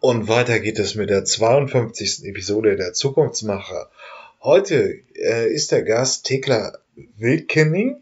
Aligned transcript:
Und 0.00 0.28
weiter 0.28 0.60
geht 0.60 0.78
es 0.78 0.94
mit 0.94 1.10
der 1.10 1.24
52. 1.24 2.24
Episode 2.24 2.76
der 2.76 2.92
Zukunftsmacher. 2.92 3.90
Heute 4.40 5.00
äh, 5.16 5.52
ist 5.52 5.72
der 5.72 5.82
Gast 5.82 6.24
Tekla 6.24 6.78
Wildkenning. 7.16 7.96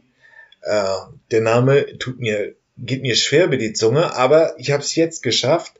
Äh, 0.60 0.84
der 1.30 1.40
Name 1.40 1.98
tut 1.98 2.20
mir, 2.20 2.54
geht 2.76 3.00
mir 3.00 3.16
schwer 3.16 3.46
über 3.46 3.56
die 3.56 3.72
Zunge, 3.72 4.14
aber 4.14 4.58
ich 4.58 4.72
habe 4.72 4.82
es 4.82 4.94
jetzt 4.94 5.22
geschafft. 5.22 5.72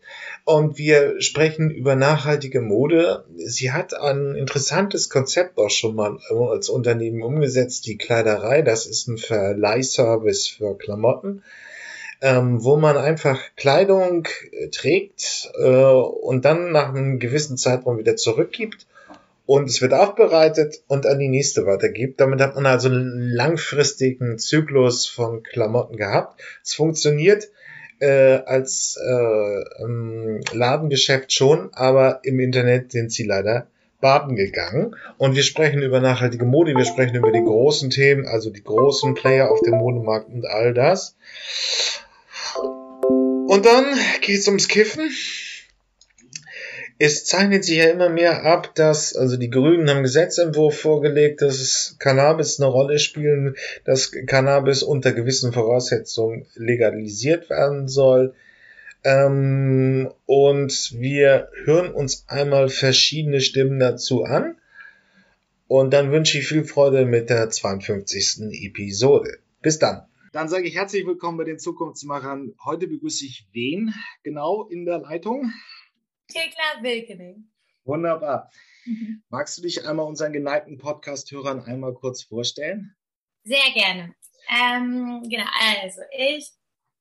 Und 0.47 0.79
wir 0.79 1.21
sprechen 1.21 1.71
über 1.71 1.97
nachhaltige 1.97 2.63
Mode. 2.63 3.27
Sie 3.37 3.73
hat 3.73 3.93
ein 3.93 4.37
interessantes 4.37 5.11
Konzept 5.11 5.59
auch 5.59 5.71
schon 5.71 5.97
mal 5.97 6.19
als 6.51 6.71
Unternehmen 6.71 7.23
umgesetzt, 7.23 7.85
die 7.85 7.99
Kleiderei. 7.99 8.63
Das 8.63 8.87
ist 8.87 9.07
ein 9.09 9.19
Verleihservice 9.19 10.49
für 10.49 10.79
Klamotten 10.79 11.43
ähm, 12.21 12.65
wo 12.65 12.77
man 12.77 12.97
einfach 12.97 13.41
Kleidung 13.57 14.27
äh, 14.53 14.69
trägt 14.69 15.51
äh, 15.59 15.67
und 15.67 16.45
dann 16.45 16.73
nach 16.73 16.89
einem 16.89 17.19
gewissen 17.19 17.57
Zeitraum 17.57 17.99
wieder 17.99 18.17
zurückgibt 18.17 18.87
und 19.47 19.69
es 19.69 19.81
wird 19.81 19.95
aufbereitet 19.95 20.83
und 20.89 21.07
an 21.07 21.19
die 21.19 21.29
nächste 21.29 21.67
weitergibt. 21.67 22.21
Damit 22.21 22.41
hat 22.41 22.57
man 22.57 22.67
also 22.67 22.89
einen 22.89 23.31
langfristigen 23.31 24.39
Zyklus 24.39 25.07
von 25.07 25.43
Klamotten 25.45 25.97
gehabt. 25.97 26.41
Es 26.65 26.75
funktioniert 26.75 27.49
äh, 28.01 28.41
als 28.45 28.99
äh, 29.01 29.83
ähm, 29.83 30.41
Ladengeschäft 30.53 31.33
schon, 31.33 31.71
aber 31.73 32.21
im 32.25 32.41
Internet 32.41 32.93
sind 32.93 33.13
sie 33.13 33.25
leider 33.25 33.69
baden 34.01 34.37
gegangen. 34.37 34.97
Und 35.17 35.37
wir 35.37 35.43
sprechen 35.43 35.83
über 35.83 36.01
nachhaltige 36.01 36.45
Mode, 36.45 36.75
wir 36.75 36.85
sprechen 36.85 37.17
über 37.17 37.33
die 37.33 37.43
großen 37.43 37.91
Themen, 37.91 38.27
also 38.27 38.51
die 38.51 38.63
großen 38.63 39.15
Player 39.15 39.51
auf 39.51 39.61
dem 39.61 39.77
Modemarkt 39.77 40.29
und 40.29 40.45
all 40.45 40.75
das. 40.75 41.17
Und 43.47 43.65
dann 43.65 43.85
geht's 44.23 44.49
ums 44.49 44.67
Kiffen. 44.67 45.09
Es 46.99 47.27
zeichnet 47.27 47.65
sich 47.65 47.77
ja 47.77 47.91
immer 47.91 48.09
mehr 48.09 48.45
ab, 48.45 48.75
dass, 48.75 49.15
also 49.15 49.37
die 49.37 49.51
Grünen 49.51 49.89
haben 49.89 50.03
Gesetzentwurf 50.03 50.81
vorgelegt, 50.81 51.43
dass 51.43 51.95
Cannabis 51.99 52.59
eine 52.59 52.71
Rolle 52.71 52.99
spielen, 52.99 53.55
dass 53.85 54.11
Cannabis 54.11 54.83
unter 54.83 55.13
gewissen 55.13 55.53
Voraussetzungen 55.53 56.47
legalisiert 56.55 57.49
werden 57.49 57.87
soll. 57.87 58.35
Ähm, 59.05 60.11
und 60.25 60.93
wir 60.99 61.49
hören 61.65 61.93
uns 61.93 62.25
einmal 62.27 62.69
verschiedene 62.69 63.41
Stimmen 63.41 63.79
dazu 63.79 64.25
an. 64.25 64.57
Und 65.69 65.93
dann 65.93 66.11
wünsche 66.11 66.39
ich 66.39 66.49
viel 66.49 66.65
Freude 66.65 67.05
mit 67.05 67.31
der 67.31 67.51
52. 67.51 68.41
Episode. 68.65 69.39
Bis 69.63 69.79
dann. 69.79 70.03
Dann 70.37 70.51
sage 70.51 70.69
ich 70.69 70.75
herzlich 70.75 71.07
willkommen 71.07 71.39
bei 71.39 71.45
den 71.45 71.59
Zukunftsmachern. 71.59 72.55
Heute 72.63 72.89
begrüße 72.89 73.25
ich 73.25 73.49
wen 73.53 73.95
genau 74.23 74.69
in 74.69 74.85
der 74.85 74.99
Leitung? 74.99 75.51
Thekla 76.29 76.83
Wilkening. 76.83 77.51
Wunderbar. 77.87 78.51
Mhm. 78.85 79.23
Magst 79.31 79.57
du 79.57 79.63
dich 79.63 79.89
einmal 79.89 80.05
unseren 80.05 80.35
geneigten 80.35 80.77
Podcast-Hörern 80.77 81.63
einmal 81.63 81.95
kurz 81.95 82.23
vorstellen? 82.23 82.95
Sehr 83.45 83.71
gerne. 83.73 84.15
Ähm, 84.51 85.23
genau, 85.27 85.47
also 85.59 86.03
ich 86.15 86.51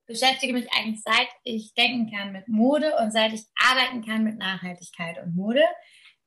beschäftige 0.05 0.53
mich 0.53 0.71
eigentlich 0.71 1.01
seit 1.03 1.27
ich 1.43 1.73
denken 1.73 2.09
kann 2.15 2.31
mit 2.31 2.47
Mode 2.47 2.93
und 3.01 3.11
seit 3.11 3.33
ich 3.33 3.43
arbeiten 3.61 4.01
kann 4.01 4.23
mit 4.23 4.37
Nachhaltigkeit 4.37 5.21
und 5.21 5.35
Mode. 5.35 5.65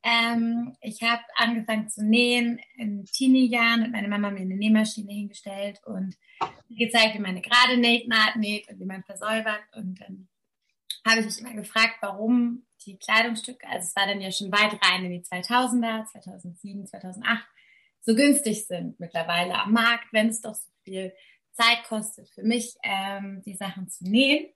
Ähm, 0.02 0.76
ich 0.80 1.02
habe 1.02 1.22
angefangen 1.36 1.88
zu 1.88 2.04
nähen 2.04 2.60
in 2.76 3.04
Teenie-Jahren 3.04 3.84
und 3.84 3.92
meine 3.92 4.08
Mama 4.08 4.30
mir 4.30 4.40
eine 4.40 4.56
Nähmaschine 4.56 5.12
hingestellt 5.12 5.80
und 5.84 6.16
gezeigt, 6.70 7.14
wie 7.14 7.20
man 7.20 7.32
eine 7.32 7.42
gerade 7.42 7.76
Nähtnaht 7.76 8.36
näht 8.36 8.68
und 8.68 8.78
wie 8.78 8.84
man 8.84 9.02
versäubert. 9.02 9.62
Und 9.74 10.00
dann 10.00 10.28
habe 11.06 11.20
ich 11.20 11.26
mich 11.26 11.40
immer 11.40 11.54
gefragt, 11.54 11.96
warum 12.00 12.66
die 12.86 12.98
Kleidungsstücke, 12.98 13.66
also 13.66 13.86
es 13.86 13.96
war 13.96 14.06
dann 14.06 14.20
ja 14.20 14.30
schon 14.30 14.52
weit 14.52 14.78
rein 14.84 15.04
in 15.04 15.10
die 15.10 15.24
2000er, 15.24 16.06
2007, 16.06 16.86
2008, 16.86 17.44
so 18.00 18.14
günstig 18.14 18.66
sind 18.66 18.98
mittlerweile 19.00 19.54
am 19.54 19.72
Markt, 19.72 20.12
wenn 20.12 20.28
es 20.28 20.40
doch 20.40 20.54
so 20.54 20.70
viel 20.84 21.12
Zeit 21.52 21.84
kostet 21.88 22.30
für 22.30 22.44
mich, 22.44 22.76
ähm, 22.84 23.42
die 23.44 23.54
Sachen 23.54 23.88
zu 23.88 24.04
nähen 24.04 24.46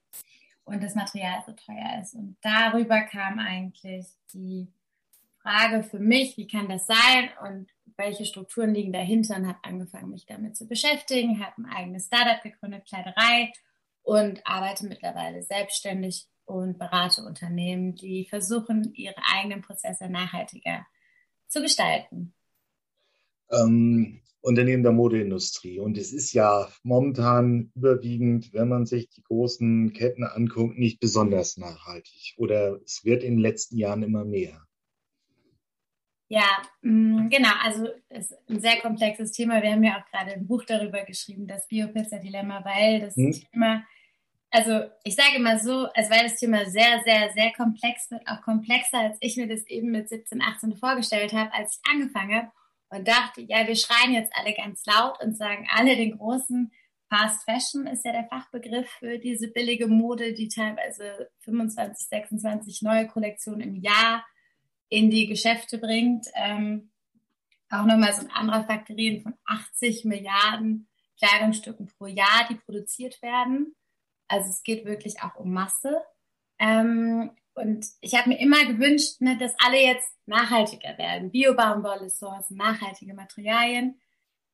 und 0.63 0.81
das 0.81 0.95
Material 0.95 1.43
so 1.45 1.51
teuer 1.51 1.99
ist. 2.01 2.15
Und 2.15 2.37
darüber 2.41 3.01
kam 3.01 3.39
eigentlich 3.39 4.07
die 4.33 4.71
Frage 5.43 5.83
für 5.83 5.99
mich, 5.99 6.37
wie 6.37 6.47
kann 6.47 6.69
das 6.69 6.87
sein 6.87 7.29
und 7.47 7.69
welche 7.97 8.25
Strukturen 8.25 8.73
liegen 8.73 8.93
dahinter 8.93 9.35
und 9.35 9.47
habe 9.47 9.59
angefangen, 9.63 10.09
mich 10.09 10.25
damit 10.25 10.55
zu 10.55 10.67
beschäftigen, 10.67 11.43
habe 11.43 11.53
ein 11.57 11.65
eigenes 11.65 12.07
Startup 12.07 12.41
gegründet, 12.41 12.87
Kleiderei 12.87 13.51
und 14.01 14.41
arbeite 14.45 14.87
mittlerweile 14.87 15.43
selbstständig 15.43 16.25
und 16.45 16.79
berate 16.79 17.21
Unternehmen, 17.23 17.95
die 17.95 18.25
versuchen, 18.25 18.93
ihre 18.95 19.21
eigenen 19.33 19.61
Prozesse 19.61 20.09
nachhaltiger 20.09 20.85
zu 21.47 21.61
gestalten. 21.61 22.33
Ähm, 23.51 24.21
Unternehmen 24.41 24.83
der 24.83 24.91
Modeindustrie. 24.91 25.79
Und 25.79 25.97
es 25.97 26.11
ist 26.11 26.33
ja 26.33 26.67
momentan 26.83 27.71
überwiegend, 27.75 28.51
wenn 28.53 28.67
man 28.67 28.85
sich 28.85 29.09
die 29.09 29.23
großen 29.23 29.93
Ketten 29.93 30.23
anguckt, 30.23 30.77
nicht 30.77 30.99
besonders 30.99 31.57
nachhaltig. 31.57 32.33
Oder 32.37 32.81
es 32.83 33.05
wird 33.05 33.23
in 33.23 33.35
den 33.35 33.39
letzten 33.39 33.77
Jahren 33.77 34.03
immer 34.03 34.25
mehr. 34.25 34.67
Ja, 36.33 36.63
mm, 36.81 37.29
genau. 37.29 37.51
Also 37.63 37.89
es 38.09 38.31
ist 38.31 38.49
ein 38.49 38.59
sehr 38.59 38.77
komplexes 38.77 39.31
Thema. 39.33 39.61
Wir 39.61 39.71
haben 39.71 39.83
ja 39.83 39.99
auch 39.99 40.09
gerade 40.09 40.33
ein 40.33 40.47
Buch 40.47 40.63
darüber 40.65 41.03
geschrieben, 41.03 41.45
das 41.45 41.67
Biopizza-Dilemma, 41.67 42.65
weil 42.65 43.01
das 43.01 43.15
hm. 43.15 43.33
Thema, 43.51 43.83
also 44.49 44.81
ich 45.03 45.15
sage 45.15 45.35
immer 45.35 45.59
so, 45.59 45.85
also 45.93 46.09
weil 46.09 46.23
das 46.23 46.39
Thema 46.39 46.65
sehr, 46.65 47.03
sehr, 47.05 47.31
sehr 47.35 47.53
komplex 47.53 48.09
wird, 48.09 48.27
auch 48.27 48.41
komplexer, 48.41 48.97
als 48.97 49.17
ich 49.19 49.37
mir 49.37 49.47
das 49.47 49.67
eben 49.67 49.91
mit 49.91 50.09
17, 50.09 50.41
18 50.41 50.75
vorgestellt 50.77 51.33
habe, 51.33 51.53
als 51.53 51.79
ich 51.79 51.91
angefangen 51.91 52.35
habe 52.35 52.51
und 52.89 53.07
dachte, 53.07 53.41
ja, 53.41 53.67
wir 53.67 53.75
schreien 53.75 54.15
jetzt 54.15 54.33
alle 54.35 54.55
ganz 54.55 54.83
laut 54.87 55.23
und 55.23 55.37
sagen 55.37 55.67
alle 55.71 55.95
den 55.95 56.17
großen 56.17 56.71
Fast 57.09 57.43
Fashion 57.43 57.85
ist 57.85 58.05
ja 58.05 58.11
der 58.11 58.25
Fachbegriff 58.25 58.89
für 58.89 59.19
diese 59.19 59.49
billige 59.49 59.85
Mode, 59.85 60.33
die 60.33 60.47
teilweise 60.47 61.29
25, 61.41 62.07
26 62.07 62.81
neue 62.81 63.05
Kollektionen 63.05 63.61
im 63.61 63.75
Jahr 63.75 64.25
in 64.93 65.09
die 65.09 65.25
Geschäfte 65.25 65.79
bringt. 65.79 66.27
Ähm, 66.35 66.91
auch 67.71 67.85
nochmal 67.85 68.13
so 68.13 68.21
ein 68.21 68.31
anderer 68.31 68.63
Faktorieren 68.63 69.21
von 69.23 69.33
80 69.45 70.05
Milliarden 70.05 70.87
Kleidungsstücken 71.17 71.87
pro 71.87 72.05
Jahr, 72.05 72.47
die 72.47 72.55
produziert 72.55 73.19
werden. 73.23 73.75
Also 74.27 74.49
es 74.49 74.61
geht 74.61 74.85
wirklich 74.85 75.23
auch 75.23 75.35
um 75.35 75.51
Masse. 75.51 75.99
Ähm, 76.59 77.31
und 77.55 77.87
ich 78.01 78.15
habe 78.15 78.29
mir 78.29 78.39
immer 78.39 78.65
gewünscht, 78.65 79.19
ne, 79.19 79.35
dass 79.37 79.53
alle 79.57 79.81
jetzt 79.81 80.11
nachhaltiger 80.27 80.95
werden. 80.99 81.31
Biobaumwolle, 81.31 82.11
Sourcen, 82.11 82.57
nachhaltige 82.57 83.15
Materialien. 83.15 83.99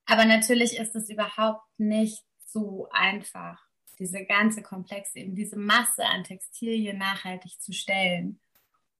Aber 0.05 0.23
natürlich 0.23 0.77
ist 0.77 0.95
es 0.95 1.09
überhaupt 1.09 1.67
nicht 1.77 2.23
so 2.45 2.87
einfach, 2.91 3.61
diese 3.99 4.23
ganze 4.23 4.61
Komplexe, 4.61 5.19
eben 5.19 5.35
diese 5.35 5.57
Masse 5.57 6.05
an 6.05 6.23
Textilien 6.23 6.97
nachhaltig 6.97 7.59
zu 7.59 7.73
stellen. 7.73 8.39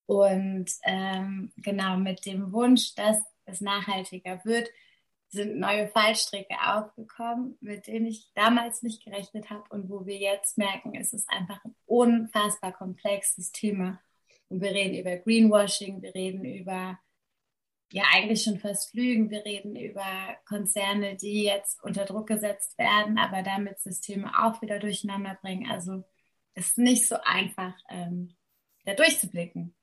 Und 0.09 0.71
ähm, 0.85 1.51
genau 1.57 1.97
mit 1.97 2.25
dem 2.25 2.51
Wunsch, 2.51 2.95
dass 2.95 3.17
es 3.45 3.61
nachhaltiger 3.61 4.43
wird, 4.43 4.67
sind 5.27 5.59
neue 5.59 5.87
Fallstricke 5.87 6.55
aufgekommen, 6.65 7.59
mit 7.61 7.85
denen 7.85 8.07
ich 8.07 8.31
damals 8.33 8.81
nicht 8.81 9.05
gerechnet 9.05 9.51
habe 9.51 9.65
und 9.69 9.87
wo 9.87 10.07
wir 10.07 10.17
jetzt 10.17 10.57
merken, 10.57 10.95
es 10.95 11.13
ist 11.13 11.29
einfach 11.29 11.63
ein 11.63 11.75
unfassbar 11.85 12.71
komplexes 12.71 13.51
Thema. 13.51 14.01
Und 14.47 14.61
wir 14.63 14.71
reden 14.71 14.97
über 14.97 15.15
Greenwashing, 15.17 16.01
wir 16.01 16.15
reden 16.15 16.43
über 16.43 16.97
ja 17.91 18.05
eigentlich 18.11 18.41
schon 18.41 18.57
fast 18.57 18.95
Lügen, 18.95 19.29
wir 19.29 19.45
reden 19.45 19.75
über 19.75 20.07
Konzerne, 20.47 21.17
die 21.17 21.43
jetzt 21.43 21.83
unter 21.83 22.05
Druck 22.05 22.25
gesetzt 22.25 22.79
werden, 22.79 23.19
aber 23.19 23.43
damit 23.43 23.79
Systeme 23.79 24.31
auch 24.43 24.59
wieder 24.63 24.79
durcheinander 24.79 25.37
bringen. 25.39 25.69
Also 25.69 26.03
es 26.55 26.69
ist 26.69 26.77
nicht 26.79 27.07
so 27.07 27.17
einfach, 27.23 27.75
ähm, 27.89 28.35
da 28.85 28.95
durchzublicken. 28.95 29.75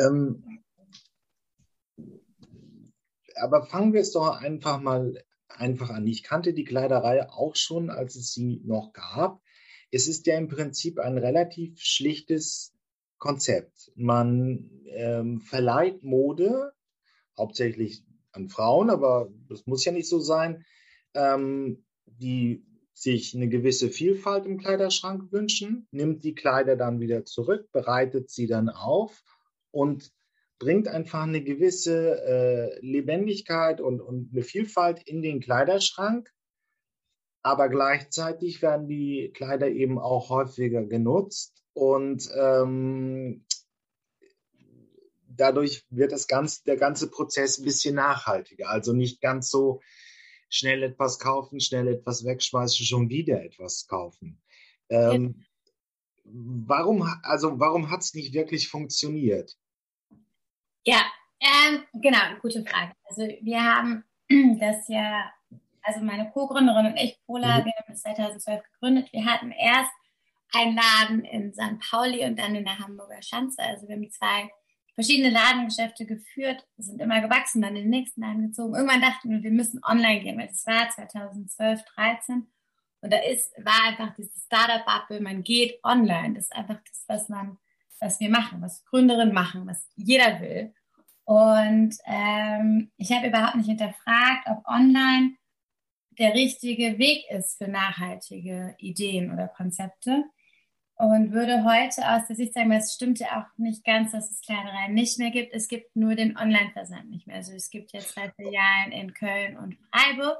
Ähm, 0.00 0.42
aber 3.36 3.64
fangen 3.64 3.92
wir 3.92 4.00
es 4.00 4.12
doch 4.12 4.40
einfach 4.40 4.80
mal 4.80 5.22
einfach 5.48 5.90
an. 5.90 6.06
Ich 6.06 6.22
kannte 6.22 6.54
die 6.54 6.64
Kleiderei 6.64 7.28
auch 7.28 7.56
schon, 7.56 7.90
als 7.90 8.16
es 8.16 8.32
sie 8.32 8.60
noch 8.64 8.92
gab. 8.92 9.42
Es 9.90 10.08
ist 10.08 10.26
ja 10.26 10.38
im 10.38 10.48
Prinzip 10.48 10.98
ein 10.98 11.18
relativ 11.18 11.80
schlichtes 11.80 12.72
Konzept. 13.18 13.92
Man 13.96 14.70
ähm, 14.86 15.40
verleiht 15.40 16.02
Mode, 16.02 16.72
hauptsächlich 17.36 18.04
an 18.32 18.48
Frauen, 18.48 18.90
aber 18.90 19.30
das 19.48 19.66
muss 19.66 19.84
ja 19.84 19.92
nicht 19.92 20.08
so 20.08 20.20
sein, 20.20 20.64
ähm, 21.14 21.84
die 22.06 22.64
sich 22.94 23.34
eine 23.34 23.48
gewisse 23.48 23.90
Vielfalt 23.90 24.46
im 24.46 24.58
Kleiderschrank 24.58 25.32
wünschen, 25.32 25.88
nimmt 25.90 26.22
die 26.22 26.34
Kleider 26.34 26.76
dann 26.76 27.00
wieder 27.00 27.24
zurück, 27.24 27.70
bereitet 27.72 28.30
sie 28.30 28.46
dann 28.46 28.68
auf 28.68 29.22
und 29.70 30.12
bringt 30.58 30.88
einfach 30.88 31.22
eine 31.22 31.42
gewisse 31.42 32.22
äh, 32.22 32.86
Lebendigkeit 32.86 33.80
und, 33.80 34.00
und 34.00 34.30
eine 34.32 34.42
Vielfalt 34.42 35.02
in 35.02 35.22
den 35.22 35.40
Kleiderschrank. 35.40 36.30
Aber 37.42 37.70
gleichzeitig 37.70 38.60
werden 38.60 38.86
die 38.86 39.32
Kleider 39.34 39.68
eben 39.68 39.98
auch 39.98 40.28
häufiger 40.28 40.84
genutzt 40.84 41.64
und 41.72 42.28
ähm, 42.36 43.46
dadurch 45.26 45.86
wird 45.88 46.12
das 46.12 46.28
ganze, 46.28 46.62
der 46.64 46.76
ganze 46.76 47.10
Prozess 47.10 47.58
ein 47.58 47.64
bisschen 47.64 47.94
nachhaltiger. 47.94 48.68
Also 48.68 48.92
nicht 48.92 49.22
ganz 49.22 49.48
so 49.50 49.80
schnell 50.50 50.82
etwas 50.82 51.18
kaufen, 51.18 51.60
schnell 51.60 51.88
etwas 51.88 52.24
wegschmeißen, 52.24 52.84
schon 52.84 53.08
wieder 53.08 53.42
etwas 53.42 53.86
kaufen. 53.86 54.42
Ähm, 54.90 55.34
ja. 55.38 55.44
Warum, 56.24 57.02
also 57.22 57.58
warum 57.58 57.90
hat 57.90 58.02
es 58.02 58.14
nicht 58.14 58.34
wirklich 58.34 58.68
funktioniert? 58.68 59.56
Ja, 60.84 61.04
ähm, 61.40 61.84
genau, 61.94 62.18
gute 62.40 62.64
Frage. 62.64 62.92
Also 63.04 63.22
wir 63.40 63.62
haben 63.62 64.04
das 64.60 64.88
ja, 64.88 65.32
also 65.82 66.00
meine 66.00 66.30
Co-Gründerin 66.30 66.86
und 66.86 66.96
ich, 66.96 67.18
Pola, 67.26 67.60
mhm. 67.60 67.64
wir 67.66 67.72
haben 67.72 67.86
das 67.88 68.02
2012 68.02 68.62
gegründet. 68.72 69.12
Wir 69.12 69.24
hatten 69.24 69.50
erst 69.50 69.92
einen 70.52 70.76
Laden 70.76 71.24
in 71.24 71.52
St. 71.52 71.78
Pauli 71.90 72.24
und 72.24 72.38
dann 72.38 72.54
in 72.54 72.64
der 72.64 72.78
Hamburger 72.78 73.22
Schanze. 73.22 73.62
Also 73.62 73.88
wir 73.88 73.96
haben 73.96 74.10
zwei 74.10 74.50
verschiedene 74.94 75.30
Ladengeschäfte 75.30 76.04
geführt, 76.04 76.66
sind 76.76 77.00
immer 77.00 77.20
gewachsen, 77.20 77.62
dann 77.62 77.76
in 77.76 77.84
den 77.84 77.90
nächsten 77.90 78.20
Laden 78.20 78.48
gezogen. 78.48 78.74
Irgendwann 78.74 79.00
dachten 79.00 79.30
wir, 79.30 79.42
wir 79.42 79.50
müssen 79.50 79.80
online 79.84 80.20
gehen, 80.20 80.38
weil 80.38 80.48
das 80.48 80.66
war 80.66 80.90
2012, 80.90 81.82
13. 81.94 82.46
Und 83.00 83.12
da 83.12 83.18
ist, 83.18 83.52
war 83.64 83.88
einfach 83.88 84.14
dieses 84.14 84.44
Startup-Bubble, 84.44 85.20
man 85.22 85.42
geht 85.42 85.82
online. 85.84 86.34
Das 86.34 86.44
ist 86.44 86.54
einfach 86.54 86.80
das, 86.86 87.04
was 87.06 87.28
man, 87.28 87.58
was 88.00 88.20
wir 88.20 88.30
machen, 88.30 88.62
was 88.62 88.84
Gründerinnen 88.84 89.34
machen, 89.34 89.66
was 89.66 89.88
jeder 89.96 90.40
will. 90.40 90.72
Und 91.24 91.96
ähm, 92.06 92.90
ich 92.96 93.12
habe 93.12 93.28
überhaupt 93.28 93.56
nicht 93.56 93.68
hinterfragt, 93.68 94.46
ob 94.46 94.66
online 94.66 95.36
der 96.18 96.34
richtige 96.34 96.98
Weg 96.98 97.24
ist 97.30 97.56
für 97.58 97.68
nachhaltige 97.68 98.74
Ideen 98.78 99.32
oder 99.32 99.48
Konzepte. 99.48 100.24
Und 100.96 101.32
würde 101.32 101.64
heute 101.64 102.06
aus 102.10 102.26
der 102.26 102.36
Sicht 102.36 102.52
sagen, 102.52 102.70
es 102.72 102.92
stimmt 102.92 103.20
ja 103.20 103.40
auch 103.40 103.58
nicht 103.58 103.84
ganz, 103.84 104.12
dass 104.12 104.30
es 104.30 104.42
Kleidereien 104.42 104.92
nicht 104.92 105.18
mehr 105.18 105.30
gibt. 105.30 105.54
Es 105.54 105.66
gibt 105.66 105.96
nur 105.96 106.14
den 106.14 106.36
Online-Versand 106.36 107.08
nicht 107.08 107.26
mehr. 107.26 107.36
Also 107.36 107.54
es 107.54 107.70
gibt 107.70 107.92
jetzt 107.94 108.10
zwei 108.10 108.30
Filialen 108.32 108.92
in 108.92 109.14
Köln 109.14 109.56
und 109.56 109.78
Freiburg, 109.90 110.38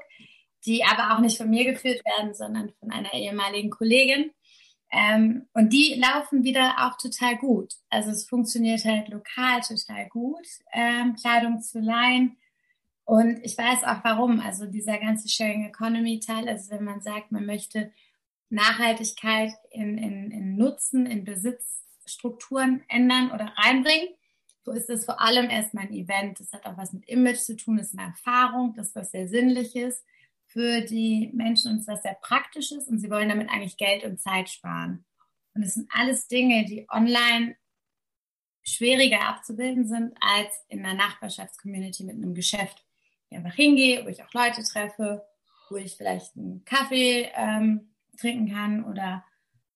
die 0.65 0.83
aber 0.83 1.15
auch 1.15 1.19
nicht 1.19 1.37
von 1.37 1.49
mir 1.49 1.65
geführt 1.65 2.03
werden, 2.05 2.35
sondern 2.35 2.71
von 2.79 2.91
einer 2.91 3.11
ehemaligen 3.13 3.71
Kollegin. 3.71 4.29
Ähm, 4.91 5.47
und 5.53 5.71
die 5.71 5.95
laufen 5.95 6.43
wieder 6.43 6.75
auch 6.79 6.97
total 6.97 7.37
gut. 7.37 7.75
Also 7.89 8.11
es 8.11 8.27
funktioniert 8.27 8.83
halt 8.83 9.07
lokal 9.07 9.61
total 9.61 10.07
gut, 10.09 10.45
ähm, 10.73 11.15
Kleidung 11.15 11.61
zu 11.61 11.79
leihen. 11.79 12.37
Und 13.05 13.39
ich 13.43 13.57
weiß 13.57 13.83
auch 13.85 14.03
warum. 14.03 14.41
Also 14.41 14.65
dieser 14.65 14.97
ganze 14.97 15.29
Sharing 15.29 15.65
Economy 15.65 16.19
Teil, 16.19 16.47
also 16.49 16.71
wenn 16.71 16.83
man 16.83 17.01
sagt, 17.01 17.31
man 17.31 17.45
möchte 17.45 17.91
Nachhaltigkeit 18.49 19.53
in, 19.69 19.97
in, 19.97 20.31
in 20.31 20.57
Nutzen, 20.57 21.05
in 21.05 21.23
Besitzstrukturen 21.23 22.83
ändern 22.89 23.31
oder 23.31 23.53
reinbringen. 23.57 24.09
So 24.63 24.71
ist 24.73 24.89
es 24.89 25.05
vor 25.05 25.21
allem 25.21 25.49
erstmal 25.49 25.85
ein 25.85 25.93
Event. 25.93 26.39
Das 26.39 26.51
hat 26.51 26.65
auch 26.65 26.77
was 26.77 26.91
mit 26.91 27.07
Image 27.07 27.39
zu 27.39 27.55
tun, 27.55 27.77
das 27.77 27.87
ist 27.87 27.97
eine 27.97 28.09
Erfahrung, 28.09 28.73
das 28.75 28.89
ist 28.89 28.95
was 28.95 29.11
sehr 29.11 29.27
Sinnliches 29.29 30.03
für 30.51 30.81
die 30.81 31.31
Menschen 31.33 31.79
ist 31.79 31.87
was 31.87 32.03
sehr 32.03 32.15
Praktisches 32.15 32.87
und 32.87 32.99
sie 32.99 33.09
wollen 33.09 33.29
damit 33.29 33.49
eigentlich 33.49 33.77
Geld 33.77 34.03
und 34.03 34.19
Zeit 34.19 34.49
sparen. 34.49 35.05
Und 35.53 35.63
es 35.63 35.75
sind 35.75 35.89
alles 35.93 36.27
Dinge, 36.27 36.65
die 36.65 36.87
online 36.89 37.55
schwieriger 38.63 39.27
abzubilden 39.27 39.87
sind 39.87 40.13
als 40.19 40.49
in 40.67 40.85
einer 40.85 40.93
Nachbarschaftscommunity 40.93 42.03
mit 42.03 42.15
einem 42.15 42.33
Geschäft. 42.33 42.85
Ich 43.29 43.37
einfach 43.37 43.55
hingehe, 43.55 44.05
wo 44.05 44.09
ich 44.09 44.23
auch 44.23 44.33
Leute 44.33 44.61
treffe, 44.63 45.25
wo 45.69 45.77
ich 45.77 45.95
vielleicht 45.95 46.35
einen 46.35 46.63
Kaffee 46.65 47.31
ähm, 47.35 47.95
trinken 48.19 48.51
kann 48.51 48.83
oder 48.83 49.25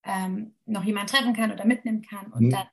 ähm, 0.04 0.56
noch 0.66 0.84
jemand 0.84 1.10
treffen 1.10 1.34
kann 1.34 1.52
oder 1.52 1.66
mitnehmen 1.66 2.02
kann 2.02 2.32
und 2.32 2.48
mhm. 2.48 2.50
dann 2.52 2.68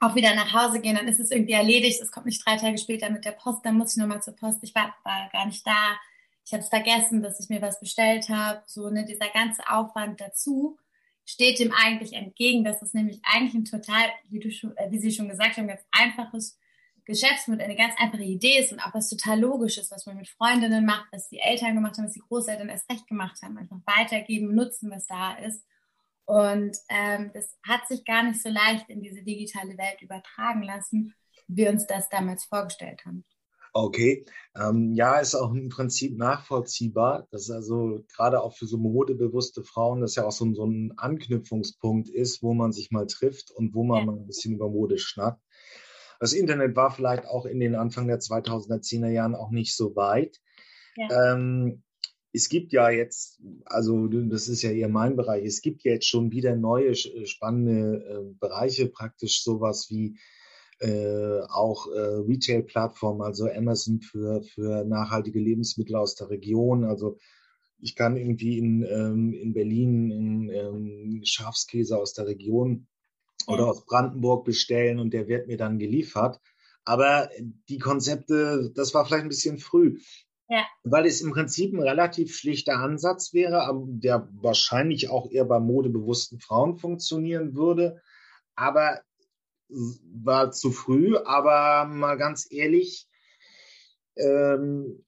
auch 0.00 0.16
wieder 0.16 0.34
nach 0.34 0.52
Hause 0.52 0.80
gehen, 0.80 0.96
dann 0.96 1.06
ist 1.06 1.20
es 1.20 1.30
irgendwie 1.30 1.52
erledigt. 1.52 2.02
Es 2.02 2.10
kommt 2.10 2.26
nicht 2.26 2.44
drei 2.44 2.56
Tage 2.56 2.76
später 2.76 3.08
mit 3.10 3.24
der 3.24 3.30
Post, 3.32 3.64
dann 3.64 3.78
muss 3.78 3.92
ich 3.92 3.98
nochmal 3.98 4.22
zur 4.22 4.34
Post. 4.34 4.58
Ich 4.62 4.74
war, 4.74 4.92
war 5.04 5.30
gar 5.32 5.46
nicht 5.46 5.64
da. 5.64 5.96
Ich 6.44 6.52
habe 6.52 6.62
es 6.62 6.68
vergessen, 6.68 7.22
dass 7.22 7.40
ich 7.40 7.48
mir 7.48 7.62
was 7.62 7.80
bestellt 7.80 8.28
habe. 8.28 8.62
So, 8.66 8.90
ne, 8.90 9.04
dieser 9.04 9.28
ganze 9.28 9.62
Aufwand 9.68 10.20
dazu 10.20 10.78
steht 11.24 11.58
dem 11.58 11.72
eigentlich 11.72 12.14
entgegen, 12.14 12.64
dass 12.64 12.82
es 12.82 12.94
nämlich 12.94 13.20
eigentlich 13.22 13.54
ein 13.54 13.64
total, 13.64 14.10
wie, 14.28 14.40
du 14.40 14.50
schon, 14.50 14.76
äh, 14.76 14.90
wie 14.90 14.98
Sie 14.98 15.12
schon 15.12 15.28
gesagt 15.28 15.56
haben, 15.56 15.68
ganz 15.68 15.82
einfaches 15.92 16.58
Geschäftsmodell, 17.04 17.66
eine 17.66 17.76
ganz 17.76 17.94
einfache 17.98 18.22
Idee 18.22 18.58
ist 18.58 18.72
und 18.72 18.80
auch 18.80 18.94
was 18.94 19.08
total 19.08 19.40
Logisches, 19.40 19.90
was 19.90 20.06
man 20.06 20.16
mit 20.16 20.28
Freundinnen 20.28 20.84
macht, 20.84 21.06
was 21.12 21.28
die 21.28 21.38
Eltern 21.38 21.74
gemacht 21.74 21.96
haben, 21.96 22.06
was 22.06 22.12
die 22.12 22.20
Großeltern 22.20 22.68
erst 22.68 22.90
recht 22.90 23.06
gemacht 23.08 23.40
haben, 23.42 23.58
einfach 23.58 23.78
weitergeben, 23.86 24.54
nutzen, 24.54 24.90
was 24.90 25.06
da 25.06 25.34
ist. 25.34 25.64
Und 26.24 26.76
ähm, 26.88 27.30
das 27.34 27.58
hat 27.66 27.86
sich 27.88 28.04
gar 28.04 28.22
nicht 28.22 28.40
so 28.40 28.48
leicht 28.48 28.88
in 28.88 29.02
diese 29.02 29.22
digitale 29.22 29.76
Welt 29.76 30.00
übertragen 30.00 30.62
lassen, 30.62 31.14
wie 31.48 31.64
wir 31.64 31.70
uns 31.70 31.86
das 31.86 32.08
damals 32.08 32.44
vorgestellt 32.44 33.04
haben. 33.04 33.24
Okay, 33.74 34.26
ähm, 34.54 34.92
ja, 34.94 35.18
ist 35.18 35.34
auch 35.34 35.52
im 35.52 35.70
Prinzip 35.70 36.18
nachvollziehbar, 36.18 37.26
dass 37.30 37.50
also 37.50 38.04
gerade 38.14 38.42
auch 38.42 38.54
für 38.54 38.66
so 38.66 38.76
modebewusste 38.76 39.62
Frauen 39.62 40.02
das 40.02 40.14
ja 40.14 40.26
auch 40.26 40.32
so, 40.32 40.52
so 40.52 40.66
ein 40.66 40.92
Anknüpfungspunkt 40.98 42.10
ist, 42.10 42.42
wo 42.42 42.52
man 42.52 42.72
sich 42.72 42.90
mal 42.90 43.06
trifft 43.06 43.50
und 43.50 43.74
wo 43.74 43.82
man 43.82 44.00
ja. 44.00 44.04
mal 44.06 44.16
ein 44.16 44.26
bisschen 44.26 44.54
über 44.54 44.68
Mode 44.68 44.98
schnackt. 44.98 45.40
Das 46.20 46.34
Internet 46.34 46.76
war 46.76 46.90
vielleicht 46.90 47.26
auch 47.26 47.46
in 47.46 47.60
den 47.60 47.74
Anfang 47.74 48.06
der 48.06 48.20
2010er 48.20 49.08
Jahren 49.08 49.34
auch 49.34 49.50
nicht 49.50 49.74
so 49.74 49.96
weit. 49.96 50.38
Ja. 50.96 51.32
Ähm, 51.32 51.82
es 52.34 52.48
gibt 52.48 52.72
ja 52.72 52.90
jetzt, 52.90 53.40
also 53.64 54.06
das 54.06 54.48
ist 54.48 54.62
ja 54.62 54.70
eher 54.70 54.88
mein 54.88 55.16
Bereich, 55.16 55.44
es 55.44 55.62
gibt 55.62 55.82
jetzt 55.82 56.06
schon 56.06 56.30
wieder 56.30 56.56
neue 56.56 56.94
spannende 56.94 58.04
äh, 58.04 58.34
Bereiche, 58.38 58.88
praktisch 58.88 59.42
sowas 59.42 59.88
wie 59.90 60.18
äh, 60.82 61.42
auch 61.48 61.86
äh, 61.86 61.98
Retail-Plattformen, 61.98 63.22
also 63.22 63.48
Amazon 63.48 64.00
für, 64.00 64.42
für 64.42 64.84
nachhaltige 64.84 65.38
Lebensmittel 65.38 65.94
aus 65.94 66.16
der 66.16 66.28
Region. 66.28 66.84
Also 66.84 67.18
ich 67.78 67.94
kann 67.94 68.16
irgendwie 68.16 68.58
in, 68.58 68.82
ähm, 68.82 69.32
in 69.32 69.52
Berlin 69.52 70.10
in, 70.10 70.50
ähm, 70.50 71.20
Schafskäse 71.24 71.96
aus 71.96 72.14
der 72.14 72.26
Region 72.26 72.88
oder 73.46 73.68
aus 73.68 73.84
Brandenburg 73.86 74.44
bestellen 74.44 74.98
und 74.98 75.12
der 75.12 75.28
wird 75.28 75.46
mir 75.46 75.56
dann 75.56 75.78
geliefert. 75.78 76.40
Aber 76.84 77.30
die 77.68 77.78
Konzepte, 77.78 78.72
das 78.74 78.92
war 78.92 79.06
vielleicht 79.06 79.24
ein 79.24 79.28
bisschen 79.28 79.58
früh. 79.58 80.00
Ja. 80.48 80.64
Weil 80.82 81.06
es 81.06 81.20
im 81.20 81.30
Prinzip 81.30 81.72
ein 81.72 81.82
relativ 81.82 82.34
schlichter 82.34 82.78
Ansatz 82.78 83.32
wäre, 83.32 83.62
der 83.86 84.28
wahrscheinlich 84.32 85.08
auch 85.10 85.30
eher 85.30 85.44
bei 85.44 85.60
modebewussten 85.60 86.40
Frauen 86.40 86.76
funktionieren 86.76 87.54
würde. 87.54 88.02
Aber 88.54 89.00
war 90.14 90.52
zu 90.52 90.70
früh. 90.70 91.16
Aber 91.16 91.86
mal 91.86 92.16
ganz 92.16 92.46
ehrlich, 92.50 93.08
ähm, 94.16 95.04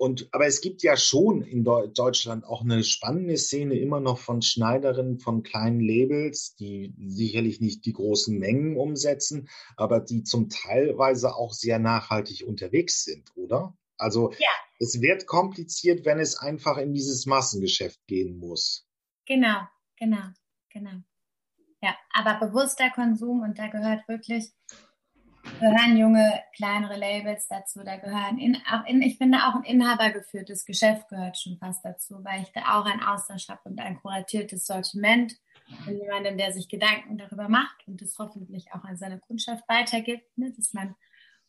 und, 0.00 0.28
aber 0.32 0.46
es 0.46 0.62
gibt 0.62 0.82
ja 0.82 0.96
schon 0.96 1.42
in 1.42 1.62
Deutschland 1.62 2.46
auch 2.46 2.62
eine 2.62 2.84
spannende 2.84 3.36
Szene 3.36 3.78
immer 3.78 4.00
noch 4.00 4.18
von 4.18 4.40
Schneiderinnen 4.40 5.18
von 5.18 5.42
kleinen 5.42 5.80
Labels, 5.80 6.54
die 6.54 6.94
sicherlich 6.98 7.60
nicht 7.60 7.84
die 7.84 7.92
großen 7.92 8.38
Mengen 8.38 8.78
umsetzen, 8.78 9.50
aber 9.76 10.00
die 10.00 10.22
zum 10.22 10.48
teilweise 10.48 11.34
auch 11.34 11.52
sehr 11.52 11.78
nachhaltig 11.78 12.46
unterwegs 12.46 13.04
sind, 13.04 13.30
oder? 13.36 13.76
Also 13.98 14.32
ja. 14.32 14.48
es 14.78 15.02
wird 15.02 15.26
kompliziert, 15.26 16.06
wenn 16.06 16.18
es 16.18 16.34
einfach 16.34 16.78
in 16.78 16.94
dieses 16.94 17.26
Massengeschäft 17.26 18.00
gehen 18.06 18.38
muss. 18.38 18.88
Genau, 19.26 19.68
genau, 19.98 20.30
genau. 20.70 21.02
Ja, 21.82 21.94
aber 22.12 22.46
bewusster 22.46 22.90
Konsum 22.90 23.40
und 23.40 23.58
da 23.58 23.68
gehört 23.68 24.06
wirklich 24.06 24.52
gehören 25.58 25.96
junge, 25.96 26.42
kleinere 26.54 26.96
Labels 26.96 27.48
dazu. 27.48 27.80
Da 27.82 27.96
gehören, 27.96 28.38
in, 28.38 28.56
auch 28.70 28.84
in, 28.86 29.00
ich 29.02 29.16
finde 29.16 29.38
auch 29.38 29.54
ein 29.54 29.64
inhabergeführtes 29.64 30.64
Geschäft 30.64 31.08
gehört 31.08 31.38
schon 31.38 31.56
fast 31.58 31.84
dazu, 31.84 32.22
weil 32.22 32.42
ich 32.42 32.52
da 32.52 32.78
auch 32.78 32.84
einen 32.84 33.02
Austausch 33.02 33.48
habe 33.48 33.60
und 33.64 33.80
ein 33.80 33.98
kuratiertes 34.00 34.66
Sortiment 34.66 35.34
von 35.84 35.96
jemandem, 35.96 36.36
der 36.36 36.52
sich 36.52 36.68
Gedanken 36.68 37.16
darüber 37.16 37.48
macht 37.48 37.86
und 37.86 38.02
das 38.02 38.18
hoffentlich 38.18 38.72
auch 38.72 38.84
an 38.84 38.96
seine 38.96 39.18
Kundschaft 39.20 39.64
weitergibt, 39.68 40.36
ne, 40.36 40.52
dass 40.56 40.72
man 40.72 40.94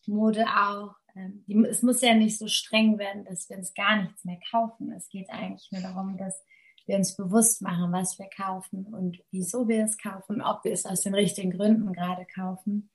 Mode 0.08 0.46
auch, 0.48 0.96
ähm, 1.16 1.44
die, 1.48 1.56
es 1.66 1.82
muss 1.82 2.02
ja 2.02 2.14
nicht 2.14 2.38
so 2.38 2.48
streng 2.48 2.98
werden, 2.98 3.26
dass 3.26 3.50
wir 3.50 3.58
uns 3.58 3.74
gar 3.74 4.02
nichts 4.02 4.24
mehr 4.26 4.40
kaufen. 4.50 4.92
Es 4.92 5.10
geht 5.10 5.30
eigentlich 5.30 5.72
nur 5.72 5.82
darum, 5.82 6.18
dass 6.18 6.44
wir 6.88 6.98
uns 6.98 7.16
bewusst 7.16 7.62
machen, 7.62 7.92
was 7.92 8.18
wir 8.20 8.30
kaufen 8.30 8.86
und 8.86 9.24
wieso 9.32 9.68
wir 9.68 9.84
es 9.86 9.98
kaufen, 9.98 10.42
ob 10.42 10.64
wir 10.64 10.74
es 10.74 10.86
aus 10.86 11.02
den 11.02 11.14
richtigen 11.14 11.52
Gründen 11.52 11.94
gerade 11.94 12.26
kaufen. 12.26 12.90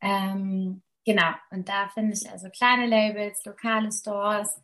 Ähm, 0.00 0.82
genau, 1.04 1.32
und 1.50 1.68
da 1.68 1.88
finde 1.88 2.14
ich 2.14 2.28
also 2.30 2.48
kleine 2.50 2.86
Labels, 2.86 3.44
lokale 3.44 3.90
Stores, 3.92 4.60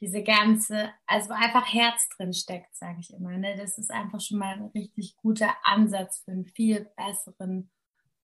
diese 0.00 0.22
ganze, 0.22 0.92
also 1.06 1.32
einfach 1.32 1.72
Herz 1.72 2.08
drin 2.16 2.32
steckt, 2.32 2.74
sage 2.74 2.98
ich 3.00 3.12
immer. 3.14 3.38
Ne? 3.38 3.56
Das 3.56 3.78
ist 3.78 3.90
einfach 3.90 4.20
schon 4.20 4.38
mal 4.38 4.54
ein 4.54 4.70
richtig 4.74 5.16
guter 5.16 5.54
Ansatz 5.62 6.22
für 6.24 6.32
einen 6.32 6.46
viel 6.46 6.90
besseren 6.96 7.70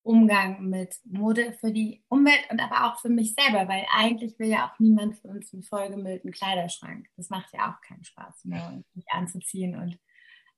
Umgang 0.08 0.70
mit 0.70 0.96
Mode 1.04 1.52
für 1.52 1.70
die 1.70 2.02
Umwelt 2.08 2.50
und 2.50 2.60
aber 2.60 2.86
auch 2.86 2.98
für 2.98 3.10
mich 3.10 3.34
selber, 3.34 3.68
weil 3.68 3.84
eigentlich 3.92 4.38
will 4.38 4.48
ja 4.48 4.66
auch 4.66 4.78
niemand 4.78 5.18
von 5.18 5.32
uns 5.32 5.52
einen 5.52 5.62
vollgemüllten 5.62 6.32
Kleiderschrank. 6.32 7.06
Das 7.18 7.28
macht 7.28 7.52
ja 7.52 7.70
auch 7.70 7.86
keinen 7.86 8.04
Spaß 8.04 8.46
mehr, 8.46 8.82
mich 8.94 9.04
anzuziehen 9.10 9.76
und 9.76 9.98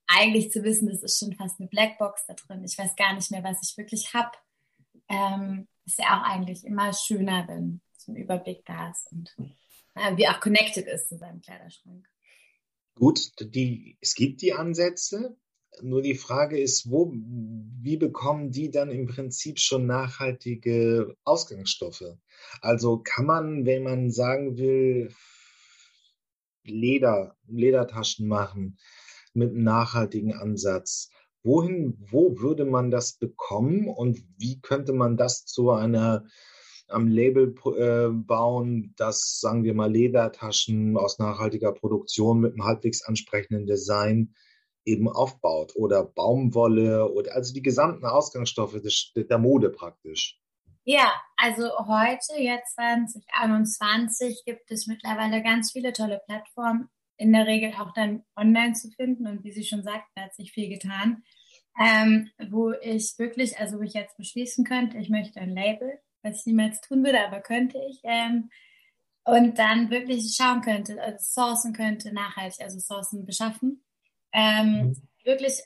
eigentlich 0.07 0.51
zu 0.53 0.63
wissen, 0.63 0.87
das 0.87 1.03
ist 1.03 1.19
schon 1.19 1.35
fast 1.35 1.59
eine 1.59 1.67
Blackbox 1.67 2.25
da 2.27 2.33
drin. 2.33 2.63
Ich 2.63 2.77
weiß 2.77 2.95
gar 2.95 3.13
nicht 3.13 3.29
mehr, 3.29 3.43
was 3.43 3.57
ich 3.61 3.77
wirklich 3.77 4.13
hab. 4.13 4.41
Ähm, 5.09 5.67
ist 5.85 5.99
ja 5.99 6.17
auch 6.17 6.23
eigentlich 6.23 6.63
immer 6.63 6.93
schöner, 6.93 7.45
wenn 7.49 7.81
so 7.97 8.13
ein 8.13 8.15
Überblick 8.15 8.65
da 8.65 8.91
ist 8.91 9.11
und 9.11 9.35
äh, 9.95 10.15
wie 10.15 10.29
auch 10.29 10.39
connected 10.39 10.87
ist 10.87 11.09
zu 11.09 11.17
seinem 11.17 11.41
Kleiderschrank. 11.41 12.07
Gut, 12.95 13.19
die, 13.41 13.97
es 13.99 14.15
gibt 14.15 14.41
die 14.41 14.53
Ansätze, 14.53 15.37
nur 15.81 16.01
die 16.01 16.15
Frage 16.15 16.59
ist, 16.59 16.89
wo, 16.89 17.13
wie 17.13 17.97
bekommen 17.97 18.51
die 18.51 18.71
dann 18.71 18.91
im 18.91 19.07
Prinzip 19.07 19.59
schon 19.59 19.85
nachhaltige 19.85 21.15
Ausgangsstoffe? 21.23 22.03
Also 22.61 22.99
kann 22.99 23.25
man, 23.25 23.65
wenn 23.65 23.83
man 23.83 24.11
sagen 24.11 24.57
will, 24.57 25.13
Leder, 26.63 27.35
Ledertaschen 27.47 28.27
machen 28.27 28.77
mit 29.33 29.51
einem 29.51 29.63
nachhaltigen 29.63 30.33
Ansatz, 30.33 31.09
wohin, 31.43 31.97
wo 32.11 32.39
würde 32.39 32.65
man 32.65 32.91
das 32.91 33.17
bekommen 33.17 33.87
und 33.87 34.23
wie 34.37 34.59
könnte 34.61 34.93
man 34.93 35.17
das 35.17 35.45
zu 35.45 35.71
einer 35.71 36.25
am 36.87 37.07
Label 37.07 37.55
äh, 37.77 38.09
bauen, 38.09 38.93
dass, 38.97 39.39
sagen 39.39 39.63
wir 39.63 39.73
mal, 39.73 39.89
Ledertaschen 39.89 40.97
aus 40.97 41.19
nachhaltiger 41.19 41.71
Produktion 41.71 42.41
mit 42.41 42.51
einem 42.51 42.65
halbwegs 42.65 43.01
ansprechenden 43.01 43.65
Design 43.65 44.35
eben 44.85 45.09
aufbaut 45.09 45.75
oder 45.75 46.03
Baumwolle 46.03 47.11
oder 47.11 47.35
also 47.35 47.53
die 47.53 47.61
gesamten 47.61 48.05
Ausgangsstoffe 48.05 48.81
des, 48.81 49.11
der 49.15 49.37
Mode 49.37 49.69
praktisch. 49.69 50.39
Ja, 50.83 51.11
also 51.37 51.69
heute, 51.87 52.41
jetzt 52.41 52.73
2021, 52.75 54.43
gibt 54.45 54.71
es 54.71 54.87
mittlerweile 54.87 55.43
ganz 55.43 55.71
viele 55.71 55.93
tolle 55.93 56.21
Plattformen, 56.25 56.89
in 57.17 57.31
der 57.31 57.45
Regel 57.45 57.73
auch 57.79 57.93
dann 57.93 58.23
online 58.35 58.73
zu 58.73 58.89
finden. 58.89 59.27
Und 59.27 59.43
wie 59.43 59.51
Sie 59.51 59.63
schon 59.63 59.83
sagten, 59.83 60.19
hat 60.19 60.33
sich 60.33 60.51
viel 60.51 60.69
getan, 60.69 61.23
ähm, 61.79 62.29
wo 62.49 62.71
ich 62.81 63.13
wirklich, 63.17 63.59
also 63.59 63.77
wo 63.77 63.83
ich 63.83 63.93
jetzt 63.93 64.17
beschließen 64.17 64.65
könnte, 64.65 64.97
ich 64.97 65.09
möchte 65.09 65.39
ein 65.39 65.55
Label 65.55 65.99
was 66.23 66.39
ich 66.39 66.45
niemals 66.47 66.81
tun 66.81 67.03
würde, 67.03 67.25
aber 67.25 67.41
könnte 67.41 67.79
ich. 67.89 67.99
Ähm, 68.03 68.49
und 69.23 69.59
dann 69.59 69.89
wirklich 69.89 70.35
schauen 70.35 70.61
könnte, 70.61 71.01
also 71.01 71.17
sourcen 71.19 71.73
könnte, 71.73 72.11
nachhaltig, 72.13 72.61
also 72.61 72.79
Sourcen 72.79 73.25
beschaffen. 73.25 73.83
Ähm, 74.33 74.87
mhm. 74.87 74.95
Wirklich 75.23 75.61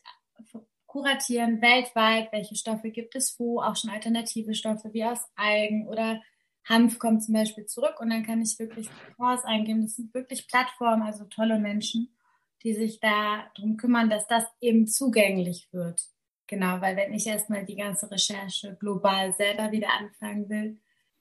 kuratieren 0.95 1.61
weltweit, 1.61 2.31
welche 2.31 2.55
Stoffe 2.55 2.89
gibt 2.89 3.15
es 3.15 3.37
wo, 3.37 3.61
auch 3.61 3.75
schon 3.75 3.89
alternative 3.89 4.53
Stoffe 4.53 4.93
wie 4.93 5.03
aus 5.03 5.19
Algen 5.35 5.87
oder 5.87 6.21
Hanf 6.63 6.99
kommt 6.99 7.23
zum 7.23 7.33
Beispiel 7.33 7.65
zurück 7.65 7.99
und 7.99 8.09
dann 8.09 8.25
kann 8.25 8.41
ich 8.41 8.57
wirklich 8.57 8.89
Kurs 9.17 9.43
eingeben. 9.43 9.81
Das 9.81 9.95
sind 9.95 10.13
wirklich 10.13 10.47
Plattformen, 10.47 11.03
also 11.03 11.25
tolle 11.25 11.59
Menschen, 11.59 12.15
die 12.63 12.73
sich 12.73 12.99
da 12.99 13.45
darum 13.55 13.77
kümmern, 13.77 14.09
dass 14.09 14.25
das 14.27 14.45
eben 14.61 14.87
zugänglich 14.87 15.67
wird. 15.71 16.01
Genau, 16.47 16.79
weil 16.81 16.95
wenn 16.95 17.13
ich 17.13 17.27
erstmal 17.27 17.65
die 17.65 17.75
ganze 17.75 18.09
Recherche 18.09 18.75
global 18.79 19.33
selber 19.33 19.71
wieder 19.71 19.89
anfangen 19.99 20.47
will, 20.49 20.79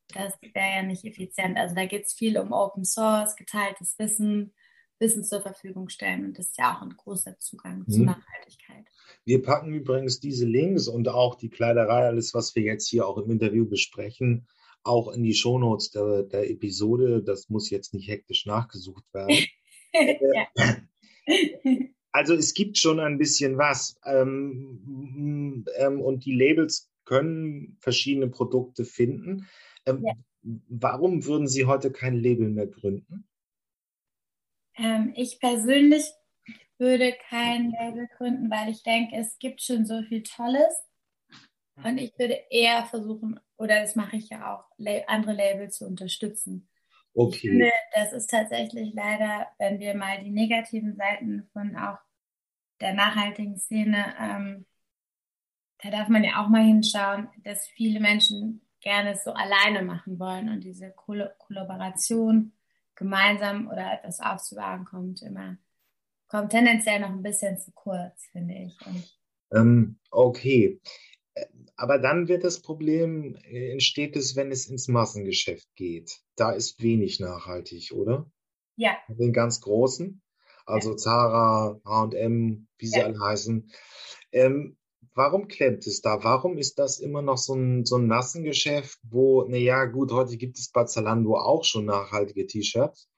das 0.09 0.35
wäre 0.41 0.77
ja 0.77 0.83
nicht 0.83 1.05
effizient. 1.05 1.59
Also 1.59 1.75
da 1.75 1.87
geht 1.87 2.07
es 2.07 2.13
viel 2.13 2.39
um 2.39 2.53
Open 2.53 2.85
Source, 2.85 3.37
geteiltes 3.37 3.99
Wissen, 3.99 4.55
Wissen 4.99 5.25
zur 5.25 5.41
Verfügung 5.41 5.89
stellen 5.89 6.25
und 6.25 6.39
das 6.39 6.49
ist 6.49 6.59
ja 6.59 6.77
auch 6.77 6.83
ein 6.83 6.97
großer 6.97 7.39
Zugang 7.39 7.85
mhm. 7.87 7.93
zu 7.93 8.03
Nachhaltigkeit. 8.03 8.85
Wir 9.25 9.43
packen 9.43 9.73
übrigens 9.73 10.21
diese 10.21 10.47
Links 10.47 10.89
und 10.89 11.09
auch 11.09 11.35
die 11.35 11.51
Kleiderei, 11.51 12.07
alles, 12.07 12.35
was 12.35 12.55
wir 12.55 12.63
jetzt 12.63 12.89
hier 12.89 13.07
auch 13.07 13.19
im 13.19 13.31
Interview 13.31 13.67
besprechen, 13.67 14.47
auch 14.83 15.13
in 15.13 15.23
die 15.23 15.35
Shownotes 15.35 15.91
der, 15.91 16.23
der 16.23 16.51
Episode. 16.51 17.23
Das 17.23 17.49
muss 17.49 17.71
jetzt 17.71 17.95
nicht 17.95 18.09
hektisch 18.09 18.47
nachgesucht 18.47 19.05
werden. 19.13 19.37
Also 22.15 22.35
es 22.35 22.55
gibt 22.55 22.79
schon 22.79 23.01
ein 23.01 23.19
bisschen 23.19 23.59
was. 23.59 23.97
Ähm, 24.05 25.65
ähm, 25.79 26.01
und 26.01 26.25
die 26.25 26.33
Labels 26.33 26.89
können 27.05 27.77
verschiedene 27.81 28.29
Produkte 28.29 28.85
finden. 28.85 29.49
Ähm, 29.85 30.05
ja. 30.05 30.13
Warum 30.69 31.25
würden 31.25 31.49
Sie 31.49 31.65
heute 31.65 31.91
kein 31.91 32.15
Label 32.15 32.51
mehr 32.51 32.69
gründen? 32.69 33.27
Ähm, 34.77 35.13
ich 35.15 35.41
persönlich 35.41 36.05
würde 36.79 37.15
kein 37.29 37.71
Label 37.71 38.09
gründen, 38.17 38.51
weil 38.51 38.71
ich 38.71 38.83
denke, 38.83 39.17
es 39.17 39.39
gibt 39.39 39.63
schon 39.63 39.87
so 39.87 40.03
viel 40.03 40.23
Tolles. 40.23 40.85
Und 41.83 41.99
ich 41.99 42.17
würde 42.19 42.41
eher 42.51 42.85
versuchen, 42.87 43.41
oder 43.57 43.81
das 43.81 43.97
mache 43.97 44.17
ich 44.17 44.29
ja 44.29 44.55
auch, 44.55 44.65
andere 45.09 45.33
Labels 45.33 45.79
zu 45.79 45.87
unterstützen. 45.87 46.69
Okay. 47.15 47.35
Ich 47.35 47.41
finde, 47.41 47.73
das 47.95 48.13
ist 48.13 48.31
tatsächlich 48.31 48.93
leider, 48.95 49.49
wenn 49.59 49.79
wir 49.79 49.95
mal 49.95 50.23
die 50.23 50.31
negativen 50.31 50.97
Seiten 50.97 51.49
von 51.53 51.77
auch 51.77 51.99
der 52.81 52.95
nachhaltigen 52.95 53.57
Szene, 53.57 54.15
ähm, 54.21 54.67
da 55.83 55.91
darf 55.91 56.09
man 56.09 56.25
ja 56.25 56.43
auch 56.43 56.49
mal 56.49 56.65
hinschauen, 56.65 57.29
dass 57.45 57.67
viele 57.69 58.01
Menschen 58.01 58.63
gerne 58.81 59.13
es 59.13 59.25
so 59.25 59.33
alleine 59.33 59.83
machen 59.83 60.19
wollen 60.19 60.49
und 60.49 60.61
diese 60.65 60.91
Koll 60.91 61.33
Kollaboration 61.39 62.53
gemeinsam 62.97 63.69
oder 63.69 63.93
etwas 63.93 64.21
aufzubauen 64.21 64.85
kommt 64.85 65.23
immer, 65.23 65.57
kommt 66.29 66.51
tendenziell 66.51 67.01
noch 67.01 67.11
ein 67.11 67.23
bisschen 67.23 67.59
zu 67.59 67.73
kurz, 67.73 68.27
finde 68.33 68.55
ich. 68.55 68.77
Ähm, 69.53 69.99
okay. 70.11 70.81
Aber 71.77 71.99
dann 71.99 72.29
wird 72.29 72.45
das 72.45 72.63
Problem, 72.63 73.37
äh, 73.45 73.73
entsteht 73.73 74.17
es, 74.17 74.37
wenn 74.37 74.53
es 74.53 74.67
ins 74.67 74.87
Massengeschäft 74.89 75.69
geht. 75.75 76.21
Da 76.37 76.53
ist 76.53 76.81
wenig 76.81 77.19
nachhaltig, 77.19 77.93
oder? 77.93 78.31
Ja. 78.77 78.97
Den 79.09 79.33
ganz 79.33 79.61
großen, 79.61 80.23
also 80.67 80.91
ja. 80.91 80.97
Zara, 80.97 81.81
H&M, 81.85 82.69
wie 82.79 82.87
sie 82.87 82.99
ja. 82.99 83.07
alle 83.07 83.19
heißen. 83.19 83.71
Ähm, 84.33 84.77
warum 85.15 85.49
klemmt 85.49 85.87
es 85.87 86.01
da? 86.01 86.23
Warum 86.23 86.59
ist 86.59 86.79
das 86.79 86.99
immer 86.99 87.23
noch 87.23 87.39
so 87.39 87.55
ein, 87.55 87.85
so 87.85 87.97
ein 87.97 88.07
Massengeschäft, 88.07 88.99
wo, 89.03 89.45
naja, 89.45 89.85
gut, 89.87 90.13
heute 90.13 90.37
gibt 90.37 90.59
es 90.59 90.71
bei 90.71 90.85
Zalando 90.85 91.37
auch 91.37 91.65
schon 91.65 91.85
nachhaltige 91.87 92.47
T-Shirts. 92.47 93.09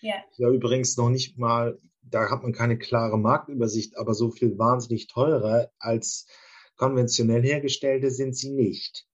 Ja. 0.00 0.14
Ja, 0.36 0.50
übrigens 0.50 0.96
noch 0.96 1.08
nicht 1.08 1.38
mal, 1.38 1.78
da 2.02 2.30
hat 2.30 2.42
man 2.42 2.52
keine 2.52 2.78
klare 2.78 3.18
Marktübersicht, 3.18 3.96
aber 3.96 4.14
so 4.14 4.30
viel 4.30 4.58
wahnsinnig 4.58 5.08
teurer 5.08 5.70
als 5.78 6.26
konventionell 6.76 7.42
hergestellte 7.42 8.10
sind 8.10 8.36
sie 8.36 8.50
nicht. 8.50 9.06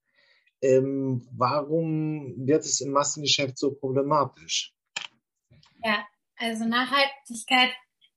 Ähm, 0.61 1.27
warum 1.33 2.35
wird 2.47 2.65
es 2.65 2.81
im 2.81 2.91
Massengeschäft 2.91 3.59
so 3.59 3.73
problematisch? 3.73 4.75
Ja, 5.85 6.05
also 6.37 6.65
Nachhaltigkeit 6.65 7.71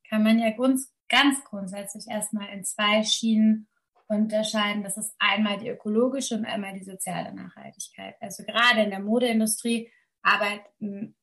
kann 0.09 0.23
man 0.23 0.39
ja 0.39 0.51
ganz, 0.55 0.91
ganz 1.09 1.43
grundsätzlich 1.43 2.05
erstmal 2.09 2.49
in 2.49 2.63
zwei 2.63 3.03
Schienen 3.03 3.67
unterscheiden. 4.07 4.83
Das 4.83 4.97
ist 4.97 5.13
einmal 5.19 5.57
die 5.57 5.69
ökologische 5.69 6.35
und 6.35 6.45
einmal 6.45 6.73
die 6.73 6.83
soziale 6.83 7.33
Nachhaltigkeit. 7.33 8.15
Also 8.19 8.43
gerade 8.43 8.81
in 8.81 8.89
der 8.89 8.99
Modeindustrie 8.99 9.91
arbeiten 10.21 11.15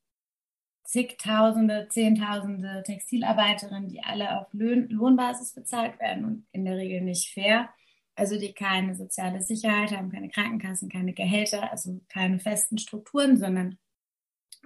zigtausende, 0.85 1.89
zehntausende 1.89 2.83
Textilarbeiterinnen, 2.85 3.89
die 3.89 4.03
alle 4.03 4.41
auf 4.41 4.49
Lohnbasis 4.53 5.55
bezahlt 5.55 5.99
werden 6.01 6.25
und 6.25 6.47
in 6.53 6.65
der 6.65 6.77
Regel 6.77 7.01
nicht 7.03 7.33
fair 7.33 7.69
also 8.15 8.39
die 8.39 8.53
keine 8.53 8.95
soziale 8.95 9.43
Sicherheit 9.43 9.93
haben, 9.93 10.11
keine 10.11 10.29
Krankenkassen, 10.29 10.89
keine 10.89 11.15
Gehälter, 11.15 11.71
also 11.71 12.01
keine 12.09 12.39
festen 12.39 12.79
Strukturen, 12.79 13.39
sondern 13.39 13.79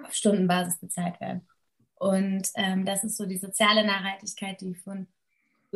auf 0.03 0.13
Stundenbasis 0.13 0.79
bezahlt 0.79 1.21
werden. 1.21 1.47
Und 1.95 2.51
ähm, 2.57 2.85
das 2.85 3.05
ist 3.05 3.17
so 3.17 3.25
die 3.25 3.39
soziale 3.39 3.87
Nachhaltigkeit, 3.87 4.61
die 4.61 4.75
von 4.75 5.07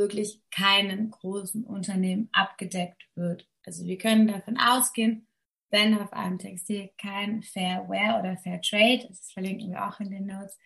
wirklich 0.01 0.41
keinen 0.51 1.11
großen 1.11 1.63
Unternehmen 1.63 2.31
abgedeckt 2.33 3.07
wird. 3.15 3.47
Also 3.67 3.85
wir 3.85 3.99
können 3.99 4.27
davon 4.27 4.59
ausgehen, 4.59 5.27
wenn 5.69 5.97
auf 6.01 6.13
einem 6.13 6.39
Textil 6.39 6.91
kein 6.99 7.43
Fair 7.43 7.87
Wear 7.89 8.19
oder 8.19 8.37
Fair 8.39 8.61
Trade, 8.63 9.07
das 9.07 9.31
verlinken 9.31 9.71
wir 9.71 9.87
auch 9.87 10.01
in 10.01 10.11
den 10.11 10.27
Notes, 10.27 10.59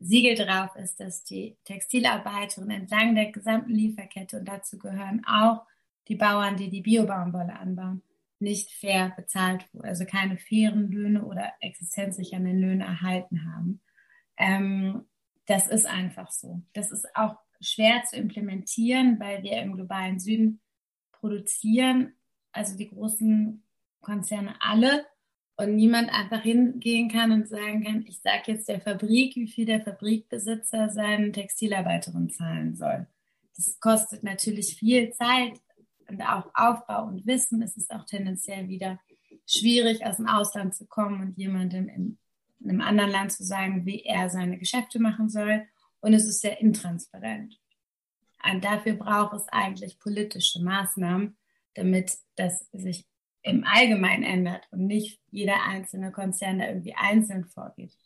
Siegel 0.00 0.36
drauf 0.36 0.74
ist, 0.76 1.00
dass 1.00 1.24
die 1.24 1.56
Textilarbeiterinnen 1.64 2.82
entlang 2.82 3.14
der 3.14 3.30
gesamten 3.30 3.74
Lieferkette 3.74 4.38
und 4.38 4.46
dazu 4.46 4.78
gehören 4.78 5.22
auch 5.26 5.66
die 6.06 6.14
Bauern, 6.14 6.56
die 6.56 6.70
die 6.70 6.80
Biobaumwolle 6.80 7.54
anbauen, 7.58 8.02
nicht 8.38 8.70
fair 8.70 9.12
bezahlt, 9.16 9.66
also 9.82 10.06
keine 10.06 10.38
fairen 10.38 10.90
Löhne 10.90 11.24
oder 11.24 11.52
existenzsichernden 11.60 12.58
Löhne 12.58 12.84
erhalten 12.84 13.52
haben. 13.52 13.80
Ähm, 14.36 15.04
das 15.46 15.66
ist 15.66 15.86
einfach 15.86 16.30
so. 16.30 16.62
Das 16.72 16.90
ist 16.90 17.06
auch 17.14 17.36
schwer 17.60 18.02
zu 18.08 18.16
implementieren, 18.16 19.18
weil 19.20 19.42
wir 19.42 19.60
im 19.60 19.74
globalen 19.74 20.18
Süden 20.18 20.60
produzieren, 21.12 22.14
also 22.52 22.76
die 22.76 22.88
großen 22.88 23.62
Konzerne 24.00 24.54
alle, 24.60 25.06
und 25.56 25.74
niemand 25.74 26.08
einfach 26.10 26.42
hingehen 26.42 27.08
kann 27.10 27.32
und 27.32 27.48
sagen 27.48 27.82
kann, 27.82 28.04
ich 28.06 28.20
sage 28.20 28.52
jetzt 28.52 28.68
der 28.68 28.80
Fabrik, 28.80 29.34
wie 29.34 29.48
viel 29.48 29.66
der 29.66 29.80
Fabrikbesitzer 29.80 30.88
seinen 30.88 31.32
Textilarbeiterinnen 31.32 32.30
zahlen 32.30 32.76
soll. 32.76 33.08
Das 33.56 33.80
kostet 33.80 34.22
natürlich 34.22 34.76
viel 34.76 35.10
Zeit, 35.14 35.60
und 36.08 36.22
auch 36.22 36.50
Aufbau 36.54 37.06
und 37.06 37.26
Wissen. 37.26 37.62
Es 37.62 37.76
ist 37.76 37.92
auch 37.92 38.04
tendenziell 38.04 38.68
wieder 38.68 38.98
schwierig, 39.46 40.04
aus 40.04 40.16
dem 40.16 40.26
Ausland 40.26 40.74
zu 40.74 40.86
kommen 40.86 41.20
und 41.20 41.38
jemandem 41.38 41.88
in, 41.88 42.18
in 42.60 42.70
einem 42.70 42.80
anderen 42.80 43.10
Land 43.10 43.32
zu 43.32 43.44
sagen, 43.44 43.86
wie 43.86 44.02
er 44.02 44.30
seine 44.30 44.58
Geschäfte 44.58 44.98
machen 44.98 45.28
soll. 45.28 45.66
Und 46.00 46.14
es 46.14 46.26
ist 46.26 46.40
sehr 46.40 46.60
intransparent. 46.60 47.58
Und 48.44 48.64
dafür 48.64 48.94
braucht 48.94 49.34
es 49.34 49.48
eigentlich 49.48 49.98
politische 49.98 50.62
Maßnahmen, 50.62 51.36
damit 51.74 52.12
das 52.36 52.68
sich 52.72 53.06
im 53.42 53.64
Allgemeinen 53.64 54.22
ändert 54.22 54.66
und 54.70 54.86
nicht 54.86 55.20
jeder 55.30 55.62
einzelne 55.64 56.12
Konzern 56.12 56.58
da 56.58 56.68
irgendwie 56.68 56.94
einzeln 56.94 57.44
vorgeht. 57.46 57.96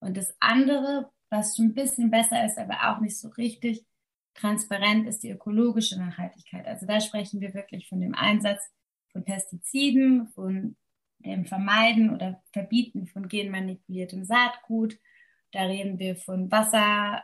Und 0.00 0.16
das 0.16 0.34
andere, 0.40 1.10
was 1.30 1.56
schon 1.56 1.66
ein 1.66 1.74
bisschen 1.74 2.10
besser 2.10 2.44
ist, 2.44 2.58
aber 2.58 2.90
auch 2.90 3.00
nicht 3.00 3.18
so 3.18 3.28
richtig 3.28 3.84
transparent, 4.34 5.06
ist 5.06 5.22
die 5.22 5.30
ökologische 5.30 5.98
Nachhaltigkeit. 5.98 6.66
Also 6.66 6.86
da 6.86 7.00
sprechen 7.00 7.40
wir 7.40 7.54
wirklich 7.54 7.88
von 7.88 8.00
dem 8.00 8.14
Einsatz 8.14 8.62
von 9.12 9.24
Pestiziden, 9.24 10.28
von 10.28 10.76
dem 11.18 11.44
Vermeiden 11.44 12.12
oder 12.12 12.42
Verbieten 12.52 13.06
von 13.06 13.28
genmanipuliertem 13.28 14.24
Saatgut. 14.24 14.98
Da 15.52 15.62
reden 15.62 15.98
wir 15.98 16.16
von 16.16 16.50
Wasser, 16.50 17.22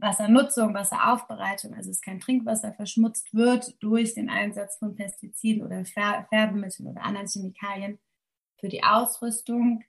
Wassernutzung, 0.00 0.74
Wasseraufbereitung, 0.74 1.74
also 1.74 1.90
dass 1.90 2.00
kein 2.00 2.20
Trinkwasser 2.20 2.72
verschmutzt 2.72 3.34
wird 3.34 3.82
durch 3.82 4.14
den 4.14 4.30
Einsatz 4.30 4.78
von 4.78 4.94
Pestiziden 4.94 5.64
oder 5.64 5.84
Färbemitteln 5.84 6.88
oder 6.88 7.02
anderen 7.02 7.28
Chemikalien 7.28 7.98
für 8.58 8.68
die 8.68 8.82
Ausrüstung. 8.82 9.82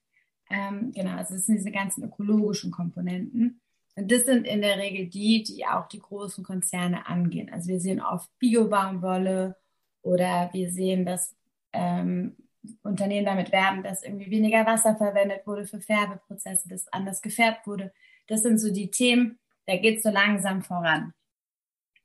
Ähm, 0.49 0.91
genau, 0.93 1.17
also 1.17 1.35
das 1.35 1.45
sind 1.45 1.57
diese 1.57 1.71
ganzen 1.71 2.03
ökologischen 2.03 2.71
Komponenten. 2.71 3.61
Und 3.95 4.11
das 4.11 4.25
sind 4.25 4.45
in 4.45 4.61
der 4.61 4.77
Regel 4.77 5.07
die, 5.07 5.43
die 5.43 5.65
auch 5.65 5.87
die 5.87 5.99
großen 5.99 6.43
Konzerne 6.43 7.07
angehen. 7.07 7.51
Also 7.51 7.69
wir 7.69 7.79
sehen 7.79 8.01
oft 8.01 8.29
Biobaumwolle 8.39 9.57
oder 10.01 10.49
wir 10.53 10.71
sehen, 10.71 11.05
dass 11.05 11.35
ähm, 11.73 12.35
Unternehmen 12.83 13.25
damit 13.25 13.51
werben, 13.51 13.83
dass 13.83 14.03
irgendwie 14.03 14.29
weniger 14.29 14.65
Wasser 14.65 14.95
verwendet 14.95 15.45
wurde 15.45 15.65
für 15.65 15.81
Färbeprozesse, 15.81 16.69
dass 16.69 16.87
anders 16.89 17.21
gefärbt 17.21 17.67
wurde. 17.67 17.91
Das 18.27 18.43
sind 18.43 18.59
so 18.59 18.71
die 18.71 18.91
Themen, 18.91 19.39
da 19.65 19.77
geht 19.77 19.97
es 19.97 20.03
so 20.03 20.09
langsam 20.09 20.61
voran. 20.61 21.13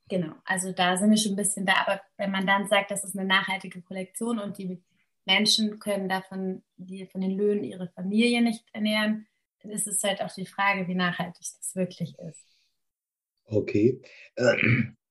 Genau, 0.09 0.33
also 0.45 0.71
da 0.71 0.95
sind 0.95 1.09
wir 1.09 1.17
schon 1.17 1.33
ein 1.33 1.37
bisschen 1.37 1.65
da. 1.65 1.73
Aber 1.85 2.01
wenn 2.17 2.31
man 2.31 2.47
dann 2.47 2.67
sagt, 2.67 2.91
das 2.91 3.03
ist 3.03 3.17
eine 3.17 3.27
nachhaltige 3.27 3.81
Kollektion 3.81 4.39
und 4.39 4.57
die 4.57 4.81
Menschen 5.25 5.79
können 5.79 6.07
davon, 6.07 6.63
die 6.77 7.05
von 7.07 7.21
den 7.21 7.37
Löhnen 7.37 7.63
ihre 7.63 7.89
Familie 7.89 8.41
nicht 8.41 8.63
ernähren, 8.71 9.27
dann 9.61 9.71
ist 9.71 9.87
es 9.87 10.01
halt 10.03 10.21
auch 10.21 10.33
die 10.33 10.45
Frage, 10.45 10.87
wie 10.87 10.95
nachhaltig 10.95 11.41
das 11.41 11.75
wirklich 11.75 12.17
ist. 12.19 12.45
Okay. 13.45 14.01
Äh, 14.35 14.55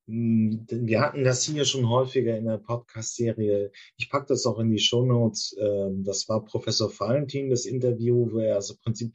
wir 0.06 1.00
hatten 1.00 1.24
das 1.24 1.44
hier 1.44 1.64
schon 1.64 1.88
häufiger 1.88 2.36
in 2.36 2.46
der 2.46 2.58
Podcast-Serie. 2.58 3.72
Ich 3.96 4.08
packe 4.08 4.26
das 4.28 4.46
auch 4.46 4.58
in 4.60 4.70
die 4.70 4.78
Show 4.78 5.04
Notes. 5.04 5.56
Ähm, 5.60 6.04
das 6.04 6.28
war 6.28 6.44
Professor 6.44 6.88
Valentin, 6.98 7.50
das 7.50 7.66
Interview, 7.66 8.30
wo 8.32 8.38
er 8.38 8.54
also 8.54 8.74
im 8.74 8.80
Prinzip 8.80 9.12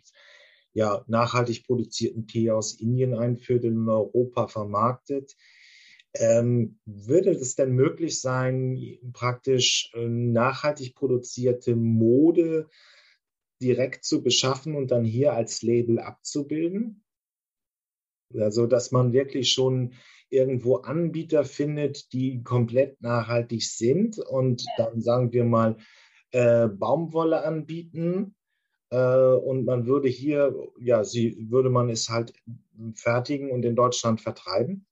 ja, 0.74 1.04
nachhaltig 1.08 1.66
produzierten 1.66 2.28
Tee 2.28 2.52
aus 2.52 2.80
Indien 2.80 3.14
einführt 3.14 3.64
und 3.64 3.74
in 3.74 3.90
Europa 3.90 4.48
vermarktet. 4.48 5.36
Ähm, 6.14 6.80
würde 6.86 7.32
es 7.32 7.56
denn 7.56 7.72
möglich 7.72 8.20
sein, 8.20 9.00
praktisch 9.14 9.92
äh, 9.94 10.08
nachhaltig 10.08 10.96
produzierte 10.96 11.76
Mode 11.76 12.70
direkt 13.62 14.04
zu 14.04 14.22
beschaffen 14.22 14.76
und 14.76 14.92
dann 14.92 15.06
hier 15.06 15.34
als 15.34 15.62
Label 15.62 16.00
abzubilden? 16.00 17.04
Also, 18.34 18.66
dass 18.66 18.92
man 18.92 19.14
wirklich 19.14 19.52
schon 19.52 19.94
irgendwo 20.30 20.78
Anbieter 20.78 21.44
findet, 21.44 22.14
die 22.14 22.44
komplett 22.44 23.02
nachhaltig 23.02 23.64
sind 23.64 24.20
und 24.20 24.66
dann 24.78 25.02
sagen 25.02 25.34
wir 25.34 25.44
mal 25.44 25.78
äh, 26.32 26.68
Baumwolle 26.68 27.44
anbieten 27.44 28.36
und 28.98 29.66
man 29.66 29.86
würde 29.86 30.10
hier, 30.10 30.54
ja, 30.80 31.04
sie 31.04 31.50
würde 31.50 31.70
man 31.70 31.90
es 31.90 32.10
halt 32.10 32.34
fertigen 32.96 33.52
und 33.52 33.64
in 33.64 33.76
Deutschland 33.76 34.22
vertreiben? 34.22 34.86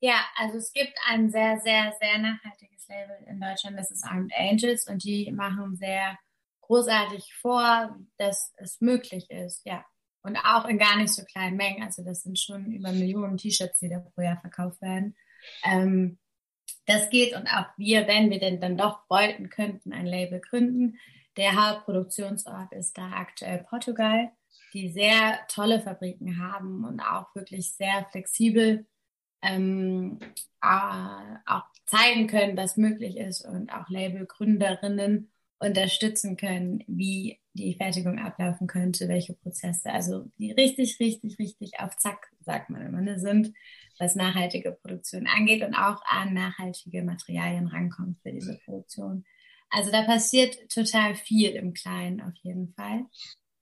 Ja, 0.00 0.24
also 0.36 0.58
es 0.58 0.72
gibt 0.72 0.92
ein 1.08 1.30
sehr, 1.30 1.58
sehr, 1.60 1.92
sehr 1.98 2.18
nachhaltiges 2.18 2.86
Label 2.88 3.16
in 3.26 3.40
Deutschland, 3.40 3.78
das 3.78 3.90
ist 3.90 4.04
Armed 4.04 4.32
Angels 4.36 4.86
und 4.86 5.02
die 5.02 5.32
machen 5.32 5.76
sehr 5.76 6.18
großartig 6.60 7.34
vor, 7.40 7.96
dass 8.18 8.52
es 8.56 8.80
möglich 8.80 9.30
ist, 9.30 9.64
ja. 9.64 9.84
Und 10.22 10.36
auch 10.36 10.66
in 10.66 10.78
gar 10.78 10.96
nicht 10.96 11.14
so 11.14 11.24
kleinen 11.24 11.56
Mengen. 11.56 11.82
Also 11.82 12.04
das 12.04 12.22
sind 12.22 12.38
schon 12.38 12.72
über 12.72 12.92
Millionen 12.92 13.38
T-Shirts, 13.38 13.78
die 13.78 13.88
da 13.88 14.00
pro 14.00 14.20
Jahr 14.20 14.38
verkauft 14.40 14.82
werden. 14.82 15.16
Ähm, 15.64 16.18
das 16.86 17.08
geht 17.08 17.34
und 17.34 17.46
auch 17.46 17.66
wir, 17.76 18.06
wenn 18.06 18.30
wir 18.30 18.38
denn 18.38 18.60
dann 18.60 18.76
doch 18.76 19.00
wollten, 19.08 19.48
könnten 19.48 19.92
ein 19.92 20.06
Label 20.06 20.40
gründen. 20.40 20.98
Der 21.38 21.54
Hauptproduktionsort 21.54 22.72
ist 22.72 22.98
da 22.98 23.12
aktuell 23.12 23.64
Portugal, 23.70 24.32
die 24.74 24.90
sehr 24.90 25.38
tolle 25.46 25.80
Fabriken 25.80 26.42
haben 26.42 26.84
und 26.84 27.00
auch 27.00 27.32
wirklich 27.36 27.72
sehr 27.74 28.06
flexibel 28.10 28.86
ähm, 29.40 30.18
äh, 30.60 31.36
auch 31.46 31.62
zeigen 31.86 32.26
können, 32.26 32.56
was 32.56 32.76
möglich 32.76 33.16
ist 33.16 33.44
und 33.44 33.72
auch 33.72 33.88
Labelgründerinnen 33.88 35.30
unterstützen 35.60 36.36
können, 36.36 36.82
wie 36.88 37.38
die 37.52 37.76
Fertigung 37.76 38.18
ablaufen 38.18 38.66
könnte, 38.66 39.06
welche 39.06 39.34
Prozesse, 39.34 39.92
also 39.92 40.28
die 40.38 40.50
richtig, 40.50 40.98
richtig, 40.98 41.38
richtig 41.38 41.78
auf 41.78 41.96
Zack, 41.98 42.32
sagt 42.40 42.68
man 42.68 42.82
immer, 42.82 43.00
ne, 43.00 43.20
sind, 43.20 43.52
was 44.00 44.16
nachhaltige 44.16 44.72
Produktion 44.72 45.28
angeht 45.28 45.62
und 45.62 45.76
auch 45.76 46.02
an 46.04 46.34
nachhaltige 46.34 47.04
Materialien 47.04 47.68
rankommt 47.68 48.18
für 48.22 48.32
diese 48.32 48.58
Produktion. 48.64 49.24
Also 49.70 49.90
da 49.90 50.02
passiert 50.02 50.56
total 50.70 51.14
viel 51.14 51.50
im 51.50 51.74
Kleinen 51.74 52.20
auf 52.20 52.34
jeden 52.42 52.72
Fall. 52.74 53.06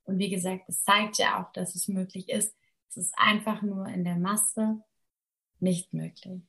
Und 0.05 0.19
wie 0.19 0.31
gesagt, 0.31 0.69
es 0.69 0.83
zeigt 0.83 1.19
ja 1.19 1.43
auch, 1.43 1.53
dass 1.53 1.75
es 1.75 1.89
möglich 1.89 2.29
ist. 2.29 2.55
Es 2.89 2.97
ist 2.97 3.15
einfach 3.17 3.63
nur 3.63 3.87
in 3.89 4.05
der 4.05 4.17
Masse 4.17 4.81
nicht 5.59 5.93
möglich. 5.93 6.43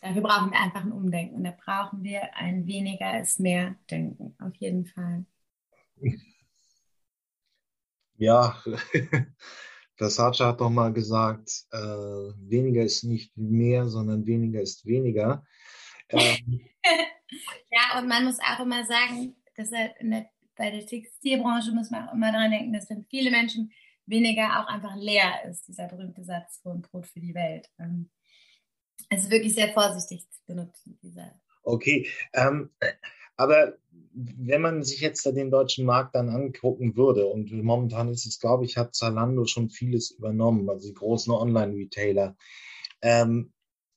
Dafür 0.00 0.22
brauchen 0.22 0.50
wir 0.50 0.60
einfach 0.60 0.82
ein 0.82 0.92
Umdenken. 0.92 1.36
Und 1.36 1.44
da 1.44 1.50
brauchen 1.50 2.02
wir 2.02 2.36
ein 2.36 2.66
weniger 2.66 3.20
ist 3.20 3.40
mehr 3.40 3.76
Denken, 3.90 4.36
auf 4.38 4.54
jeden 4.56 4.86
Fall. 4.86 5.24
Ja, 8.16 8.62
Versace 9.96 10.40
hat 10.40 10.60
doch 10.60 10.70
mal 10.70 10.92
gesagt, 10.92 11.66
äh, 11.72 11.76
weniger 11.78 12.82
ist 12.82 13.04
nicht 13.04 13.36
mehr, 13.36 13.88
sondern 13.88 14.26
weniger 14.26 14.60
ist 14.60 14.86
weniger. 14.86 15.44
Ähm, 16.10 16.60
ja, 17.70 17.98
und 17.98 18.08
man 18.08 18.24
muss 18.24 18.38
auch 18.40 18.60
immer 18.60 18.84
sagen, 18.84 19.36
dass 19.56 19.70
halt 19.72 19.94
der, 20.00 20.26
bei 20.56 20.70
der 20.70 20.86
Textilbranche 20.86 21.72
muss 21.72 21.90
man 21.90 22.08
auch 22.08 22.14
immer 22.14 22.32
daran 22.32 22.50
denken, 22.50 22.72
dass 22.72 22.88
wenn 22.90 23.06
viele 23.08 23.30
Menschen 23.30 23.72
weniger 24.06 24.60
auch 24.60 24.68
einfach 24.68 24.96
leer 24.96 25.44
ist, 25.48 25.66
dieser 25.66 25.88
berühmte 25.88 26.24
Satz 26.24 26.60
von 26.62 26.82
Brot 26.82 27.06
für 27.06 27.20
die 27.20 27.34
Welt. 27.34 27.70
Also 29.10 29.30
wirklich 29.30 29.54
sehr 29.54 29.72
vorsichtig 29.72 30.28
zu 30.30 30.40
benutzen, 30.46 30.98
dieser. 31.02 31.40
Okay, 31.62 32.08
ähm, 32.34 32.70
aber 33.36 33.78
wenn 34.12 34.60
man 34.60 34.84
sich 34.84 35.00
jetzt 35.00 35.24
den 35.26 35.50
deutschen 35.50 35.86
Markt 35.86 36.14
dann 36.14 36.28
angucken 36.28 36.96
würde, 36.96 37.26
und 37.26 37.50
momentan 37.52 38.08
ist 38.08 38.26
es, 38.26 38.38
glaube 38.38 38.64
ich, 38.64 38.76
hat 38.76 38.94
Zalando 38.94 39.46
schon 39.46 39.70
vieles 39.70 40.10
übernommen, 40.10 40.68
also 40.68 40.86
die 40.86 40.94
großen 40.94 41.32
Online-Retailer, 41.32 42.36
ähm, 43.02 43.53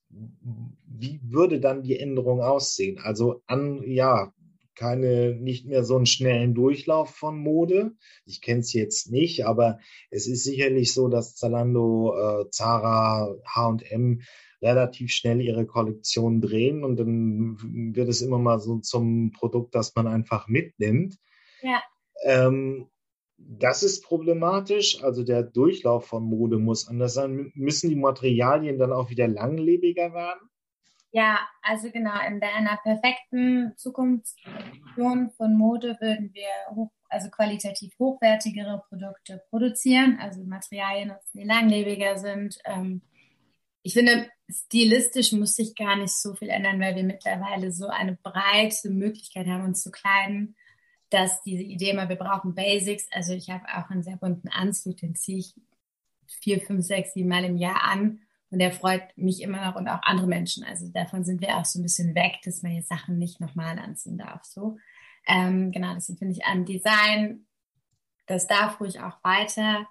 wie 0.10 1.20
würde 1.24 1.60
dann 1.60 1.84
die 1.84 2.00
Änderung 2.00 2.42
aussehen? 2.42 3.00
Also 3.00 3.42
an, 3.46 3.84
ja, 3.84 4.34
keine, 4.76 5.36
nicht 5.36 5.66
mehr 5.66 5.84
so 5.84 5.96
einen 5.96 6.06
schnellen 6.06 6.54
Durchlauf 6.54 7.10
von 7.10 7.38
Mode. 7.38 7.94
Ich 8.26 8.42
kenne 8.42 8.60
es 8.60 8.74
jetzt 8.74 9.12
nicht, 9.12 9.46
aber 9.46 9.80
es 10.12 10.28
ist 10.28 10.44
sicherlich 10.44 10.94
so, 10.94 11.08
dass 11.08 11.36
Zalando, 11.36 12.16
äh, 12.16 12.50
Zara, 12.52 13.36
H&M 13.46 14.22
relativ 14.62 15.12
schnell 15.12 15.42
ihre 15.42 15.66
Kollektion 15.66 16.42
drehen 16.42 16.84
und 16.84 16.98
dann 17.00 17.58
wird 17.96 18.10
es 18.10 18.22
immer 18.22 18.40
mal 18.40 18.60
so 18.60 18.80
zum 18.80 19.32
Produkt, 19.32 19.76
das 19.76 19.94
man 19.96 20.08
einfach 20.08 20.48
mitnimmt. 20.48 21.18
Ja. 21.62 21.82
Ähm, 22.24 22.88
das 23.38 23.84
ist 23.84 24.04
problematisch. 24.04 25.04
Also 25.04 25.24
der 25.24 25.44
Durchlauf 25.44 26.08
von 26.08 26.24
Mode 26.24 26.58
muss 26.58 26.88
anders 26.88 27.14
sein. 27.14 27.52
Müssen 27.56 27.90
die 27.90 27.96
Materialien 27.96 28.78
dann 28.78 28.92
auch 28.92 29.10
wieder 29.10 29.28
langlebiger 29.28 30.14
werden? 30.14 30.50
Ja, 31.12 31.40
also 31.62 31.90
genau. 31.92 32.20
In 32.28 32.42
einer 32.42 32.78
perfekten 32.84 33.74
Zukunftsvision 33.78 35.32
von 35.32 35.58
Mode 35.58 35.98
würden 36.00 36.32
wir 36.34 36.76
hoch, 36.76 36.92
also 37.10 37.30
qualitativ 37.30 37.94
hochwertigere 37.98 38.84
Produkte 38.90 39.42
produzieren, 39.50 40.18
also 40.20 40.44
Materialien, 40.44 41.14
die 41.34 41.44
langlebiger 41.44 42.18
sind. 42.18 42.58
Ähm, 42.66 43.02
ich 43.84 43.94
finde, 43.94 44.30
stilistisch 44.50 45.32
muss 45.32 45.56
sich 45.56 45.74
gar 45.76 45.96
nicht 45.96 46.14
so 46.14 46.36
viel 46.36 46.50
ändern, 46.50 46.80
weil 46.82 46.96
wir 46.96 47.04
mittlerweile 47.04 47.72
so 47.72 47.88
eine 47.88 48.18
breite 48.22 48.90
Möglichkeit 48.90 49.48
haben, 49.48 49.64
uns 49.64 49.82
zu 49.82 49.92
kleiden 49.92 50.56
dass 51.10 51.42
diese 51.44 51.64
Idee 51.64 51.94
mal, 51.94 52.10
wir 52.10 52.16
brauchen 52.16 52.56
Basics. 52.56 53.08
Also 53.12 53.34
ich 53.34 53.50
habe 53.50 53.66
auch 53.76 53.90
einen 53.90 54.04
sehr 54.04 54.18
bunten 54.18 54.50
Anzug, 54.50 54.98
den 54.98 55.16
ziehe 55.16 55.40
ich 55.40 55.54
vier, 56.42 56.62
fünf, 56.62 56.86
sechs, 56.86 57.14
sieben 57.14 57.30
Mal 57.30 57.46
im 57.46 57.58
Jahr 57.58 57.84
an. 57.84 58.20
Und 58.50 58.60
der 58.60 58.72
freut 58.72 59.18
mich 59.18 59.42
immer 59.42 59.66
noch 59.66 59.76
und 59.76 59.88
auch 59.90 60.02
andere 60.04 60.28
Menschen. 60.28 60.64
Also 60.64 60.90
davon 60.90 61.24
sind 61.24 61.42
wir 61.42 61.58
auch 61.58 61.66
so 61.66 61.80
ein 61.80 61.84
bisschen 61.84 62.16
weg, 62.16 62.40
dass 62.44 62.64
man 62.64 62.74
jetzt 62.74 62.90
Sachen 62.90 63.18
nicht 63.18 63.42
nochmal 63.42 63.78
anziehen 63.78 64.18
darf. 64.18 64.44
So, 64.46 64.78
ähm, 65.28 65.72
genau, 65.72 65.94
deswegen 65.94 66.18
finde 66.18 66.34
ich 66.34 66.46
an 66.46 66.66
Design, 66.66 67.46
das 68.26 68.48
darf 68.48 68.80
ruhig 68.80 69.02
auch 69.02 69.22
weiter 69.24 69.88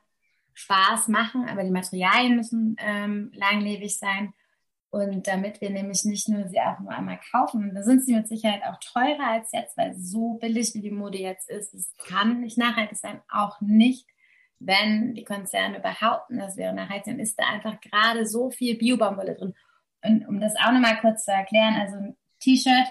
Spaß 0.55 1.09
machen, 1.09 1.47
aber 1.49 1.65
die 1.65 1.71
Materialien 1.71 2.37
müssen 2.37 2.77
ähm, 2.79 3.31
langlebig 3.35 3.99
sein. 3.99 4.33
Und 4.91 5.27
damit 5.27 5.61
wir 5.61 5.71
nämlich 5.71 6.05
nicht 6.05 6.29
nur 6.29 6.49
sie 6.49 6.61
auch 6.61 6.79
nur 6.81 6.91
einmal 6.91 7.19
kaufen, 7.31 7.75
da 7.75 7.83
sind 7.83 8.05
sie 8.05 8.15
mit 8.15 8.29
Sicherheit 8.29 8.63
auch 8.65 8.79
teurer 8.79 9.33
als 9.33 9.51
jetzt, 9.53 9.77
weil 9.77 9.95
so 9.95 10.35
billig 10.35 10.75
wie 10.75 10.81
die 10.81 10.91
Mode 10.91 11.19
jetzt 11.19 11.51
ist, 11.51 11.75
es 11.75 11.95
kann 12.07 12.41
nicht 12.41 12.57
nachhaltig 12.57 12.97
sein, 12.97 13.21
auch 13.29 13.61
nicht, 13.61 14.07
wenn 14.59 15.15
die 15.15 15.25
Konzerne 15.25 15.81
behaupten, 15.81 16.39
das 16.39 16.57
wäre 16.57 16.73
nachhaltig, 16.73 17.05
dann 17.05 17.19
ist 17.19 17.39
da 17.39 17.47
einfach 17.47 17.81
gerade 17.81 18.27
so 18.27 18.51
viel 18.51 18.79
Biobaumwolle 18.79 19.35
drin. 19.35 19.55
Und 20.03 20.27
um 20.29 20.41
das 20.41 20.55
auch 20.57 20.73
nochmal 20.73 20.99
kurz 21.01 21.25
zu 21.25 21.33
erklären, 21.33 21.75
also 21.75 21.97
ein 21.97 22.17
T-Shirt 22.41 22.89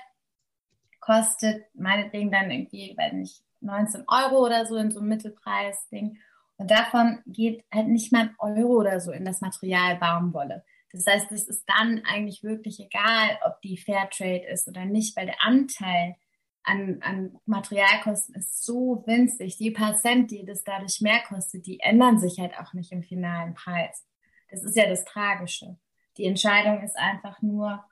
kostet 0.99 1.63
meinetwegen 1.73 2.31
dann 2.31 2.51
irgendwie, 2.51 2.93
weiß 2.97 3.13
nicht, 3.13 3.41
19 3.61 4.03
Euro 4.07 4.45
oder 4.45 4.65
so 4.65 4.75
in 4.75 4.91
so 4.91 4.99
einem 4.99 5.09
Mittelpreis-Ding. 5.09 6.17
Und 6.57 6.71
davon 6.71 7.21
geht 7.25 7.63
halt 7.73 7.87
nicht 7.87 8.11
mal 8.11 8.21
ein 8.21 8.35
Euro 8.37 8.79
oder 8.79 8.99
so 8.99 9.11
in 9.11 9.25
das 9.25 9.41
Material 9.41 9.97
Baumwolle. 9.97 10.63
Das 10.95 11.07
heißt, 11.07 11.31
es 11.33 11.47
ist 11.47 11.65
dann 11.67 12.01
eigentlich 12.05 12.41
wirklich 12.41 12.79
egal, 12.79 13.37
ob 13.45 13.61
die 13.61 13.77
Fairtrade 13.77 14.45
ist 14.45 14.67
oder 14.69 14.85
nicht, 14.85 15.17
weil 15.17 15.25
der 15.25 15.43
Anteil 15.43 16.15
an, 16.63 16.99
an 17.01 17.37
Materialkosten 17.45 18.35
ist 18.35 18.63
so 18.63 19.03
winzig. 19.05 19.57
Die 19.57 19.71
paar 19.71 19.97
Cent, 19.97 20.31
die 20.31 20.45
das 20.45 20.63
dadurch 20.63 21.01
mehr 21.01 21.21
kostet, 21.27 21.65
die 21.65 21.81
ändern 21.81 22.17
sich 22.17 22.39
halt 22.39 22.57
auch 22.57 22.73
nicht 22.73 22.93
im 22.93 23.03
finalen 23.03 23.53
Preis. 23.53 24.05
Das 24.49 24.63
ist 24.63 24.77
ja 24.77 24.87
das 24.87 25.03
Tragische. 25.03 25.77
Die 26.17 26.25
Entscheidung 26.25 26.81
ist 26.81 26.97
einfach 26.97 27.41
nur, 27.41 27.83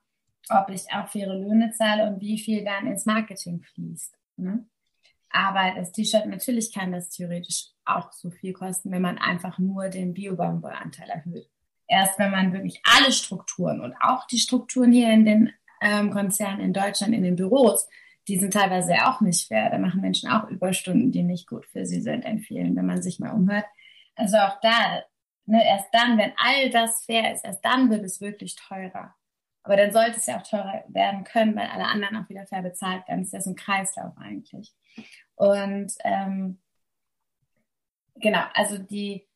ob 0.49 0.69
ich 0.69 0.83
auch 0.93 1.09
faire 1.09 1.35
Löhne 1.35 1.71
zahle 1.71 2.07
und 2.07 2.21
wie 2.21 2.39
viel 2.39 2.63
dann 2.63 2.87
ins 2.87 3.05
Marketing 3.05 3.61
fließt. 3.61 4.17
Ne? 4.37 4.65
Aber 5.29 5.73
das 5.75 5.91
T-Shirt, 5.91 6.25
natürlich 6.27 6.71
kann 6.73 6.93
das 6.93 7.09
theoretisch 7.09 7.67
auch 7.83 8.13
so 8.13 8.29
viel 8.29 8.53
kosten, 8.53 8.91
wenn 8.91 9.01
man 9.01 9.17
einfach 9.17 9.59
nur 9.59 9.89
den 9.89 10.13
Biobaumwollanteil 10.13 11.09
erhöht. 11.09 11.49
Erst 11.87 12.17
wenn 12.17 12.31
man 12.31 12.53
wirklich 12.53 12.81
alle 12.83 13.11
Strukturen 13.11 13.81
und 13.81 13.95
auch 14.01 14.25
die 14.27 14.39
Strukturen 14.39 14.91
hier 14.91 15.11
in 15.11 15.25
den 15.25 15.53
ähm, 15.81 16.11
Konzernen 16.11 16.61
in 16.61 16.73
Deutschland, 16.73 17.13
in 17.13 17.23
den 17.23 17.35
Büros, 17.35 17.87
die 18.27 18.37
sind 18.37 18.53
teilweise 18.53 18.95
auch 19.05 19.21
nicht 19.21 19.47
fair. 19.47 19.69
Da 19.69 19.77
machen 19.77 20.01
Menschen 20.01 20.29
auch 20.29 20.47
Überstunden, 20.49 21.11
die 21.11 21.23
nicht 21.23 21.47
gut 21.47 21.65
für 21.65 21.85
sie 21.85 22.01
sind, 22.01 22.23
empfehlen, 22.23 22.75
wenn 22.75 22.85
man 22.85 23.01
sich 23.01 23.19
mal 23.19 23.31
umhört. 23.31 23.65
Also 24.15 24.37
auch 24.37 24.59
da, 24.61 25.03
ne, 25.45 25.65
erst 25.65 25.89
dann, 25.91 26.17
wenn 26.17 26.31
all 26.37 26.69
das 26.69 27.03
fair 27.05 27.33
ist, 27.33 27.43
erst 27.43 27.63
dann 27.65 27.89
wird 27.89 28.03
es 28.05 28.21
wirklich 28.21 28.55
teurer. 28.55 29.13
Aber 29.63 29.77
dann 29.77 29.91
sollte 29.91 30.17
es 30.17 30.25
ja 30.25 30.37
auch 30.37 30.43
teurer 30.43 30.83
werden 30.87 31.23
können, 31.23 31.55
weil 31.55 31.67
alle 31.67 31.85
anderen 31.85 32.17
auch 32.17 32.29
wieder 32.29 32.45
fair 32.45 32.61
bezahlt 32.61 33.07
werden. 33.07 33.21
Das 33.21 33.27
ist 33.27 33.33
ja 33.33 33.41
so 33.41 33.51
ein 33.51 33.55
Kreislauf 33.55 34.13
eigentlich. 34.17 34.73
Und 35.35 35.93
ähm, 36.03 36.61
genau, 38.15 38.43
also 38.53 38.77
die 38.77 39.27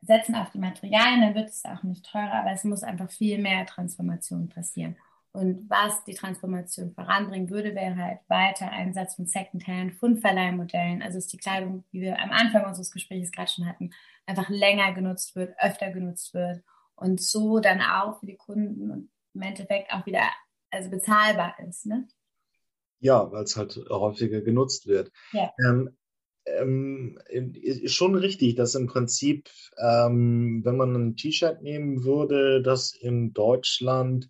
setzen 0.00 0.34
auf 0.34 0.50
die 0.50 0.58
Materialien, 0.58 1.20
dann 1.20 1.34
wird 1.34 1.50
es 1.50 1.64
auch 1.64 1.82
nicht 1.82 2.06
teurer, 2.06 2.40
aber 2.40 2.52
es 2.52 2.64
muss 2.64 2.82
einfach 2.82 3.10
viel 3.10 3.38
mehr 3.38 3.66
Transformation 3.66 4.48
passieren. 4.48 4.96
Und 5.32 5.68
was 5.68 6.04
die 6.04 6.14
Transformation 6.14 6.92
voranbringen 6.92 7.50
würde, 7.50 7.74
wäre 7.74 7.96
halt 7.96 8.20
weiter 8.28 8.70
Einsatz 8.70 9.14
von 9.14 9.26
Secondhand, 9.26 9.94
Fundverleihmodellen. 9.94 11.02
Also 11.02 11.18
ist 11.18 11.32
die 11.32 11.36
Kleidung, 11.36 11.84
wie 11.90 12.00
wir 12.00 12.18
am 12.18 12.30
Anfang 12.30 12.64
unseres 12.64 12.90
Gesprächs 12.90 13.30
gerade 13.30 13.50
schon 13.50 13.66
hatten, 13.66 13.90
einfach 14.26 14.48
länger 14.48 14.92
genutzt 14.94 15.36
wird, 15.36 15.54
öfter 15.60 15.90
genutzt 15.90 16.34
wird 16.34 16.62
und 16.96 17.20
so 17.20 17.60
dann 17.60 17.80
auch 17.80 18.18
für 18.20 18.26
die 18.26 18.36
Kunden 18.36 18.90
und 18.90 19.10
im 19.34 19.42
Endeffekt 19.42 19.92
auch 19.92 20.06
wieder 20.06 20.22
also 20.70 20.90
bezahlbar 20.90 21.54
ist. 21.66 21.86
Ne? 21.86 22.08
Ja, 23.00 23.30
weil 23.30 23.44
es 23.44 23.56
halt 23.56 23.78
häufiger 23.90 24.40
genutzt 24.40 24.86
wird. 24.86 25.12
Ja. 25.32 25.52
Ähm, 25.64 25.96
ähm, 26.58 27.18
ist 27.28 27.94
schon 27.94 28.14
richtig, 28.14 28.54
dass 28.54 28.74
im 28.74 28.86
Prinzip, 28.86 29.48
ähm, 29.78 30.62
wenn 30.64 30.76
man 30.76 30.94
ein 30.94 31.16
T-Shirt 31.16 31.62
nehmen 31.62 32.04
würde, 32.04 32.62
das 32.62 32.92
in 32.92 33.32
Deutschland 33.32 34.28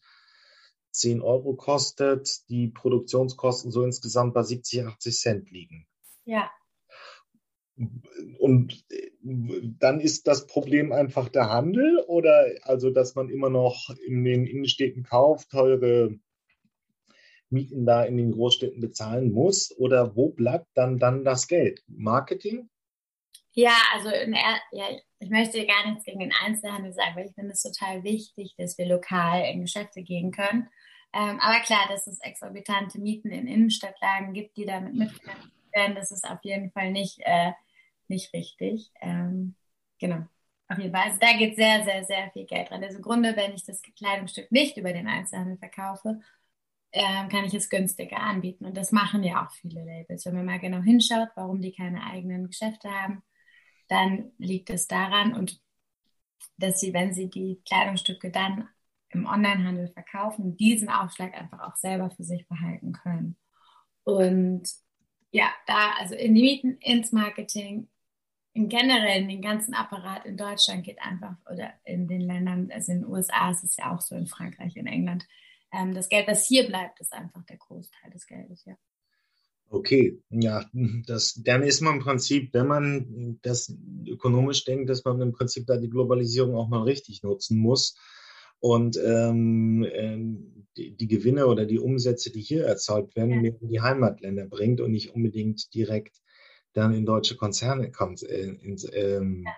10 0.92 1.22
Euro 1.22 1.54
kostet, 1.54 2.48
die 2.48 2.68
Produktionskosten 2.68 3.70
so 3.70 3.84
insgesamt 3.84 4.34
bei 4.34 4.42
70, 4.42 4.86
80 4.86 5.16
Cent 5.16 5.50
liegen. 5.50 5.86
Ja. 6.24 6.50
Und 8.38 8.84
dann 9.20 10.00
ist 10.00 10.26
das 10.26 10.46
Problem 10.46 10.90
einfach 10.90 11.28
der 11.28 11.48
Handel 11.48 12.04
oder 12.08 12.46
also, 12.62 12.90
dass 12.90 13.14
man 13.14 13.28
immer 13.28 13.50
noch 13.50 13.90
in 14.04 14.24
den 14.24 14.46
Innenstädten 14.46 15.04
kauft, 15.04 15.50
teure 15.50 16.18
Mieten 17.50 17.86
da 17.86 18.04
in 18.04 18.16
den 18.16 18.32
Großstädten 18.32 18.80
bezahlen 18.80 19.32
muss? 19.32 19.74
Oder 19.78 20.16
wo 20.16 20.30
bleibt 20.30 20.68
dann, 20.74 20.98
dann 20.98 21.24
das 21.24 21.48
Geld? 21.48 21.82
Marketing? 21.86 22.68
Ja, 23.52 23.76
also 23.94 24.10
ja, 24.10 24.88
ich 25.18 25.30
möchte 25.30 25.66
gar 25.66 25.88
nichts 25.88 26.04
gegen 26.04 26.20
den 26.20 26.32
Einzelhandel 26.32 26.92
sagen, 26.92 27.16
weil 27.16 27.26
ich 27.26 27.34
finde 27.34 27.52
es 27.52 27.62
total 27.62 28.04
wichtig, 28.04 28.54
dass 28.56 28.78
wir 28.78 28.86
lokal 28.86 29.50
in 29.52 29.62
Geschäfte 29.62 30.02
gehen 30.02 30.30
können. 30.30 30.68
Ähm, 31.12 31.40
aber 31.40 31.60
klar, 31.60 31.86
dass 31.88 32.06
es 32.06 32.20
exorbitante 32.20 33.00
Mieten 33.00 33.30
in 33.30 33.48
Innenstadtlagen 33.48 34.34
gibt, 34.34 34.56
die 34.56 34.66
damit 34.66 34.94
mitfinanziert 34.94 35.52
werden, 35.72 35.96
das 35.96 36.10
ist 36.10 36.28
auf 36.28 36.38
jeden 36.42 36.70
Fall 36.70 36.92
nicht, 36.92 37.18
äh, 37.22 37.52
nicht 38.08 38.32
richtig. 38.32 38.92
Ähm, 39.00 39.54
genau. 39.98 40.26
Auf 40.68 40.78
jeden 40.78 40.92
Fall. 40.92 41.04
Also 41.06 41.18
da 41.18 41.32
geht 41.36 41.56
sehr, 41.56 41.82
sehr, 41.82 42.04
sehr 42.04 42.30
viel 42.32 42.44
Geld 42.44 42.70
dran. 42.70 42.84
Also 42.84 42.98
im 42.98 43.02
Grunde, 43.02 43.34
wenn 43.34 43.54
ich 43.54 43.64
das 43.64 43.80
Kleidungsstück 43.96 44.52
nicht 44.52 44.76
über 44.76 44.92
den 44.92 45.08
Einzelhandel 45.08 45.56
verkaufe, 45.56 46.20
äh, 46.92 47.28
kann 47.28 47.44
ich 47.44 47.54
es 47.54 47.68
günstiger 47.68 48.18
anbieten. 48.18 48.64
Und 48.64 48.76
das 48.76 48.92
machen 48.92 49.22
ja 49.22 49.46
auch 49.46 49.52
viele 49.52 49.84
Labels. 49.84 50.24
Wenn 50.26 50.34
man 50.34 50.46
mal 50.46 50.60
genau 50.60 50.80
hinschaut, 50.80 51.28
warum 51.36 51.60
die 51.60 51.72
keine 51.72 52.02
eigenen 52.04 52.46
Geschäfte 52.48 52.90
haben, 52.90 53.22
dann 53.88 54.32
liegt 54.38 54.70
es 54.70 54.86
daran 54.86 55.34
und 55.34 55.60
dass 56.56 56.80
sie, 56.80 56.92
wenn 56.92 57.14
sie 57.14 57.30
die 57.30 57.62
Kleidungsstücke 57.66 58.30
dann 58.30 58.68
im 59.10 59.26
Onlinehandel 59.26 59.88
verkaufen, 59.88 60.56
diesen 60.56 60.88
Aufschlag 60.88 61.34
einfach 61.34 61.60
auch 61.60 61.76
selber 61.76 62.10
für 62.10 62.24
sich 62.24 62.46
behalten 62.46 62.92
können. 62.92 63.36
Und 64.04 64.68
ja, 65.30 65.50
da, 65.66 65.92
also 65.98 66.14
in 66.14 66.34
die 66.34 66.42
Mieten, 66.42 66.78
ins 66.80 67.12
Marketing, 67.12 67.88
im 68.54 68.68
generellen, 68.68 69.28
den 69.28 69.42
ganzen 69.42 69.74
Apparat 69.74 70.24
in 70.26 70.36
Deutschland 70.36 70.84
geht 70.84 71.00
einfach, 71.00 71.36
oder 71.50 71.72
in 71.84 72.08
den 72.08 72.22
Ländern, 72.22 72.70
also 72.72 72.92
in 72.92 73.02
den 73.02 73.10
USA 73.10 73.50
ist 73.50 73.64
es 73.64 73.76
ja 73.76 73.94
auch 73.94 74.00
so, 74.00 74.16
in 74.16 74.26
Frankreich, 74.26 74.76
in 74.76 74.86
England, 74.86 75.26
ähm, 75.72 75.94
das 75.94 76.08
Geld, 76.08 76.26
was 76.28 76.46
hier 76.46 76.66
bleibt, 76.66 77.00
ist 77.00 77.12
einfach 77.12 77.44
der 77.44 77.56
Großteil 77.56 78.10
des 78.10 78.26
Geldes, 78.26 78.64
ja. 78.64 78.76
Okay, 79.70 80.18
ja, 80.30 80.64
das, 81.06 81.34
dann 81.44 81.62
ist 81.62 81.82
man 81.82 81.96
im 81.96 82.00
Prinzip, 82.00 82.54
wenn 82.54 82.66
man 82.66 83.38
das 83.42 83.74
ökonomisch 84.06 84.64
denkt, 84.64 84.88
dass 84.88 85.04
man 85.04 85.20
im 85.20 85.32
Prinzip 85.32 85.66
da 85.66 85.76
die 85.76 85.90
Globalisierung 85.90 86.54
auch 86.56 86.68
mal 86.68 86.82
richtig 86.84 87.22
nutzen 87.22 87.58
muss 87.58 87.94
und 88.60 88.96
ähm, 88.96 89.86
ähm 89.92 90.54
die, 90.78 90.96
die, 90.96 91.08
Gewinne 91.08 91.48
oder 91.48 91.66
die 91.66 91.80
Umsätze, 91.80 92.30
die 92.30 92.40
hier 92.40 92.64
erzeugt 92.64 93.16
werden, 93.16 93.44
ja. 93.44 93.52
in 93.60 93.68
die 93.68 93.80
Heimatländer 93.80 94.46
bringt 94.46 94.80
und 94.80 94.92
nicht 94.92 95.12
unbedingt 95.12 95.74
direkt 95.74 96.22
dann 96.72 96.94
in 96.94 97.04
deutsche 97.04 97.36
Konzerne, 97.36 97.90
äh, 97.90 98.48
ins, 98.62 98.86
ähm, 98.92 99.42
ja. 99.44 99.52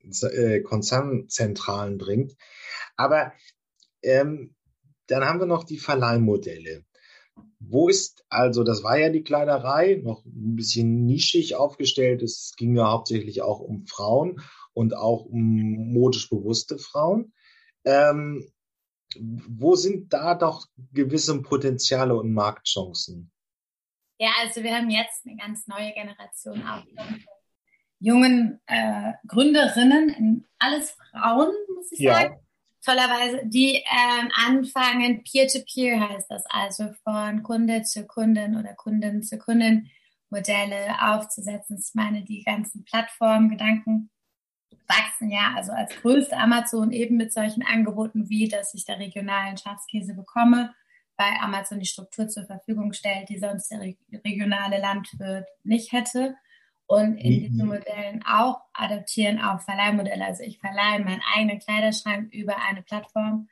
ins, 0.00 0.22
äh, 0.22 0.60
Konzernzentralen 0.60 1.96
bringt. 1.96 2.36
Aber 2.96 3.32
ähm, 4.02 4.54
dann 5.08 5.24
haben 5.24 5.40
wir 5.40 5.46
noch 5.46 5.64
die 5.64 5.78
Verleihmodelle. 5.78 6.84
Wo 7.60 7.88
ist 7.88 8.24
also, 8.28 8.62
das 8.62 8.82
war 8.82 8.98
ja 8.98 9.10
die 9.10 9.22
Kleiderei, 9.22 10.00
noch 10.02 10.24
ein 10.24 10.56
bisschen 10.56 11.06
nischig 11.06 11.56
aufgestellt. 11.56 12.22
Es 12.22 12.54
ging 12.56 12.76
ja 12.76 12.90
hauptsächlich 12.90 13.42
auch 13.42 13.60
um 13.60 13.86
Frauen 13.86 14.40
und 14.74 14.94
auch 14.96 15.24
um 15.24 15.92
modisch 15.92 16.28
bewusste 16.28 16.78
Frauen. 16.78 17.32
Ähm, 17.84 18.46
wo 19.18 19.74
sind 19.74 20.12
da 20.12 20.34
doch 20.34 20.66
gewisse 20.92 21.40
Potenziale 21.42 22.14
und 22.14 22.32
Marktchancen? 22.32 23.30
Ja, 24.18 24.30
also 24.40 24.62
wir 24.62 24.76
haben 24.76 24.90
jetzt 24.90 25.26
eine 25.26 25.36
ganz 25.36 25.66
neue 25.66 25.92
Generation 25.92 26.62
auch 26.66 26.84
jungen 28.00 28.60
äh, 28.66 29.12
Gründerinnen, 29.26 30.46
alles 30.58 30.90
Frauen, 30.90 31.52
muss 31.74 31.90
ich 31.92 32.00
ja. 32.00 32.14
sagen 32.14 32.47
tollerweise, 32.84 33.40
die 33.44 33.76
ähm, 33.76 34.30
anfangen, 34.34 35.22
Peer-to-Peer 35.24 35.96
-peer 35.96 36.08
heißt 36.08 36.30
das, 36.30 36.44
also 36.48 36.92
von 37.04 37.42
Kunde 37.42 37.82
zu 37.82 38.06
Kunden 38.06 38.56
oder 38.56 38.74
Kunden 38.74 39.22
zu 39.22 39.38
Kunden 39.38 39.90
Modelle 40.30 40.96
aufzusetzen. 41.00 41.78
Ich 41.78 41.94
meine, 41.94 42.22
die 42.22 42.42
ganzen 42.42 42.84
Plattformgedanken 42.84 44.10
wachsen 44.86 45.30
ja, 45.30 45.52
also 45.54 45.72
als 45.72 45.94
größte 45.96 46.36
Amazon 46.36 46.92
eben 46.92 47.16
mit 47.16 47.32
solchen 47.32 47.62
Angeboten 47.62 48.28
wie, 48.28 48.48
dass 48.48 48.74
ich 48.74 48.84
da 48.84 48.94
regionalen 48.94 49.56
Schafskäse 49.56 50.14
bekomme, 50.14 50.74
bei 51.16 51.40
Amazon 51.40 51.80
die 51.80 51.86
Struktur 51.86 52.28
zur 52.28 52.46
Verfügung 52.46 52.92
stellt, 52.92 53.28
die 53.28 53.38
sonst 53.38 53.70
der 53.70 53.80
regionale 54.24 54.80
Landwirt 54.80 55.48
nicht 55.64 55.92
hätte 55.92 56.36
und 56.88 57.18
in 57.18 57.40
diesen 57.40 57.66
Modellen 57.66 58.24
auch 58.26 58.62
adaptieren 58.72 59.40
auf 59.40 59.62
Verleihmodelle. 59.62 60.24
Also 60.24 60.42
ich 60.42 60.58
verleihe 60.58 61.04
meinen 61.04 61.20
eigenen 61.36 61.58
Kleiderschrank 61.58 62.32
über 62.32 62.56
eine 62.62 62.82
Plattform 62.82 63.48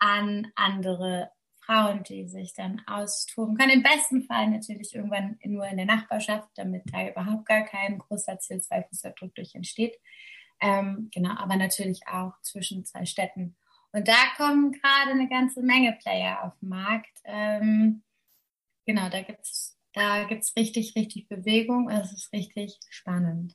an 0.00 0.48
andere 0.56 1.30
Frauen, 1.60 2.02
die 2.02 2.26
sich 2.26 2.52
dann 2.52 2.82
austoben 2.88 3.56
können. 3.56 3.70
Im 3.70 3.84
besten 3.84 4.22
Fall 4.24 4.50
natürlich 4.50 4.92
irgendwann 4.92 5.38
nur 5.44 5.68
in 5.68 5.76
der 5.76 5.86
Nachbarschaft, 5.86 6.48
damit 6.56 6.82
da 6.92 7.08
überhaupt 7.08 7.46
gar 7.46 7.62
kein 7.62 7.98
großer 7.98 8.32
CO2-Fußabdruck 8.32 9.34
durch 9.36 9.54
entsteht. 9.54 9.96
Ähm, 10.60 11.10
genau, 11.14 11.36
aber 11.36 11.54
natürlich 11.54 12.08
auch 12.08 12.32
zwischen 12.42 12.84
zwei 12.84 13.06
Städten. 13.06 13.56
Und 13.92 14.08
da 14.08 14.18
kommen 14.36 14.72
gerade 14.72 15.12
eine 15.12 15.28
ganze 15.28 15.62
Menge 15.62 15.92
Player 15.92 16.42
auf 16.42 16.58
den 16.58 16.70
Markt. 16.70 17.20
Ähm, 17.24 18.02
genau, 18.84 19.08
da 19.08 19.22
gibt's 19.22 19.79
da 19.92 20.24
gibt's 20.24 20.54
richtig, 20.56 20.94
richtig 20.96 21.28
Bewegung. 21.28 21.88
Es 21.88 22.12
ist 22.12 22.32
richtig 22.32 22.78
spannend. 22.90 23.54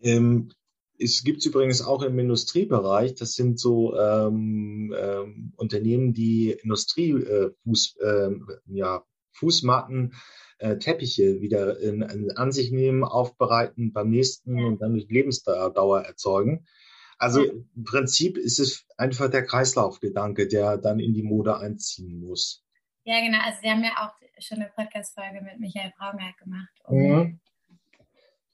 Ähm, 0.00 0.50
es 0.98 1.24
gibt 1.24 1.44
übrigens 1.44 1.82
auch 1.82 2.02
im 2.02 2.18
Industriebereich, 2.18 3.14
das 3.14 3.32
sind 3.32 3.58
so 3.58 3.96
ähm, 3.98 4.94
ähm, 4.96 5.52
Unternehmen, 5.56 6.12
die 6.12 6.50
Industriefuß, 6.52 7.96
äh, 8.00 8.06
äh, 8.06 8.36
ja, 8.66 9.04
Fußmatten, 9.32 10.14
äh, 10.58 10.78
Teppiche 10.78 11.40
wieder 11.40 11.80
in, 11.80 12.02
in, 12.02 12.30
an 12.32 12.52
sich 12.52 12.70
nehmen, 12.70 13.02
aufbereiten, 13.02 13.92
beim 13.92 14.10
nächsten 14.10 14.56
ja. 14.56 14.66
und 14.66 14.80
dann 14.80 14.92
durch 14.92 15.08
Lebensdauer 15.08 16.02
erzeugen. 16.02 16.66
Also 17.18 17.42
im 17.42 17.84
Prinzip 17.84 18.36
ist 18.36 18.58
es 18.58 18.86
einfach 18.96 19.30
der 19.30 19.44
Kreislaufgedanke, 19.44 20.46
der 20.46 20.78
dann 20.78 21.00
in 21.00 21.14
die 21.14 21.22
Mode 21.22 21.58
einziehen 21.58 22.20
muss. 22.20 22.63
Ja, 23.04 23.20
genau. 23.20 23.38
Also 23.44 23.62
wir 23.62 23.70
haben 23.70 23.84
ja 23.84 23.92
auch 23.98 24.42
schon 24.42 24.58
eine 24.58 24.70
Podcast-Folge 24.70 25.42
mit 25.42 25.60
Michael 25.60 25.92
Braungart 25.96 26.36
gemacht. 26.38 26.68
Mhm. 26.88 27.40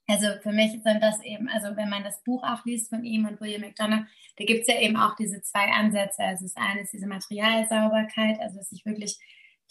Also 0.07 0.27
für 0.43 0.51
mich 0.51 0.71
sind 0.83 1.01
das 1.01 1.21
eben, 1.23 1.47
also 1.47 1.75
wenn 1.77 1.89
man 1.89 2.03
das 2.03 2.21
Buch 2.23 2.43
auch 2.43 2.65
liest 2.65 2.89
von 2.89 3.05
ihm 3.05 3.25
und 3.25 3.39
William 3.39 3.61
McDonough, 3.61 4.05
da 4.37 4.43
gibt 4.43 4.61
es 4.61 4.67
ja 4.67 4.79
eben 4.79 4.97
auch 4.97 5.15
diese 5.15 5.41
zwei 5.41 5.71
Ansätze. 5.71 6.21
Also 6.23 6.43
das 6.43 6.55
eine 6.57 6.81
ist 6.81 6.91
diese 6.91 7.07
Materialsauberkeit, 7.07 8.41
also 8.41 8.57
dass 8.57 8.73
ich 8.73 8.85
wirklich 8.85 9.17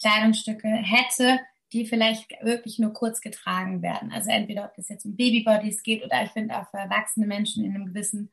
Kleidungsstücke 0.01 0.67
hätte, 0.67 1.39
die 1.73 1.85
vielleicht 1.85 2.31
wirklich 2.41 2.79
nur 2.79 2.91
kurz 2.91 3.21
getragen 3.21 3.83
werden. 3.83 4.11
Also 4.11 4.31
entweder 4.31 4.65
ob 4.65 4.75
das 4.75 4.89
jetzt 4.89 5.05
um 5.05 5.15
Babybodies 5.15 5.83
geht 5.83 6.03
oder 6.03 6.23
ich 6.23 6.31
finde 6.31 6.57
auch 6.57 6.69
für 6.71 6.77
erwachsene 6.77 7.27
Menschen 7.27 7.63
in 7.63 7.75
einem 7.75 7.85
gewissen 7.85 8.31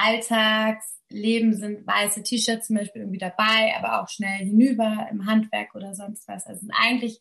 Alltagsleben 0.00 1.56
sind 1.56 1.86
weiße 1.86 2.22
T-Shirts 2.22 2.66
zum 2.66 2.76
Beispiel 2.76 3.02
irgendwie 3.02 3.18
dabei, 3.18 3.74
aber 3.76 4.00
auch 4.02 4.08
schnell 4.08 4.38
hinüber 4.38 5.08
im 5.10 5.26
Handwerk 5.26 5.74
oder 5.74 5.94
sonst 5.94 6.28
was. 6.28 6.46
Also 6.46 6.60
sind 6.60 6.72
eigentlich 6.72 7.20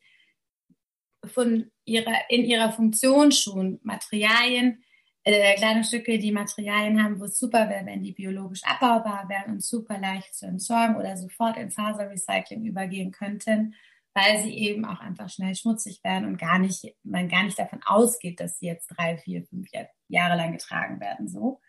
von 1.26 1.72
ihrer, 1.86 2.16
in 2.30 2.44
ihrer 2.44 2.72
Funktion 2.72 3.32
schon 3.32 3.80
Materialien, 3.84 4.84
äh, 5.24 5.56
Kleidungsstücke, 5.56 6.20
die 6.20 6.32
Materialien 6.32 7.04
haben, 7.04 7.20
wo 7.20 7.26
es 7.26 7.38
super 7.38 7.70
wäre, 7.70 7.86
wenn 7.86 8.04
die 8.04 8.14
biologisch 8.14 8.64
abbaubar 8.64 9.28
wären 9.28 9.54
und 9.54 9.64
super 9.64 9.98
leicht 9.98 10.34
zu 10.34 10.46
entsorgen 10.46 10.96
oder 10.96 11.18
sofort 11.18 11.58
in 11.58 11.72
Faserrecycling 11.72 12.64
übergehen 12.66 13.12
könnten, 13.12 13.76
weil 14.14 14.42
sie 14.42 14.58
eben 14.58 14.86
auch 14.86 15.00
einfach 15.00 15.30
schnell 15.30 15.54
schmutzig 15.54 16.04
werden 16.04 16.28
und 16.28 16.38
gar 16.38 16.60
nicht, 16.60 16.96
man 17.04 17.28
gar 17.28 17.44
nicht 17.44 17.60
davon 17.60 17.82
ausgeht, 17.86 18.40
dass 18.40 18.60
sie 18.60 18.68
jetzt 18.68 18.88
drei, 18.88 19.18
vier, 19.18 19.44
fünf 19.44 19.68
Jahre 20.08 20.38
lang 20.38 20.54
getragen 20.54 21.00
werden, 21.00 21.28
so. 21.28 21.60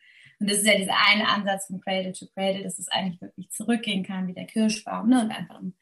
Und 0.40 0.50
das 0.50 0.58
ist 0.58 0.66
ja 0.66 0.76
dieser 0.76 0.96
eine 1.08 1.26
Ansatz 1.26 1.66
von 1.66 1.80
Cradle 1.80 2.12
to 2.12 2.26
Cradle, 2.34 2.62
dass 2.62 2.78
es 2.78 2.88
eigentlich 2.88 3.20
wirklich 3.20 3.50
zurückgehen 3.50 4.04
kann 4.04 4.28
wie 4.28 4.34
der 4.34 4.46
Kirschbaum 4.46 5.08
ne, 5.08 5.22
und 5.22 5.30
einfach 5.30 5.60
im 5.60 5.74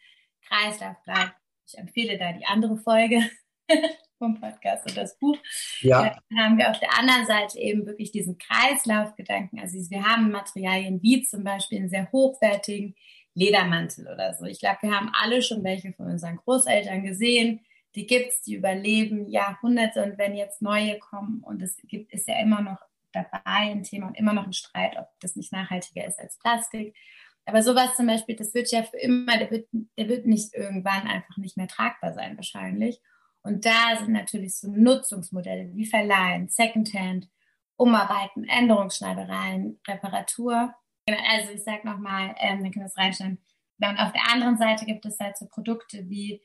Kreislauf 0.43 0.97
bleibt. 1.05 1.35
Ich 1.67 1.77
empfehle 1.77 2.17
da 2.17 2.33
die 2.33 2.47
andere 2.47 2.77
Folge 2.77 3.29
vom 4.19 4.41
Podcast 4.41 4.89
und 4.89 4.97
das 4.97 5.19
Buch. 5.19 5.37
Ja. 5.81 6.19
Dann 6.31 6.39
haben 6.39 6.59
wir 6.59 6.71
auf 6.71 6.79
der 6.79 6.99
anderen 6.99 7.27
Seite 7.27 7.59
eben 7.59 7.87
wirklich 7.87 8.13
diesen 8.13 8.39
Kreislaufgedanken. 8.39 9.61
Also 9.61 9.79
wir 9.91 10.05
haben 10.05 10.31
Materialien 10.31 11.03
wie 11.03 11.23
zum 11.23 11.45
Beispiel 11.45 11.79
einen 11.79 11.91
sehr 11.91 12.11
hochwertigen 12.13 12.95
Ledermantel 13.35 14.09
oder 14.09 14.35
so. 14.35 14.47
Ich 14.47 14.61
glaube, 14.61 14.79
wir 14.83 14.93
haben 14.93 15.11
alle 15.13 15.43
schon 15.43 15.63
welche 15.63 15.93
von 15.93 16.07
unseren 16.07 16.37
Großeltern 16.37 17.03
gesehen. 17.03 17.61
Die 17.95 18.07
gibt's, 18.07 18.43
die 18.43 18.55
überleben 18.55 19.29
Jahrhunderte 19.29 20.03
und 20.03 20.19
wenn 20.19 20.35
jetzt 20.35 20.63
neue 20.63 20.99
kommen 20.99 21.43
und 21.43 21.63
es 21.63 21.77
gibt, 21.87 22.13
ist 22.13 22.29
ja 22.29 22.41
immer 22.41 22.63
noch 22.63 22.79
dabei 23.23 23.41
ein 23.45 23.83
Thema 23.83 24.09
und 24.09 24.19
immer 24.19 24.33
noch 24.33 24.47
ein 24.47 24.53
Streit, 24.53 24.97
ob 24.97 25.09
das 25.21 25.37
nicht 25.37 25.53
nachhaltiger 25.53 26.07
ist 26.07 26.19
als 26.19 26.39
Plastik. 26.39 26.97
Aber 27.45 27.63
sowas 27.63 27.95
zum 27.95 28.07
Beispiel, 28.07 28.37
das 28.37 28.55
wird 28.55 28.71
ja 28.73 28.83
für 28.83 28.99
immer, 28.99 29.39
der 29.39 29.51
wird, 29.51 29.69
der 29.73 30.09
wird 30.09 30.27
nicht 30.27 30.55
irgendwann 30.55 31.07
einfach 31.07 31.37
nicht 31.37 31.57
mehr 31.57 31.69
tragbar 31.69 32.13
sein 32.13 32.37
wahrscheinlich. 32.37 33.01
Und 33.43 33.65
da 33.65 33.97
sind 33.99 34.13
natürlich 34.13 34.57
so 34.57 34.69
Nutzungsmodelle 34.69 35.71
wie 35.75 35.87
Verleihen, 35.87 36.49
Secondhand, 36.49 37.29
Umarbeiten, 37.77 38.45
Änderungsschneidereien, 38.45 39.81
Reparatur. 39.87 40.75
Also 41.07 41.53
ich 41.53 41.63
sage 41.63 41.87
nochmal, 41.87 42.35
ähm, 42.39 42.65
dann 42.65 42.73
können 42.73 42.85
wir 42.85 42.87
es 42.87 42.97
reinstellen. 42.97 43.39
Und 43.79 43.99
auf 43.99 44.13
der 44.13 44.33
anderen 44.33 44.59
Seite 44.59 44.85
gibt 44.85 45.07
es 45.07 45.21
halt 45.21 45.37
so 45.37 45.47
Produkte 45.47 46.09
wie 46.09 46.43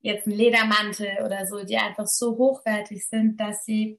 jetzt 0.00 0.26
ein 0.26 0.32
Ledermantel 0.32 1.24
oder 1.24 1.46
so, 1.46 1.64
die 1.64 1.78
einfach 1.78 2.06
so 2.06 2.36
hochwertig 2.36 3.08
sind, 3.08 3.40
dass 3.40 3.64
sie 3.64 3.98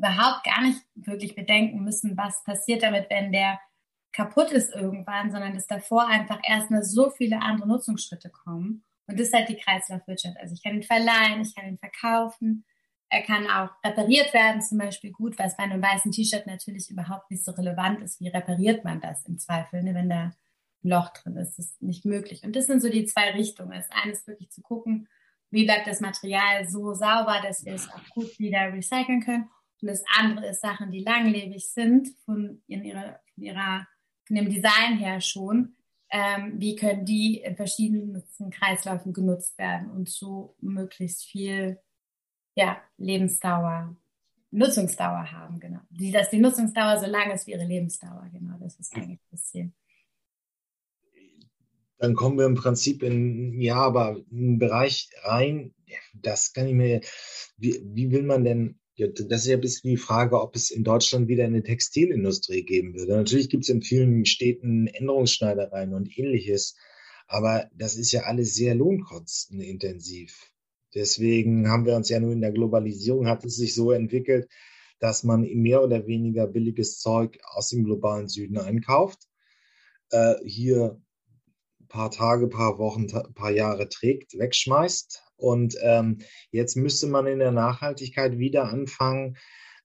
überhaupt 0.00 0.44
gar 0.44 0.62
nicht 0.62 0.80
wirklich 0.94 1.34
bedenken 1.34 1.84
müssen, 1.84 2.16
was 2.16 2.42
passiert 2.44 2.82
damit, 2.82 3.08
wenn 3.10 3.32
der 3.32 3.60
kaputt 4.12 4.50
ist 4.50 4.74
irgendwann, 4.74 5.30
sondern 5.30 5.54
dass 5.54 5.66
davor 5.66 6.08
einfach 6.08 6.40
erstmal 6.42 6.82
so 6.82 7.10
viele 7.10 7.40
andere 7.40 7.68
Nutzungsschritte 7.68 8.30
kommen. 8.30 8.84
Und 9.06 9.18
das 9.18 9.28
ist 9.28 9.34
halt 9.34 9.48
die 9.48 9.56
Kreislaufwirtschaft. 9.56 10.36
Also 10.38 10.54
ich 10.54 10.62
kann 10.62 10.74
ihn 10.74 10.82
verleihen, 10.82 11.42
ich 11.42 11.54
kann 11.54 11.68
ihn 11.68 11.78
verkaufen. 11.78 12.64
Er 13.08 13.22
kann 13.22 13.46
auch 13.48 13.70
repariert 13.84 14.32
werden, 14.32 14.62
zum 14.62 14.78
Beispiel 14.78 15.10
gut, 15.10 15.38
was 15.38 15.56
bei 15.56 15.64
einem 15.64 15.82
weißen 15.82 16.12
T-Shirt 16.12 16.46
natürlich 16.46 16.90
überhaupt 16.90 17.30
nicht 17.30 17.44
so 17.44 17.52
relevant 17.52 18.00
ist. 18.02 18.20
Wie 18.20 18.28
repariert 18.28 18.84
man 18.84 19.00
das 19.00 19.26
im 19.26 19.38
Zweifel, 19.38 19.82
ne? 19.82 19.94
wenn 19.94 20.08
da 20.08 20.22
ein 20.22 20.34
Loch 20.82 21.10
drin 21.10 21.36
ist? 21.36 21.58
Das 21.58 21.66
ist 21.66 21.82
nicht 21.82 22.04
möglich. 22.04 22.44
Und 22.44 22.54
das 22.56 22.66
sind 22.66 22.80
so 22.80 22.88
die 22.88 23.04
zwei 23.04 23.32
Richtungen. 23.32 23.72
Das 23.72 23.90
eine 23.90 24.12
ist 24.12 24.26
wirklich 24.26 24.50
zu 24.50 24.62
gucken, 24.62 25.08
wie 25.50 25.64
bleibt 25.64 25.88
das 25.88 26.00
Material 26.00 26.68
so 26.68 26.94
sauber, 26.94 27.40
dass 27.42 27.64
wir 27.64 27.74
es 27.74 27.88
auch 27.90 28.08
gut 28.10 28.38
wieder 28.38 28.72
recyceln 28.72 29.20
können. 29.20 29.50
Und 29.82 29.88
das 29.88 30.02
andere 30.18 30.48
ist 30.48 30.60
Sachen, 30.60 30.90
die 30.90 31.00
langlebig 31.00 31.68
sind, 31.68 32.08
von, 32.24 32.62
in 32.66 32.84
ihrer, 32.84 33.20
von, 33.34 33.42
ihrer, 33.42 33.86
von 34.26 34.36
dem 34.36 34.50
Design 34.50 34.98
her 34.98 35.20
schon, 35.20 35.76
ähm, 36.10 36.54
wie 36.58 36.76
können 36.76 37.04
die 37.04 37.40
in 37.40 37.56
verschiedenen 37.56 38.22
Kreisläufen 38.50 39.12
genutzt 39.12 39.56
werden 39.58 39.90
und 39.90 40.08
so 40.08 40.56
möglichst 40.60 41.24
viel 41.24 41.78
ja, 42.54 42.82
Lebensdauer, 42.98 43.96
Nutzungsdauer 44.50 45.30
haben, 45.30 45.60
genau. 45.60 45.80
Die, 45.90 46.10
dass 46.10 46.30
die 46.30 46.40
Nutzungsdauer 46.40 46.98
so 46.98 47.06
lang 47.06 47.30
ist 47.30 47.46
wie 47.46 47.52
ihre 47.52 47.64
Lebensdauer, 47.64 48.28
genau, 48.32 48.56
das 48.58 48.78
ist 48.80 48.94
eigentlich 48.94 49.20
das 49.30 49.44
Ziel. 49.44 49.72
Dann 51.98 52.14
kommen 52.14 52.38
wir 52.38 52.46
im 52.46 52.54
Prinzip 52.54 53.02
in, 53.02 53.60
ja, 53.60 53.76
aber 53.76 54.20
einen 54.32 54.58
Bereich 54.58 55.10
rein, 55.22 55.74
das 56.14 56.52
kann 56.52 56.66
ich 56.66 56.74
mir, 56.74 57.02
wie, 57.56 57.80
wie 57.84 58.10
will 58.10 58.22
man 58.22 58.42
denn 58.42 58.79
das 59.08 59.42
ist 59.42 59.46
ja 59.46 59.56
ein 59.56 59.60
bisschen 59.60 59.90
die 59.90 59.96
Frage, 59.96 60.40
ob 60.40 60.56
es 60.56 60.70
in 60.70 60.84
Deutschland 60.84 61.28
wieder 61.28 61.44
eine 61.44 61.62
Textilindustrie 61.62 62.62
geben 62.62 62.94
würde. 62.94 63.16
Natürlich 63.16 63.48
gibt 63.48 63.64
es 63.64 63.70
in 63.70 63.82
vielen 63.82 64.24
Städten 64.26 64.86
Änderungsschneidereien 64.86 65.94
und 65.94 66.16
ähnliches, 66.18 66.76
aber 67.26 67.70
das 67.74 67.96
ist 67.96 68.12
ja 68.12 68.22
alles 68.22 68.54
sehr 68.54 68.74
lohnkostenintensiv. 68.74 70.50
Deswegen 70.94 71.68
haben 71.68 71.86
wir 71.86 71.94
uns 71.94 72.08
ja 72.08 72.18
nur 72.18 72.32
in 72.32 72.40
der 72.40 72.52
Globalisierung, 72.52 73.28
hat 73.28 73.44
es 73.44 73.56
sich 73.56 73.74
so 73.74 73.92
entwickelt, 73.92 74.48
dass 74.98 75.24
man 75.24 75.42
mehr 75.42 75.82
oder 75.82 76.06
weniger 76.06 76.46
billiges 76.46 76.98
Zeug 76.98 77.38
aus 77.44 77.68
dem 77.68 77.84
globalen 77.84 78.28
Süden 78.28 78.58
einkauft, 78.58 79.28
äh, 80.10 80.34
hier 80.44 81.00
paar 81.90 82.10
Tage, 82.10 82.48
paar 82.48 82.78
Wochen, 82.78 83.06
paar 83.34 83.50
Jahre 83.50 83.88
trägt, 83.88 84.38
wegschmeißt 84.38 85.22
und 85.36 85.76
ähm, 85.82 86.18
jetzt 86.50 86.76
müsste 86.76 87.06
man 87.06 87.26
in 87.26 87.38
der 87.38 87.50
Nachhaltigkeit 87.50 88.38
wieder 88.38 88.68
anfangen, 88.68 89.36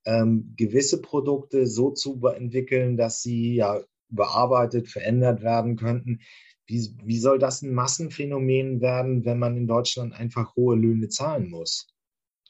ähm, 0.05 0.53
gewisse 0.55 1.01
Produkte 1.01 1.65
so 1.65 1.91
zu 1.91 2.25
entwickeln, 2.27 2.97
dass 2.97 3.21
sie 3.21 3.55
ja 3.55 3.81
bearbeitet, 4.09 4.87
verändert 4.87 5.41
werden 5.41 5.77
könnten. 5.77 6.21
Wie, 6.67 6.95
wie 7.03 7.19
soll 7.19 7.39
das 7.39 7.61
ein 7.61 7.73
Massenphänomen 7.73 8.81
werden, 8.81 9.25
wenn 9.25 9.39
man 9.39 9.57
in 9.57 9.67
Deutschland 9.67 10.13
einfach 10.13 10.55
hohe 10.55 10.75
Löhne 10.75 11.09
zahlen 11.09 11.49
muss? 11.49 11.87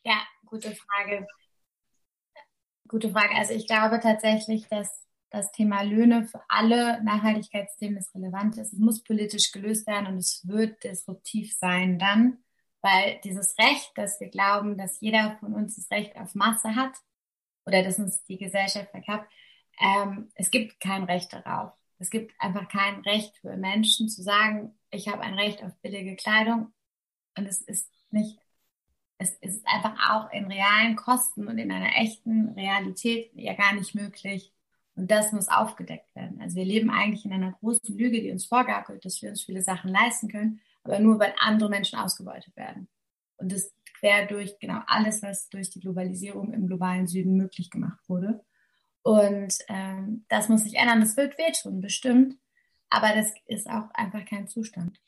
Ja, 0.03 0.21
gute 0.45 0.75
Frage. 0.75 1.27
Gute 2.87 3.09
Frage. 3.09 3.35
Also 3.35 3.53
ich 3.53 3.67
glaube 3.67 3.99
tatsächlich, 3.99 4.67
dass 4.67 5.04
das 5.29 5.51
Thema 5.51 5.81
Löhne 5.81 6.25
für 6.25 6.41
alle 6.47 7.03
Nachhaltigkeitsthemen 7.03 8.03
relevant 8.13 8.57
ist. 8.57 8.73
Es 8.73 8.79
muss 8.79 9.03
politisch 9.03 9.51
gelöst 9.51 9.87
werden 9.87 10.07
und 10.07 10.17
es 10.17 10.47
wird 10.47 10.83
disruptiv 10.83 11.55
sein 11.57 11.99
dann. 11.99 12.37
Weil 12.81 13.19
dieses 13.23 13.57
Recht, 13.57 13.91
dass 13.95 14.19
wir 14.19 14.29
glauben, 14.29 14.77
dass 14.77 15.01
jeder 15.01 15.37
von 15.39 15.53
uns 15.53 15.75
das 15.75 15.89
Recht 15.89 16.15
auf 16.17 16.35
Masse 16.35 16.75
hat 16.75 16.93
oder 17.65 17.83
dass 17.83 17.97
uns 17.97 18.23
die 18.25 18.37
Gesellschaft 18.37 18.91
verkauft, 18.91 19.27
ähm, 19.79 20.29
es 20.35 20.51
gibt 20.51 20.79
kein 20.79 21.03
Recht 21.03 21.33
darauf. 21.33 21.73
Es 21.97 22.09
gibt 22.09 22.33
einfach 22.39 22.67
kein 22.67 23.01
Recht 23.01 23.37
für 23.37 23.57
Menschen 23.57 24.09
zu 24.09 24.21
sagen, 24.21 24.77
ich 24.91 25.07
habe 25.07 25.21
ein 25.21 25.33
Recht 25.33 25.63
auf 25.63 25.75
billige 25.81 26.15
Kleidung 26.15 26.73
und 27.37 27.45
es 27.45 27.61
ist 27.61 27.89
nicht, 28.11 28.37
es 29.17 29.31
ist 29.35 29.65
einfach 29.67 30.11
auch 30.11 30.31
in 30.31 30.45
realen 30.45 30.95
Kosten 30.95 31.47
und 31.47 31.57
in 31.57 31.71
einer 31.71 31.95
echten 31.97 32.49
Realität 32.49 33.31
ja 33.33 33.53
gar 33.53 33.73
nicht 33.73 33.95
möglich. 33.95 34.53
Und 34.95 35.11
das 35.11 35.31
muss 35.33 35.49
aufgedeckt 35.49 36.15
werden. 36.15 36.39
Also 36.41 36.55
wir 36.55 36.65
leben 36.65 36.89
eigentlich 36.89 37.25
in 37.25 37.33
einer 37.33 37.51
großen 37.51 37.97
Lüge, 37.97 38.21
die 38.21 38.31
uns 38.31 38.45
vorgaukelt, 38.45 39.03
dass 39.03 39.21
wir 39.21 39.29
uns 39.29 39.43
viele 39.43 39.61
Sachen 39.61 39.89
leisten 39.89 40.29
können 40.29 40.61
aber 40.85 40.99
nur 40.99 41.19
weil 41.19 41.33
andere 41.39 41.69
Menschen 41.69 41.99
ausgebeutet 41.99 42.55
werden. 42.55 42.87
Und 43.37 43.51
das 43.51 43.73
quer 43.99 44.27
durch 44.27 44.57
genau 44.59 44.81
alles, 44.87 45.21
was 45.21 45.49
durch 45.49 45.69
die 45.69 45.79
Globalisierung 45.79 46.53
im 46.53 46.67
globalen 46.67 47.07
Süden 47.07 47.35
möglich 47.35 47.69
gemacht 47.69 47.99
wurde. 48.07 48.41
Und 49.01 49.57
ähm, 49.67 50.25
das 50.29 50.47
muss 50.47 50.63
sich 50.63 50.75
ändern. 50.75 51.01
Das 51.01 51.17
wird 51.17 51.37
wehtun, 51.37 51.81
bestimmt. 51.81 52.37
Aber 52.89 53.13
das 53.13 53.33
ist 53.45 53.67
auch 53.67 53.89
einfach 53.93 54.25
kein 54.25 54.47
Zustand. 54.47 54.99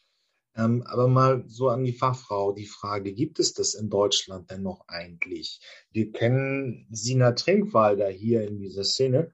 Ähm, 0.56 0.84
aber 0.88 1.08
mal 1.08 1.43
so 1.47 1.69
an 1.69 1.84
die 1.84 1.93
Fachfrau 1.93 2.52
die 2.52 2.65
Frage, 2.65 3.13
gibt 3.13 3.39
es 3.39 3.54
das 3.54 3.76
in 3.76 3.89
Deutschland 3.89 4.50
denn 4.50 4.63
noch 4.63 4.88
eigentlich? 4.88 5.62
Wir 5.91 6.12
kennen 6.12 6.88
Sina 6.89 7.34
Trinkwalder 7.34 8.10
hier 8.10 8.47
in 8.47 8.60
dieser 8.60 8.84
Szene. 8.84 9.34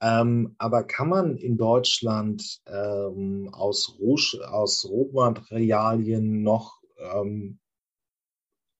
Ähm, 0.00 0.54
aber 0.58 0.84
kann 0.84 1.08
man 1.08 1.36
in 1.36 1.56
Deutschland 1.56 2.60
ähm, 2.66 3.50
aus, 3.52 3.96
Roh, 3.98 4.16
aus 4.46 4.84
Rohmaterialien 4.88 6.42
noch 6.42 6.80
ähm, 6.98 7.58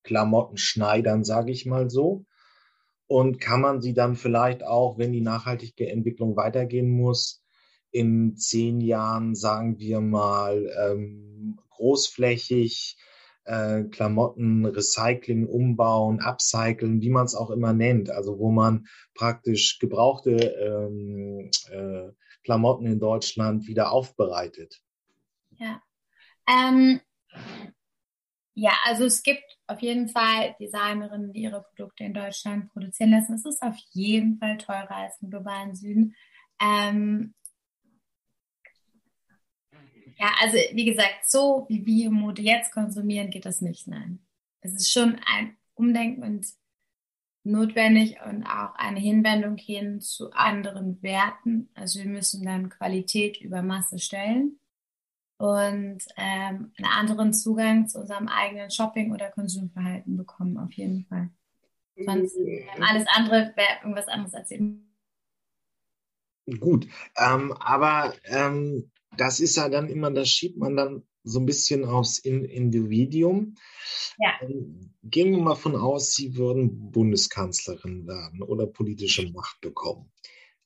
Klamotten 0.05 0.57
schneidern, 0.57 1.25
sage 1.25 1.51
ich 1.51 1.67
mal 1.67 1.91
so? 1.91 2.25
Und 3.07 3.41
kann 3.41 3.61
man 3.61 3.81
sie 3.81 3.95
dann 3.95 4.17
vielleicht 4.17 4.63
auch, 4.63 4.99
wenn 4.99 5.13
die 5.13 5.23
nachhaltige 5.23 5.89
Entwicklung 5.91 6.37
weitergehen 6.37 6.91
muss, 6.91 7.43
in 7.91 8.37
zehn 8.37 8.81
Jahren, 8.81 9.35
sagen 9.35 9.79
wir 9.79 10.01
mal, 10.01 10.71
ähm, 10.79 11.59
großflächig 11.71 12.97
äh, 13.49 13.85
Klamotten 13.85 14.67
recyceln, 14.67 15.47
umbauen, 15.47 16.21
upcyclen, 16.21 17.01
wie 17.01 17.11
man 17.11 17.25
es 17.25 17.35
auch 17.35 17.51
immer 17.51 17.73
nennt. 17.73 18.11
Also 18.11 18.39
wo 18.39 18.51
man 18.51 18.87
praktisch 19.15 19.79
gebrauchte 19.79 20.37
ähm, 20.37 21.51
äh, 21.71 22.13
Klamotten 22.45 22.87
in 22.87 23.01
Deutschland 23.01 23.67
wieder 23.67 23.91
aufbereitet. 23.91 24.81
Ja. 25.57 25.83
Ähm, 26.49 27.01
ja, 28.55 28.73
also 28.85 29.05
es 29.05 29.23
gibt 29.23 29.45
auf 29.67 29.81
jeden 29.81 30.09
Fall 30.09 30.57
Designerinnen, 30.61 31.33
die 31.33 31.43
ihre 31.43 31.63
Produkte 31.63 32.05
in 32.05 32.15
Deutschland 32.15 32.71
produzieren 32.73 33.11
lassen. 33.11 33.35
Es 33.35 33.45
ist 33.45 33.63
auf 33.63 33.77
jeden 33.93 34.39
Fall 34.39 34.59
teurer 34.59 34.97
als 34.97 35.21
im 35.21 35.31
globalen 35.31 35.75
Süden. 35.75 36.15
Ähm, 36.61 37.35
ja, 40.19 40.33
also 40.41 40.57
wie 40.73 40.85
gesagt, 40.85 41.25
so 41.25 41.67
wie 41.69 41.87
wir 41.87 42.11
Mode 42.11 42.43
jetzt 42.43 42.73
konsumieren, 42.73 43.31
geht 43.31 43.47
das 43.47 43.61
nicht, 43.61 43.87
nein. 43.87 44.19
Es 44.61 44.75
ist 44.75 44.91
schon 44.91 45.21
ein 45.25 45.57
Umdenken 45.75 46.25
und 46.25 46.47
notwendig 47.45 48.17
und 48.27 48.45
auch 48.45 48.75
eine 48.75 48.99
Hinwendung 48.99 49.57
hin 49.57 50.01
zu 50.01 50.33
anderen 50.33 51.01
Werten. 51.03 51.71
Also 51.75 52.01
wir 52.01 52.09
müssen 52.09 52.45
dann 52.45 52.69
Qualität 52.69 53.41
über 53.41 53.63
Masse 53.63 53.99
stellen 54.01 54.59
und 55.39 56.03
ähm, 56.17 56.73
einen 56.77 56.93
anderen 56.93 57.33
Zugang 57.33 57.89
zu 57.89 58.01
unserem 58.01 58.27
eigenen 58.27 58.71
Shopping- 58.71 59.13
oder 59.13 59.31
Konsumverhalten 59.31 60.17
bekommen, 60.17 60.59
auf 60.59 60.73
jeden 60.73 61.05
Fall. 61.07 61.31
Sonst 61.97 62.37
ähm, 62.37 62.83
alles 62.83 63.07
andere 63.09 63.53
wäre 63.55 63.79
irgendwas 63.83 64.09
anderes 64.09 64.35
als 64.35 64.51
eben. 64.51 64.85
Gut, 66.59 66.89
ähm, 67.17 67.53
aber 67.53 68.15
ähm, 68.25 68.91
das 69.19 69.41
ist 69.41 69.57
ja 69.57 69.69
dann 69.69 69.89
immer, 69.89 70.11
das 70.11 70.29
schiebt 70.29 70.59
man 70.59 70.77
dann 70.77 71.03
so 71.25 71.41
ein 71.41 71.47
bisschen 71.47 71.85
aufs 71.85 72.19
Individuum. 72.19 73.57
Ja. 74.19 74.31
Ähm, 74.43 74.95
gehen 75.03 75.33
wir 75.33 75.43
mal 75.43 75.57
von 75.57 75.77
aus, 75.77 76.15
Sie 76.15 76.37
würden 76.37 76.91
Bundeskanzlerin 76.91 78.07
werden 78.07 78.43
oder 78.43 78.67
politische 78.67 79.31
Macht 79.31 79.61
bekommen. 79.61 80.11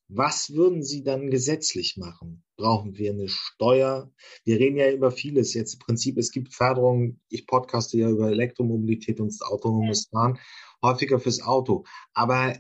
Was 0.08 0.52
würden 0.52 0.82
Sie 0.82 1.02
dann 1.02 1.30
gesetzlich 1.30 1.96
machen? 1.96 2.44
Brauchen 2.56 2.98
wir 2.98 3.12
eine 3.12 3.28
Steuer? 3.28 4.12
Wir 4.44 4.58
reden 4.58 4.76
ja 4.76 4.90
über 4.92 5.10
vieles. 5.10 5.54
Jetzt 5.54 5.74
im 5.74 5.80
Prinzip, 5.80 6.18
es 6.18 6.30
gibt 6.30 6.52
Förderungen. 6.52 7.20
Ich 7.30 7.46
podcaste 7.46 7.96
ja 7.96 8.10
über 8.10 8.30
Elektromobilität 8.30 9.20
und 9.20 9.34
autonomes 9.42 10.08
Fahren, 10.08 10.38
häufiger 10.82 11.18
fürs 11.18 11.40
Auto. 11.40 11.84
Aber 12.12 12.58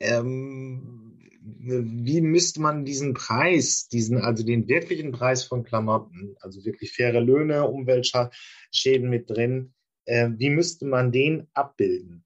ähm, 0.00 1.17
wie 1.56 2.20
müsste 2.20 2.60
man 2.60 2.84
diesen 2.84 3.14
Preis, 3.14 3.88
diesen, 3.88 4.20
also 4.20 4.44
den 4.44 4.68
wirklichen 4.68 5.12
Preis 5.12 5.44
von 5.44 5.64
Klamotten, 5.64 6.36
also 6.40 6.64
wirklich 6.64 6.92
faire 6.92 7.20
Löhne, 7.20 7.68
Umweltschäden 7.68 9.08
mit 9.08 9.30
drin, 9.30 9.74
äh, 10.04 10.28
wie 10.36 10.50
müsste 10.50 10.86
man 10.86 11.12
den 11.12 11.48
abbilden? 11.54 12.24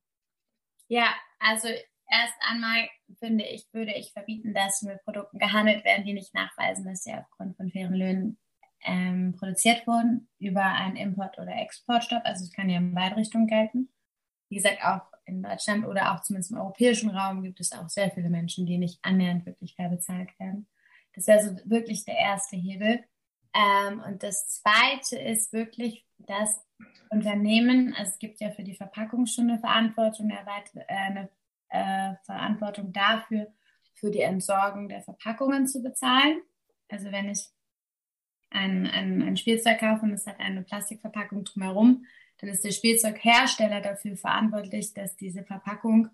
Ja, 0.89 1.15
also 1.39 1.69
erst 1.69 2.35
einmal 2.41 2.89
finde 3.19 3.45
ich, 3.45 3.67
würde 3.73 3.93
ich 3.95 4.13
verbieten, 4.13 4.55
dass 4.55 4.83
mit 4.83 5.03
Produkten 5.05 5.39
gehandelt 5.39 5.85
werden, 5.85 6.05
die 6.05 6.13
nicht 6.13 6.35
nachweisen, 6.35 6.85
dass 6.85 7.05
sie 7.05 7.15
aufgrund 7.15 7.57
von 7.57 7.71
fairen 7.71 7.95
Löhnen 7.95 8.39
ähm, 8.85 9.35
produziert 9.39 9.87
wurden 9.87 10.29
über 10.39 10.65
einen 10.65 10.97
Import- 10.97 11.39
oder 11.39 11.55
Exportstopp. 11.55 12.23
Also 12.25 12.45
es 12.45 12.53
kann 12.53 12.69
ja 12.69 12.79
in 12.79 12.95
beide 12.95 13.17
Richtungen 13.17 13.47
gelten. 13.47 13.89
Wie 14.49 14.57
gesagt, 14.57 14.85
auch 14.85 15.12
in 15.33 15.43
Deutschland 15.43 15.87
oder 15.87 16.13
auch 16.13 16.23
zumindest 16.23 16.53
im 16.53 16.59
europäischen 16.59 17.11
Raum 17.11 17.43
gibt 17.43 17.61
es 17.61 17.73
auch 17.73 17.89
sehr 17.89 18.11
viele 18.11 18.31
Menschen, 18.31 18.67
die 18.67 18.79
nicht 18.79 18.99
annähernd 19.03 19.47
wirklich 19.47 19.75
fair 19.75 19.89
bezahlt 19.89 20.29
werden. 20.39 20.67
Das 21.15 21.29
ist 21.29 21.31
also 21.31 21.57
wirklich 21.65 22.05
der 22.05 22.17
erste 22.17 22.57
Hebel. 22.57 23.05
Ähm, 23.55 24.03
und 24.07 24.23
das 24.23 24.49
zweite 24.49 25.19
ist 25.19 25.53
wirklich, 25.53 26.07
dass 26.19 26.65
Unternehmen, 27.11 27.95
also 27.95 28.13
es 28.13 28.19
gibt 28.19 28.41
ja 28.41 28.51
für 28.51 28.63
die 28.63 28.75
Verpackung 28.75 29.27
schon 29.27 29.51
eine 29.51 29.59
Verantwortung, 29.59 30.31
äh, 30.31 30.85
eine 30.89 31.29
äh, 31.69 32.15
Verantwortung 32.25 32.93
dafür, 32.93 33.49
für 33.95 34.11
die 34.11 34.21
Entsorgung 34.21 34.89
der 34.89 35.03
Verpackungen 35.03 35.67
zu 35.67 35.83
bezahlen. 35.83 36.41
Also 36.89 37.13
wenn 37.13 37.29
ich 37.29 37.49
ein, 38.51 38.87
ein, 38.87 39.23
ein 39.23 39.37
Spielzeug 39.37 39.79
kaufe 39.79 40.03
und 40.03 40.13
es 40.13 40.27
hat 40.27 40.41
eine 40.41 40.63
Plastikverpackung 40.63 41.45
drumherum, 41.45 42.05
dann 42.43 42.51
ist 42.51 42.65
der 42.65 42.73
Spielzeughersteller 42.73 43.81
dafür 43.81 44.17
verantwortlich, 44.17 44.93
dass 44.95 45.15
diese 45.15 45.45
Verpackung 45.45 46.09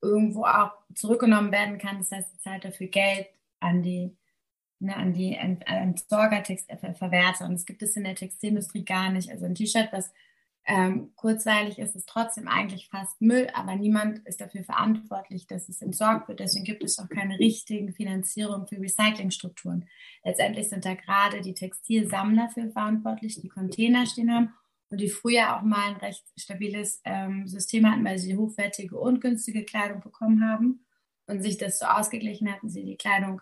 irgendwo 0.00 0.44
auch 0.44 0.70
zurückgenommen 0.94 1.50
werden 1.50 1.78
kann. 1.78 1.98
Das 1.98 2.12
heißt, 2.12 2.32
er 2.32 2.38
zahlt 2.38 2.64
dafür 2.64 2.86
Geld 2.86 3.26
an 3.58 3.82
die, 3.82 4.16
ne, 4.78 4.96
an 4.96 5.12
die 5.12 5.34
Entsorger, 5.34 6.48
äh, 6.48 6.94
Verwerter. 6.94 7.46
Und 7.46 7.54
das 7.54 7.66
gibt 7.66 7.82
es 7.82 7.96
in 7.96 8.04
der 8.04 8.14
Textilindustrie 8.14 8.84
gar 8.84 9.10
nicht. 9.10 9.32
Also 9.32 9.46
ein 9.46 9.56
T-Shirt, 9.56 9.88
was 9.90 10.12
ähm, 10.64 11.10
kurzweilig 11.16 11.80
ist, 11.80 11.96
ist 11.96 12.08
trotzdem 12.08 12.46
eigentlich 12.46 12.88
fast 12.88 13.20
Müll, 13.20 13.48
aber 13.52 13.74
niemand 13.74 14.24
ist 14.28 14.40
dafür 14.40 14.62
verantwortlich, 14.62 15.48
dass 15.48 15.68
es 15.68 15.82
entsorgt 15.82 16.28
wird. 16.28 16.38
Deswegen 16.38 16.66
gibt 16.66 16.84
es 16.84 17.00
auch 17.00 17.08
keine 17.08 17.36
richtigen 17.40 17.92
Finanzierung 17.92 18.68
für 18.68 18.80
Recyclingstrukturen. 18.80 19.88
Letztendlich 20.22 20.68
sind 20.68 20.84
da 20.84 20.94
gerade 20.94 21.40
die 21.40 21.54
Textilsammler 21.54 22.48
für 22.50 22.70
verantwortlich, 22.70 23.40
die 23.40 23.48
Container 23.48 24.06
stehen 24.06 24.32
haben 24.32 24.52
und 24.90 25.00
die 25.00 25.08
früher 25.08 25.56
auch 25.56 25.62
mal 25.62 25.90
ein 25.90 25.96
recht 25.96 26.24
stabiles 26.36 27.00
ähm, 27.04 27.46
System 27.46 27.90
hatten, 27.90 28.04
weil 28.04 28.18
sie 28.18 28.36
hochwertige 28.36 28.98
und 28.98 29.20
günstige 29.20 29.64
Kleidung 29.64 30.00
bekommen 30.00 30.48
haben 30.48 30.86
und 31.26 31.42
sich 31.42 31.58
das 31.58 31.78
so 31.78 31.86
ausgeglichen 31.86 32.50
hatten, 32.50 32.70
sie 32.70 32.84
die 32.84 32.96
Kleidung 32.96 33.40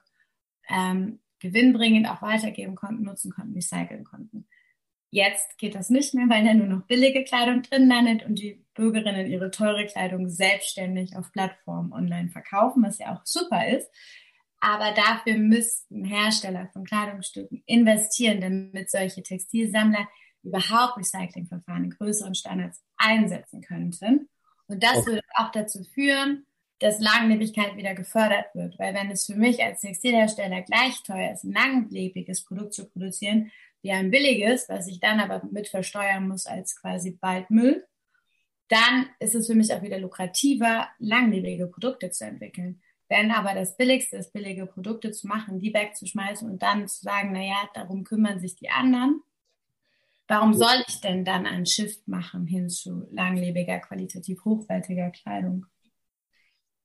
ähm, 0.68 1.20
gewinnbringend 1.38 2.08
auch 2.08 2.22
weitergeben 2.22 2.74
konnten, 2.74 3.04
nutzen 3.04 3.30
konnten, 3.30 3.54
recyceln 3.54 4.04
konnten. 4.04 4.46
Jetzt 5.10 5.56
geht 5.58 5.74
das 5.74 5.88
nicht 5.88 6.14
mehr, 6.14 6.28
weil 6.28 6.44
da 6.44 6.52
nur 6.52 6.66
noch 6.66 6.86
billige 6.86 7.22
Kleidung 7.24 7.62
drin 7.62 7.88
landet 7.88 8.26
und 8.26 8.38
die 8.38 8.64
Bürgerinnen 8.74 9.28
ihre 9.28 9.50
teure 9.50 9.86
Kleidung 9.86 10.28
selbstständig 10.28 11.16
auf 11.16 11.32
Plattformen 11.32 11.92
online 11.92 12.28
verkaufen, 12.30 12.82
was 12.82 12.98
ja 12.98 13.14
auch 13.14 13.24
super 13.24 13.68
ist. 13.68 13.88
Aber 14.58 14.92
dafür 14.92 15.38
müssten 15.38 16.04
Hersteller 16.04 16.68
von 16.72 16.84
Kleidungsstücken 16.84 17.62
investieren, 17.66 18.40
damit 18.40 18.90
solche 18.90 19.22
Textilsammler 19.22 20.08
überhaupt 20.46 20.96
Recyclingverfahren 20.96 21.84
in 21.84 21.90
größeren 21.90 22.34
Standards 22.34 22.82
einsetzen 22.96 23.60
könnten. 23.62 24.28
Und 24.68 24.82
das 24.82 24.98
okay. 24.98 25.06
würde 25.06 25.22
auch 25.34 25.50
dazu 25.50 25.82
führen, 25.84 26.46
dass 26.78 27.00
Langlebigkeit 27.00 27.76
wieder 27.76 27.94
gefördert 27.94 28.46
wird. 28.54 28.78
Weil 28.78 28.94
wenn 28.94 29.10
es 29.10 29.26
für 29.26 29.34
mich 29.34 29.62
als 29.62 29.80
Textilhersteller 29.80 30.62
gleich 30.62 31.02
teuer 31.02 31.32
ist, 31.32 31.44
ein 31.44 31.52
langlebiges 31.52 32.44
Produkt 32.44 32.74
zu 32.74 32.88
produzieren, 32.88 33.50
wie 33.82 33.92
ein 33.92 34.10
billiges, 34.10 34.68
was 34.68 34.88
ich 34.88 35.00
dann 35.00 35.20
aber 35.20 35.42
mit 35.50 35.68
versteuern 35.68 36.28
muss 36.28 36.46
als 36.46 36.80
quasi 36.80 37.12
Baldmüll, 37.12 37.86
dann 38.68 39.06
ist 39.20 39.34
es 39.34 39.46
für 39.46 39.54
mich 39.54 39.72
auch 39.72 39.82
wieder 39.82 39.98
lukrativer, 39.98 40.88
langlebige 40.98 41.68
Produkte 41.68 42.10
zu 42.10 42.24
entwickeln. 42.24 42.82
Wenn 43.08 43.30
aber 43.30 43.54
das 43.54 43.76
Billigste 43.76 44.16
ist, 44.16 44.32
billige 44.32 44.66
Produkte 44.66 45.12
zu 45.12 45.28
machen, 45.28 45.60
die 45.60 45.72
wegzuschmeißen 45.72 46.50
und 46.50 46.62
dann 46.62 46.88
zu 46.88 47.02
sagen, 47.02 47.30
na 47.32 47.42
ja, 47.42 47.68
darum 47.74 48.02
kümmern 48.02 48.40
sich 48.40 48.56
die 48.56 48.70
anderen, 48.70 49.22
Warum 50.28 50.54
soll 50.54 50.82
ich 50.88 51.00
denn 51.00 51.24
dann 51.24 51.46
ein 51.46 51.66
Shift 51.66 52.08
machen 52.08 52.46
hin 52.46 52.68
zu 52.68 53.06
langlebiger, 53.10 53.78
qualitativ 53.78 54.44
hochwertiger 54.44 55.10
Kleidung? 55.10 55.66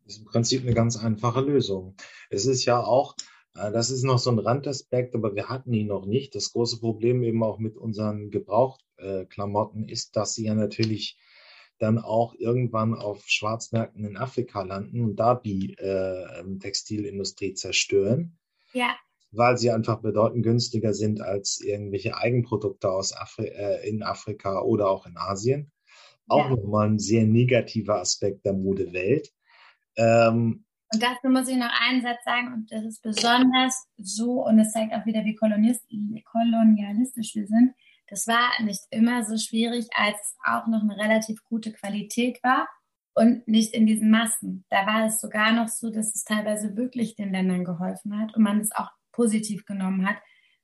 Das 0.04 0.14
ist 0.14 0.20
im 0.20 0.26
Prinzip 0.26 0.62
eine 0.62 0.74
ganz 0.74 0.98
einfache 0.98 1.42
Lösung. 1.42 1.96
Es 2.30 2.46
ist 2.46 2.66
ja 2.66 2.80
auch, 2.84 3.16
äh, 3.56 3.72
das 3.72 3.90
ist 3.90 4.04
noch 4.04 4.20
so 4.20 4.32
ein 4.32 4.40
Randaspekt, 4.40 5.16
aber 5.16 5.36
wir 5.36 5.50
hatten 5.50 5.74
ihn 5.74 5.88
noch 5.88 6.06
nicht. 6.06 6.36
Das 6.36 6.54
große 6.54 6.80
Problem 6.80 7.24
eben 7.24 7.44
auch 7.44 7.58
mit 7.58 7.78
unseren 7.78 8.30
Gebrauchtklamotten 8.30 9.90
ist, 9.90 10.16
dass 10.16 10.36
sie 10.36 10.46
ja 10.46 10.54
natürlich 10.54 11.18
dann 11.80 11.98
auch 11.98 12.36
irgendwann 12.36 12.94
auf 12.94 13.24
Schwarzmärkten 13.28 14.06
in 14.06 14.18
Afrika 14.18 14.62
landen 14.62 15.02
und 15.02 15.16
da 15.16 15.34
die 15.34 15.74
äh, 15.80 16.44
Textilindustrie 16.60 17.56
zerstören. 17.56 18.38
Ja 18.74 18.96
weil 19.32 19.58
sie 19.58 19.72
einfach 19.72 20.02
bedeutend 20.02 20.44
günstiger 20.44 20.94
sind 20.94 21.22
als 21.22 21.62
irgendwelche 21.62 22.18
Eigenprodukte 22.18 22.90
aus 22.90 23.16
Afri 23.16 23.48
äh, 23.48 23.88
in 23.88 24.04
Afrika 24.04 24.62
oder 24.62 24.90
auch 24.90 25.06
in 25.06 25.18
Asien. 25.18 25.72
Auch 26.28 26.50
ja. 26.50 26.50
nochmal 26.50 26.90
ein 26.90 27.00
sehr 27.00 27.26
negativer 27.26 28.00
Aspekt 28.00 28.46
der 28.46 28.54
Modewelt. 28.54 29.32
Ähm, 29.98 30.66
Und 30.94 31.04
dazu 31.04 31.30
muss 31.30 31.48
ich 31.48 31.58
noch 31.58 31.72
einen 31.80 32.02
Satz 32.02 32.24
sagen, 32.24 32.54
und 32.54 32.72
das 32.72 32.86
ist 32.86 33.02
besonders 33.02 33.86
so, 33.98 34.46
und 34.46 34.60
es 34.60 34.72
zeigt 34.72 34.94
auch 34.94 35.06
wieder, 35.06 35.26
wie 35.26 35.36
kolonialistisch 35.36 37.36
wir 37.36 37.48
sind. 37.48 37.74
Das 38.08 38.28
war 38.28 38.50
nicht 38.64 38.82
immer 38.90 39.24
so 39.24 39.38
schwierig, 39.38 39.88
als 39.96 40.18
es 40.22 40.36
auch 40.46 40.68
noch 40.68 40.82
eine 40.82 40.98
relativ 40.98 41.44
gute 41.46 41.72
Qualität 41.72 42.44
war 42.44 42.68
und 43.14 43.48
nicht 43.48 43.74
in 43.74 43.86
diesen 43.86 44.10
Massen. 44.10 44.66
Da 44.70 44.86
war 44.86 45.06
es 45.06 45.22
sogar 45.22 45.54
noch 45.54 45.70
so, 45.70 45.90
dass 45.90 46.14
es 46.14 46.24
teilweise 46.24 46.76
wirklich 46.76 47.16
den 47.16 47.32
Ländern 47.32 47.64
geholfen 47.64 48.20
hat 48.20 48.36
und 48.36 48.44
man 48.44 48.60
es 48.60 48.72
auch 48.74 48.90
positiv 49.12 49.66
genommen 49.66 50.08
hat, 50.08 50.18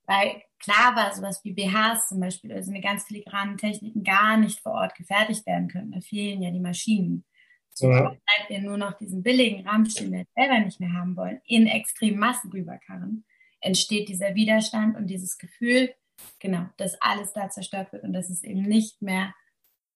weil 0.06 0.41
klar 0.60 0.95
war 0.95 1.14
sowas 1.14 1.41
wie 1.43 1.54
BHs 1.54 2.08
zum 2.08 2.20
Beispiel, 2.20 2.54
also 2.54 2.72
eine 2.72 2.82
ganz 2.82 3.04
filigranen 3.06 3.58
Techniken 3.58 4.04
gar 4.04 4.38
nicht 4.38 4.62
vor 4.62 4.74
Ort 4.74 4.95
gefertigt 4.95 5.45
werden 5.45 5.68
können. 5.68 5.91
Da 5.91 6.00
fehlen 6.02 6.41
ja 6.41 6.52
die 6.52 6.60
Maschinen. 6.60 7.26
So 7.70 7.91
ja. 7.91 8.02
bleibt 8.10 8.50
wir 8.50 8.62
nur 8.62 8.78
noch 8.78 8.98
diesen 8.98 9.22
billigen 9.22 9.68
Rahmstil, 9.68 10.10
den 10.10 10.20
wir 10.20 10.26
selber 10.36 10.60
nicht 10.60 10.80
mehr 10.80 10.93
haben 10.93 11.16
wollen, 11.16 11.39
in 11.45 11.68
extremen 11.68 12.18
Massen 12.18 12.52
rüberkarren, 12.52 13.24
entsteht 13.60 14.10
dieser 14.10 14.34
Widerstand 14.34 14.98
und 14.98 15.08
dieses 15.08 15.38
Gefühl, 15.38 15.93
genau, 16.39 16.66
dass 16.78 17.00
alles 17.02 17.34
da 17.34 17.50
zerstört 17.50 17.91
wird 17.93 18.04
und 18.04 18.14
dass 18.14 18.30
es 18.30 18.43
eben 18.43 18.64
nicht 18.64 19.02
mehr 19.02 19.34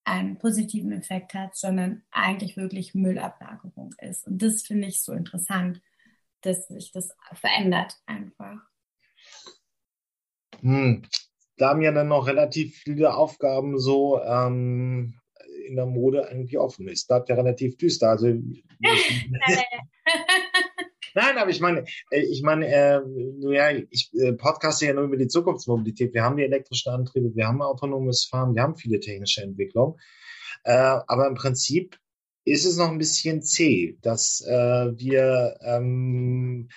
einen 0.04 0.38
positiven 0.38 0.92
Effekt 0.92 1.34
hat, 1.34 1.56
sondern 1.56 2.02
eigentlich 2.10 2.56
wirklich 2.56 2.94
Müllablagerung 2.94 3.94
ist. 3.98 4.26
Und 4.26 4.42
das 4.42 4.62
finde 4.62 4.88
ich 4.88 5.02
so 5.02 5.12
interessant, 5.12 5.80
dass 6.42 6.68
sich 6.68 6.92
das 6.92 7.10
verändert 7.34 7.96
einfach. 8.06 8.58
Hm. 10.60 11.02
Da 11.56 11.70
haben 11.70 11.82
ja 11.82 11.92
dann 11.92 12.08
noch 12.08 12.26
relativ 12.26 12.76
viele 12.76 13.14
Aufgaben 13.14 13.78
so 13.78 14.20
ähm, 14.22 15.14
in 15.66 15.76
der 15.76 15.86
Mode 15.86 16.28
eigentlich 16.28 16.58
offen. 16.58 16.88
Es 16.88 17.06
bleibt 17.06 17.28
ja 17.28 17.36
relativ 17.36 17.76
düster. 17.76 18.10
Also 18.10 18.26
Nein, 21.14 21.36
aber 21.36 21.50
ich 21.50 21.60
meine, 21.60 21.84
äh, 22.10 22.20
ich 22.20 22.42
meine, 22.42 22.66
äh, 22.66 23.00
ja, 23.40 23.70
ich 23.90 24.10
äh, 24.14 24.32
podcaste 24.32 24.86
ja 24.86 24.94
nur 24.94 25.04
über 25.04 25.16
die 25.16 25.28
Zukunftsmobilität. 25.28 26.14
Wir 26.14 26.22
haben 26.22 26.36
die 26.36 26.44
elektrischen 26.44 26.90
Antriebe, 26.92 27.34
wir 27.34 27.46
haben 27.46 27.60
autonomes 27.60 28.24
Fahren, 28.24 28.54
wir 28.54 28.62
haben 28.62 28.76
viele 28.76 29.00
technische 29.00 29.42
Entwicklungen. 29.42 29.98
Äh, 30.64 31.00
aber 31.06 31.26
im 31.26 31.34
Prinzip 31.34 31.98
ist 32.44 32.64
es 32.64 32.76
noch 32.76 32.90
ein 32.90 32.98
bisschen 32.98 33.42
zäh, 33.42 33.96
dass 34.02 34.40
äh, 34.40 34.92
wir, 34.96 35.58
ähm, 35.62 36.68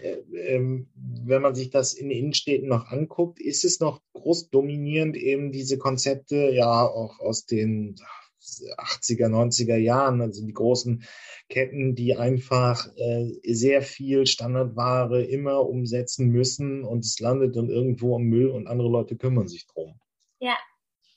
äh, 0.00 0.16
ähm, 0.54 0.88
wenn 0.94 1.42
man 1.42 1.54
sich 1.54 1.70
das 1.70 1.94
in 1.94 2.10
Innenstädten 2.10 2.68
noch 2.68 2.86
anguckt, 2.86 3.40
ist 3.40 3.64
es 3.64 3.80
noch 3.80 4.00
groß 4.12 4.50
dominierend 4.50 5.16
eben 5.16 5.50
diese 5.50 5.78
Konzepte, 5.78 6.50
ja, 6.52 6.86
auch 6.86 7.18
aus 7.20 7.46
den 7.46 7.96
80er, 8.40 9.28
90er 9.28 9.76
Jahren, 9.76 10.20
also 10.20 10.44
die 10.46 10.52
großen 10.52 11.04
Ketten, 11.48 11.94
die 11.94 12.16
einfach 12.16 12.88
äh, 12.96 13.32
sehr 13.42 13.82
viel 13.82 14.26
Standardware 14.26 15.22
immer 15.22 15.66
umsetzen 15.66 16.28
müssen 16.28 16.84
und 16.84 17.04
es 17.04 17.18
landet 17.18 17.56
dann 17.56 17.68
irgendwo 17.68 18.16
am 18.16 18.22
Müll 18.22 18.48
und 18.48 18.66
andere 18.66 18.88
Leute 18.88 19.16
kümmern 19.16 19.48
sich 19.48 19.66
drum. 19.66 19.98
Ja, 20.40 20.56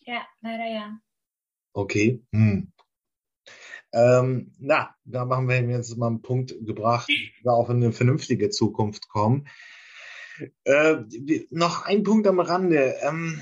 ja, 0.01 0.25
leider 0.41 0.65
ja. 0.65 0.99
Okay. 1.73 2.23
Hm. 2.31 2.71
Ähm, 3.93 4.53
na, 4.59 4.95
da 5.05 5.25
machen 5.25 5.49
wir 5.49 5.61
jetzt 5.61 5.97
mal 5.97 6.07
einen 6.07 6.21
Punkt 6.21 6.55
gebracht, 6.65 7.09
da 7.43 7.51
auf 7.51 7.69
eine 7.69 7.91
vernünftige 7.91 8.49
Zukunft 8.49 9.09
kommen. 9.09 9.47
Äh, 10.63 10.97
noch 11.49 11.85
ein 11.85 12.03
Punkt 12.03 12.27
am 12.27 12.39
Rande. 12.39 12.95
Ähm, 13.01 13.41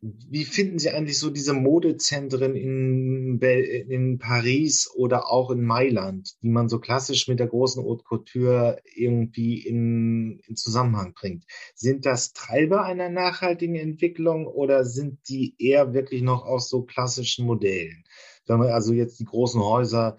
wie 0.00 0.44
finden 0.44 0.78
Sie 0.78 0.90
eigentlich 0.90 1.18
so 1.18 1.30
diese 1.30 1.54
Modezentren 1.54 2.54
in, 2.54 3.40
in 3.40 4.18
Paris 4.18 4.90
oder 4.94 5.30
auch 5.30 5.50
in 5.50 5.62
Mailand, 5.62 6.36
die 6.42 6.50
man 6.50 6.68
so 6.68 6.78
klassisch 6.78 7.28
mit 7.28 7.40
der 7.40 7.46
großen 7.46 7.82
Haute 7.82 8.04
Couture 8.04 8.80
irgendwie 8.94 9.66
in, 9.66 10.38
in 10.46 10.56
Zusammenhang 10.56 11.14
bringt? 11.14 11.44
Sind 11.74 12.04
das 12.04 12.32
Treiber 12.34 12.84
einer 12.84 13.08
nachhaltigen 13.08 13.74
Entwicklung 13.74 14.46
oder 14.46 14.84
sind 14.84 15.28
die 15.28 15.54
eher 15.58 15.94
wirklich 15.94 16.22
noch 16.22 16.44
aus 16.44 16.68
so 16.68 16.82
klassischen 16.82 17.46
Modellen? 17.46 18.04
Wenn 18.46 18.58
man 18.58 18.68
also 18.68 18.92
jetzt 18.92 19.18
die 19.18 19.24
großen 19.24 19.62
Häuser, 19.62 20.18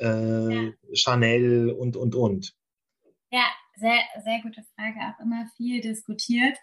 äh, 0.00 0.66
ja. 0.66 0.72
Chanel 0.94 1.70
und, 1.70 1.96
und, 1.96 2.14
und. 2.14 2.54
Ja, 3.30 3.44
sehr, 3.76 4.00
sehr 4.24 4.40
gute 4.42 4.62
Frage. 4.74 4.98
Auch 5.00 5.22
immer 5.22 5.46
viel 5.56 5.80
diskutiert 5.80 6.56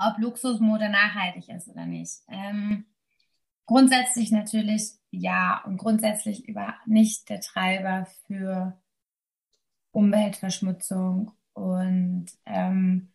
ob 0.00 0.18
Luxusmode 0.18 0.88
nachhaltig 0.88 1.48
ist 1.48 1.68
oder 1.68 1.86
nicht. 1.86 2.20
Ähm, 2.28 2.86
grundsätzlich 3.66 4.32
natürlich 4.32 4.92
ja 5.10 5.62
und 5.64 5.76
grundsätzlich 5.76 6.48
über 6.48 6.74
nicht 6.86 7.28
der 7.28 7.40
Treiber 7.40 8.06
für 8.26 8.80
Umweltverschmutzung 9.92 11.32
und 11.52 12.26
ähm, 12.46 13.12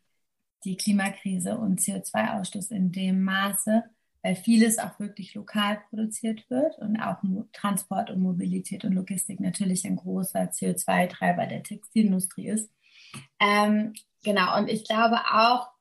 die 0.64 0.78
Klimakrise 0.78 1.58
und 1.58 1.80
CO2-Ausstoß 1.80 2.72
in 2.72 2.92
dem 2.92 3.24
Maße, 3.24 3.84
weil 4.24 4.36
vieles 4.36 4.80
auch 4.80 5.00
wirklich 5.00 5.36
lokal 5.36 5.82
produziert 5.90 6.50
wird 6.50 6.78
und 6.80 6.98
auch 7.00 7.18
Transport 7.54 8.10
und 8.10 8.22
Mobilität 8.22 8.84
und 8.84 8.94
Logistik 8.94 9.40
natürlich 9.40 9.86
ein 9.86 9.96
großer 9.96 10.50
CO2-Treiber 10.50 11.46
der 11.46 11.64
Textilindustrie 11.64 12.50
ist. 12.50 12.70
Ähm, 13.40 13.94
genau, 14.24 14.58
und 14.58 14.68
ich 14.68 14.84
glaube 14.84 15.18
auch, 15.32 15.75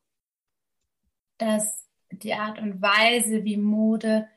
dass 1.44 1.86
die 2.10 2.34
Art 2.34 2.58
und 2.58 2.80
Weise, 2.80 3.44
wie 3.44 3.56
Mode 3.56 4.28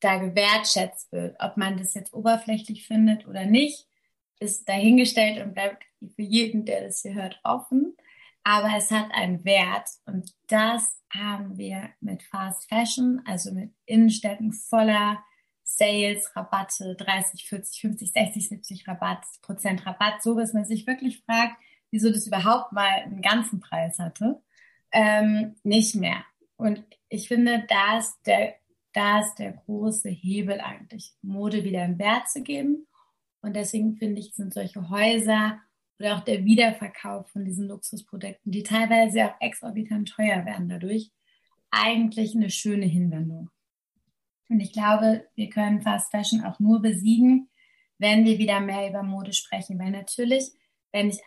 da 0.00 0.18
gewertschätzt 0.18 1.12
wird, 1.12 1.36
ob 1.40 1.56
man 1.56 1.78
das 1.78 1.94
jetzt 1.94 2.12
oberflächlich 2.12 2.86
findet 2.86 3.26
oder 3.26 3.44
nicht, 3.46 3.86
ist 4.38 4.68
dahingestellt 4.68 5.44
und 5.44 5.54
bleibt 5.54 5.84
für 6.14 6.22
jeden, 6.22 6.64
der 6.66 6.84
das 6.84 7.02
hier 7.02 7.14
hört, 7.14 7.40
offen. 7.44 7.96
Aber 8.44 8.70
es 8.76 8.90
hat 8.90 9.10
einen 9.12 9.44
Wert 9.44 9.88
und 10.04 10.34
das 10.48 11.02
haben 11.10 11.56
wir 11.56 11.90
mit 12.00 12.22
Fast 12.22 12.68
Fashion, 12.68 13.22
also 13.24 13.52
mit 13.52 13.72
Innenstädten 13.86 14.52
voller 14.52 15.24
Sales, 15.64 16.30
Rabatte, 16.36 16.94
30, 16.94 17.48
40, 17.48 17.80
50, 17.80 18.12
60, 18.12 18.48
70 18.48 18.88
Rabatt, 18.88 19.24
Prozent 19.42 19.84
Rabatt, 19.84 20.22
so 20.22 20.36
dass 20.38 20.52
man 20.52 20.64
sich 20.64 20.86
wirklich 20.86 21.22
fragt, 21.24 21.56
wieso 21.90 22.10
das 22.10 22.26
überhaupt 22.26 22.72
mal 22.72 23.02
einen 23.04 23.22
ganzen 23.22 23.60
Preis 23.60 23.98
hatte, 23.98 24.40
ähm, 24.92 25.56
nicht 25.64 25.96
mehr. 25.96 26.24
Und 26.56 26.84
ich 27.08 27.28
finde, 27.28 27.64
da 27.68 27.98
ist 27.98 28.18
der, 28.26 28.54
da 28.92 29.20
ist 29.20 29.36
der 29.36 29.52
große 29.52 30.08
Hebel 30.08 30.60
eigentlich, 30.60 31.14
Mode 31.22 31.64
wieder 31.64 31.84
im 31.84 31.98
Wert 31.98 32.28
zu 32.28 32.42
geben. 32.42 32.86
Und 33.42 33.54
deswegen 33.54 33.96
finde 33.96 34.20
ich, 34.20 34.34
sind 34.34 34.54
solche 34.54 34.88
Häuser 34.88 35.60
oder 35.98 36.16
auch 36.16 36.20
der 36.20 36.44
Wiederverkauf 36.44 37.28
von 37.30 37.44
diesen 37.44 37.68
Luxusprodukten, 37.68 38.52
die 38.52 38.62
teilweise 38.62 39.26
auch 39.26 39.40
exorbitant 39.40 40.08
teuer 40.08 40.44
werden 40.44 40.68
dadurch, 40.68 41.10
eigentlich 41.70 42.34
eine 42.34 42.50
schöne 42.50 42.86
Hinwendung. 42.86 43.50
Und 44.48 44.60
ich 44.60 44.72
glaube, 44.72 45.26
wir 45.34 45.50
können 45.50 45.82
Fast 45.82 46.10
Fashion 46.10 46.44
auch 46.44 46.60
nur 46.60 46.80
besiegen, 46.80 47.48
wenn 47.98 48.24
wir 48.24 48.38
wieder 48.38 48.60
mehr 48.60 48.88
über 48.88 49.02
Mode 49.02 49.32
sprechen. 49.32 49.78
Weil 49.78 49.90
natürlich, 49.90 50.52
wenn 50.92 51.08
ich 51.08 51.18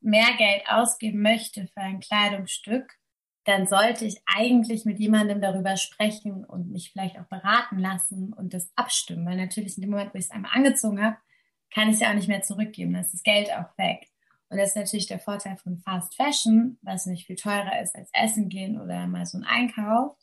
mehr 0.00 0.34
Geld 0.36 0.62
ausgeben 0.68 1.22
möchte 1.22 1.66
für 1.68 1.80
ein 1.80 2.00
Kleidungsstück, 2.00 2.98
dann 3.44 3.66
sollte 3.66 4.06
ich 4.06 4.22
eigentlich 4.26 4.84
mit 4.84 4.98
jemandem 4.98 5.40
darüber 5.40 5.76
sprechen 5.76 6.44
und 6.44 6.70
mich 6.70 6.90
vielleicht 6.90 7.18
auch 7.18 7.26
beraten 7.26 7.78
lassen 7.78 8.32
und 8.32 8.54
das 8.54 8.70
abstimmen. 8.74 9.26
Weil 9.26 9.36
natürlich 9.36 9.76
in 9.76 9.82
dem 9.82 9.90
Moment, 9.90 10.14
wo 10.14 10.18
ich 10.18 10.24
es 10.24 10.30
einmal 10.30 10.52
angezogen 10.54 11.02
habe, 11.02 11.16
kann 11.72 11.88
ich 11.88 11.94
es 11.94 12.00
ja 12.00 12.10
auch 12.10 12.14
nicht 12.14 12.28
mehr 12.28 12.42
zurückgeben. 12.42 12.92
Dann 12.92 13.02
ist 13.02 13.12
das 13.12 13.22
Geld 13.22 13.52
auch 13.52 13.76
weg. 13.76 14.08
Und 14.48 14.58
das 14.58 14.70
ist 14.70 14.76
natürlich 14.76 15.06
der 15.06 15.18
Vorteil 15.18 15.56
von 15.56 15.78
Fast 15.78 16.14
Fashion, 16.14 16.78
was 16.82 17.06
nicht 17.06 17.26
viel 17.26 17.36
teurer 17.36 17.82
ist 17.82 17.96
als 17.96 18.08
Essen 18.12 18.48
gehen 18.48 18.80
oder 18.80 19.06
mal 19.06 19.26
so 19.26 19.38
ein 19.38 19.44
Einkauf, 19.44 20.16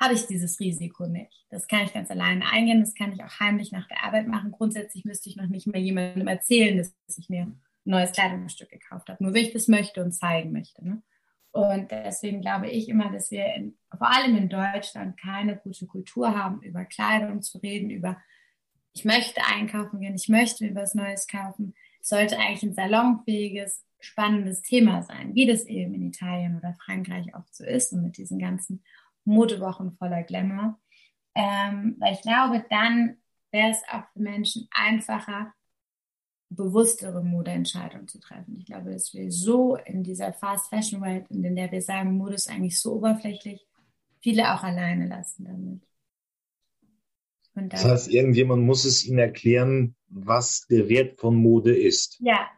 habe 0.00 0.14
ich 0.14 0.26
dieses 0.26 0.60
Risiko 0.60 1.06
nicht. 1.06 1.46
Das 1.50 1.66
kann 1.66 1.84
ich 1.84 1.92
ganz 1.92 2.10
alleine 2.10 2.46
eingehen, 2.50 2.80
das 2.80 2.94
kann 2.94 3.12
ich 3.12 3.22
auch 3.22 3.40
heimlich 3.40 3.72
nach 3.72 3.88
der 3.88 4.04
Arbeit 4.04 4.28
machen. 4.28 4.50
Grundsätzlich 4.50 5.04
müsste 5.04 5.28
ich 5.30 5.36
noch 5.36 5.46
nicht 5.46 5.66
mehr 5.66 5.80
jemandem 5.80 6.28
erzählen, 6.28 6.76
dass 6.76 7.18
ich 7.18 7.28
mir 7.28 7.42
ein 7.42 7.60
neues 7.84 8.12
Kleidungsstück 8.12 8.68
gekauft 8.68 9.08
habe. 9.08 9.22
Nur 9.22 9.32
wenn 9.32 9.44
ich 9.44 9.52
das 9.52 9.68
möchte 9.68 10.04
und 10.04 10.12
zeigen 10.12 10.52
möchte. 10.52 10.84
Ne? 10.84 11.02
Und 11.54 11.92
deswegen 11.92 12.40
glaube 12.40 12.68
ich 12.68 12.88
immer, 12.88 13.12
dass 13.12 13.30
wir 13.30 13.46
in, 13.54 13.78
vor 13.96 14.12
allem 14.12 14.36
in 14.36 14.48
Deutschland 14.48 15.16
keine 15.16 15.56
gute 15.56 15.86
Kultur 15.86 16.36
haben, 16.36 16.60
über 16.62 16.84
Kleidung 16.84 17.42
zu 17.42 17.58
reden, 17.58 17.90
über 17.90 18.20
ich 18.92 19.04
möchte 19.04 19.40
einkaufen 19.44 20.00
gehen, 20.00 20.16
ich 20.16 20.28
möchte 20.28 20.64
mir 20.64 20.74
was 20.74 20.96
Neues 20.96 21.28
kaufen. 21.28 21.74
Es 22.00 22.08
sollte 22.08 22.38
eigentlich 22.38 22.64
ein 22.64 22.74
salonfähiges, 22.74 23.84
spannendes 24.00 24.62
Thema 24.62 25.02
sein, 25.04 25.36
wie 25.36 25.46
das 25.46 25.64
eben 25.66 25.94
in 25.94 26.08
Italien 26.08 26.56
oder 26.56 26.74
Frankreich 26.84 27.32
oft 27.36 27.54
so 27.54 27.64
ist 27.64 27.92
und 27.92 28.02
mit 28.02 28.16
diesen 28.16 28.40
ganzen 28.40 28.82
Modewochen 29.24 29.92
voller 29.92 30.24
Glamour. 30.24 30.80
Ähm, 31.36 31.94
weil 32.00 32.14
ich 32.14 32.22
glaube, 32.22 32.64
dann 32.68 33.18
wäre 33.52 33.70
es 33.70 33.80
auch 33.92 34.02
für 34.12 34.20
Menschen 34.20 34.66
einfacher, 34.72 35.54
bewusstere 36.54 37.22
Modeentscheidungen 37.22 38.08
zu 38.08 38.18
treffen. 38.20 38.56
Ich 38.58 38.66
glaube, 38.66 38.92
dass 38.92 39.12
wir 39.14 39.30
so 39.30 39.76
in 39.76 40.02
dieser 40.02 40.32
Fast 40.32 40.68
Fashion 40.68 41.02
Welt, 41.02 41.26
in 41.30 41.56
der 41.56 41.70
wir 41.70 41.82
sagen, 41.82 42.16
Mode 42.16 42.34
ist 42.34 42.50
eigentlich 42.50 42.80
so 42.80 42.94
oberflächlich, 42.94 43.66
viele 44.20 44.54
auch 44.54 44.62
alleine 44.62 45.06
lassen 45.08 45.44
damit. 45.44 45.82
das 47.72 47.84
heißt, 47.84 48.12
irgendjemand 48.12 48.62
muss 48.62 48.84
es 48.84 49.04
ihnen 49.04 49.18
erklären, 49.18 49.96
was 50.08 50.66
der 50.68 50.88
Wert 50.88 51.20
von 51.20 51.36
Mode 51.36 51.76
ist. 51.76 52.18
Ja, 52.20 52.48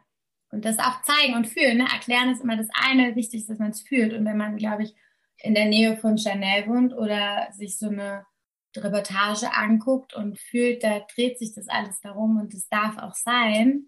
und 0.51 0.65
das 0.65 0.79
auch 0.79 1.01
zeigen 1.01 1.35
und 1.35 1.47
fühlen. 1.47 1.77
Ne? 1.77 1.85
Erklären 1.91 2.31
ist 2.31 2.41
immer 2.41 2.57
das 2.57 2.69
eine, 2.73 3.15
wichtig 3.15 3.41
ist, 3.41 3.49
dass 3.49 3.59
man 3.59 3.71
es 3.71 3.81
fühlt. 3.81 4.13
Und 4.13 4.25
wenn 4.25 4.37
man, 4.37 4.57
glaube 4.57 4.83
ich, 4.83 4.95
in 5.39 5.53
der 5.53 5.65
Nähe 5.65 5.97
von 5.97 6.17
Chanel 6.17 6.67
wohnt 6.67 6.93
oder 6.93 7.47
sich 7.51 7.77
so 7.77 7.89
eine 7.89 8.25
Reportage 8.83 9.53
anguckt 9.53 10.13
und 10.13 10.39
fühlt, 10.39 10.83
da 10.83 11.01
dreht 11.15 11.39
sich 11.39 11.53
das 11.53 11.67
alles 11.67 11.99
darum 12.01 12.39
und 12.39 12.53
es 12.53 12.67
darf 12.69 12.97
auch 12.97 13.13
sein, 13.13 13.87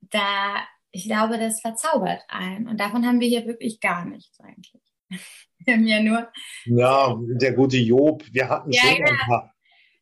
da, 0.00 0.56
ich 0.90 1.04
glaube, 1.04 1.38
das 1.38 1.60
verzaubert 1.60 2.22
einen. 2.28 2.68
Und 2.68 2.78
davon 2.80 3.06
haben 3.06 3.20
wir 3.20 3.28
hier 3.28 3.46
wirklich 3.46 3.80
gar 3.80 4.04
nichts 4.04 4.38
eigentlich. 4.40 4.82
Wir 5.64 5.74
haben 5.74 5.86
ja 5.86 6.02
nur. 6.02 6.28
Ja, 6.64 7.16
der 7.40 7.52
gute 7.52 7.76
Job, 7.76 8.24
wir 8.32 8.48
hatten 8.48 8.72
ja, 8.72 8.82
schon 8.82 8.96
genau. 8.96 9.12
ein 9.12 9.28
paar. 9.28 9.54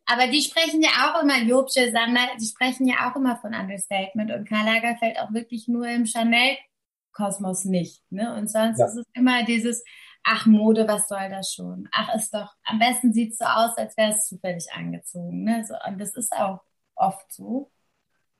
Aber 0.06 0.26
die 0.26 0.40
sprechen 0.40 0.80
ja 0.80 0.88
auch 0.88 1.22
immer, 1.22 1.38
Jobsche 1.42 1.92
Sander, 1.92 2.28
die 2.40 2.46
sprechen 2.46 2.88
ja 2.88 3.10
auch 3.10 3.16
immer 3.16 3.36
von 3.36 3.54
Understatement 3.54 4.32
und 4.32 4.48
Karl 4.48 4.64
Lagerfeld 4.64 5.18
auch 5.18 5.34
wirklich 5.34 5.68
nur 5.68 5.86
im 5.86 6.06
Chanel-Kosmos 6.06 7.66
nicht. 7.66 8.02
Ne? 8.10 8.34
Und 8.34 8.50
sonst 8.50 8.78
ja. 8.78 8.86
ist 8.86 8.96
es 8.96 9.06
immer 9.12 9.44
dieses, 9.44 9.84
ach 10.22 10.46
Mode, 10.46 10.86
was 10.86 11.08
soll 11.08 11.28
das 11.30 11.52
schon? 11.52 11.88
Ach, 11.92 12.14
ist 12.14 12.32
doch, 12.32 12.54
am 12.64 12.78
besten 12.78 13.12
sieht 13.12 13.32
es 13.32 13.38
so 13.38 13.44
aus, 13.44 13.76
als 13.76 13.96
wäre 13.96 14.12
es 14.12 14.26
zufällig 14.26 14.66
angezogen. 14.72 15.44
Ne? 15.44 15.64
So, 15.66 15.74
und 15.88 15.98
das 16.00 16.14
ist 16.16 16.32
auch 16.32 16.60
oft 16.94 17.32
so. 17.32 17.70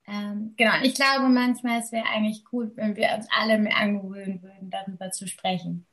Ähm, 0.07 0.55
genau, 0.57 0.77
und 0.77 0.85
ich 0.85 0.95
glaube 0.95 1.29
manchmal, 1.29 1.81
es 1.81 1.93
wäre 1.93 2.07
eigentlich 2.07 2.45
cool, 2.53 2.73
wenn 2.75 2.97
wir 2.97 3.11
uns 3.17 3.27
alle 3.31 3.59
mehr 3.59 3.77
angewöhnen 3.77 4.43
würden, 4.43 4.71
darüber 4.71 5.11
zu 5.11 5.29
sprechen. 5.29 5.87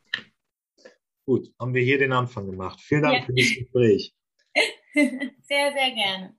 Gut, 1.25 1.53
haben 1.59 1.73
wir 1.73 1.83
hier 1.83 1.97
den 1.97 2.13
Anfang 2.13 2.45
gemacht. 2.45 2.79
Vielen 2.81 3.03
Dank 3.03 3.19
ja. 3.19 3.25
für 3.25 3.33
das 3.33 3.53
Gespräch. 3.53 4.13
sehr, 4.93 5.71
sehr 5.73 5.91
gerne. 5.91 6.35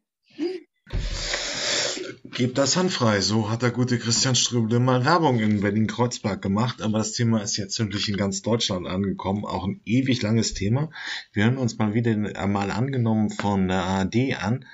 Gebt 2.25 2.59
das 2.59 2.77
handfrei. 2.77 3.21
So 3.21 3.51
hat 3.51 3.63
der 3.63 3.71
gute 3.71 3.99
Christian 3.99 4.35
Ströbele 4.35 4.81
mal 4.81 5.05
Werbung 5.05 5.41
in 5.41 5.61
Berlin-Kreuzberg 5.61 6.41
gemacht. 6.41 6.83
Aber 6.83 6.99
das 6.99 7.13
Thema 7.13 7.43
ist 7.43 7.57
jetzt 7.57 7.79
wirklich 7.79 8.09
in 8.09 8.17
ganz 8.17 8.43
Deutschland 8.43 8.87
angekommen. 8.87 9.45
Auch 9.45 9.67
ein 9.67 9.81
ewig 9.85 10.23
langes 10.23 10.55
Thema. 10.55 10.91
Wir 11.33 11.45
hören 11.45 11.59
uns 11.59 11.79
mal 11.79 11.95
wieder 11.95 12.17
mal 12.47 12.71
angenommen 12.71 13.31
von 13.31 13.69
der 13.69 13.83
ARD 13.83 14.37
an. 14.41 14.65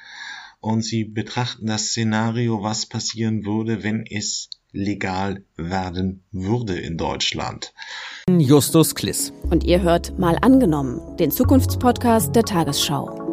Und 0.60 0.82
sie 0.82 1.04
betrachten 1.04 1.66
das 1.66 1.88
Szenario, 1.88 2.62
was 2.62 2.86
passieren 2.86 3.44
würde, 3.44 3.82
wenn 3.82 4.04
es 4.06 4.48
legal 4.72 5.44
werden 5.56 6.24
würde 6.32 6.78
in 6.78 6.96
Deutschland. 6.96 7.72
Justus 8.28 8.94
Kliss. 8.94 9.32
Und 9.50 9.64
ihr 9.64 9.82
hört 9.82 10.18
mal 10.18 10.36
angenommen, 10.40 11.16
den 11.18 11.30
Zukunftspodcast 11.30 12.34
der 12.34 12.44
Tagesschau. 12.44 13.23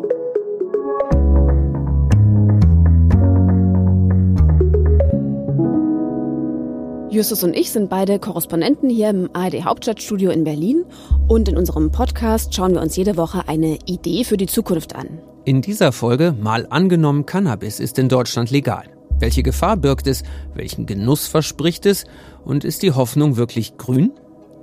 Justus 7.12 7.44
und 7.44 7.54
ich 7.54 7.72
sind 7.72 7.90
beide 7.90 8.20
Korrespondenten 8.20 8.90
hier 8.90 9.10
im 9.10 9.30
ARD 9.34 9.66
Hauptstadtstudio 9.66 10.32
in 10.32 10.46
Berlin 10.46 10.86
und 11.28 11.50
in 11.50 11.58
unserem 11.58 11.92
Podcast 11.92 12.56
schauen 12.56 12.74
wir 12.74 12.82
uns 12.82 12.96
jede 12.96 13.18
Woche 13.18 13.50
eine 13.50 13.80
Idee 13.86 14.24
für 14.24 14.38
die 14.38 14.46
Zukunft 14.46 14.96
an. 14.96 15.20
In 15.44 15.62
dieser 15.62 15.92
Folge 15.92 16.34
mal 16.40 16.68
angenommen, 16.70 17.26
Cannabis 17.26 17.82
ist 17.82 18.00
in 18.00 18.08
Deutschland 18.08 18.50
legal. 18.50 18.86
Welche 19.20 19.44
Gefahr 19.44 19.76
birgt 19.76 20.08
es? 20.08 20.24
Welchen 20.56 20.86
Genuss 20.86 21.28
verspricht 21.28 21.86
es? 21.86 22.06
Und 22.46 22.64
ist 22.64 22.82
die 22.82 22.94
Hoffnung 22.94 23.36
wirklich 23.36 23.76
grün? 23.76 24.14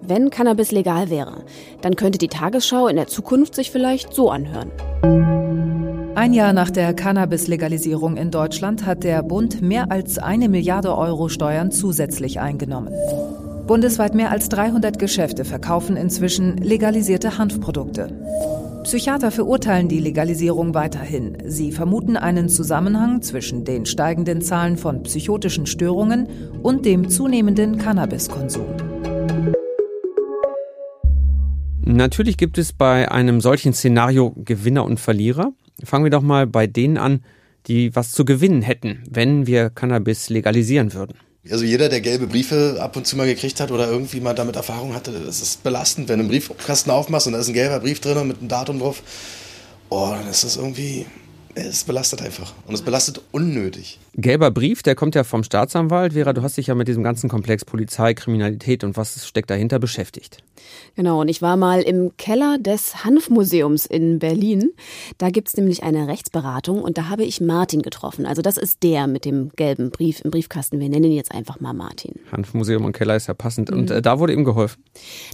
Wenn 0.01 0.30
Cannabis 0.30 0.72
legal 0.72 1.11
wäre, 1.11 1.44
dann 1.82 1.96
könnte 1.96 2.16
die 2.16 2.28
Tagesschau 2.28 2.88
in 2.88 2.96
der 2.96 3.09
Zukunft 3.09 3.55
sich 3.55 3.70
vielleicht 3.70 4.14
so 4.14 4.30
anhören. 4.30 4.70
Ein 6.19 6.33
Jahr 6.33 6.53
nach 6.53 6.73
der 6.73 6.95
Cannabis-Legalisierung 6.95 8.16
in 8.16 8.33
Deutschland 8.33 8.85
hat 8.85 9.05
der 9.05 9.23
Bund 9.23 9.62
mehr 9.62 9.93
als 9.93 10.19
eine 10.19 10.49
Milliarde 10.49 10.99
Euro 10.99 11.29
Steuern 11.29 11.71
zusätzlich 11.71 12.41
eingenommen. 12.41 12.93
Bundesweit 13.69 14.16
mehr 14.16 14.33
als 14.33 14.49
300 14.49 14.99
Geschäfte 14.99 15.45
verkaufen 15.45 15.97
inzwischen 15.97 16.57
legalisierte 16.57 17.39
Hanfprodukte. 17.39 18.09
Psychiater 18.83 19.31
verurteilen 19.31 19.87
die 19.87 20.01
Legalisierung 20.01 20.75
weiterhin. 20.75 21.39
Sie 21.47 21.71
vermuten 21.71 22.16
einen 22.16 22.49
Zusammenhang 22.49 23.23
zwischen 23.23 23.64
den 23.64 23.87
steigenden 23.87 24.43
Zahlen 24.43 24.77
von 24.77 25.05
psychotischen 25.05 25.66
Störungen 25.66 26.27
und 26.64 26.85
dem 26.85 27.11
zunehmenden 27.11 27.79
Cannabiskonsum. 27.79 28.66
Natürlich 31.85 32.37
gibt 32.37 32.59
es 32.59 32.73
bei 32.73 33.09
einem 33.09 33.41
solchen 33.41 33.73
Szenario 33.73 34.33
Gewinner 34.37 34.85
und 34.85 34.99
Verlierer. 34.99 35.53
Fangen 35.85 36.05
wir 36.05 36.11
doch 36.11 36.22
mal 36.22 36.47
bei 36.47 36.66
denen 36.66 36.97
an, 36.97 37.22
die 37.66 37.95
was 37.95 38.12
zu 38.12 38.24
gewinnen 38.24 38.62
hätten, 38.62 39.03
wenn 39.09 39.47
wir 39.47 39.70
Cannabis 39.70 40.29
legalisieren 40.29 40.95
würden. 40.95 41.14
Also 41.51 41.64
jeder, 41.64 41.89
der 41.89 42.01
gelbe 42.01 42.26
Briefe 42.26 42.79
ab 42.81 42.97
und 42.97 43.07
zu 43.07 43.16
mal 43.16 43.26
gekriegt 43.26 43.61
hat 43.61 43.70
oder 43.70 43.89
irgendwie 43.89 44.20
mal 44.20 44.35
damit 44.35 44.57
Erfahrung 44.57 44.95
hatte, 44.95 45.12
das 45.12 45.41
ist 45.41 45.62
belastend, 45.62 46.09
wenn 46.09 46.18
du 46.18 46.24
einen 46.24 46.31
Briefkasten 46.31 46.91
aufmachst 46.91 47.26
und 47.26 47.33
da 47.35 47.39
ist 47.39 47.49
ein 47.49 47.55
gelber 47.55 47.81
Brief 47.81 48.01
drin 48.01 48.26
mit 48.26 48.39
einem 48.39 48.49
Datum 48.49 48.79
drauf. 48.79 49.03
Oh, 49.89 50.11
dann 50.11 50.29
ist 50.29 50.45
das 50.45 50.57
irgendwie, 50.57 51.07
es 51.55 51.85
belastet 51.85 52.20
einfach. 52.20 52.53
Und 52.66 52.74
es 52.74 52.83
belastet 52.83 53.22
unnötig. 53.33 53.99
Gelber 54.15 54.51
Brief, 54.51 54.83
der 54.83 54.95
kommt 54.95 55.15
ja 55.15 55.25
vom 55.25 55.45
Staatsanwalt. 55.45 56.15
Vera, 56.15 56.33
du 56.33 56.43
hast 56.43 56.57
dich 56.57 56.69
ja 56.69 56.75
mit 56.75 56.89
diesem 56.89 57.03
ganzen 57.03 57.29
Komplex 57.29 57.65
Polizei, 57.65 58.15
Kriminalität 58.15 58.85
und 58.85 58.97
was 58.97 59.27
steckt 59.27 59.51
dahinter 59.51 59.79
beschäftigt. 59.79 60.43
Genau, 60.97 61.21
und 61.21 61.29
ich 61.29 61.43
war 61.43 61.57
mal 61.57 61.83
im 61.83 62.17
Keller 62.17 62.59
des 62.59 63.05
Hanfmuseums 63.05 63.87
in 63.87 64.19
Berlin. 64.19 64.73
Da 65.19 65.31
gibt 65.31 65.49
es 65.49 65.57
nämlich 65.57 65.83
eine 65.83 66.09
Rechtsberatung 66.09 66.83
und 66.83 66.99
da 66.99 67.09
habe 67.09 67.25
ich 67.25 67.41
Martin 67.41 67.83
getroffen. 67.83 68.27
Also 68.27 68.43
das 68.43 68.57
ist 68.57 68.83
der 68.83 69.07
mit 69.07 69.25
dem 69.25 69.51
gelben 69.55 69.91
Brief 69.91 70.21
im 70.25 70.31
Briefkasten. 70.31 70.81
Wir 70.81 70.89
nennen 70.89 71.05
ihn 71.05 71.13
jetzt 71.13 71.33
einfach 71.33 71.61
mal 71.61 71.73
Martin. 71.73 72.15
Hanfmuseum 72.33 72.85
und 72.85 72.93
Keller 72.93 73.17
ist 73.17 73.29
ja 73.29 73.35
passend. 73.35 73.71
Mhm. 73.71 73.79
Und 73.79 73.91
äh, 73.91 74.03
da 74.03 74.19
wurde 74.19 74.33
ihm 74.33 74.45
geholfen. 74.45 74.83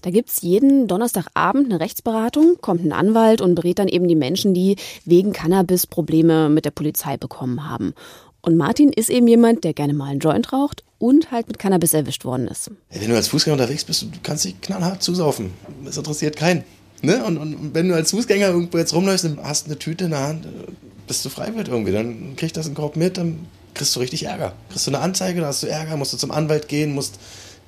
Da 0.03 0.11
gibt 0.11 0.29
es 0.29 0.43
jeden 0.43 0.89
Donnerstagabend 0.89 1.70
eine 1.70 1.81
Rechtsberatung, 1.81 2.57
kommt 2.61 2.85
ein 2.85 2.93
Anwalt 2.93 3.41
und 3.41 3.55
berät 3.55 3.79
dann 3.79 3.89
eben 3.89 4.09
die 4.09 4.16
Menschen, 4.16 4.53
die 4.53 4.77
wegen 5.05 5.33
Cannabis 5.33 5.87
Probleme 5.87 6.49
mit 6.49 6.64
der 6.64 6.70
Polizei 6.70 7.16
bekommen 7.16 7.68
haben. 7.68 7.95
Und 8.45 8.59
Martin 8.59 8.92
ist 8.92 9.09
eben 9.09 9.26
jemand, 9.26 9.64
der 9.64 9.72
gerne 9.72 9.95
mal 9.95 10.11
einen 10.11 10.20
Joint 10.20 10.53
raucht 10.53 10.84
und 10.99 11.30
halt 11.30 11.49
mit 11.49 11.59
Cannabis 11.59 11.95
erwischt 11.95 12.26
worden 12.26 12.47
ist. 12.47 12.70
Wenn 12.90 13.09
du 13.09 13.16
als 13.16 13.28
Fußgänger 13.28 13.55
unterwegs 13.55 13.84
bist, 13.84 14.03
du 14.03 14.09
kannst 14.22 14.45
dich 14.45 14.61
knallhart 14.61 15.03
zusaufen. 15.03 15.51
Das 15.82 15.97
interessiert 15.97 16.36
keinen. 16.36 16.62
Ne? 17.01 17.24
Und, 17.24 17.38
und, 17.38 17.74
wenn 17.74 17.88
du 17.88 17.95
als 17.95 18.11
Fußgänger 18.11 18.49
irgendwo 18.49 18.76
jetzt 18.76 18.92
rumläufst 18.92 19.24
und 19.24 19.42
hast 19.42 19.64
eine 19.66 19.78
Tüte 19.78 20.05
in 20.05 20.11
der 20.11 20.20
Hand, 20.20 20.47
bist 21.07 21.24
du 21.24 21.30
freiwillig 21.30 21.68
irgendwie. 21.68 21.92
Dann 21.92 22.36
kriegst 22.36 22.57
du 22.57 22.61
das 22.61 22.66
einen 22.66 22.74
Korb 22.74 22.97
mit, 22.97 23.16
dann 23.16 23.47
kriegst 23.72 23.97
du 23.97 24.01
richtig 24.01 24.24
Ärger. 24.24 24.53
Kriegst 24.68 24.86
du 24.86 24.90
eine 24.90 25.01
Anzeige, 25.01 25.40
dann 25.40 25.49
hast 25.49 25.62
du 25.62 25.66
Ärger, 25.66 25.97
musst 25.97 26.12
du 26.12 26.18
zum 26.18 26.30
Anwalt 26.30 26.68
gehen, 26.68 26.95
musst 26.95 27.18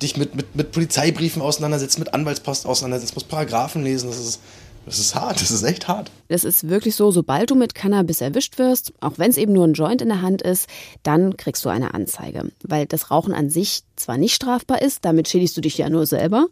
dich 0.03 0.15
mit, 0.15 0.35
mit, 0.35 0.55
mit 0.55 0.71
Polizeibriefen 0.71 1.41
auseinandersetzen, 1.41 2.01
mit 2.01 2.13
Anwaltspost 2.13 2.67
auseinandersetzen, 2.67 3.15
musst 3.15 3.29
Paragraphen 3.29 3.83
lesen. 3.83 4.09
Das 4.09 4.19
ist 4.19 4.39
das 4.87 4.99
ist 4.99 5.15
hart, 5.15 5.41
das 5.41 5.51
ist 5.51 5.63
echt 5.63 5.89
hart. 5.89 6.09
Das 6.29 6.45
ist 6.45 6.69
wirklich 6.69 6.95
so, 6.95 7.11
sobald 7.11 7.51
du 7.51 7.55
mit 7.55 7.75
Cannabis 7.75 8.21
erwischt 8.21 8.57
wirst, 8.57 8.93
auch 9.01 9.17
wenn 9.17 9.29
es 9.29 9.37
eben 9.37 9.51
nur 9.51 9.65
ein 9.67 9.73
Joint 9.73 10.01
in 10.01 10.07
der 10.07 10.21
Hand 10.21 10.41
ist, 10.41 10.69
dann 11.03 11.35
kriegst 11.35 11.65
du 11.65 11.69
eine 11.69 11.93
Anzeige. 11.93 12.51
Weil 12.63 12.85
das 12.85 13.11
Rauchen 13.11 13.33
an 13.33 13.49
sich 13.49 13.81
zwar 13.99 14.17
nicht 14.17 14.33
strafbar 14.33 14.81
ist, 14.81 15.05
damit 15.05 15.27
schädigst 15.27 15.57
du 15.57 15.61
dich 15.61 15.77
ja 15.77 15.89
nur 15.89 16.05
selber, 16.05 16.47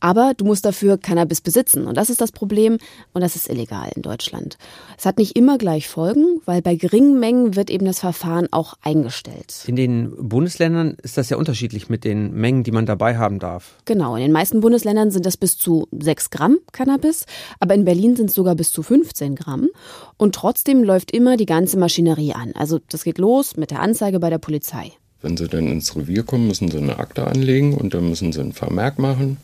aber 0.00 0.34
du 0.36 0.44
musst 0.44 0.64
dafür 0.64 0.98
Cannabis 0.98 1.40
besitzen. 1.40 1.86
Und 1.86 1.96
das 1.96 2.10
ist 2.10 2.20
das 2.20 2.32
Problem 2.32 2.78
und 3.12 3.20
das 3.20 3.36
ist 3.36 3.48
illegal 3.48 3.90
in 3.94 4.02
Deutschland. 4.02 4.58
Es 4.98 5.06
hat 5.06 5.18
nicht 5.18 5.36
immer 5.36 5.58
gleich 5.58 5.88
Folgen, 5.88 6.40
weil 6.44 6.62
bei 6.62 6.74
geringen 6.74 7.18
Mengen 7.18 7.56
wird 7.56 7.70
eben 7.70 7.86
das 7.86 8.00
Verfahren 8.00 8.48
auch 8.50 8.74
eingestellt. 8.82 9.64
In 9.66 9.76
den 9.76 10.14
Bundesländern 10.16 10.96
ist 11.02 11.16
das 11.16 11.30
ja 11.30 11.36
unterschiedlich 11.36 11.88
mit 11.88 12.04
den 12.04 12.32
Mengen, 12.32 12.64
die 12.64 12.72
man 12.72 12.86
dabei 12.86 13.16
haben 13.16 13.38
darf. 13.38 13.76
Genau, 13.84 14.16
in 14.16 14.22
den 14.22 14.32
meisten 14.32 14.60
Bundesländern 14.60 15.10
sind 15.10 15.26
das 15.26 15.36
bis 15.36 15.56
zu 15.56 15.88
6 15.92 16.30
Gramm 16.30 16.58
Cannabis, 16.72 17.26
aber 17.60 17.74
in 17.74 17.84
Berlin 17.84 18.16
sind 18.16 18.30
es 18.30 18.34
sogar 18.34 18.54
bis 18.54 18.72
zu 18.72 18.82
15 18.82 19.34
Gramm. 19.34 19.68
Und 20.16 20.34
trotzdem 20.34 20.82
läuft 20.82 21.10
immer 21.10 21.36
die 21.36 21.46
ganze 21.46 21.78
Maschinerie 21.78 22.34
an. 22.34 22.52
Also 22.54 22.78
das 22.88 23.04
geht 23.04 23.18
los 23.18 23.56
mit 23.56 23.70
der 23.70 23.80
Anzeige 23.80 24.20
bei 24.20 24.30
der 24.30 24.38
Polizei. 24.38 24.92
Wenn 25.24 25.38
sie 25.38 25.48
dann 25.48 25.68
ins 25.68 25.96
Revier 25.96 26.22
kommen, 26.22 26.48
müssen 26.48 26.70
sie 26.70 26.76
eine 26.76 26.98
Akte 26.98 27.26
anlegen 27.26 27.72
und 27.72 27.94
dann 27.94 28.10
müssen 28.10 28.30
sie 28.30 28.40
einen 28.40 28.52
Vermerk 28.52 28.98
machen 28.98 29.38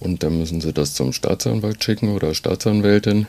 und 0.00 0.24
dann 0.24 0.36
müssen 0.40 0.60
sie 0.60 0.72
das 0.72 0.94
zum 0.94 1.12
Staatsanwalt 1.12 1.84
schicken 1.84 2.08
oder 2.16 2.34
Staatsanwältin. 2.34 3.28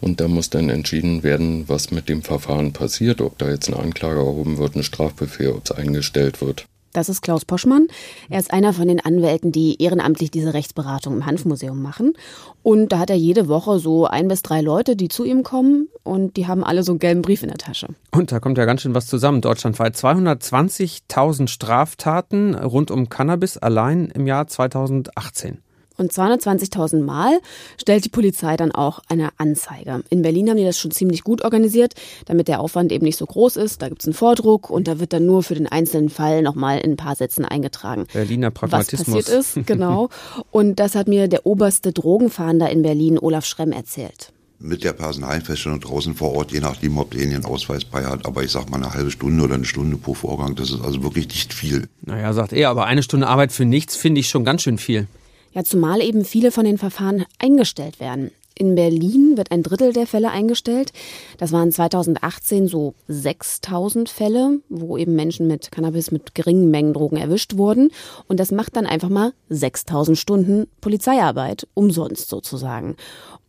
Und 0.00 0.22
da 0.22 0.28
muss 0.28 0.48
dann 0.48 0.70
entschieden 0.70 1.22
werden, 1.22 1.68
was 1.68 1.90
mit 1.90 2.08
dem 2.08 2.22
Verfahren 2.22 2.72
passiert, 2.72 3.20
ob 3.20 3.36
da 3.36 3.50
jetzt 3.50 3.68
eine 3.68 3.78
Anklage 3.78 4.20
erhoben 4.20 4.56
wird, 4.56 4.74
ein 4.74 4.84
Strafbefehl, 4.84 5.50
ob 5.50 5.66
es 5.66 5.72
eingestellt 5.72 6.40
wird. 6.40 6.64
Das 6.94 7.08
ist 7.08 7.20
Klaus 7.22 7.44
Poschmann. 7.44 7.88
Er 8.30 8.38
ist 8.38 8.52
einer 8.52 8.72
von 8.72 8.88
den 8.88 9.00
Anwälten, 9.00 9.52
die 9.52 9.82
ehrenamtlich 9.82 10.30
diese 10.30 10.54
Rechtsberatung 10.54 11.14
im 11.14 11.26
Hanfmuseum 11.26 11.82
machen. 11.82 12.14
Und 12.62 12.92
da 12.92 13.00
hat 13.00 13.10
er 13.10 13.16
jede 13.16 13.48
Woche 13.48 13.80
so 13.80 14.06
ein 14.06 14.28
bis 14.28 14.42
drei 14.42 14.60
Leute, 14.60 14.94
die 14.96 15.08
zu 15.08 15.24
ihm 15.24 15.42
kommen 15.42 15.88
und 16.04 16.36
die 16.36 16.46
haben 16.46 16.62
alle 16.62 16.84
so 16.84 16.92
einen 16.92 17.00
gelben 17.00 17.22
Brief 17.22 17.42
in 17.42 17.48
der 17.48 17.58
Tasche. 17.58 17.88
Und 18.12 18.30
da 18.30 18.38
kommt 18.38 18.58
ja 18.58 18.64
ganz 18.64 18.82
schön 18.82 18.94
was 18.94 19.08
zusammen. 19.08 19.40
Deutschlandweit 19.40 19.96
220.000 19.96 21.48
Straftaten 21.48 22.54
rund 22.54 22.92
um 22.92 23.08
Cannabis 23.08 23.58
allein 23.58 24.06
im 24.14 24.28
Jahr 24.28 24.46
2018. 24.46 25.63
Und 25.96 26.12
220.000 26.12 27.02
Mal 27.02 27.38
stellt 27.80 28.04
die 28.04 28.08
Polizei 28.08 28.56
dann 28.56 28.72
auch 28.72 29.00
eine 29.08 29.30
Anzeige. 29.38 30.02
In 30.10 30.22
Berlin 30.22 30.50
haben 30.50 30.56
die 30.56 30.64
das 30.64 30.78
schon 30.78 30.90
ziemlich 30.90 31.22
gut 31.22 31.42
organisiert, 31.44 31.94
damit 32.26 32.48
der 32.48 32.60
Aufwand 32.60 32.90
eben 32.92 33.04
nicht 33.04 33.16
so 33.16 33.26
groß 33.26 33.56
ist. 33.56 33.80
Da 33.80 33.88
gibt 33.88 34.02
es 34.02 34.08
einen 34.08 34.14
Vordruck 34.14 34.70
und 34.70 34.88
da 34.88 34.98
wird 34.98 35.12
dann 35.12 35.26
nur 35.26 35.42
für 35.42 35.54
den 35.54 35.68
einzelnen 35.68 36.10
Fall 36.10 36.42
nochmal 36.42 36.78
in 36.78 36.92
ein 36.92 36.96
paar 36.96 37.14
Sätzen 37.14 37.44
eingetragen. 37.44 38.06
Berliner 38.12 38.50
Pragmatismus. 38.50 39.06
Was 39.06 39.24
passiert 39.24 39.38
ist, 39.38 39.66
genau. 39.66 40.08
Und 40.50 40.80
das 40.80 40.94
hat 40.94 41.08
mir 41.08 41.28
der 41.28 41.46
oberste 41.46 41.92
Drogenfahnder 41.92 42.70
in 42.70 42.82
Berlin, 42.82 43.18
Olaf 43.18 43.44
Schremm, 43.44 43.72
erzählt 43.72 44.32
mit 44.64 44.82
der 44.82 44.94
Personalfeststellung 44.94 45.80
draußen 45.80 46.14
vor 46.14 46.34
Ort, 46.34 46.52
je 46.52 46.60
nachdem, 46.60 46.96
ob 46.96 47.10
derjenige 47.10 47.36
einen 47.36 47.44
Ausweis 47.44 47.84
bei 47.84 48.04
hat. 48.06 48.24
Aber 48.24 48.42
ich 48.42 48.50
sag 48.50 48.70
mal 48.70 48.78
eine 48.78 48.94
halbe 48.94 49.10
Stunde 49.10 49.44
oder 49.44 49.54
eine 49.54 49.66
Stunde 49.66 49.98
pro 49.98 50.14
Vorgang, 50.14 50.54
das 50.54 50.70
ist 50.70 50.80
also 50.80 51.02
wirklich 51.02 51.28
nicht 51.28 51.52
viel. 51.52 51.88
Naja, 52.02 52.32
sagt 52.32 52.52
er, 52.54 52.70
aber 52.70 52.86
eine 52.86 53.02
Stunde 53.02 53.26
Arbeit 53.26 53.52
für 53.52 53.66
nichts 53.66 53.94
finde 53.94 54.20
ich 54.20 54.28
schon 54.28 54.44
ganz 54.44 54.62
schön 54.62 54.78
viel. 54.78 55.06
Ja, 55.54 55.62
zumal 55.62 56.02
eben 56.02 56.24
viele 56.24 56.50
von 56.50 56.64
den 56.64 56.78
Verfahren 56.78 57.24
eingestellt 57.38 58.00
werden. 58.00 58.32
In 58.56 58.76
Berlin 58.76 59.36
wird 59.36 59.50
ein 59.50 59.64
Drittel 59.64 59.92
der 59.92 60.06
Fälle 60.06 60.30
eingestellt. 60.30 60.92
Das 61.38 61.50
waren 61.50 61.72
2018 61.72 62.68
so 62.68 62.94
6000 63.08 64.08
Fälle, 64.08 64.60
wo 64.68 64.96
eben 64.96 65.16
Menschen 65.16 65.48
mit 65.48 65.72
Cannabis 65.72 66.12
mit 66.12 66.36
geringen 66.36 66.70
Mengen 66.70 66.92
Drogen 66.92 67.16
erwischt 67.16 67.56
wurden. 67.56 67.90
Und 68.28 68.38
das 68.38 68.52
macht 68.52 68.76
dann 68.76 68.86
einfach 68.86 69.08
mal 69.08 69.32
6000 69.48 70.16
Stunden 70.16 70.68
Polizeiarbeit, 70.80 71.66
umsonst 71.74 72.28
sozusagen. 72.28 72.96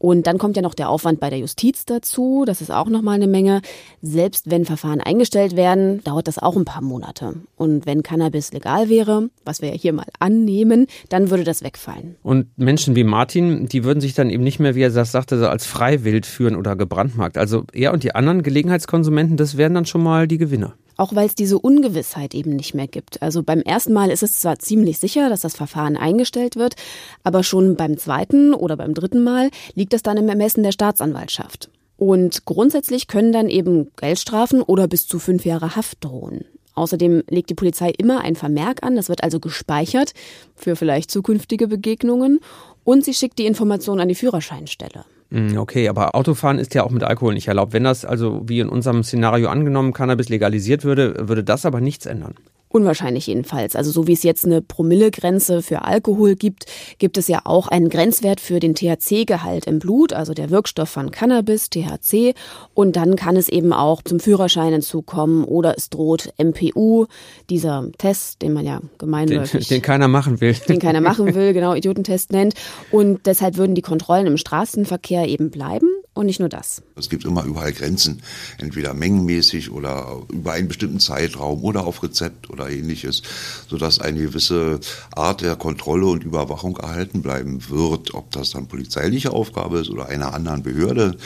Und 0.06 0.28
dann 0.28 0.38
kommt 0.38 0.56
ja 0.56 0.62
noch 0.62 0.76
der 0.76 0.90
Aufwand 0.90 1.20
bei 1.20 1.32
der 1.32 1.40
Justiz 1.40 1.84
dazu. 1.84 2.44
Das 2.46 2.62
ist 2.62 2.70
auch 2.70 2.90
nochmal 2.90 3.16
eine 3.16 3.26
Menge. 3.26 3.62
Selbst 4.04 4.52
wenn 4.52 4.64
Verfahren 4.64 5.02
eingestellt 5.02 5.56
werden, 5.56 6.04
dauert 6.04 6.28
das 6.28 6.38
auch 6.38 6.56
ein 6.56 6.64
paar 6.64 6.84
Monate. 6.84 7.34
Und 7.56 7.88
wenn 7.88 8.04
Cannabis 8.04 8.54
legal 8.54 8.88
wäre, 8.88 9.32
was 9.46 9.64
wir 9.64 9.70
ja 9.70 9.76
hier 9.76 9.94
mal 9.94 10.06
annehmen, 10.20 10.86
dann 11.10 11.32
würde 11.32 11.44
das 11.44 11.64
wegfallen. 11.64 12.18
Und 12.22 12.56
Menschen 12.56 12.96
wie 12.96 13.04
Martin, 13.04 13.66
die 13.66 13.84
würden 13.84 14.00
sich 14.00 14.14
dann 14.14 14.30
eben 14.30 14.44
nicht 14.44 14.60
mehr, 14.60 14.76
wie 14.76 14.84
er 14.84 14.92
das 14.92 15.12
sagte, 15.12 15.50
als 15.50 15.66
Freiwild 15.66 16.28
führen 16.28 16.56
oder 16.56 16.76
gebrandmarkt. 16.76 17.36
Also 17.36 17.64
er 17.74 17.92
und 17.92 18.04
die 18.04 18.14
anderen 18.14 18.44
Gelegenheitskonsumenten, 18.44 19.38
das 19.38 19.58
wären 19.58 19.74
dann 19.74 19.88
schon 19.88 20.04
mal 20.04 20.28
die 20.28 20.38
Gewinner 20.38 20.76
auch 20.98 21.16
weil 21.16 21.28
es 21.28 21.36
diese 21.36 21.60
Ungewissheit 21.60 22.34
eben 22.34 22.56
nicht 22.56 22.74
mehr 22.74 22.88
gibt. 22.88 23.22
Also 23.22 23.44
beim 23.44 23.62
ersten 23.62 23.94
Mal 23.94 24.10
ist 24.10 24.24
es 24.24 24.40
zwar 24.40 24.60
ziemlich 24.60 25.00
sicher, 25.00 25.30
dass 25.30 25.42
das 25.42 25.56
Verfahren 25.56 25.98
eingestellt 25.98 26.56
wird, 26.56 26.76
aber 27.24 27.44
schon 27.44 27.76
beim 27.76 27.98
zweiten 27.98 28.54
oder 28.54 28.78
beim 28.78 28.94
dritten 28.94 29.24
Mal 29.24 29.50
liegt 29.74 29.94
das 29.94 30.04
dann 30.04 30.18
im 30.18 30.30
Ermessen 30.30 30.64
der 30.64 30.72
Staatsanwaltschaft. 30.72 31.70
Und 31.98 32.46
grundsätzlich 32.46 33.08
können 33.08 33.32
dann 33.32 33.50
eben 33.50 33.92
Geldstrafen 33.96 34.62
oder 34.62 34.88
bis 34.88 35.08
zu 35.08 35.20
fünf 35.20 35.46
Jahre 35.46 35.76
Haft 35.76 36.04
drohen. 36.04 36.46
Außerdem 36.74 37.24
legt 37.30 37.50
die 37.50 37.56
Polizei 37.56 37.92
immer 37.98 38.22
ein 38.22 38.36
Vermerk 38.36 38.84
an, 38.84 38.98
das 38.98 39.08
wird 39.08 39.24
also 39.24 39.40
gespeichert 39.40 40.14
für 40.56 40.76
vielleicht 40.76 41.10
zukünftige 41.10 41.68
Begegnungen 41.68 42.40
und 42.84 43.06
sie 43.06 43.14
schickt 43.14 43.40
die 43.40 43.46
Information 43.46 44.02
an 44.02 44.10
die 44.10 44.16
Führerscheinstelle. 44.16 45.06
Hm, 45.32 45.58
okay, 45.58 45.90
aber 45.90 46.16
Autofahren 46.16 46.60
ist 46.60 46.74
ja 46.76 46.84
auch 46.84 46.92
mit 46.92 47.04
Alkohol 47.04 47.34
nicht 47.34 47.48
erlaubt. 47.48 47.74
Wenn 47.74 47.84
das 47.84 48.06
also 48.06 48.44
wie 48.46 48.60
in 48.60 48.70
unserem 48.70 49.04
Szenario 49.04 49.50
angenommen 49.50 49.94
Cannabis 49.94 50.30
legalisiert 50.30 50.84
würde, 50.84 51.28
würde 51.28 51.44
das 51.44 51.66
aber 51.66 51.82
nichts 51.82 52.06
ändern. 52.06 52.36
Unwahrscheinlich 52.76 53.28
jedenfalls. 53.28 53.78
Also 53.78 53.90
so 53.90 54.06
wie 54.06 54.12
es 54.12 54.24
jetzt 54.24 54.44
eine 54.44 54.62
Promillegrenze 54.62 55.62
für 55.62 55.86
Alkohol 55.86 56.36
gibt, 56.36 56.66
gibt 57.00 57.18
es 57.18 57.30
ja 57.30 57.40
auch 57.46 57.70
einen 57.70 57.88
Grenzwert 57.88 58.42
für 58.42 58.60
den 58.60 58.76
THC-Gehalt 58.76 59.66
im 59.66 59.80
Blut, 59.80 60.12
also 60.12 60.34
der 60.34 60.50
Wirkstoff 60.50 60.90
von 60.90 61.10
Cannabis, 61.10 61.70
THC. 61.70 62.34
Und 62.74 62.98
dann 62.98 63.16
kann 63.16 63.38
es 63.38 63.48
eben 63.48 63.72
auch 63.72 64.02
zum 64.02 64.20
Führerschein 64.20 64.74
hinzukommen 64.74 65.46
oder 65.46 65.78
es 65.78 65.90
droht 65.90 66.34
MPU, 66.38 67.06
dieser 67.50 67.90
Test, 67.98 68.42
den 68.42 68.52
man 68.52 68.66
ja 68.66 68.82
gemeinläufig... 68.98 69.70
Den, 69.70 69.78
den 69.78 69.82
keiner 69.82 70.10
machen 70.10 70.42
will. 70.42 70.54
Den 70.68 70.80
keiner 70.80 71.00
machen 71.00 71.34
will, 71.36 71.54
genau, 71.54 71.76
Idiotentest 71.76 72.34
nennt. 72.34 72.56
Und 72.92 73.26
deshalb 73.26 73.56
würden 73.56 73.76
die 73.76 73.84
Kontrollen 73.84 74.28
im 74.28 74.36
Straßenverkehr 74.36 75.30
eben 75.30 75.50
bleiben. 75.50 75.88
Und 76.16 76.28
nicht 76.28 76.40
nur 76.40 76.48
das. 76.48 76.82
Es 76.96 77.10
gibt 77.10 77.26
immer 77.26 77.44
überall 77.44 77.74
Grenzen, 77.74 78.22
entweder 78.58 78.94
mengenmäßig 78.94 79.70
oder 79.70 80.22
über 80.32 80.54
einen 80.54 80.70
bestimmten 80.70 81.02
Zeitraum 81.02 81.62
oder 81.62 81.86
auf 81.86 82.02
Rezept 82.04 82.50
oder 82.50 82.70
ähnliches, 82.70 83.22
sodass 83.68 84.00
eine 84.00 84.22
gewisse 84.22 84.80
Art 85.14 85.42
der 85.42 85.58
Kontrolle 85.58 86.06
und 86.06 86.24
Überwachung 86.24 86.78
erhalten 86.78 87.22
bleiben 87.22 87.70
wird. 87.70 88.14
Ob 88.14 88.32
das 88.32 88.52
dann 88.52 88.68
polizeiliche 88.68 89.34
Aufgabe 89.34 89.80
ist 89.80 89.90
oder 89.90 90.06
einer 90.08 90.34
anderen 90.34 90.64
Behörde, 90.64 91.18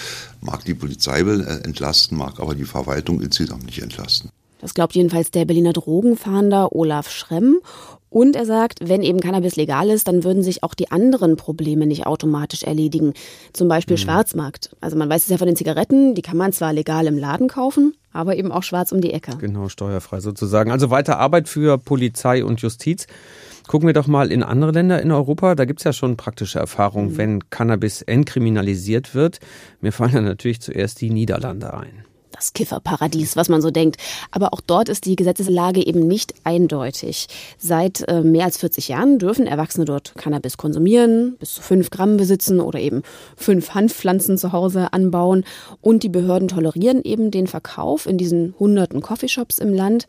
mag 0.42 0.66
die 0.66 0.74
Polizei 0.74 1.20
äh, 1.20 1.64
entlasten, 1.64 2.18
mag 2.18 2.40
aber 2.40 2.56
die 2.56 2.66
Verwaltung 2.66 3.22
insgesamt 3.22 3.68
nicht 3.68 3.84
entlasten. 3.84 4.32
Das 4.60 4.74
glaubt 4.74 4.96
jedenfalls 4.96 5.32
der 5.32 5.46
Berliner 5.46 5.74
Drogenfahnder 5.74 6.74
Olaf 6.74 7.12
Schremm. 7.12 7.60
Und 8.10 8.36
er 8.36 8.46
sagt, 8.46 8.80
wenn 8.88 9.04
eben 9.04 9.20
Cannabis 9.20 9.56
legal 9.56 9.90
ist, 9.90 10.08
dann 10.08 10.24
würden 10.24 10.42
sich 10.42 10.64
auch 10.64 10.74
die 10.74 10.92
anderen 10.92 11.36
Probleme 11.36 11.86
nicht 11.86 12.08
automatisch 12.08 12.64
erledigen. 12.64 13.14
Zum 13.54 13.68
Beispiel 13.68 13.98
mhm. 13.98 14.02
Schwarzmarkt. 14.02 14.76
Also 14.82 14.98
man 14.98 15.10
weiß 15.10 15.24
es 15.24 15.30
ja 15.30 15.38
von 15.38 15.48
den 15.48 15.56
Zigaretten, 15.56 16.16
die 16.16 16.22
kann 16.22 16.38
man 16.38 16.52
zwar 16.52 16.74
legal 16.74 17.06
im 17.08 17.18
Laden 17.18 17.48
kaufen, 17.48 17.94
aber 18.12 18.36
eben 18.36 18.52
auch 18.52 18.64
schwarz 18.64 18.92
um 18.92 19.02
die 19.02 19.14
Ecke. 19.14 19.38
Genau, 19.38 19.70
steuerfrei 19.70 20.20
sozusagen. 20.22 20.72
Also 20.72 20.90
weiter 20.90 21.20
Arbeit 21.20 21.48
für 21.48 21.78
Polizei 21.78 22.44
und 22.44 22.62
Justiz. 22.62 23.06
Gucken 23.68 23.88
wir 23.88 23.94
doch 23.94 24.08
mal 24.08 24.32
in 24.32 24.42
andere 24.42 24.72
Länder 24.72 25.00
in 25.00 25.12
Europa. 25.12 25.54
Da 25.54 25.66
gibt 25.66 25.80
es 25.82 25.84
ja 25.84 25.94
schon 25.94 26.18
praktische 26.18 26.58
Erfahrungen, 26.58 27.12
mhm. 27.12 27.18
wenn 27.18 27.50
Cannabis 27.52 28.02
entkriminalisiert 28.02 29.14
wird. 29.14 29.40
Mir 29.82 29.92
fallen 29.92 30.14
ja 30.14 30.22
natürlich 30.22 30.62
zuerst 30.62 31.02
die 31.02 31.12
Niederlande 31.12 31.76
ein 31.76 32.09
das 32.40 32.54
Kifferparadies, 32.54 33.36
was 33.36 33.50
man 33.50 33.62
so 33.62 33.70
denkt. 33.70 33.98
Aber 34.32 34.54
auch 34.54 34.62
dort 34.62 34.90
ist 34.90 35.06
die 35.06 35.16
Gesetzeslage 35.16 35.86
eben 35.86 36.08
nicht 36.08 36.34
eindeutig. 36.44 37.28
Seit 37.58 38.08
äh, 38.08 38.22
mehr 38.22 38.46
als 38.46 38.58
40 38.58 38.88
Jahren 38.88 39.20
dürfen 39.20 39.46
Erwachsene 39.46 39.86
dort 39.86 40.14
Cannabis 40.16 40.58
konsumieren, 40.58 41.36
bis 41.38 41.56
zu 41.56 41.62
fünf 41.62 41.90
Gramm 41.90 42.18
besitzen 42.18 42.60
oder 42.60 42.80
eben 42.80 43.04
fünf 43.36 43.74
Hanfpflanzen 43.74 44.38
zu 44.38 44.52
Hause 44.52 44.94
anbauen. 44.94 45.44
Und 45.82 46.04
die 46.04 46.10
Behörden 46.10 46.48
tolerieren 46.48 47.04
eben 47.04 47.32
den 47.32 47.48
Verkauf 47.48 48.06
in 48.06 48.18
diesen 48.18 48.56
hunderten 48.58 49.02
Coffeeshops 49.02 49.60
im 49.60 49.74
Land. 49.74 50.08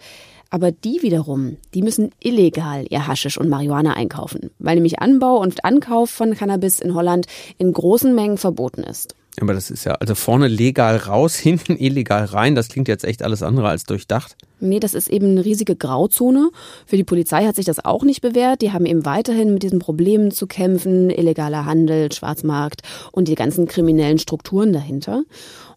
Aber 0.52 0.72
die 0.72 1.02
wiederum, 1.02 1.58
die 1.74 1.82
müssen 1.82 2.10
illegal 2.18 2.84
ihr 2.90 3.06
Haschisch 3.06 3.38
und 3.38 3.48
Marihuana 3.48 3.92
einkaufen, 3.92 4.50
weil 4.58 4.74
nämlich 4.74 4.98
Anbau 4.98 5.36
und 5.40 5.64
Ankauf 5.64 6.10
von 6.10 6.34
Cannabis 6.34 6.80
in 6.80 6.94
Holland 6.94 7.26
in 7.58 7.72
großen 7.72 8.12
Mengen 8.14 8.36
verboten 8.36 8.82
ist. 8.82 9.14
Aber 9.40 9.54
das 9.54 9.70
ist 9.70 9.84
ja, 9.84 9.92
also 9.94 10.14
vorne 10.14 10.48
legal 10.48 10.96
raus, 10.96 11.36
hinten 11.36 11.76
illegal 11.76 12.24
rein. 12.24 12.54
Das 12.54 12.68
klingt 12.68 12.88
jetzt 12.88 13.04
echt 13.04 13.22
alles 13.22 13.42
andere 13.42 13.68
als 13.68 13.84
durchdacht. 13.84 14.36
Nee, 14.62 14.80
das 14.80 14.92
ist 14.92 15.08
eben 15.08 15.30
eine 15.30 15.44
riesige 15.44 15.74
Grauzone. 15.74 16.50
Für 16.84 16.96
die 16.96 17.04
Polizei 17.04 17.46
hat 17.46 17.56
sich 17.56 17.64
das 17.64 17.82
auch 17.82 18.02
nicht 18.02 18.20
bewährt. 18.20 18.60
Die 18.60 18.72
haben 18.72 18.84
eben 18.84 19.06
weiterhin 19.06 19.54
mit 19.54 19.62
diesen 19.62 19.78
Problemen 19.78 20.30
zu 20.32 20.46
kämpfen. 20.46 21.08
Illegaler 21.08 21.64
Handel, 21.64 22.12
Schwarzmarkt 22.12 22.82
und 23.12 23.28
die 23.28 23.36
ganzen 23.36 23.66
kriminellen 23.66 24.18
Strukturen 24.18 24.72
dahinter. 24.72 25.22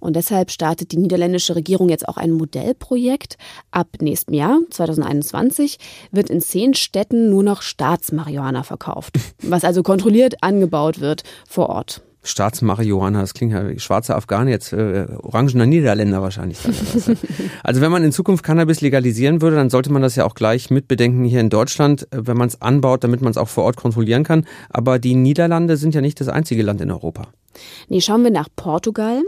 Und 0.01 0.17
deshalb 0.17 0.51
startet 0.51 0.91
die 0.91 0.97
niederländische 0.97 1.55
Regierung 1.55 1.87
jetzt 1.87 2.09
auch 2.09 2.17
ein 2.17 2.31
Modellprojekt. 2.31 3.37
Ab 3.71 3.87
nächstem 4.01 4.33
Jahr, 4.33 4.59
2021, 4.69 5.77
wird 6.11 6.29
in 6.29 6.41
zehn 6.41 6.73
Städten 6.73 7.29
nur 7.29 7.43
noch 7.43 7.61
Staatsmarihuana 7.61 8.63
verkauft. 8.63 9.15
Was 9.41 9.63
also 9.63 9.81
kontrolliert 9.81 10.43
angebaut 10.43 10.99
wird 10.99 11.23
vor 11.47 11.69
Ort. 11.69 12.01
Staatsmarihuana, 12.23 13.21
das 13.21 13.33
klingt 13.33 13.53
ja 13.53 13.69
wie 13.69 13.79
schwarzer 13.79 14.15
Afghaner, 14.15 14.49
jetzt 14.49 14.73
äh, 14.73 15.07
orangener 15.21 15.65
Niederländer 15.65 16.21
wahrscheinlich. 16.21 16.59
also 17.63 17.81
wenn 17.81 17.91
man 17.91 18.03
in 18.03 18.11
Zukunft 18.11 18.43
Cannabis 18.43 18.81
legalisieren 18.81 19.41
würde, 19.41 19.57
dann 19.57 19.69
sollte 19.69 19.91
man 19.91 20.01
das 20.01 20.15
ja 20.15 20.25
auch 20.25 20.33
gleich 20.33 20.69
mitbedenken 20.69 21.25
hier 21.25 21.41
in 21.41 21.49
Deutschland, 21.49 22.07
äh, 22.11 22.25
wenn 22.25 22.37
man 22.37 22.47
es 22.47 22.61
anbaut, 22.61 23.03
damit 23.03 23.21
man 23.21 23.31
es 23.31 23.37
auch 23.37 23.49
vor 23.49 23.65
Ort 23.65 23.75
kontrollieren 23.75 24.23
kann. 24.23 24.45
Aber 24.69 24.99
die 24.99 25.15
Niederlande 25.15 25.77
sind 25.77 25.93
ja 25.93 26.01
nicht 26.01 26.19
das 26.21 26.29
einzige 26.29 26.63
Land 26.63 26.81
in 26.81 26.91
Europa. 26.91 27.27
Nee, 27.89 28.01
schauen 28.01 28.23
wir 28.23 28.31
nach 28.31 28.47
Portugal. 28.55 29.21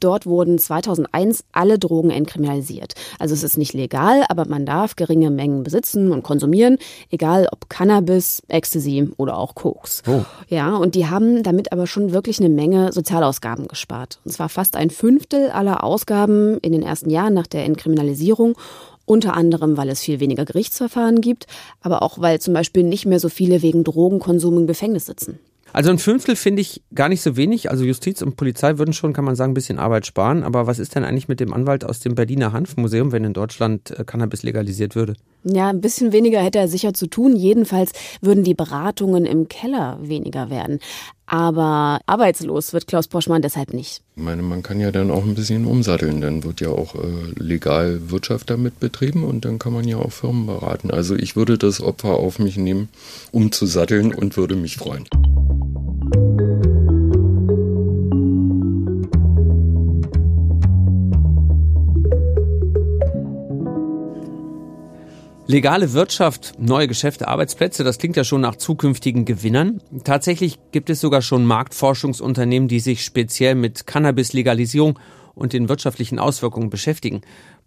Dort 0.00 0.26
wurden 0.26 0.58
2001 0.58 1.44
alle 1.52 1.78
Drogen 1.78 2.10
entkriminalisiert. 2.10 2.94
Also 3.18 3.34
es 3.34 3.42
ist 3.42 3.56
nicht 3.56 3.72
legal, 3.72 4.24
aber 4.28 4.46
man 4.46 4.66
darf 4.66 4.96
geringe 4.96 5.30
Mengen 5.30 5.62
besitzen 5.62 6.12
und 6.12 6.22
konsumieren, 6.22 6.78
egal 7.10 7.48
ob 7.50 7.68
Cannabis, 7.68 8.42
Ecstasy 8.48 9.08
oder 9.16 9.38
auch 9.38 9.54
Koks. 9.54 10.02
Oh. 10.06 10.24
Ja, 10.48 10.76
und 10.76 10.94
die 10.94 11.06
haben 11.06 11.42
damit 11.42 11.72
aber 11.72 11.86
schon 11.86 12.12
wirklich 12.12 12.38
eine 12.38 12.48
Menge 12.48 12.92
Sozialausgaben 12.92 13.68
gespart. 13.68 14.20
Und 14.24 14.32
zwar 14.32 14.48
fast 14.48 14.76
ein 14.76 14.90
Fünftel 14.90 15.50
aller 15.50 15.82
Ausgaben 15.82 16.58
in 16.58 16.72
den 16.72 16.82
ersten 16.82 17.10
Jahren 17.10 17.34
nach 17.34 17.46
der 17.46 17.64
Entkriminalisierung. 17.64 18.56
Unter 19.08 19.34
anderem, 19.34 19.76
weil 19.76 19.88
es 19.88 20.00
viel 20.00 20.18
weniger 20.18 20.44
Gerichtsverfahren 20.44 21.20
gibt, 21.20 21.46
aber 21.80 22.02
auch 22.02 22.20
weil 22.20 22.40
zum 22.40 22.54
Beispiel 22.54 22.82
nicht 22.82 23.06
mehr 23.06 23.20
so 23.20 23.28
viele 23.28 23.62
wegen 23.62 23.84
Drogenkonsum 23.84 24.58
im 24.58 24.66
Gefängnis 24.66 25.06
sitzen. 25.06 25.38
Also 25.72 25.90
ein 25.90 25.98
Fünftel 25.98 26.36
finde 26.36 26.62
ich 26.62 26.82
gar 26.94 27.08
nicht 27.08 27.22
so 27.22 27.36
wenig. 27.36 27.70
Also 27.70 27.84
Justiz 27.84 28.22
und 28.22 28.36
Polizei 28.36 28.78
würden 28.78 28.94
schon, 28.94 29.12
kann 29.12 29.24
man 29.24 29.36
sagen, 29.36 29.52
ein 29.52 29.54
bisschen 29.54 29.78
Arbeit 29.78 30.06
sparen. 30.06 30.42
Aber 30.42 30.66
was 30.66 30.78
ist 30.78 30.94
denn 30.94 31.04
eigentlich 31.04 31.28
mit 31.28 31.40
dem 31.40 31.52
Anwalt 31.52 31.84
aus 31.84 32.00
dem 32.00 32.14
Berliner 32.14 32.52
Hanfmuseum, 32.52 33.12
wenn 33.12 33.24
in 33.24 33.32
Deutschland 33.32 33.90
äh, 33.90 34.04
Cannabis 34.04 34.42
legalisiert 34.42 34.94
würde? 34.94 35.14
Ja, 35.44 35.68
ein 35.68 35.80
bisschen 35.80 36.12
weniger 36.12 36.40
hätte 36.40 36.58
er 36.58 36.68
sicher 36.68 36.94
zu 36.94 37.06
tun. 37.06 37.36
Jedenfalls 37.36 37.92
würden 38.20 38.42
die 38.42 38.54
Beratungen 38.54 39.26
im 39.26 39.48
Keller 39.48 39.98
weniger 40.00 40.50
werden. 40.50 40.78
Aber 41.26 42.00
arbeitslos 42.06 42.72
wird 42.72 42.86
Klaus 42.86 43.08
Boschmann 43.08 43.42
deshalb 43.42 43.74
nicht. 43.74 44.02
Ich 44.14 44.22
meine, 44.22 44.42
man 44.42 44.62
kann 44.62 44.78
ja 44.78 44.92
dann 44.92 45.10
auch 45.10 45.24
ein 45.24 45.34
bisschen 45.34 45.66
umsatteln. 45.66 46.20
Dann 46.20 46.44
wird 46.44 46.60
ja 46.60 46.68
auch 46.68 46.94
äh, 46.94 47.32
legal 47.36 48.10
Wirtschaft 48.10 48.48
damit 48.50 48.78
betrieben 48.78 49.24
und 49.24 49.44
dann 49.44 49.58
kann 49.58 49.72
man 49.72 49.86
ja 49.86 49.96
auch 49.96 50.12
Firmen 50.12 50.46
beraten. 50.46 50.90
Also 50.90 51.16
ich 51.16 51.34
würde 51.34 51.58
das 51.58 51.80
Opfer 51.80 52.14
auf 52.14 52.38
mich 52.38 52.56
nehmen, 52.56 52.88
um 53.32 53.50
zu 53.50 53.66
satteln 53.66 54.14
und 54.14 54.36
würde 54.36 54.54
mich 54.54 54.76
freuen. 54.76 55.06
Legale 65.48 65.92
Wirtschaft, 65.92 66.54
neue 66.58 66.88
Geschäfte, 66.88 67.28
Arbeitsplätze, 67.28 67.84
das 67.84 67.98
klingt 67.98 68.16
ja 68.16 68.24
schon 68.24 68.40
nach 68.40 68.56
zukünftigen 68.56 69.24
Gewinnern. 69.24 69.80
Tatsächlich 70.02 70.58
gibt 70.72 70.90
es 70.90 71.00
sogar 71.00 71.22
schon 71.22 71.46
Marktforschungsunternehmen, 71.46 72.66
die 72.68 72.80
sich 72.80 73.04
speziell 73.04 73.54
mit 73.54 73.86
Cannabis-Legalisierung 73.86 74.98
und 75.36 75.52
den 75.52 75.68
wirtschaftlichen 75.68 76.18
Auswirkungen 76.18 76.68
beschäftigen. 76.68 77.20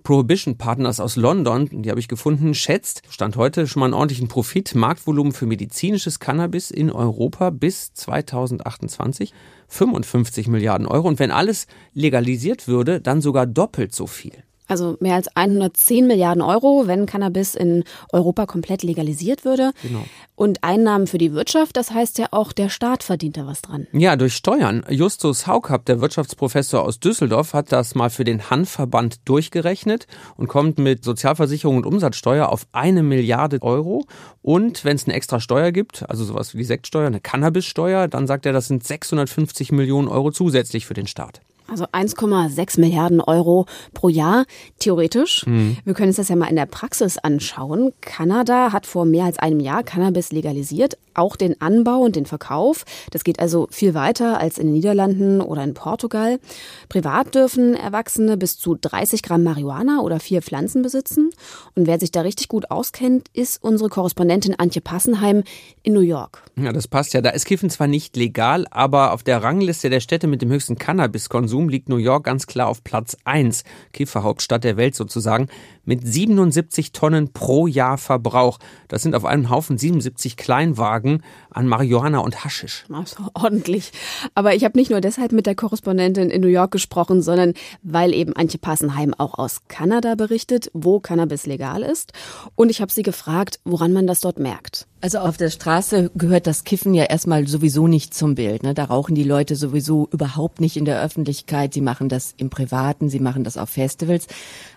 Prohibition 0.03 0.57
Partners 0.57 0.99
aus 0.99 1.15
London, 1.15 1.69
die 1.71 1.89
habe 1.89 2.01
ich 2.01 2.09
gefunden, 2.09 2.53
schätzt, 2.53 3.03
stand 3.09 3.37
heute 3.37 3.65
schon 3.65 3.79
mal 3.79 3.85
einen 3.85 3.93
ordentlichen 3.93 4.27
Profit, 4.27 4.75
Marktvolumen 4.75 5.31
für 5.31 5.45
medizinisches 5.45 6.19
Cannabis 6.19 6.71
in 6.71 6.91
Europa 6.91 7.49
bis 7.49 7.93
2028 7.93 9.33
55 9.69 10.49
Milliarden 10.49 10.85
Euro. 10.85 11.07
Und 11.07 11.19
wenn 11.19 11.31
alles 11.31 11.65
legalisiert 11.93 12.67
würde, 12.67 12.99
dann 12.99 13.21
sogar 13.21 13.45
doppelt 13.45 13.95
so 13.95 14.05
viel. 14.05 14.33
Also 14.69 14.95
mehr 14.99 15.15
als 15.15 15.35
110 15.35 16.07
Milliarden 16.07 16.41
Euro, 16.41 16.83
wenn 16.85 17.05
Cannabis 17.05 17.55
in 17.55 17.83
Europa 18.13 18.45
komplett 18.45 18.83
legalisiert 18.83 19.43
würde. 19.43 19.71
Genau. 19.81 20.05
Und 20.35 20.63
Einnahmen 20.63 21.07
für 21.07 21.17
die 21.17 21.33
Wirtschaft, 21.33 21.75
das 21.75 21.91
heißt 21.91 22.17
ja 22.17 22.27
auch, 22.31 22.53
der 22.53 22.69
Staat 22.69 23.03
verdient 23.03 23.35
da 23.35 23.45
was 23.45 23.61
dran. 23.61 23.87
Ja, 23.91 24.15
durch 24.15 24.35
Steuern. 24.35 24.85
Justus 24.87 25.47
Haukapp, 25.47 25.85
der 25.85 25.99
Wirtschaftsprofessor 25.99 26.81
aus 26.81 26.99
Düsseldorf, 26.99 27.53
hat 27.53 27.71
das 27.71 27.95
mal 27.95 28.09
für 28.09 28.23
den 28.23 28.49
Hanfverband 28.49 29.27
durchgerechnet 29.27 30.07
und 30.37 30.47
kommt 30.47 30.77
mit 30.77 31.03
Sozialversicherung 31.03 31.77
und 31.77 31.85
Umsatzsteuer 31.85 32.47
auf 32.47 32.67
eine 32.71 33.03
Milliarde 33.03 33.61
Euro. 33.61 34.05
Und 34.41 34.85
wenn 34.85 34.95
es 34.95 35.05
eine 35.05 35.15
extra 35.15 35.39
Steuer 35.39 35.71
gibt, 35.71 36.09
also 36.09 36.23
sowas 36.23 36.53
wie 36.53 36.59
die 36.59 36.63
Sektsteuer, 36.63 37.07
eine 37.07 37.19
Cannabissteuer, 37.19 38.07
dann 38.07 38.27
sagt 38.27 38.45
er, 38.45 38.53
das 38.53 38.67
sind 38.67 38.85
650 38.85 39.71
Millionen 39.71 40.07
Euro 40.07 40.31
zusätzlich 40.31 40.85
für 40.85 40.93
den 40.93 41.07
Staat. 41.07 41.41
Also 41.69 41.85
1,6 41.85 42.79
Milliarden 42.79 43.21
Euro 43.21 43.65
pro 43.93 44.09
Jahr, 44.09 44.45
theoretisch. 44.79 45.45
Mhm. 45.45 45.77
Wir 45.85 45.93
können 45.93 46.09
uns 46.09 46.17
das 46.17 46.29
ja 46.29 46.35
mal 46.35 46.47
in 46.47 46.55
der 46.55 46.65
Praxis 46.65 47.17
anschauen. 47.17 47.93
Kanada 48.01 48.71
hat 48.71 48.85
vor 48.85 49.05
mehr 49.05 49.25
als 49.25 49.39
einem 49.39 49.59
Jahr 49.59 49.83
Cannabis 49.83 50.31
legalisiert, 50.31 50.97
auch 51.13 51.35
den 51.35 51.59
Anbau 51.61 51.99
und 51.99 52.15
den 52.15 52.25
Verkauf. 52.25 52.85
Das 53.11 53.23
geht 53.23 53.39
also 53.39 53.67
viel 53.71 53.93
weiter 53.93 54.39
als 54.39 54.57
in 54.57 54.67
den 54.67 54.73
Niederlanden 54.73 55.41
oder 55.41 55.63
in 55.63 55.73
Portugal. 55.73 56.39
Privat 56.87 57.35
dürfen 57.35 57.75
Erwachsene 57.75 58.37
bis 58.37 58.57
zu 58.57 58.75
30 58.75 59.21
Gramm 59.21 59.43
Marihuana 59.43 59.99
oder 60.01 60.19
vier 60.19 60.41
Pflanzen 60.41 60.81
besitzen. 60.81 61.29
Und 61.75 61.87
wer 61.87 61.99
sich 61.99 62.11
da 62.11 62.21
richtig 62.21 62.47
gut 62.47 62.71
auskennt, 62.71 63.27
ist 63.33 63.61
unsere 63.63 63.89
Korrespondentin 63.89 64.55
Antje 64.57 64.81
Passenheim 64.81 65.43
in 65.83 65.93
New 65.93 65.99
York. 65.99 66.43
Ja, 66.55 66.71
das 66.71 66.87
passt 66.87 67.13
ja. 67.13 67.21
Da 67.21 67.31
ist 67.31 67.45
Kiffen 67.45 67.69
zwar 67.69 67.87
nicht 67.87 68.15
legal, 68.15 68.65
aber 68.71 69.13
auf 69.13 69.23
der 69.23 69.43
Rangliste 69.43 69.89
der 69.89 69.99
Städte 69.99 70.27
mit 70.27 70.41
dem 70.41 70.49
höchsten 70.49 70.77
Cannabiskonsum 70.77 71.58
liegt 71.67 71.89
New 71.89 71.97
York 71.97 72.23
ganz 72.23 72.47
klar 72.47 72.67
auf 72.67 72.83
Platz 72.83 73.17
1. 73.25 73.63
Kifferhauptstadt 73.91 74.63
der 74.63 74.77
Welt 74.77 74.95
sozusagen 74.95 75.47
mit 75.83 76.07
77 76.07 76.91
Tonnen 76.91 77.33
pro 77.33 77.65
Jahr 77.65 77.97
Verbrauch. 77.97 78.59
Das 78.87 79.01
sind 79.01 79.15
auf 79.15 79.25
einem 79.25 79.49
Haufen 79.49 79.77
77 79.77 80.37
Kleinwagen 80.37 81.23
an 81.49 81.67
Marihuana 81.67 82.19
und 82.19 82.45
Haschisch. 82.45 82.85
Also 82.93 83.23
ordentlich. 83.33 83.91
Aber 84.35 84.53
ich 84.53 84.63
habe 84.63 84.77
nicht 84.77 84.91
nur 84.91 85.01
deshalb 85.01 85.31
mit 85.31 85.47
der 85.47 85.55
Korrespondentin 85.55 86.29
in 86.29 86.41
New 86.41 86.47
York 86.47 86.71
gesprochen, 86.71 87.21
sondern 87.23 87.53
weil 87.81 88.13
eben 88.13 88.33
Antje 88.35 88.59
Passenheim 88.59 89.15
auch 89.17 89.37
aus 89.39 89.61
Kanada 89.67 90.13
berichtet, 90.13 90.69
wo 90.73 90.99
Cannabis 90.99 91.47
legal 91.47 91.81
ist. 91.81 92.13
Und 92.55 92.69
ich 92.69 92.81
habe 92.81 92.91
sie 92.91 93.03
gefragt, 93.03 93.59
woran 93.65 93.91
man 93.91 94.05
das 94.05 94.19
dort 94.19 94.37
merkt. 94.37 94.88
Also 95.01 95.19
auf 95.19 95.37
der 95.37 95.49
Straße 95.49 96.11
gehört 96.15 96.45
das 96.45 96.65
Kiffen 96.65 96.93
ja 96.93 97.05
erstmal 97.05 97.47
sowieso 97.47 97.87
nicht 97.87 98.13
zum 98.13 98.35
Bild. 98.35 98.63
Ne? 98.63 98.73
Da 98.73 98.83
rauchen 98.83 99.15
die 99.15 99.23
Leute 99.23 99.55
sowieso 99.55 100.09
überhaupt 100.11 100.59
nicht 100.59 100.75
in 100.75 100.83
der 100.83 101.01
Öffentlichkeit. 101.01 101.73
Sie 101.73 101.79
machen 101.79 102.09
das 102.09 102.33
im 102.35 102.49
Privaten, 102.49 103.09
sie 103.09 103.21
machen 103.21 103.45
das 103.45 103.55
auf 103.55 103.69
Festivals. 103.69 104.27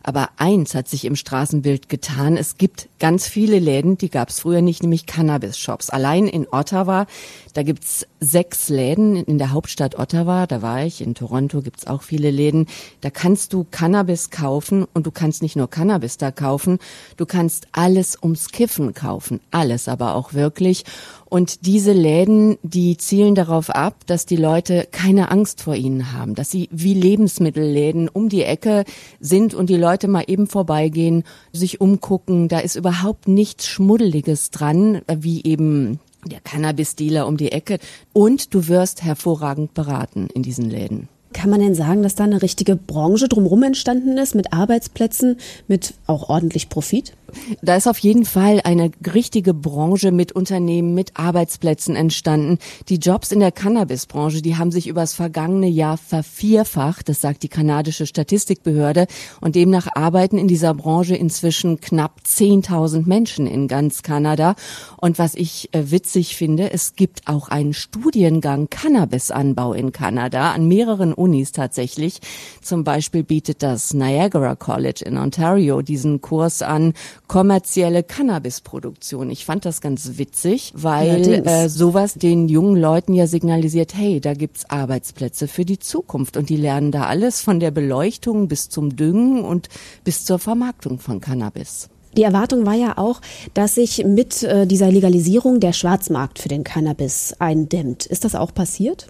Aber 0.05 0.31
eins 0.37 0.77
hat 0.77 0.87
sich 0.87 1.07
im 1.07 1.17
Straßenbild 1.17 1.89
getan. 1.89 2.37
Es 2.37 2.57
gibt 2.57 2.89
ganz 3.01 3.27
viele 3.27 3.59
Läden, 3.59 3.99
die 3.99 4.11
gab 4.11 4.29
es 4.29 4.39
früher 4.39 4.63
nicht, 4.63 4.83
nämlich 4.83 5.07
Cannabis-Shops. 5.07 5.91
Allein 5.91 6.29
in 6.29 6.47
Ottawa, 6.49 7.07
da 7.55 7.65
gibt's 7.65 8.07
sechs 8.21 8.69
Läden 8.69 9.17
in 9.17 9.39
der 9.39 9.51
Hauptstadt 9.51 9.99
Ottawa, 9.99 10.47
da 10.47 10.63
war 10.63 10.85
ich. 10.85 11.01
In 11.01 11.17
Toronto 11.17 11.63
gibt's 11.63 11.89
auch 11.89 12.03
viele 12.03 12.31
Läden. 12.31 12.67
Da 13.01 13.11
kannst 13.11 13.53
du 13.53 13.67
Cannabis 13.69 14.31
kaufen 14.31 14.87
und 14.95 15.05
du 15.05 15.11
kannst 15.11 15.43
nicht 15.43 15.57
nur 15.57 15.69
Cannabis 15.69 16.17
da 16.17 16.31
kaufen, 16.31 16.79
du 17.17 17.27
kannst 17.27 17.67
alles 17.73 18.17
ums 18.23 18.51
Kiffen 18.51 18.95
kaufen. 18.95 19.41
Alles 19.51 19.89
aber 19.89 20.12
auch 20.15 20.35
wirklich. 20.35 20.85
Und 21.27 21.65
diese 21.67 21.93
Läden, 21.93 22.59
die 22.63 22.97
zielen 22.99 23.35
darauf 23.35 23.71
ab, 23.71 24.05
dass 24.07 24.27
die 24.27 24.37
Leute 24.37 24.87
keine 24.91 25.31
Angst 25.31 25.63
vor 25.63 25.75
ihnen 25.75 26.13
haben, 26.13 26.35
dass 26.35 26.51
sie 26.51 26.69
wie 26.71 26.95
Lebensmittelläden 26.95 28.09
um 28.09 28.29
die 28.29 28.43
Ecke 28.43 28.85
sind 29.19 29.55
und 29.55 29.71
die 29.71 29.77
Leute 29.77 30.09
mal 30.09 30.25
eben 30.27 30.47
vorbeigehen, 30.47 31.25
sich 31.53 31.81
umgucken. 31.81 32.49
Da 32.49 32.59
ist 32.59 32.77
überhaupt 32.77 33.29
nichts 33.29 33.67
Schmuddeliges 33.67 34.51
dran, 34.51 35.01
wie 35.09 35.43
eben 35.43 36.01
der 36.27 36.41
Cannabis-Dealer 36.41 37.27
um 37.27 37.37
die 37.37 37.53
Ecke. 37.53 37.79
Und 38.13 38.55
du 38.55 38.69
wirst 38.69 39.03
hervorragend 39.03 39.75
beraten 39.75 40.29
in 40.35 40.43
diesen 40.43 40.69
Läden. 40.69 41.09
Kann 41.33 41.51
man 41.51 41.61
denn 41.61 41.75
sagen, 41.75 42.03
dass 42.03 42.15
da 42.15 42.25
eine 42.25 42.43
richtige 42.43 42.77
Branche 42.77 43.29
drumherum 43.29 43.63
entstanden 43.63 44.19
ist, 44.19 44.35
mit 44.35 44.53
Arbeitsplätzen, 44.53 45.37
mit 45.69 45.95
auch 46.07 46.29
ordentlich 46.29 46.69
Profit? 46.69 47.15
Da 47.63 47.77
ist 47.77 47.87
auf 47.87 47.99
jeden 47.99 48.25
Fall 48.25 48.61
eine 48.65 48.91
richtige 49.15 49.55
Branche 49.55 50.13
mit 50.13 50.33
Unternehmen, 50.33 50.95
mit 50.95 51.17
Arbeitsplätzen 51.17 51.97
entstanden. 51.97 52.59
Die 52.89 52.97
Jobs 52.97 53.33
in 53.33 53.41
der 53.41 53.53
Cannabisbranche, 53.53 54.43
die 54.43 54.57
haben 54.57 54.71
sich 54.71 54.87
übers 54.87 55.15
vergangene 55.15 55.69
Jahr 55.69 55.97
vervierfacht, 55.97 57.09
das 57.09 57.21
sagt 57.21 57.43
die 57.43 57.49
kanadische 57.49 58.07
Statistikbehörde. 58.07 59.07
Und 59.41 59.55
demnach 59.55 59.89
arbeiten 59.95 60.39
in 60.39 60.49
dieser 60.49 60.75
Branche 60.75 61.17
inzwischen 61.17 61.81
knapp 61.81 62.21
10.000 62.27 63.07
Menschen 63.07 63.47
in 63.47 63.69
ganz 63.69 64.03
Kanada. 64.03 64.55
Und 64.99 65.19
was 65.19 65.35
ich 65.35 65.71
äh, 65.73 65.91
witzig 65.91 66.37
finde, 66.37 66.71
es 66.73 66.97
gibt 66.97 67.29
auch 67.29 67.49
einen 67.49 67.73
Studiengang 67.73 68.69
Cannabisanbau 68.69 69.73
in 69.73 69.93
Kanada 69.93 70.53
an 70.53 70.69
mehreren 70.69 71.15
Unis 71.23 71.53
tatsächlich. 71.53 72.21
Zum 72.61 72.85
Beispiel 72.85 73.23
bietet 73.23 73.63
das 73.63 73.95
Niagara 73.95 74.57
College 74.57 75.05
in 75.07 75.17
Ontario 75.17 75.83
diesen 75.83 76.21
Kurs 76.21 76.63
an 76.63 76.95
kommerzielle 77.29 78.03
Cannabisproduktion. 78.03 79.31
Ich 79.31 79.45
fand 79.45 79.65
das 79.65 79.81
ganz 79.81 80.19
witzig, 80.19 80.73
weil 80.75 81.47
äh, 81.47 81.69
sowas 81.69 82.15
den 82.15 82.49
jungen 82.49 82.77
Leuten 82.77 83.15
ja 83.15 83.27
signalisiert, 83.27 83.95
hey, 83.95 84.21
da 84.21 84.35
gibt's 84.35 84.69
Arbeitsplätze 84.69 85.49
für 85.49 85.65
die 85.65 85.79
Zukunft 85.79 86.37
und 86.37 86.49
die 86.49 86.57
lernen 86.57 86.91
da 86.91 87.05
alles 87.05 87.41
von 87.41 87.61
der 87.61 87.71
Beleuchtung 87.71 88.49
bis 88.49 88.69
zum 88.69 88.97
Düngen 88.97 89.45
und 89.45 89.69
bis 90.05 90.25
zur 90.25 90.39
Vermarktung 90.39 90.99
von 90.99 91.21
Cannabis. 91.21 91.89
Die 92.17 92.25
Erwartung 92.25 92.67
war 92.67 92.75
ja 92.75 92.99
auch, 92.99 93.21
dass 93.55 93.77
sich 93.77 94.05
mit 94.05 94.43
äh, 94.43 94.67
dieser 94.67 94.91
Legalisierung 94.91 95.61
der 95.61 95.73
Schwarzmarkt 95.73 96.39
für 96.39 96.49
den 96.49 96.63
Cannabis 96.63 97.35
eindämmt. 97.39 98.05
Ist 98.05 98.25
das 98.25 98.35
auch 98.35 98.53
passiert? 98.53 99.07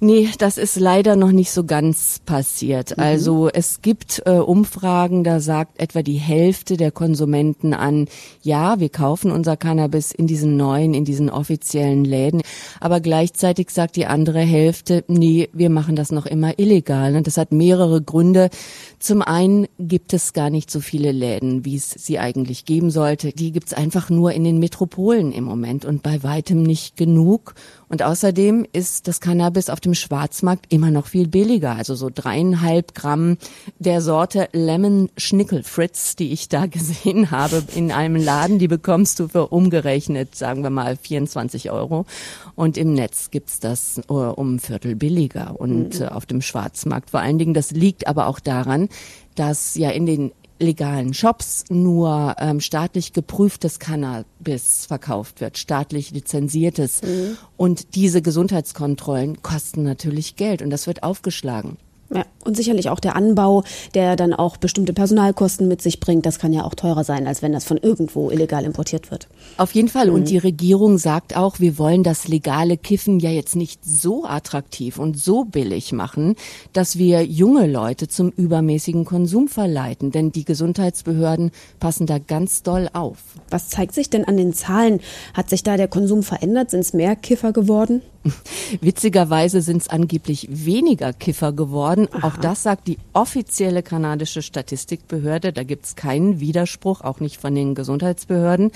Nee, 0.00 0.28
das 0.38 0.58
ist 0.58 0.78
leider 0.78 1.16
noch 1.16 1.32
nicht 1.32 1.50
so 1.50 1.64
ganz 1.64 2.20
passiert. 2.24 2.96
Mhm. 2.96 3.02
Also 3.02 3.48
es 3.48 3.80
gibt 3.82 4.22
äh, 4.26 4.30
Umfragen, 4.30 5.24
da 5.24 5.40
sagt 5.40 5.80
etwa 5.80 6.02
die 6.02 6.18
Hälfte 6.18 6.76
der 6.76 6.90
Konsumenten 6.90 7.72
an, 7.74 8.08
ja, 8.42 8.80
wir 8.80 8.88
kaufen 8.88 9.30
unser 9.30 9.56
Cannabis 9.56 10.12
in 10.12 10.26
diesen 10.26 10.56
neuen, 10.56 10.94
in 10.94 11.04
diesen 11.04 11.30
offiziellen 11.30 12.04
Läden. 12.04 12.42
Aber 12.80 13.00
gleichzeitig 13.00 13.70
sagt 13.70 13.96
die 13.96 14.06
andere 14.06 14.40
Hälfte, 14.40 15.04
nee, 15.08 15.48
wir 15.52 15.70
machen 15.70 15.96
das 15.96 16.12
noch 16.12 16.26
immer 16.26 16.58
illegal. 16.58 17.16
Und 17.16 17.26
das 17.26 17.36
hat 17.36 17.52
mehrere 17.52 18.02
Gründe. 18.02 18.50
Zum 18.98 19.22
einen 19.22 19.66
gibt 19.78 20.12
es 20.12 20.32
gar 20.32 20.50
nicht 20.50 20.70
so 20.70 20.80
viele 20.80 21.12
Läden, 21.12 21.64
wie 21.64 21.76
es 21.76 21.90
sie 21.90 22.18
eigentlich 22.18 22.64
geben 22.64 22.90
sollte. 22.90 23.32
Die 23.32 23.52
gibt 23.52 23.68
es 23.68 23.74
einfach 23.74 24.10
nur 24.10 24.32
in 24.32 24.44
den 24.44 24.58
Metropolen 24.58 25.32
im 25.32 25.44
Moment 25.44 25.84
und 25.84 26.02
bei 26.02 26.22
weitem 26.22 26.62
nicht 26.62 26.96
genug. 26.96 27.54
Und 27.88 28.02
außerdem 28.02 28.66
ist 28.72 29.06
das 29.06 29.20
Cannabis 29.20 29.35
auf 29.40 29.80
dem 29.80 29.94
Schwarzmarkt 29.94 30.72
immer 30.72 30.90
noch 30.90 31.06
viel 31.06 31.28
billiger. 31.28 31.76
Also 31.76 31.94
so 31.94 32.10
dreieinhalb 32.12 32.94
Gramm 32.94 33.38
der 33.78 34.00
Sorte 34.00 34.48
Lemon 34.52 35.10
Schnickel 35.16 35.62
Fritz, 35.62 36.16
die 36.16 36.32
ich 36.32 36.48
da 36.48 36.66
gesehen 36.66 37.30
habe 37.30 37.62
in 37.74 37.92
einem 37.92 38.16
Laden, 38.16 38.58
die 38.58 38.68
bekommst 38.68 39.18
du 39.20 39.28
für 39.28 39.48
umgerechnet, 39.48 40.34
sagen 40.34 40.62
wir 40.62 40.70
mal, 40.70 40.96
24 40.96 41.70
Euro. 41.70 42.06
Und 42.54 42.76
im 42.76 42.94
Netz 42.94 43.30
gibt's 43.30 43.60
das 43.60 44.00
uh, 44.08 44.14
um 44.14 44.56
ein 44.56 44.60
Viertel 44.60 44.96
billiger 44.96 45.58
und 45.58 46.00
mhm. 46.00 46.06
uh, 46.06 46.08
auf 46.08 46.26
dem 46.26 46.42
Schwarzmarkt. 46.42 47.10
Vor 47.10 47.20
allen 47.20 47.38
Dingen, 47.38 47.54
das 47.54 47.70
liegt 47.70 48.06
aber 48.06 48.26
auch 48.26 48.40
daran, 48.40 48.88
dass 49.34 49.74
ja 49.74 49.90
in 49.90 50.06
den 50.06 50.32
legalen 50.58 51.14
Shops 51.14 51.64
nur 51.68 52.36
ähm, 52.38 52.60
staatlich 52.60 53.12
geprüftes 53.12 53.78
Cannabis 53.78 54.86
verkauft 54.86 55.40
wird, 55.40 55.58
staatlich 55.58 56.10
lizenziertes. 56.10 57.02
Mhm. 57.02 57.36
Und 57.56 57.94
diese 57.94 58.22
Gesundheitskontrollen 58.22 59.42
kosten 59.42 59.82
natürlich 59.82 60.36
Geld 60.36 60.62
und 60.62 60.70
das 60.70 60.86
wird 60.86 61.02
aufgeschlagen. 61.02 61.76
Ja, 62.14 62.24
und 62.44 62.56
sicherlich 62.56 62.88
auch 62.88 63.00
der 63.00 63.16
Anbau, 63.16 63.64
der 63.94 64.14
dann 64.14 64.32
auch 64.32 64.56
bestimmte 64.56 64.92
Personalkosten 64.92 65.66
mit 65.66 65.82
sich 65.82 65.98
bringt. 65.98 66.24
Das 66.24 66.38
kann 66.38 66.52
ja 66.52 66.62
auch 66.62 66.74
teurer 66.74 67.02
sein, 67.02 67.26
als 67.26 67.42
wenn 67.42 67.52
das 67.52 67.64
von 67.64 67.78
irgendwo 67.78 68.30
illegal 68.30 68.64
importiert 68.64 69.10
wird. 69.10 69.26
Auf 69.56 69.74
jeden 69.74 69.88
Fall. 69.88 70.08
Mhm. 70.08 70.14
Und 70.14 70.30
die 70.30 70.38
Regierung 70.38 70.98
sagt 70.98 71.36
auch, 71.36 71.58
wir 71.58 71.78
wollen 71.78 72.04
das 72.04 72.28
legale 72.28 72.76
Kiffen 72.76 73.18
ja 73.18 73.30
jetzt 73.30 73.56
nicht 73.56 73.84
so 73.84 74.24
attraktiv 74.24 74.98
und 74.98 75.18
so 75.18 75.44
billig 75.44 75.92
machen, 75.92 76.36
dass 76.72 76.96
wir 76.96 77.24
junge 77.24 77.66
Leute 77.66 78.06
zum 78.06 78.30
übermäßigen 78.30 79.04
Konsum 79.04 79.48
verleiten. 79.48 80.12
Denn 80.12 80.30
die 80.30 80.44
Gesundheitsbehörden 80.44 81.50
passen 81.80 82.06
da 82.06 82.18
ganz 82.18 82.62
doll 82.62 82.88
auf. 82.92 83.18
Was 83.50 83.68
zeigt 83.68 83.94
sich 83.94 84.10
denn 84.10 84.24
an 84.24 84.36
den 84.36 84.52
Zahlen? 84.52 85.00
Hat 85.34 85.50
sich 85.50 85.64
da 85.64 85.76
der 85.76 85.88
Konsum 85.88 86.22
verändert? 86.22 86.70
Sind 86.70 86.80
es 86.80 86.92
mehr 86.92 87.16
Kiffer 87.16 87.52
geworden? 87.52 88.02
Witzigerweise 88.80 89.60
sind 89.60 89.82
es 89.82 89.88
angeblich 89.88 90.48
weniger 90.50 91.12
Kiffer 91.12 91.52
geworden. 91.52 92.08
Aha. 92.12 92.28
Auch 92.28 92.36
das 92.36 92.62
sagt 92.62 92.88
die 92.88 92.98
offizielle 93.12 93.82
kanadische 93.82 94.42
Statistikbehörde. 94.42 95.52
Da 95.52 95.62
gibt 95.62 95.86
es 95.86 95.96
keinen 95.96 96.40
Widerspruch, 96.40 97.00
auch 97.00 97.20
nicht 97.20 97.38
von 97.38 97.54
den 97.54 97.74
Gesundheitsbehörden. 97.74 98.72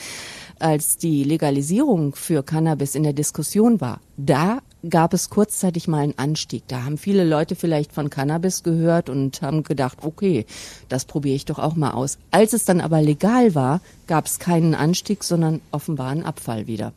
Als 0.58 0.96
die 0.96 1.24
Legalisierung 1.24 2.14
für 2.14 2.42
Cannabis 2.42 2.94
in 2.94 3.02
der 3.02 3.12
Diskussion 3.12 3.80
war, 3.80 4.00
da 4.16 4.60
gab 4.88 5.14
es 5.14 5.30
kurzzeitig 5.30 5.88
mal 5.88 6.00
einen 6.00 6.18
Anstieg. 6.18 6.64
Da 6.68 6.84
haben 6.84 6.98
viele 6.98 7.24
Leute 7.24 7.54
vielleicht 7.54 7.92
von 7.92 8.10
Cannabis 8.10 8.62
gehört 8.62 9.08
und 9.08 9.42
haben 9.42 9.62
gedacht, 9.62 9.98
okay, 10.02 10.46
das 10.88 11.04
probiere 11.04 11.36
ich 11.36 11.44
doch 11.44 11.58
auch 11.58 11.76
mal 11.76 11.92
aus. 11.92 12.18
Als 12.30 12.52
es 12.52 12.64
dann 12.64 12.80
aber 12.80 13.02
legal 13.02 13.54
war, 13.54 13.80
gab 14.06 14.26
es 14.26 14.38
keinen 14.38 14.74
Anstieg, 14.74 15.24
sondern 15.24 15.60
offenbar 15.70 16.10
einen 16.10 16.24
Abfall 16.24 16.66
wieder. 16.66 16.92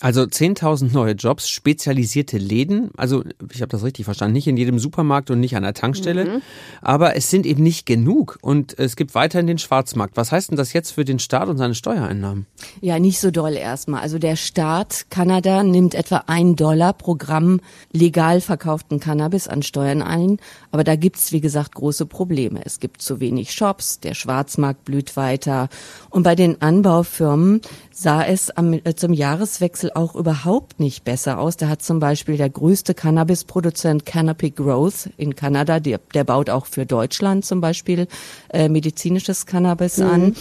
Also 0.00 0.22
10.000 0.22 0.92
neue 0.92 1.12
Jobs, 1.12 1.48
spezialisierte 1.48 2.36
Läden, 2.36 2.90
also 2.98 3.24
ich 3.50 3.62
habe 3.62 3.70
das 3.70 3.82
richtig 3.82 4.04
verstanden, 4.04 4.34
nicht 4.34 4.46
in 4.46 4.58
jedem 4.58 4.78
Supermarkt 4.78 5.30
und 5.30 5.40
nicht 5.40 5.56
an 5.56 5.62
der 5.62 5.72
Tankstelle, 5.72 6.24
mhm. 6.26 6.42
aber 6.82 7.16
es 7.16 7.30
sind 7.30 7.46
eben 7.46 7.62
nicht 7.62 7.86
genug 7.86 8.38
und 8.42 8.78
es 8.78 8.96
gibt 8.96 9.14
weiterhin 9.14 9.46
den 9.46 9.56
Schwarzmarkt. 9.56 10.18
Was 10.18 10.32
heißt 10.32 10.50
denn 10.50 10.58
das 10.58 10.74
jetzt 10.74 10.90
für 10.90 11.06
den 11.06 11.18
Staat 11.18 11.48
und 11.48 11.56
seine 11.56 11.74
Steuereinnahmen? 11.74 12.44
Ja, 12.82 12.98
nicht 12.98 13.20
so 13.20 13.30
doll 13.30 13.54
erstmal. 13.54 14.02
Also 14.02 14.18
der 14.18 14.36
Staat 14.36 15.06
Kanada 15.08 15.62
nimmt 15.62 15.94
etwa 15.94 16.24
ein 16.26 16.56
Dollar 16.56 16.92
pro 16.92 17.14
Gramm 17.14 17.60
legal 17.90 18.42
verkauften 18.42 19.00
Cannabis 19.00 19.48
an 19.48 19.62
Steuern 19.62 20.02
ein, 20.02 20.36
aber 20.72 20.84
da 20.84 20.96
gibt's 20.96 21.32
wie 21.32 21.40
gesagt 21.40 21.74
große 21.74 22.04
Probleme. 22.04 22.60
Es 22.64 22.80
gibt 22.80 23.00
zu 23.00 23.18
wenig 23.20 23.52
Shops, 23.52 24.00
der 24.00 24.12
Schwarzmarkt 24.12 24.84
blüht 24.84 25.16
weiter 25.16 25.70
und 26.10 26.22
bei 26.22 26.34
den 26.34 26.60
Anbaufirmen 26.60 27.62
sah 27.92 28.22
es 28.22 28.50
am, 28.50 28.74
äh, 28.74 28.94
zum 28.94 29.14
Jahreswechsel 29.14 29.85
auch 29.94 30.14
überhaupt 30.14 30.80
nicht 30.80 31.04
besser 31.04 31.38
aus. 31.38 31.56
Da 31.56 31.68
hat 31.68 31.82
zum 31.82 32.00
Beispiel 32.00 32.36
der 32.36 32.50
größte 32.50 32.94
Cannabisproduzent 32.94 34.06
Canopy 34.06 34.50
Growth 34.50 35.10
in 35.16 35.36
Kanada, 35.36 35.78
der, 35.80 36.00
der 36.14 36.24
baut 36.24 36.50
auch 36.50 36.66
für 36.66 36.86
Deutschland 36.86 37.44
zum 37.44 37.60
Beispiel 37.60 38.08
äh, 38.48 38.68
medizinisches 38.68 39.46
Cannabis 39.46 39.98
mhm. 39.98 40.06
an. 40.06 40.36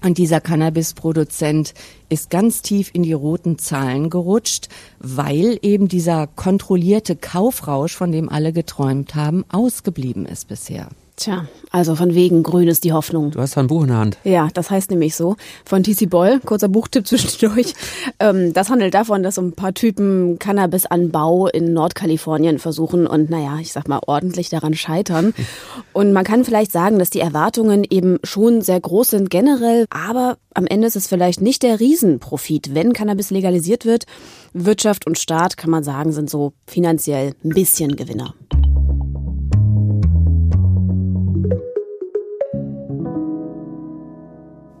Und 0.00 0.18
dieser 0.18 0.40
Cannabisproduzent 0.40 1.74
ist 2.08 2.30
ganz 2.30 2.62
tief 2.62 2.90
in 2.92 3.02
die 3.02 3.12
roten 3.12 3.58
Zahlen 3.58 4.10
gerutscht, 4.10 4.68
weil 5.00 5.58
eben 5.62 5.88
dieser 5.88 6.28
kontrollierte 6.28 7.16
Kaufrausch, 7.16 7.96
von 7.96 8.12
dem 8.12 8.28
alle 8.28 8.52
geträumt 8.52 9.16
haben, 9.16 9.44
ausgeblieben 9.48 10.24
ist 10.24 10.46
bisher. 10.46 10.88
Tja, 11.18 11.46
also 11.72 11.96
von 11.96 12.14
wegen 12.14 12.44
grün 12.44 12.68
ist 12.68 12.84
die 12.84 12.92
Hoffnung. 12.92 13.32
Du 13.32 13.40
hast 13.40 13.58
ein 13.58 13.66
Buch 13.66 13.82
in 13.82 13.88
der 13.88 13.96
Hand. 13.96 14.18
Ja, 14.22 14.46
das 14.54 14.70
heißt 14.70 14.92
nämlich 14.92 15.16
so. 15.16 15.34
Von 15.64 15.82
TC 15.82 16.08
Boyle, 16.08 16.38
kurzer 16.38 16.68
Buchtipp 16.68 17.06
zwischendurch. 17.08 17.74
Ähm, 18.20 18.52
das 18.52 18.70
handelt 18.70 18.94
davon, 18.94 19.24
dass 19.24 19.34
so 19.34 19.42
ein 19.42 19.52
paar 19.52 19.74
Typen 19.74 20.38
Cannabisanbau 20.38 21.48
in 21.48 21.72
Nordkalifornien 21.72 22.60
versuchen 22.60 23.08
und 23.08 23.30
naja, 23.30 23.58
ich 23.60 23.72
sag 23.72 23.88
mal, 23.88 23.98
ordentlich 24.06 24.48
daran 24.48 24.74
scheitern. 24.74 25.34
Und 25.92 26.12
man 26.12 26.22
kann 26.22 26.44
vielleicht 26.44 26.70
sagen, 26.70 27.00
dass 27.00 27.10
die 27.10 27.18
Erwartungen 27.18 27.84
eben 27.88 28.18
schon 28.22 28.60
sehr 28.62 28.80
groß 28.80 29.10
sind 29.10 29.30
generell, 29.30 29.86
aber 29.90 30.36
am 30.54 30.66
Ende 30.66 30.86
ist 30.86 30.94
es 30.94 31.08
vielleicht 31.08 31.40
nicht 31.40 31.64
der 31.64 31.80
Riesenprofit, 31.80 32.74
wenn 32.74 32.92
Cannabis 32.92 33.30
legalisiert 33.30 33.84
wird. 33.84 34.04
Wirtschaft 34.52 35.08
und 35.08 35.18
Staat, 35.18 35.56
kann 35.56 35.70
man 35.70 35.82
sagen, 35.82 36.12
sind 36.12 36.30
so 36.30 36.52
finanziell 36.66 37.34
ein 37.42 37.48
bisschen 37.48 37.96
Gewinner. 37.96 38.34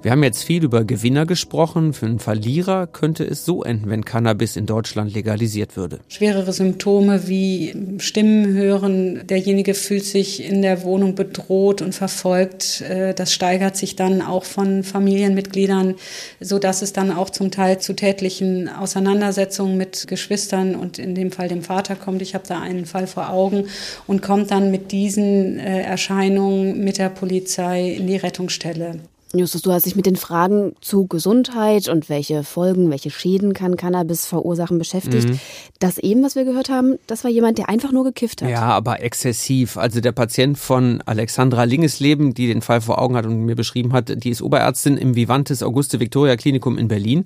Wir 0.08 0.12
haben 0.12 0.22
jetzt 0.22 0.44
viel 0.44 0.64
über 0.64 0.84
Gewinner 0.84 1.26
gesprochen. 1.26 1.92
Für 1.92 2.06
einen 2.06 2.18
Verlierer 2.18 2.86
könnte 2.86 3.24
es 3.24 3.44
so 3.44 3.62
enden, 3.62 3.90
wenn 3.90 4.06
Cannabis 4.06 4.56
in 4.56 4.64
Deutschland 4.64 5.12
legalisiert 5.12 5.76
würde. 5.76 6.00
Schwerere 6.08 6.50
Symptome 6.54 7.28
wie 7.28 7.74
Stimmen 7.98 8.54
hören, 8.54 9.26
derjenige 9.26 9.74
fühlt 9.74 10.06
sich 10.06 10.42
in 10.42 10.62
der 10.62 10.82
Wohnung 10.82 11.14
bedroht 11.14 11.82
und 11.82 11.94
verfolgt. 11.94 12.80
Äh, 12.80 13.12
das 13.12 13.34
steigert 13.34 13.76
sich 13.76 13.96
dann 13.96 14.22
auch 14.22 14.44
von 14.44 14.82
Familienmitgliedern, 14.82 15.96
so 16.40 16.58
dass 16.58 16.80
es 16.80 16.94
dann 16.94 17.12
auch 17.12 17.28
zum 17.28 17.50
Teil 17.50 17.78
zu 17.78 17.92
tätlichen 17.92 18.70
Auseinandersetzungen 18.70 19.76
mit 19.76 20.08
Geschwistern 20.08 20.74
und 20.74 20.98
in 20.98 21.14
dem 21.14 21.32
Fall 21.32 21.48
dem 21.48 21.60
Vater 21.60 21.96
kommt. 21.96 22.22
Ich 22.22 22.34
habe 22.34 22.48
da 22.48 22.62
einen 22.62 22.86
Fall 22.86 23.08
vor 23.08 23.28
Augen 23.28 23.64
und 24.06 24.22
kommt 24.22 24.52
dann 24.52 24.70
mit 24.70 24.90
diesen 24.90 25.58
äh, 25.58 25.82
Erscheinungen 25.82 26.82
mit 26.82 26.96
der 26.96 27.10
Polizei 27.10 27.90
in 27.90 28.06
die 28.06 28.16
Rettungsstelle. 28.16 29.00
Justus, 29.34 29.60
du 29.62 29.72
hast 29.72 29.84
dich 29.84 29.94
mit 29.94 30.06
den 30.06 30.16
Fragen 30.16 30.74
zu 30.80 31.06
Gesundheit 31.06 31.88
und 31.88 32.08
welche 32.08 32.44
Folgen, 32.44 32.90
welche 32.90 33.10
Schäden 33.10 33.52
kann 33.52 33.76
Cannabis 33.76 34.24
verursachen 34.24 34.78
beschäftigt. 34.78 35.28
Mhm. 35.28 35.40
Das 35.80 35.98
eben, 35.98 36.22
was 36.22 36.34
wir 36.34 36.44
gehört 36.44 36.70
haben, 36.70 36.98
das 37.06 37.24
war 37.24 37.30
jemand, 37.30 37.58
der 37.58 37.68
einfach 37.68 37.92
nur 37.92 38.04
gekifft 38.04 38.40
hat. 38.40 38.48
Ja, 38.48 38.62
aber 38.62 39.02
exzessiv. 39.02 39.76
Also 39.76 40.00
der 40.00 40.12
Patient 40.12 40.58
von 40.58 41.02
Alexandra 41.04 41.64
Lingesleben, 41.64 42.32
die 42.32 42.46
den 42.46 42.62
Fall 42.62 42.80
vor 42.80 43.00
Augen 43.00 43.16
hat 43.16 43.26
und 43.26 43.44
mir 43.44 43.54
beschrieben 43.56 43.92
hat, 43.92 44.24
die 44.24 44.30
ist 44.30 44.40
Oberärztin 44.40 44.96
im 44.96 45.14
Vivantes 45.14 45.62
Auguste 45.62 46.00
Victoria 46.00 46.36
Klinikum 46.36 46.78
in 46.78 46.88
Berlin 46.88 47.24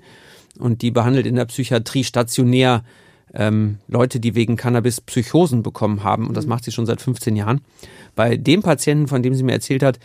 und 0.58 0.82
die 0.82 0.90
behandelt 0.90 1.26
in 1.26 1.36
der 1.36 1.44
Psychiatrie 1.44 2.02
stationär 2.02 2.82
ähm, 3.34 3.78
Leute, 3.88 4.20
die 4.20 4.34
wegen 4.34 4.56
Cannabis 4.56 5.00
Psychosen 5.00 5.62
bekommen 5.62 6.04
haben 6.04 6.26
und 6.26 6.36
das 6.36 6.46
mhm. 6.46 6.50
macht 6.50 6.64
sie 6.64 6.72
schon 6.72 6.86
seit 6.86 7.00
15 7.00 7.36
Jahren. 7.36 7.60
Bei 8.14 8.36
dem 8.36 8.62
Patienten, 8.62 9.08
von 9.08 9.22
dem 9.22 9.34
sie 9.34 9.42
mir 9.42 9.52
erzählt 9.52 9.82
hat, 9.82 9.98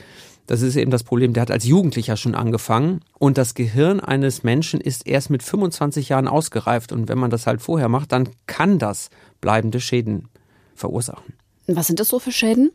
das 0.47 0.61
ist 0.61 0.77
eben 0.77 0.91
das 0.91 1.03
Problem, 1.03 1.33
der 1.33 1.41
hat 1.41 1.51
als 1.51 1.65
Jugendlicher 1.65 2.17
schon 2.17 2.33
angefangen 2.33 3.01
und 3.19 3.37
das 3.37 3.53
Gehirn 3.53 3.99
eines 3.99 4.43
Menschen 4.43 4.81
ist 4.81 5.05
erst 5.05 5.29
mit 5.29 5.43
25 5.43 6.09
Jahren 6.09 6.27
ausgereift 6.27 6.91
und 6.91 7.09
wenn 7.09 7.19
man 7.19 7.29
das 7.29 7.45
halt 7.45 7.61
vorher 7.61 7.89
macht, 7.89 8.13
dann 8.13 8.29
kann 8.47 8.79
das 8.79 9.09
bleibende 9.41 9.79
Schäden 9.79 10.29
verursachen. 10.73 11.33
Was 11.67 11.87
sind 11.87 11.99
das 11.99 12.07
so 12.07 12.19
für 12.19 12.31
Schäden? 12.31 12.71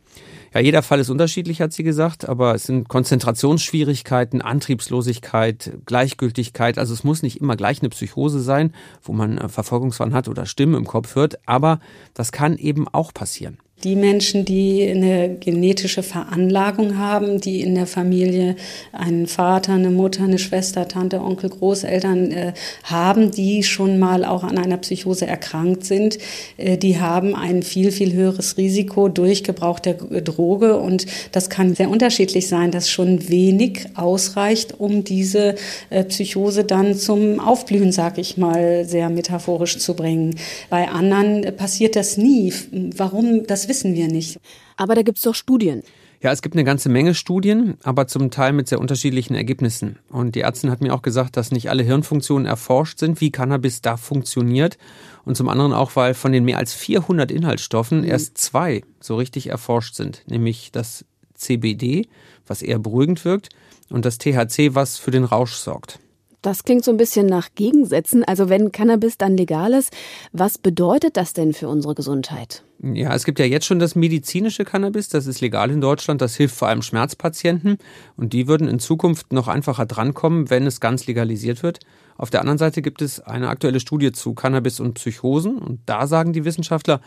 Ja, 0.52 0.60
jeder 0.60 0.82
Fall 0.82 1.00
ist 1.00 1.08
unterschiedlich, 1.08 1.62
hat 1.62 1.72
sie 1.72 1.82
gesagt, 1.82 2.28
aber 2.28 2.54
es 2.54 2.64
sind 2.64 2.90
Konzentrationsschwierigkeiten, 2.90 4.42
Antriebslosigkeit, 4.42 5.78
Gleichgültigkeit. 5.86 6.76
Also 6.76 6.92
es 6.92 7.02
muss 7.02 7.22
nicht 7.22 7.40
immer 7.40 7.56
gleich 7.56 7.80
eine 7.80 7.88
Psychose 7.88 8.40
sein, 8.40 8.74
wo 9.02 9.14
man 9.14 9.48
Verfolgungswahn 9.48 10.12
hat 10.12 10.28
oder 10.28 10.44
Stimmen 10.44 10.74
im 10.74 10.86
Kopf 10.86 11.14
hört, 11.14 11.38
aber 11.48 11.80
das 12.12 12.32
kann 12.32 12.58
eben 12.58 12.86
auch 12.86 13.14
passieren 13.14 13.56
die 13.84 13.96
Menschen, 13.96 14.44
die 14.44 14.88
eine 14.88 15.34
genetische 15.34 16.02
Veranlagung 16.02 16.98
haben, 16.98 17.40
die 17.40 17.60
in 17.60 17.74
der 17.74 17.86
Familie 17.86 18.56
einen 18.92 19.26
Vater, 19.26 19.72
eine 19.72 19.90
Mutter, 19.90 20.24
eine 20.24 20.38
Schwester, 20.38 20.86
Tante, 20.86 21.20
Onkel, 21.20 21.50
Großeltern 21.50 22.30
äh, 22.30 22.52
haben, 22.84 23.30
die 23.30 23.62
schon 23.62 23.98
mal 23.98 24.24
auch 24.24 24.44
an 24.44 24.58
einer 24.58 24.76
Psychose 24.76 25.26
erkrankt 25.26 25.84
sind, 25.84 26.18
äh, 26.56 26.78
die 26.78 27.00
haben 27.00 27.34
ein 27.34 27.62
viel, 27.62 27.90
viel 27.90 28.12
höheres 28.12 28.56
Risiko 28.56 29.08
durch 29.08 29.42
Gebrauch 29.42 29.80
der 29.80 29.94
Droge. 29.94 30.78
Und 30.78 31.06
das 31.32 31.50
kann 31.50 31.74
sehr 31.74 31.90
unterschiedlich 31.90 32.48
sein, 32.48 32.70
dass 32.70 32.88
schon 32.88 33.28
wenig 33.28 33.86
ausreicht, 33.94 34.78
um 34.78 35.02
diese 35.02 35.56
äh, 35.90 36.04
Psychose 36.04 36.64
dann 36.64 36.94
zum 36.94 37.40
Aufblühen, 37.40 37.90
sag 37.90 38.18
ich 38.18 38.36
mal, 38.36 38.84
sehr 38.84 39.10
metaphorisch 39.10 39.78
zu 39.78 39.94
bringen. 39.94 40.36
Bei 40.70 40.88
anderen 40.88 41.42
äh, 41.42 41.52
passiert 41.52 41.96
das 41.96 42.16
nie. 42.16 42.52
Warum? 42.96 43.46
Das 43.46 43.71
wissen 43.72 43.94
wir 43.94 44.08
nicht. 44.08 44.38
Aber 44.76 44.94
da 44.94 45.00
gibt 45.00 45.16
es 45.16 45.24
doch 45.24 45.34
Studien. 45.34 45.82
Ja, 46.20 46.30
es 46.30 46.42
gibt 46.42 46.54
eine 46.54 46.62
ganze 46.62 46.90
Menge 46.90 47.14
Studien, 47.14 47.78
aber 47.82 48.06
zum 48.06 48.30
Teil 48.30 48.52
mit 48.52 48.68
sehr 48.68 48.78
unterschiedlichen 48.78 49.34
Ergebnissen. 49.34 49.98
Und 50.10 50.34
die 50.34 50.42
Ärztin 50.42 50.70
hat 50.70 50.82
mir 50.82 50.92
auch 50.92 51.00
gesagt, 51.00 51.38
dass 51.38 51.52
nicht 51.52 51.70
alle 51.70 51.82
Hirnfunktionen 51.82 52.46
erforscht 52.46 52.98
sind, 52.98 53.22
wie 53.22 53.30
Cannabis 53.30 53.80
da 53.80 53.96
funktioniert. 53.96 54.76
Und 55.24 55.38
zum 55.38 55.48
anderen 55.48 55.72
auch, 55.72 55.96
weil 55.96 56.12
von 56.12 56.32
den 56.32 56.44
mehr 56.44 56.58
als 56.58 56.74
400 56.74 57.30
Inhaltsstoffen 57.30 58.02
mhm. 58.02 58.08
erst 58.08 58.36
zwei 58.36 58.82
so 59.00 59.16
richtig 59.16 59.48
erforscht 59.48 59.94
sind, 59.94 60.22
nämlich 60.28 60.70
das 60.70 61.06
CBD, 61.34 62.06
was 62.46 62.60
eher 62.60 62.78
beruhigend 62.78 63.24
wirkt, 63.24 63.48
und 63.88 64.04
das 64.04 64.18
THC, 64.18 64.74
was 64.74 64.98
für 64.98 65.12
den 65.12 65.24
Rausch 65.24 65.54
sorgt. 65.54 65.98
Das 66.42 66.64
klingt 66.64 66.84
so 66.84 66.90
ein 66.90 66.96
bisschen 66.96 67.26
nach 67.26 67.50
Gegensätzen. 67.54 68.24
Also 68.24 68.48
wenn 68.48 68.72
Cannabis 68.72 69.16
dann 69.16 69.36
legal 69.36 69.72
ist, 69.72 69.92
was 70.32 70.58
bedeutet 70.58 71.16
das 71.16 71.32
denn 71.32 71.52
für 71.52 71.68
unsere 71.68 71.94
Gesundheit? 71.94 72.64
Ja, 72.82 73.14
es 73.14 73.24
gibt 73.24 73.38
ja 73.38 73.44
jetzt 73.44 73.64
schon 73.64 73.78
das 73.78 73.94
medizinische 73.94 74.64
Cannabis, 74.64 75.08
das 75.08 75.28
ist 75.28 75.40
legal 75.40 75.70
in 75.70 75.80
Deutschland, 75.80 76.20
das 76.20 76.34
hilft 76.34 76.56
vor 76.56 76.66
allem 76.66 76.82
Schmerzpatienten 76.82 77.78
und 78.16 78.32
die 78.32 78.48
würden 78.48 78.66
in 78.66 78.80
Zukunft 78.80 79.32
noch 79.32 79.46
einfacher 79.46 79.86
drankommen, 79.86 80.50
wenn 80.50 80.66
es 80.66 80.80
ganz 80.80 81.06
legalisiert 81.06 81.62
wird. 81.62 81.78
Auf 82.18 82.30
der 82.30 82.40
anderen 82.40 82.58
Seite 82.58 82.82
gibt 82.82 83.00
es 83.00 83.20
eine 83.20 83.48
aktuelle 83.48 83.78
Studie 83.78 84.10
zu 84.10 84.34
Cannabis 84.34 84.80
und 84.80 84.94
Psychosen 84.94 85.58
und 85.58 85.78
da 85.86 86.08
sagen 86.08 86.32
die 86.32 86.44
Wissenschaftler, 86.44 87.00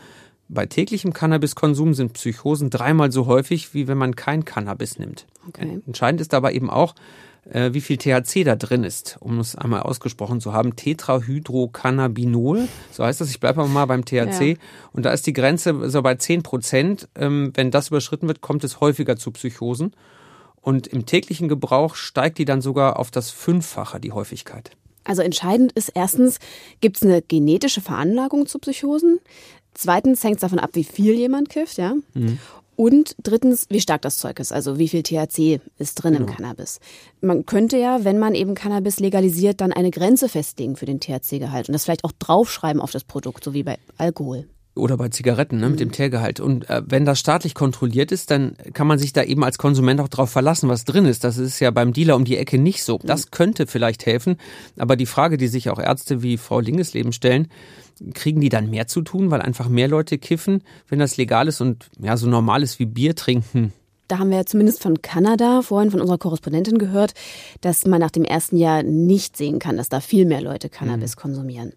bei 0.48 0.64
täglichem 0.64 1.12
Cannabiskonsum 1.12 1.92
sind 1.92 2.12
Psychosen 2.14 2.70
dreimal 2.70 3.12
so 3.12 3.26
häufig, 3.26 3.74
wie 3.74 3.88
wenn 3.88 3.98
man 3.98 4.16
kein 4.16 4.44
Cannabis 4.44 4.98
nimmt. 4.98 5.26
Okay. 5.48 5.80
Entscheidend 5.86 6.20
ist 6.20 6.34
aber 6.34 6.52
eben 6.52 6.70
auch, 6.70 6.94
äh, 7.50 7.72
wie 7.72 7.80
viel 7.80 7.96
THC 7.96 8.44
da 8.44 8.56
drin 8.56 8.84
ist, 8.84 9.16
um 9.20 9.38
es 9.38 9.56
einmal 9.56 9.82
ausgesprochen 9.82 10.40
zu 10.40 10.52
haben. 10.52 10.76
Tetrahydrocannabinol, 10.76 12.68
so 12.92 13.04
heißt 13.04 13.20
das. 13.20 13.30
Ich 13.30 13.40
bleibe 13.40 13.66
mal 13.66 13.86
beim 13.86 14.04
THC. 14.04 14.50
Ja. 14.50 14.56
Und 14.92 15.04
da 15.04 15.12
ist 15.12 15.26
die 15.26 15.32
Grenze 15.32 15.88
so 15.90 16.02
bei 16.02 16.14
10 16.14 16.42
Prozent. 16.42 17.08
Ähm, 17.14 17.52
wenn 17.54 17.70
das 17.70 17.88
überschritten 17.88 18.28
wird, 18.28 18.40
kommt 18.40 18.64
es 18.64 18.80
häufiger 18.80 19.16
zu 19.16 19.30
Psychosen. 19.30 19.92
Und 20.60 20.88
im 20.88 21.06
täglichen 21.06 21.48
Gebrauch 21.48 21.94
steigt 21.94 22.38
die 22.38 22.44
dann 22.44 22.60
sogar 22.60 22.98
auf 22.98 23.10
das 23.10 23.30
Fünffache, 23.30 24.00
die 24.00 24.12
Häufigkeit. 24.12 24.72
Also 25.04 25.22
entscheidend 25.22 25.70
ist 25.72 25.90
erstens, 25.94 26.40
gibt 26.80 26.96
es 26.96 27.02
eine 27.04 27.22
genetische 27.22 27.80
Veranlagung 27.80 28.46
zu 28.46 28.58
Psychosen? 28.58 29.20
Zweitens 29.74 30.24
hängt 30.24 30.36
es 30.36 30.40
davon 30.40 30.58
ab, 30.58 30.70
wie 30.72 30.84
viel 30.84 31.14
jemand 31.14 31.50
kifft, 31.50 31.78
ja. 31.78 31.94
Mhm. 32.14 32.38
Und 32.76 33.16
drittens, 33.22 33.66
wie 33.70 33.80
stark 33.80 34.02
das 34.02 34.18
Zeug 34.18 34.38
ist, 34.38 34.52
also 34.52 34.78
wie 34.78 34.88
viel 34.88 35.02
THC 35.02 35.60
ist 35.78 35.94
drin 35.94 36.12
genau. 36.12 36.26
im 36.26 36.34
Cannabis. 36.34 36.78
Man 37.22 37.46
könnte 37.46 37.78
ja, 37.78 38.04
wenn 38.04 38.18
man 38.18 38.34
eben 38.34 38.54
Cannabis 38.54 39.00
legalisiert, 39.00 39.62
dann 39.62 39.72
eine 39.72 39.90
Grenze 39.90 40.28
festlegen 40.28 40.76
für 40.76 40.84
den 40.84 41.00
THC-Gehalt 41.00 41.68
und 41.68 41.72
das 41.72 41.84
vielleicht 41.84 42.04
auch 42.04 42.12
draufschreiben 42.12 42.82
auf 42.82 42.90
das 42.90 43.04
Produkt, 43.04 43.42
so 43.42 43.54
wie 43.54 43.62
bei 43.62 43.78
Alkohol. 43.96 44.46
Oder 44.76 44.96
bei 44.96 45.08
Zigaretten 45.08 45.58
ne, 45.58 45.70
mit 45.70 45.80
dem 45.80 45.88
mhm. 45.88 45.92
Teergehalt. 45.92 46.38
Und 46.38 46.68
äh, 46.70 46.82
wenn 46.86 47.04
das 47.04 47.18
staatlich 47.18 47.54
kontrolliert 47.54 48.12
ist, 48.12 48.30
dann 48.30 48.56
kann 48.74 48.86
man 48.86 48.98
sich 48.98 49.12
da 49.12 49.22
eben 49.22 49.42
als 49.42 49.58
Konsument 49.58 50.00
auch 50.00 50.08
drauf 50.08 50.30
verlassen, 50.30 50.68
was 50.68 50.84
drin 50.84 51.06
ist. 51.06 51.24
Das 51.24 51.38
ist 51.38 51.58
ja 51.60 51.70
beim 51.70 51.92
Dealer 51.92 52.14
um 52.14 52.24
die 52.24 52.36
Ecke 52.36 52.58
nicht 52.58 52.84
so. 52.84 53.00
Das 53.02 53.26
mhm. 53.26 53.30
könnte 53.30 53.66
vielleicht 53.66 54.06
helfen. 54.06 54.36
Aber 54.78 54.96
die 54.96 55.06
Frage, 55.06 55.38
die 55.38 55.48
sich 55.48 55.70
auch 55.70 55.78
Ärzte 55.78 56.22
wie 56.22 56.36
Frau 56.36 56.60
Lingesleben 56.60 57.12
stellen, 57.12 57.48
kriegen 58.14 58.40
die 58.40 58.50
dann 58.50 58.70
mehr 58.70 58.86
zu 58.86 59.02
tun, 59.02 59.30
weil 59.30 59.40
einfach 59.40 59.68
mehr 59.68 59.88
Leute 59.88 60.18
kiffen, 60.18 60.62
wenn 60.88 60.98
das 60.98 61.16
legal 61.16 61.48
ist 61.48 61.60
und 61.60 61.88
ja 61.98 62.16
so 62.16 62.26
normal 62.28 62.62
ist 62.62 62.78
wie 62.78 62.86
Bier 62.86 63.16
trinken? 63.16 63.72
Da 64.08 64.18
haben 64.18 64.30
wir 64.30 64.38
ja 64.38 64.46
zumindest 64.46 64.82
von 64.82 65.02
Kanada 65.02 65.62
vorhin 65.62 65.90
von 65.90 66.00
unserer 66.00 66.18
Korrespondentin 66.18 66.78
gehört, 66.78 67.14
dass 67.60 67.86
man 67.86 68.00
nach 68.00 68.10
dem 68.10 68.24
ersten 68.24 68.56
Jahr 68.56 68.82
nicht 68.82 69.36
sehen 69.36 69.58
kann, 69.58 69.76
dass 69.76 69.88
da 69.88 70.00
viel 70.00 70.26
mehr 70.26 70.40
Leute 70.40 70.68
Cannabis 70.68 71.16
mhm. 71.16 71.20
konsumieren. 71.20 71.72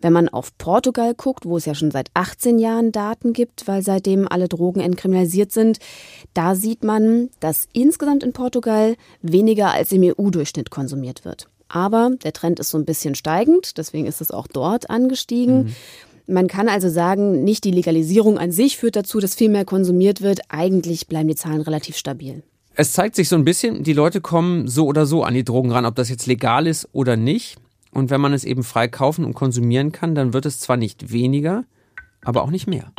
Wenn 0.00 0.12
man 0.12 0.28
auf 0.28 0.56
Portugal 0.58 1.14
guckt, 1.14 1.44
wo 1.44 1.56
es 1.56 1.64
ja 1.64 1.74
schon 1.74 1.90
seit 1.90 2.10
18 2.14 2.58
Jahren 2.58 2.92
Daten 2.92 3.32
gibt, 3.32 3.66
weil 3.68 3.82
seitdem 3.82 4.26
alle 4.28 4.48
Drogen 4.48 4.80
entkriminalisiert 4.80 5.52
sind, 5.52 5.78
da 6.34 6.54
sieht 6.54 6.84
man, 6.84 7.30
dass 7.40 7.68
insgesamt 7.72 8.22
in 8.22 8.32
Portugal 8.32 8.96
weniger 9.22 9.72
als 9.72 9.92
im 9.92 10.02
EU-Durchschnitt 10.02 10.70
konsumiert 10.70 11.24
wird. 11.24 11.48
Aber 11.68 12.10
der 12.22 12.32
Trend 12.32 12.60
ist 12.60 12.70
so 12.70 12.78
ein 12.78 12.86
bisschen 12.86 13.14
steigend, 13.14 13.76
deswegen 13.76 14.06
ist 14.06 14.20
es 14.20 14.30
auch 14.30 14.46
dort 14.46 14.88
angestiegen. 14.88 15.64
Mhm. 15.64 15.74
Man 16.30 16.46
kann 16.46 16.68
also 16.68 16.90
sagen, 16.90 17.42
nicht 17.42 17.64
die 17.64 17.70
Legalisierung 17.70 18.36
an 18.36 18.52
sich 18.52 18.76
führt 18.76 18.96
dazu, 18.96 19.18
dass 19.18 19.34
viel 19.34 19.48
mehr 19.48 19.64
konsumiert 19.64 20.20
wird. 20.20 20.40
Eigentlich 20.50 21.06
bleiben 21.06 21.26
die 21.26 21.34
Zahlen 21.34 21.62
relativ 21.62 21.96
stabil. 21.96 22.42
Es 22.74 22.92
zeigt 22.92 23.16
sich 23.16 23.30
so 23.30 23.36
ein 23.36 23.46
bisschen, 23.46 23.82
die 23.82 23.94
Leute 23.94 24.20
kommen 24.20 24.68
so 24.68 24.86
oder 24.86 25.06
so 25.06 25.24
an 25.24 25.32
die 25.32 25.42
Drogen 25.42 25.72
ran, 25.72 25.86
ob 25.86 25.94
das 25.94 26.10
jetzt 26.10 26.26
legal 26.26 26.66
ist 26.66 26.86
oder 26.92 27.16
nicht. 27.16 27.56
Und 27.92 28.10
wenn 28.10 28.20
man 28.20 28.34
es 28.34 28.44
eben 28.44 28.62
frei 28.62 28.88
kaufen 28.88 29.24
und 29.24 29.32
konsumieren 29.32 29.90
kann, 29.90 30.14
dann 30.14 30.34
wird 30.34 30.44
es 30.44 30.60
zwar 30.60 30.76
nicht 30.76 31.10
weniger, 31.10 31.64
aber 32.22 32.42
auch 32.42 32.50
nicht 32.50 32.66
mehr. 32.66 32.92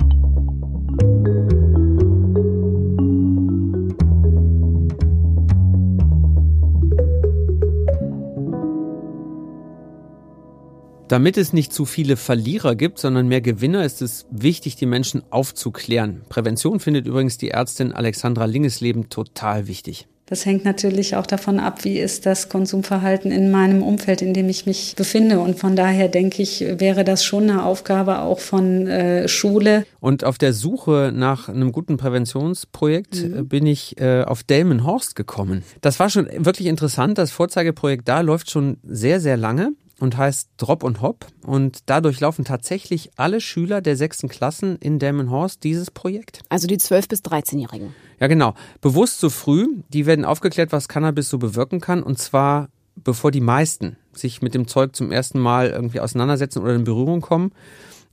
Damit 11.10 11.38
es 11.38 11.54
nicht 11.54 11.74
zu 11.74 11.86
viele 11.86 12.18
Verlierer 12.18 12.76
gibt, 12.76 13.00
sondern 13.00 13.28
mehr 13.28 13.42
Gewinner, 13.42 13.84
ist 13.84 14.04
es 14.04 14.28
wichtig, 14.30 14.76
die 14.76 14.86
Menschen 14.86 15.24
aufzuklären. 15.32 16.22
Prävention 16.30 16.80
findet 16.80 17.08
übrigens 17.08 17.40
die 17.40 17.50
Ärztin 17.50 17.94
Alexandra 17.94 18.46
Lingesleben 18.46 19.10
total 19.10 19.68
wichtig. 19.68 20.08
Das 20.28 20.46
hängt 20.46 20.66
natürlich 20.66 21.16
auch 21.16 21.26
davon 21.26 21.60
ab, 21.60 21.84
wie 21.84 21.98
ist 21.98 22.28
das 22.28 22.50
Konsumverhalten 22.50 23.32
in 23.32 23.50
meinem 23.50 23.82
Umfeld, 23.82 24.22
in 24.22 24.36
dem 24.36 24.48
ich 24.50 24.68
mich 24.68 24.94
befinde. 24.96 25.40
Und 25.40 25.58
von 25.58 25.76
daher 25.76 26.10
denke 26.10 26.44
ich, 26.44 26.60
wäre 26.60 27.04
das 27.04 27.24
schon 27.24 27.50
eine 27.50 27.64
Aufgabe 27.66 28.20
auch 28.20 28.38
von 28.38 28.86
äh, 28.86 29.28
Schule. 29.28 29.88
Und 30.00 30.24
auf 30.24 30.38
der 30.38 30.54
Suche 30.54 31.12
nach 31.12 31.50
einem 31.50 31.72
guten 31.72 31.98
Präventionsprojekt 31.98 33.24
mhm. 33.24 33.40
Äh, 33.40 33.42
bin 33.42 33.66
ich 33.66 34.00
äh, 34.00 34.22
auf 34.22 34.44
Delmenhorst 34.44 35.16
gekommen. 35.16 35.64
Das 35.82 36.00
war 36.00 36.12
schon 36.12 36.28
wirklich 36.38 36.68
interessant. 36.68 37.18
Das 37.18 37.32
Vorzeigeprojekt 37.32 38.08
da 38.08 38.22
läuft 38.22 38.52
schon 38.52 38.78
sehr, 38.84 39.20
sehr 39.20 39.38
lange 39.38 39.72
und 40.00 40.18
heißt 40.18 40.50
Drop 40.58 40.84
und 40.84 41.02
Hop. 41.02 41.28
Und 41.46 41.80
dadurch 41.86 42.20
laufen 42.20 42.46
tatsächlich 42.46 43.12
alle 43.16 43.42
Schüler 43.42 43.82
der 43.82 43.96
sechsten 43.96 44.30
Klassen 44.30 44.78
in 44.78 45.00
Delmenhorst 45.00 45.64
dieses 45.64 45.92
Projekt. 45.92 46.42
Also 46.50 46.68
die 46.68 46.78
12- 46.78 47.10
bis 47.10 47.22
13-Jährigen. 47.22 47.94
Ja, 48.20 48.28
genau. 48.28 48.54
Bewusst 48.82 49.20
so 49.20 49.30
früh. 49.30 49.68
Die 49.90 50.06
werden 50.06 50.26
aufgeklärt, 50.26 50.72
was 50.72 50.88
Cannabis 50.88 51.30
so 51.30 51.38
bewirken 51.38 51.80
kann. 51.80 52.04
Und 52.04 52.20
zwar 52.20 52.70
bevor 53.04 53.32
die 53.32 53.42
meisten 53.42 53.98
sich 54.14 54.42
mit 54.42 54.54
dem 54.54 54.68
Zeug 54.68 54.96
zum 54.96 55.12
ersten 55.12 55.40
Mal 55.40 55.70
irgendwie 55.70 56.00
auseinandersetzen 56.00 56.62
oder 56.62 56.76
in 56.76 56.84
Berührung 56.84 57.22
kommen. 57.22 57.52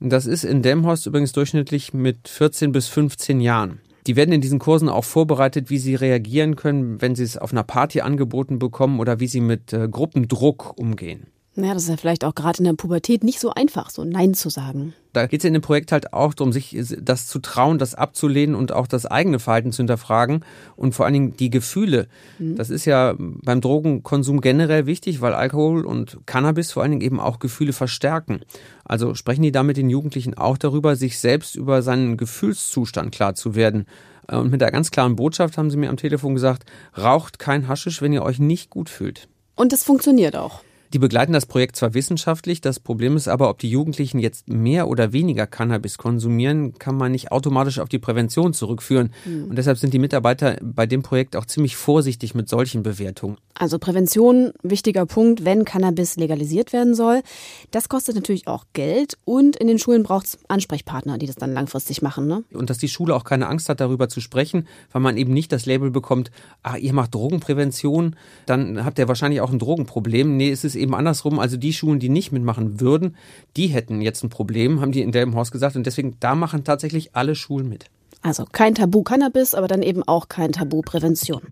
Und 0.01 0.11
das 0.11 0.26
ist 0.26 0.45
in 0.45 0.62
Delmenhorst 0.62 1.07
übrigens 1.07 1.32
durchschnittlich 1.32 1.95
mit 1.95 2.28
14 2.28 2.72
bis 2.72 2.89
15 2.89 3.41
Jahren. 3.41 3.80
Die 4.07 4.14
werden 4.14 4.32
in 4.32 4.41
diesen 4.41 4.61
Kursen 4.61 4.89
auch 4.89 5.05
vorbereitet, 5.05 5.68
wie 5.68 5.78
sie 5.78 5.97
reagieren 5.97 6.55
können, 6.55 7.01
wenn 7.03 7.16
sie 7.16 7.24
es 7.24 7.37
auf 7.37 7.53
einer 7.53 7.64
Party 7.64 8.03
angeboten 8.03 8.59
bekommen 8.59 9.01
oder 9.01 9.18
wie 9.18 9.26
sie 9.26 9.41
mit 9.41 9.72
äh, 9.72 9.89
Gruppendruck 9.89 10.78
umgehen. 10.78 11.26
Ja, 11.57 11.72
das 11.72 11.84
ist 11.84 11.88
ja 11.88 11.96
vielleicht 11.96 12.24
auch 12.24 12.34
gerade 12.34 12.59
in 12.59 12.64
der 12.64 12.74
Pubertät 12.74 13.24
nicht 13.24 13.40
so 13.40 13.50
einfach, 13.50 13.88
so 13.88 14.04
Nein 14.04 14.34
zu 14.34 14.50
sagen. 14.50 14.92
Da 15.14 15.26
geht 15.26 15.40
es 15.40 15.46
in 15.46 15.54
dem 15.54 15.62
Projekt 15.62 15.90
halt 15.90 16.12
auch 16.12 16.34
darum, 16.34 16.52
sich 16.52 16.76
das 17.00 17.26
zu 17.26 17.38
trauen, 17.38 17.78
das 17.78 17.94
abzulehnen 17.94 18.54
und 18.54 18.72
auch 18.72 18.86
das 18.86 19.07
eigene 19.07 19.38
Verhalten 19.38 19.72
zu 19.72 19.78
hinterfragen 19.78 20.44
und 20.76 20.94
vor 20.94 21.07
allen 21.07 21.14
Dingen 21.14 21.36
die 21.38 21.48
Gefühle. 21.48 22.09
Mhm. 22.38 22.57
Das 22.57 22.68
ist 22.68 22.84
ja 22.84 23.14
beim 23.18 23.62
Drogenkonsum 23.62 24.42
generell 24.42 24.84
wichtig, 24.84 25.22
weil 25.22 25.32
Alkohol 25.32 25.86
und 25.86 26.18
Cannabis 26.26 26.72
vor 26.72 26.82
allen 26.82 26.92
Dingen 26.92 27.02
eben 27.02 27.20
auch 27.20 27.38
Gefühle 27.38 27.72
verstärken. 27.72 28.40
Also 28.84 29.14
sprechen 29.14 29.42
die 29.42 29.52
damit 29.52 29.78
den 29.78 29.88
Jugendlichen 29.88 30.34
auch 30.34 30.59
darüber, 30.59 30.94
sich 30.94 31.18
selbst 31.18 31.57
über 31.57 31.80
seinen 31.80 32.18
Gefühlszustand 32.18 33.12
klar 33.12 33.34
zu 33.34 33.54
werden. 33.54 33.86
Und 34.30 34.50
mit 34.50 34.61
der 34.61 34.72
ganz 34.72 34.90
klaren 34.90 35.16
Botschaft 35.16 35.57
haben 35.57 35.70
sie 35.70 35.78
mir 35.78 35.88
am 35.88 35.96
Telefon 35.96 36.34
gesagt, 36.34 36.64
raucht 36.98 37.38
kein 37.38 37.68
Haschisch, 37.68 38.02
wenn 38.02 38.12
ihr 38.12 38.22
euch 38.22 38.38
nicht 38.38 38.68
gut 38.68 38.90
fühlt. 38.90 39.28
Und 39.54 39.72
es 39.72 39.84
funktioniert 39.84 40.36
auch. 40.36 40.61
Die 40.93 40.99
begleiten 40.99 41.32
das 41.32 41.47
Projekt 41.47 41.76
zwar 41.76 41.95
wissenschaftlich, 41.95 42.61
das 42.61 42.80
Problem 42.80 43.16
ist 43.16 43.28
aber, 43.28 43.51
ob 43.51 43.59
die 43.59 43.70
Jugendlichen 43.70 44.18
jetzt 44.18 44.49
mehr 44.49 44.89
oder 44.89 45.12
weniger 45.12 45.47
Cannabis 45.47 45.99
konsumieren, 45.99 46.78
kann 46.78 46.97
man 46.97 47.12
nicht 47.12 47.32
automatisch 47.32 47.78
auf 47.78 47.89
die 47.89 47.99
Prävention 47.99 48.53
zurückführen. 48.53 49.12
Mhm. 49.24 49.51
Und 49.51 49.57
deshalb 49.57 49.78
sind 49.78 49.93
die 49.93 49.99
Mitarbeiter 49.99 50.57
bei 50.62 50.87
dem 50.87 51.03
Projekt 51.03 51.37
auch 51.37 51.47
ziemlich 51.47 51.76
vorsichtig 51.76 52.34
mit 52.34 52.49
solchen 52.49 52.82
Bewertungen. 52.82 53.37
Also 53.55 53.78
Prävention, 53.78 54.53
wichtiger 54.62 55.07
Punkt, 55.07 55.45
wenn 55.45 55.64
Cannabis 55.64 56.16
legalisiert 56.16 56.72
werden 56.72 56.95
soll. 56.95 57.22
Das 57.70 57.89
kostet 57.89 58.14
natürlich 58.14 58.47
auch 58.47 58.64
Geld 58.74 59.16
und 59.24 59.57
in 59.57 59.66
den 59.66 59.78
Schulen 59.78 60.03
braucht 60.03 60.26
es 60.26 60.39
Ansprechpartner, 60.49 61.18
die 61.18 61.26
das 61.26 61.37
dann 61.37 61.55
langfristig 61.55 62.03
machen. 62.03 62.26
Ne? 62.26 62.45
Und 62.53 62.70
dass 62.70 62.78
die 62.78 62.89
Schule 62.89 63.14
auch 63.14 63.24
keine 63.24 63.49
Angst 63.49 63.68
hat, 63.68 63.80
darüber 63.80 64.09
zu 64.09 64.20
sprechen, 64.20 64.68
weil 64.93 65.01
man 65.01 65.16
eben 65.16 65.32
nicht 65.32 65.53
das 65.53 65.66
Label 65.66 65.91
bekommt, 65.91 66.30
ah, 66.62 66.76
ihr 66.76 66.93
macht 66.93 67.14
Drogenprävention, 67.14 68.16
dann 68.45 68.84
habt 68.84 68.99
ihr 68.99 69.09
wahrscheinlich 69.09 69.41
auch 69.41 69.51
ein 69.51 69.59
Drogenproblem. 69.59 70.37
Nee, 70.37 70.51
es 70.51 70.64
ist 70.64 70.76
eben 70.77 70.95
andersrum. 70.95 71.39
Also 71.39 71.57
die 71.57 71.72
Schulen, 71.72 71.99
die 71.99 72.09
nicht 72.09 72.33
mitmachen 72.33 72.81
würden, 72.81 73.16
die 73.57 73.68
hätten 73.68 74.01
jetzt 74.01 74.22
ein 74.22 74.31
Problem, 74.31 74.81
haben 74.81 74.93
die 74.93 75.03
in 75.03 75.12
Delmenhorst 75.12 75.53
gesagt. 75.53 75.77
Und 75.77 75.87
deswegen, 75.87 76.16
da 76.20 76.35
machen 76.35 76.64
tatsächlich 76.64 77.14
alle 77.14 77.35
Schulen 77.35 77.68
mit. 77.68 77.87
Also 78.22 78.45
kein 78.51 78.74
Tabu 78.74 79.03
Cannabis, 79.03 79.55
aber 79.55 79.68
dann 79.68 79.83
eben 79.83 80.03
auch 80.03 80.29
kein 80.29 80.53
Tabu 80.53 80.83
Prävention. 80.83 81.43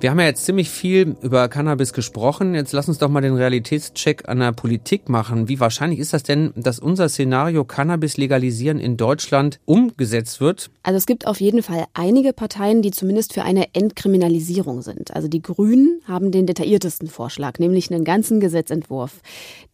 Wir 0.00 0.10
haben 0.10 0.18
ja 0.18 0.24
jetzt 0.24 0.46
ziemlich 0.46 0.70
viel 0.70 1.14
über 1.20 1.46
Cannabis 1.50 1.92
gesprochen. 1.92 2.54
Jetzt 2.54 2.72
lass 2.72 2.88
uns 2.88 2.96
doch 2.96 3.10
mal 3.10 3.20
den 3.20 3.34
Realitätscheck 3.34 4.30
an 4.30 4.38
der 4.38 4.52
Politik 4.52 5.10
machen. 5.10 5.46
Wie 5.46 5.60
wahrscheinlich 5.60 5.98
ist 5.98 6.14
das 6.14 6.22
denn, 6.22 6.54
dass 6.56 6.78
unser 6.78 7.10
Szenario 7.10 7.64
Cannabis 7.64 8.16
legalisieren 8.16 8.78
in 8.78 8.96
Deutschland 8.96 9.60
umgesetzt 9.66 10.40
wird? 10.40 10.70
Also 10.82 10.96
es 10.96 11.04
gibt 11.04 11.26
auf 11.26 11.38
jeden 11.42 11.62
Fall 11.62 11.84
einige 11.92 12.32
Parteien, 12.32 12.80
die 12.80 12.92
zumindest 12.92 13.34
für 13.34 13.42
eine 13.42 13.74
Entkriminalisierung 13.74 14.80
sind. 14.80 15.14
Also 15.14 15.28
die 15.28 15.42
Grünen 15.42 16.00
haben 16.08 16.30
den 16.30 16.46
detailliertesten 16.46 17.08
Vorschlag, 17.08 17.58
nämlich 17.58 17.92
einen 17.92 18.04
ganzen 18.04 18.40
Gesetzentwurf. 18.40 19.20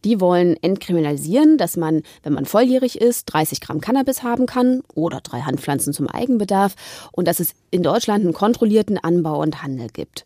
Die 0.03 0.19
wollen 0.19 0.57
entkriminalisieren, 0.61 1.57
dass 1.57 1.77
man, 1.77 2.01
wenn 2.23 2.33
man 2.33 2.45
volljährig 2.45 2.99
ist, 2.99 3.27
30 3.27 3.61
Gramm 3.61 3.79
Cannabis 3.79 4.23
haben 4.23 4.45
kann 4.45 4.81
oder 4.93 5.21
drei 5.21 5.39
Handpflanzen 5.39 5.93
zum 5.93 6.09
Eigenbedarf 6.09 6.75
und 7.13 7.29
dass 7.29 7.39
es 7.39 7.53
in 7.71 7.81
Deutschland 7.81 8.25
einen 8.25 8.33
kontrollierten 8.33 8.97
Anbau 8.97 9.41
und 9.41 9.63
Handel 9.63 9.87
gibt. 9.87 10.16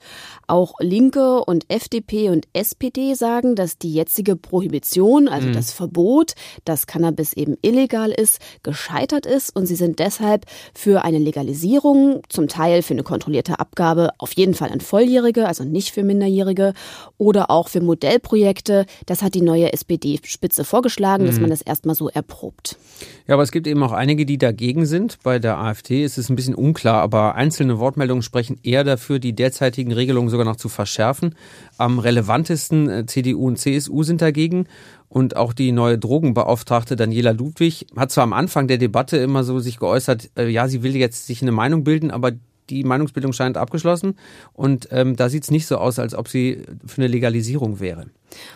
Auch 0.48 0.74
Linke 0.80 1.44
und 1.46 1.66
FDP 1.70 2.30
und 2.30 2.46
SPD 2.54 3.14
sagen, 3.14 3.56
dass 3.56 3.78
die 3.78 3.94
jetzige 3.94 4.36
Prohibition, 4.36 5.28
also 5.28 5.48
mhm. 5.48 5.54
das 5.54 5.72
Verbot, 5.72 6.34
dass 6.66 6.88
Cannabis 6.88 7.34
eben 7.34 7.58
illegal 7.62 8.12
ist, 8.12 8.39
gescheitert 8.64 9.26
ist 9.26 9.56
und 9.56 9.66
sie 9.66 9.76
sind 9.76 10.00
deshalb 10.00 10.46
für 10.74 11.04
eine 11.04 11.20
Legalisierung, 11.20 12.22
zum 12.28 12.48
Teil 12.48 12.82
für 12.82 12.94
eine 12.94 13.04
kontrollierte 13.04 13.60
Abgabe, 13.60 14.10
auf 14.18 14.34
jeden 14.34 14.54
Fall 14.54 14.72
an 14.72 14.82
Volljährige, 14.82 15.48
also 15.48 15.64
nicht 15.64 15.92
für 15.92 16.04
Minderjährige 16.04 16.74
oder 17.18 17.50
auch 17.50 17.70
für 17.70 17.82
Modellprojekte. 17.82 18.86
Das 19.06 19.22
hat 19.22 19.36
die 19.36 19.42
neue 19.42 19.72
SPD-Spitze 19.72 20.64
vorgeschlagen, 20.64 21.24
mhm. 21.24 21.28
dass 21.28 21.39
man 21.39 21.50
das 21.50 21.62
erstmal 21.62 21.96
so 21.96 22.10
erprobt. 22.10 22.78
Ja, 23.28 23.36
aber 23.36 23.44
es 23.44 23.52
gibt 23.52 23.68
eben 23.68 23.82
auch 23.84 23.92
einige, 23.92 24.26
die 24.26 24.38
dagegen 24.38 24.86
sind. 24.86 25.20
Bei 25.24 25.39
der 25.39 25.58
AfD 25.58 26.04
ist 26.04 26.18
es 26.18 26.30
ein 26.30 26.36
bisschen 26.36 26.56
unklar, 26.56 27.02
aber 27.02 27.36
einzelne 27.36 27.80
Wortmeldungen 27.80 28.24
sprechen 28.24 28.60
eher 28.64 28.84
dafür, 28.84 29.20
die 29.20 29.34
derzeitigen 29.82 29.92
Regelungen 29.92 30.30
sogar 30.30 30.46
noch 30.46 30.56
zu 30.56 30.70
verschärfen. 30.70 31.36
Am 31.78 32.00
relevantesten 32.00 32.90
äh, 32.90 33.06
CDU 33.06 33.48
und 33.48 33.58
CSU 33.58 34.04
sind 34.04 34.22
dagegen. 34.22 34.68
Und 35.10 35.36
auch 35.36 35.54
die 35.54 35.74
neue 35.74 35.98
Drogenbeauftragte 35.98 36.96
Daniela 36.96 37.32
Ludwig 37.32 37.88
hat 37.98 38.12
zwar 38.12 38.24
am 38.24 38.34
Anfang 38.34 38.68
der 38.68 38.78
Debatte 38.78 39.18
immer 39.18 39.44
so 39.44 39.60
sich 39.60 39.78
geäußert, 39.78 40.30
äh, 40.38 40.48
ja, 40.48 40.68
sie 40.68 40.84
will 40.84 40.96
jetzt 40.96 41.28
sich 41.28 41.42
eine 41.42 41.52
Meinung 41.52 41.84
bilden, 41.84 42.12
aber 42.12 42.32
die 42.72 42.84
Meinungsbildung 42.84 43.34
scheint 43.34 43.57
abgeschlossen. 43.57 44.15
Und 44.53 44.88
ähm, 44.91 45.15
da 45.15 45.30
sieht 45.30 45.43
es 45.43 45.51
nicht 45.51 45.67
so 45.67 45.78
aus, 45.78 45.99
als 45.99 46.15
ob 46.15 46.28
sie 46.28 46.63
für 46.86 47.01
eine 47.01 47.07
Legalisierung 47.07 47.80
wäre. 47.80 48.07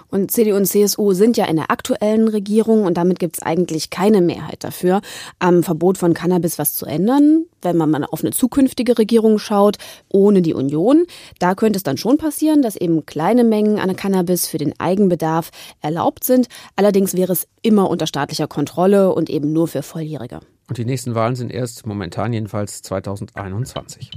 Und 0.09 0.32
CDU 0.32 0.55
und 0.55 0.66
CSU 0.66 1.11
sind 1.11 1.36
ja 1.36 1.45
in 1.45 1.57
der 1.57 1.70
aktuellen 1.70 2.30
Regierung 2.30 2.86
und 2.86 2.95
damit 2.95 3.20
gibt 3.20 3.36
es 3.36 3.41
eigentlich 3.43 3.89
keine 3.89 4.22
Mehrheit 4.22 4.63
dafür, 4.63 5.01
am 5.39 5.63
Verbot 5.63 5.97
von 5.97 6.13
Cannabis 6.13 6.57
was 6.57 6.74
zu 6.76 6.86
ändern. 6.86 7.45
Wenn 7.61 7.76
man 7.76 7.91
mal 7.91 8.05
auf 8.05 8.22
eine 8.22 8.32
zukünftige 8.32 8.97
Regierung 8.97 9.38
schaut, 9.38 9.78
ohne 10.07 10.41
die 10.41 10.53
Union, 10.53 11.05
da 11.39 11.55
könnte 11.55 11.76
es 11.76 11.84
dann 11.84 11.97
schon 11.97 12.18
passieren, 12.18 12.61
dass 12.61 12.78
eben 12.78 13.05
kleine 13.05 13.43
Mengen 13.43 13.80
an 13.80 13.95
Cannabis 13.97 14.47
für 14.47 14.59
den 14.59 14.80
Eigenbedarf 14.80 15.51
erlaubt 15.82 16.24
sind. 16.24 16.47
Allerdings 16.78 17.16
wäre 17.16 17.34
es 17.34 17.47
immer 17.61 17.89
unter 17.89 18.07
staatlicher 18.07 18.47
Kontrolle 18.47 19.13
und 19.13 19.30
eben 19.30 19.51
nur 19.51 19.68
für 19.68 19.82
Volljährige. 19.82 20.39
Und 20.68 20.78
die 20.78 20.86
nächsten 20.86 21.13
Wahlen 21.13 21.36
sind 21.36 21.51
erst 21.51 21.86
momentan 21.86 22.34
jedenfalls 22.34 22.82
2021. 22.82 24.11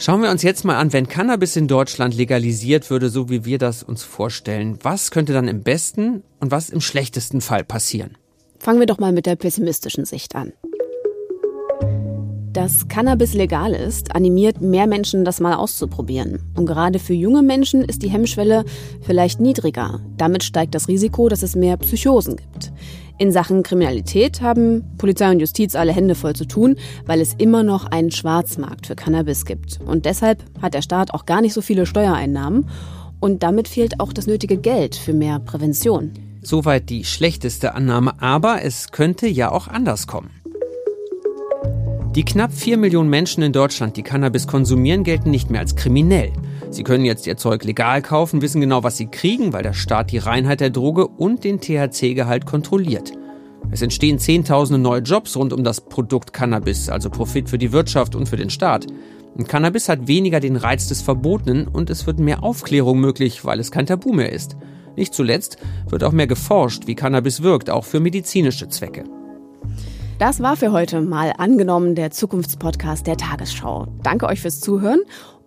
Schauen 0.00 0.22
wir 0.22 0.30
uns 0.30 0.42
jetzt 0.42 0.64
mal 0.64 0.78
an, 0.78 0.92
wenn 0.92 1.08
Cannabis 1.08 1.56
in 1.56 1.66
Deutschland 1.66 2.14
legalisiert 2.14 2.88
würde, 2.88 3.08
so 3.08 3.28
wie 3.30 3.44
wir 3.44 3.58
das 3.58 3.82
uns 3.82 4.04
vorstellen, 4.04 4.78
was 4.82 5.10
könnte 5.10 5.32
dann 5.32 5.48
im 5.48 5.62
besten 5.62 6.22
und 6.38 6.52
was 6.52 6.70
im 6.70 6.80
schlechtesten 6.80 7.40
Fall 7.40 7.64
passieren? 7.64 8.16
Fangen 8.60 8.78
wir 8.78 8.86
doch 8.86 8.98
mal 8.98 9.12
mit 9.12 9.26
der 9.26 9.36
pessimistischen 9.36 10.04
Sicht 10.04 10.34
an. 10.36 10.52
Dass 12.58 12.88
Cannabis 12.88 13.34
legal 13.34 13.72
ist, 13.72 14.16
animiert 14.16 14.60
mehr 14.60 14.88
Menschen, 14.88 15.24
das 15.24 15.38
mal 15.38 15.54
auszuprobieren. 15.54 16.40
Und 16.56 16.66
gerade 16.66 16.98
für 16.98 17.14
junge 17.14 17.40
Menschen 17.40 17.84
ist 17.84 18.02
die 18.02 18.10
Hemmschwelle 18.10 18.64
vielleicht 19.00 19.38
niedriger. 19.38 20.00
Damit 20.16 20.42
steigt 20.42 20.74
das 20.74 20.88
Risiko, 20.88 21.28
dass 21.28 21.44
es 21.44 21.54
mehr 21.54 21.76
Psychosen 21.76 22.34
gibt. 22.34 22.72
In 23.16 23.30
Sachen 23.30 23.62
Kriminalität 23.62 24.40
haben 24.40 24.82
Polizei 24.98 25.30
und 25.30 25.38
Justiz 25.38 25.76
alle 25.76 25.92
Hände 25.92 26.16
voll 26.16 26.34
zu 26.34 26.46
tun, 26.46 26.74
weil 27.06 27.20
es 27.20 27.34
immer 27.34 27.62
noch 27.62 27.84
einen 27.84 28.10
Schwarzmarkt 28.10 28.88
für 28.88 28.96
Cannabis 28.96 29.44
gibt. 29.44 29.78
Und 29.86 30.04
deshalb 30.04 30.42
hat 30.60 30.74
der 30.74 30.82
Staat 30.82 31.14
auch 31.14 31.26
gar 31.26 31.40
nicht 31.40 31.54
so 31.54 31.60
viele 31.60 31.86
Steuereinnahmen. 31.86 32.68
Und 33.20 33.44
damit 33.44 33.68
fehlt 33.68 34.00
auch 34.00 34.12
das 34.12 34.26
nötige 34.26 34.56
Geld 34.56 34.96
für 34.96 35.12
mehr 35.12 35.38
Prävention. 35.38 36.10
Soweit 36.42 36.90
die 36.90 37.04
schlechteste 37.04 37.76
Annahme, 37.76 38.20
aber 38.20 38.64
es 38.64 38.90
könnte 38.90 39.28
ja 39.28 39.52
auch 39.52 39.68
anders 39.68 40.08
kommen. 40.08 40.30
Die 42.14 42.24
knapp 42.24 42.52
4 42.52 42.78
Millionen 42.78 43.10
Menschen 43.10 43.42
in 43.42 43.52
Deutschland, 43.52 43.96
die 43.96 44.02
Cannabis 44.02 44.46
konsumieren, 44.46 45.04
gelten 45.04 45.30
nicht 45.30 45.50
mehr 45.50 45.60
als 45.60 45.76
kriminell. 45.76 46.32
Sie 46.70 46.82
können 46.82 47.04
jetzt 47.04 47.26
ihr 47.26 47.36
Zeug 47.36 47.64
legal 47.64 48.00
kaufen, 48.00 48.40
wissen 48.40 48.62
genau, 48.62 48.82
was 48.82 48.96
sie 48.96 49.06
kriegen, 49.06 49.52
weil 49.52 49.62
der 49.62 49.74
Staat 49.74 50.10
die 50.10 50.18
Reinheit 50.18 50.60
der 50.60 50.70
Droge 50.70 51.06
und 51.06 51.44
den 51.44 51.60
THC-Gehalt 51.60 52.46
kontrolliert. 52.46 53.12
Es 53.70 53.82
entstehen 53.82 54.18
Zehntausende 54.18 54.80
neue 54.80 55.02
Jobs 55.02 55.36
rund 55.36 55.52
um 55.52 55.62
das 55.62 55.82
Produkt 55.82 56.32
Cannabis, 56.32 56.88
also 56.88 57.10
Profit 57.10 57.50
für 57.50 57.58
die 57.58 57.72
Wirtschaft 57.72 58.14
und 58.14 58.26
für 58.26 58.36
den 58.36 58.50
Staat. 58.50 58.86
Und 59.34 59.46
Cannabis 59.46 59.90
hat 59.90 60.08
weniger 60.08 60.40
den 60.40 60.56
Reiz 60.56 60.88
des 60.88 61.02
Verbotenen 61.02 61.68
und 61.68 61.90
es 61.90 62.06
wird 62.06 62.18
mehr 62.18 62.42
Aufklärung 62.42 62.98
möglich, 62.98 63.44
weil 63.44 63.60
es 63.60 63.70
kein 63.70 63.86
Tabu 63.86 64.14
mehr 64.14 64.32
ist. 64.32 64.56
Nicht 64.96 65.12
zuletzt 65.12 65.58
wird 65.88 66.02
auch 66.02 66.12
mehr 66.12 66.26
geforscht, 66.26 66.86
wie 66.86 66.94
Cannabis 66.94 67.42
wirkt, 67.42 67.68
auch 67.68 67.84
für 67.84 68.00
medizinische 68.00 68.68
Zwecke. 68.68 69.04
Das 70.18 70.40
war 70.40 70.56
für 70.56 70.72
heute 70.72 71.00
mal 71.00 71.32
angenommen 71.38 71.94
der 71.94 72.10
Zukunftspodcast 72.10 73.06
der 73.06 73.16
Tagesschau. 73.16 73.86
Danke 74.02 74.26
euch 74.26 74.40
fürs 74.40 74.58
Zuhören 74.58 74.98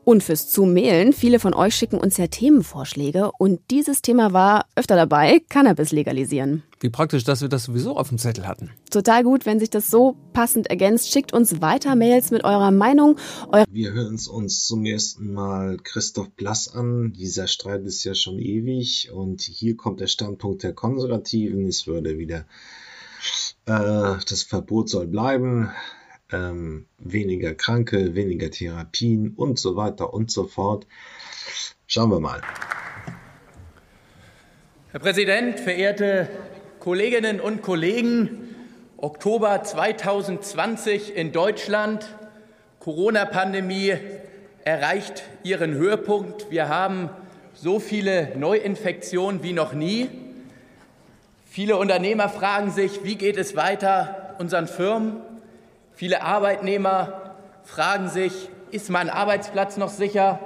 und 0.05 0.23
fürs 0.23 0.49
Zumailen. 0.49 1.11
Viele 1.11 1.39
von 1.39 1.53
euch 1.53 1.75
schicken 1.75 1.97
uns 1.97 2.15
ja 2.15 2.27
Themenvorschläge 2.27 3.31
und 3.37 3.59
dieses 3.69 4.01
Thema 4.01 4.31
war 4.31 4.67
öfter 4.77 4.95
dabei, 4.95 5.41
Cannabis 5.49 5.91
legalisieren. 5.91 6.63
Wie 6.79 6.89
praktisch, 6.89 7.25
dass 7.25 7.41
wir 7.41 7.49
das 7.49 7.65
sowieso 7.65 7.97
auf 7.97 8.07
dem 8.07 8.17
Zettel 8.17 8.47
hatten. 8.47 8.69
Total 8.89 9.25
gut, 9.25 9.45
wenn 9.45 9.59
sich 9.59 9.69
das 9.69 9.91
so 9.91 10.15
passend 10.31 10.67
ergänzt. 10.67 11.11
Schickt 11.11 11.33
uns 11.33 11.59
weiter 11.59 11.97
Mails 11.97 12.31
mit 12.31 12.45
eurer 12.45 12.71
Meinung. 12.71 13.17
Eure 13.51 13.65
wir 13.69 13.91
hören 13.91 14.17
uns 14.29 14.65
zum 14.65 14.85
ersten 14.85 15.33
Mal 15.33 15.79
Christoph 15.83 16.29
Blass 16.29 16.73
an. 16.73 17.11
Dieser 17.11 17.47
Streit 17.47 17.83
ist 17.83 18.05
ja 18.05 18.15
schon 18.15 18.39
ewig 18.39 19.11
und 19.13 19.41
hier 19.41 19.75
kommt 19.75 19.99
der 19.99 20.07
Standpunkt 20.07 20.63
der 20.63 20.71
Konservativen. 20.71 21.67
Es 21.67 21.87
würde 21.87 22.17
wieder 22.17 22.45
äh, 23.65 24.17
das 24.29 24.43
Verbot 24.43 24.89
soll 24.89 25.07
bleiben. 25.07 25.71
Ähm, 26.31 26.85
weniger 26.97 27.53
Kranke, 27.53 28.15
weniger 28.15 28.49
Therapien 28.49 29.33
und 29.35 29.59
so 29.59 29.75
weiter 29.75 30.13
und 30.13 30.31
so 30.31 30.45
fort. 30.45 30.87
Schauen 31.87 32.09
wir 32.09 32.21
mal. 32.21 32.41
Herr 34.91 34.99
Präsident, 34.99 35.59
verehrte 35.59 36.29
Kolleginnen 36.79 37.39
und 37.39 37.61
Kollegen, 37.61 38.55
Oktober 38.97 39.61
2020 39.63 41.15
in 41.15 41.31
Deutschland, 41.31 42.07
Corona-Pandemie 42.79 43.93
erreicht 44.63 45.23
ihren 45.43 45.73
Höhepunkt. 45.73 46.49
Wir 46.49 46.69
haben 46.69 47.09
so 47.53 47.79
viele 47.79 48.37
Neuinfektionen 48.37 49.43
wie 49.43 49.53
noch 49.53 49.73
nie. 49.73 50.09
Viele 51.53 51.75
Unternehmer 51.75 52.29
fragen 52.29 52.71
sich, 52.71 53.03
wie 53.03 53.15
geht 53.15 53.35
es 53.35 53.57
weiter 53.57 54.35
unseren 54.39 54.67
Firmen? 54.67 55.17
Viele 55.93 56.21
Arbeitnehmer 56.21 57.33
fragen 57.65 58.07
sich, 58.07 58.47
ist 58.71 58.89
mein 58.89 59.09
Arbeitsplatz 59.09 59.75
noch 59.75 59.89
sicher? 59.89 60.39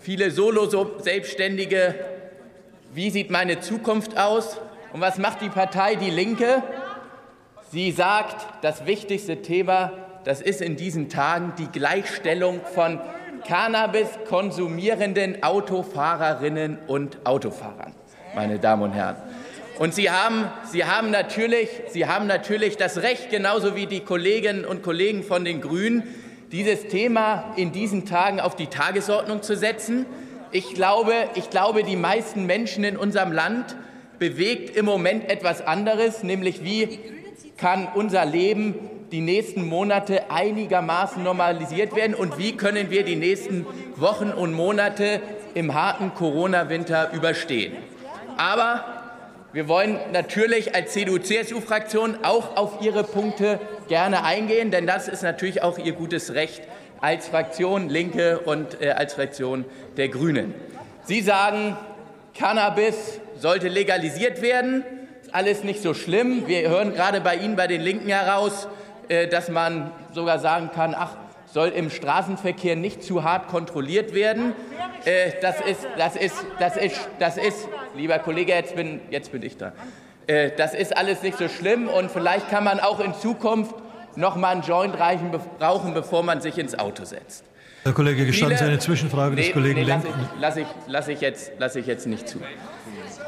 Viele 0.00 0.30
Solo-Selbstständige, 0.30 1.94
wie 2.94 3.10
sieht 3.10 3.30
meine 3.30 3.60
Zukunft 3.60 4.16
aus? 4.16 4.56
Und 4.94 5.02
was 5.02 5.18
macht 5.18 5.42
die 5.42 5.50
Partei 5.50 5.94
Die 5.96 6.08
Linke? 6.08 6.62
Sie 7.70 7.92
sagt, 7.92 8.46
das 8.62 8.86
wichtigste 8.86 9.42
Thema, 9.42 9.92
das 10.24 10.40
ist 10.40 10.62
in 10.62 10.76
diesen 10.76 11.10
Tagen 11.10 11.52
die 11.58 11.68
Gleichstellung 11.68 12.62
von 12.74 12.98
Cannabis 13.46 14.08
konsumierenden 14.26 15.42
Autofahrerinnen 15.42 16.78
und 16.86 17.26
Autofahrern, 17.26 17.92
meine 18.34 18.58
Damen 18.58 18.84
und 18.84 18.92
Herren. 18.92 19.16
Und 19.78 19.92
Sie 19.94 20.10
haben, 20.10 20.50
Sie, 20.70 20.84
haben 20.84 21.10
natürlich, 21.10 21.68
Sie 21.88 22.06
haben 22.06 22.26
natürlich 22.26 22.76
das 22.76 23.02
Recht, 23.02 23.30
genauso 23.30 23.74
wie 23.74 23.86
die 23.86 24.00
Kolleginnen 24.00 24.64
und 24.64 24.82
Kollegen 24.82 25.24
von 25.24 25.44
den 25.44 25.60
Grünen, 25.60 26.04
dieses 26.52 26.86
Thema 26.86 27.52
in 27.56 27.72
diesen 27.72 28.06
Tagen 28.06 28.38
auf 28.38 28.54
die 28.54 28.68
Tagesordnung 28.68 29.42
zu 29.42 29.56
setzen. 29.56 30.06
Ich 30.52 30.74
glaube, 30.74 31.12
ich 31.34 31.50
glaube, 31.50 31.82
die 31.82 31.96
meisten 31.96 32.46
Menschen 32.46 32.84
in 32.84 32.96
unserem 32.96 33.32
Land 33.32 33.74
bewegt 34.20 34.76
im 34.76 34.84
Moment 34.84 35.28
etwas 35.28 35.66
anderes, 35.66 36.22
nämlich 36.22 36.62
wie 36.62 37.00
kann 37.56 37.88
unser 37.94 38.24
Leben 38.24 38.74
die 39.10 39.20
nächsten 39.20 39.66
Monate 39.66 40.30
einigermaßen 40.30 41.22
normalisiert 41.22 41.96
werden 41.96 42.14
und 42.14 42.38
wie 42.38 42.56
können 42.56 42.90
wir 42.90 43.04
die 43.04 43.16
nächsten 43.16 43.66
Wochen 43.96 44.30
und 44.30 44.52
Monate 44.52 45.20
im 45.54 45.74
harten 45.74 46.14
Corona-Winter 46.14 47.12
überstehen. 47.12 47.74
Aber 48.36 48.93
Wir 49.54 49.68
wollen 49.68 50.00
natürlich 50.12 50.74
als 50.74 50.94
CDU-CSU-Fraktion 50.94 52.24
auch 52.24 52.56
auf 52.56 52.82
Ihre 52.82 53.04
Punkte 53.04 53.60
gerne 53.86 54.24
eingehen, 54.24 54.72
denn 54.72 54.84
das 54.84 55.06
ist 55.06 55.22
natürlich 55.22 55.62
auch 55.62 55.78
Ihr 55.78 55.92
gutes 55.92 56.34
Recht 56.34 56.62
als 57.00 57.28
Fraktion 57.28 57.88
Linke 57.88 58.40
und 58.40 58.82
äh, 58.82 58.90
als 58.90 59.14
Fraktion 59.14 59.64
der 59.96 60.08
Grünen. 60.08 60.54
Sie 61.04 61.20
sagen, 61.20 61.76
Cannabis 62.36 63.20
sollte 63.36 63.68
legalisiert 63.68 64.42
werden. 64.42 64.82
Ist 65.22 65.32
alles 65.32 65.62
nicht 65.62 65.80
so 65.80 65.94
schlimm. 65.94 66.48
Wir 66.48 66.68
hören 66.68 66.92
gerade 66.92 67.20
bei 67.20 67.36
Ihnen, 67.36 67.54
bei 67.54 67.68
den 67.68 67.80
Linken 67.80 68.08
heraus, 68.08 68.66
äh, 69.06 69.28
dass 69.28 69.48
man 69.50 69.92
sogar 70.12 70.40
sagen 70.40 70.72
kann, 70.74 70.96
ach, 70.98 71.14
soll 71.54 71.68
im 71.68 71.88
Straßenverkehr 71.88 72.74
nicht 72.74 73.04
zu 73.04 73.22
hart 73.22 73.46
kontrolliert 73.46 74.12
werden. 74.12 74.54
Äh, 75.04 75.30
das 75.40 75.60
ist, 75.60 75.86
das 75.96 76.16
ist, 76.16 76.44
das 76.58 76.76
ist, 76.76 77.08
das 77.20 77.36
ist, 77.36 77.68
lieber 77.96 78.18
Kollege, 78.18 78.52
jetzt 78.52 78.74
bin, 78.74 79.00
jetzt 79.10 79.30
bin 79.30 79.40
ich 79.44 79.56
da. 79.56 79.72
Äh, 80.26 80.50
das 80.56 80.74
ist 80.74 80.96
alles 80.96 81.22
nicht 81.22 81.38
so 81.38 81.48
schlimm 81.48 81.86
und 81.86 82.10
vielleicht 82.10 82.50
kann 82.50 82.64
man 82.64 82.80
auch 82.80 82.98
in 82.98 83.14
Zukunft 83.14 83.72
noch 84.16 84.34
mal 84.34 84.48
einen 84.48 84.62
Joint 84.62 84.96
rauchen, 84.98 85.94
bevor 85.94 86.24
man 86.24 86.40
sich 86.40 86.58
ins 86.58 86.76
Auto 86.76 87.04
setzt. 87.04 87.44
Herr 87.84 87.92
Kollege, 87.92 88.26
gestatten 88.26 88.56
Sie 88.56 88.64
eine 88.64 88.80
Zwischenfrage 88.80 89.36
nee, 89.36 89.42
des 89.42 89.52
Kollegen 89.52 89.80
nee, 89.80 89.86
lasse 89.86 90.08
ich, 90.08 90.14
lass 90.40 90.56
ich, 90.56 90.66
lass 90.88 91.08
ich, 91.08 91.20
jetzt, 91.20 91.52
lass 91.58 91.76
ich 91.76 91.86
jetzt 91.86 92.08
nicht 92.08 92.28
zu. 92.28 92.40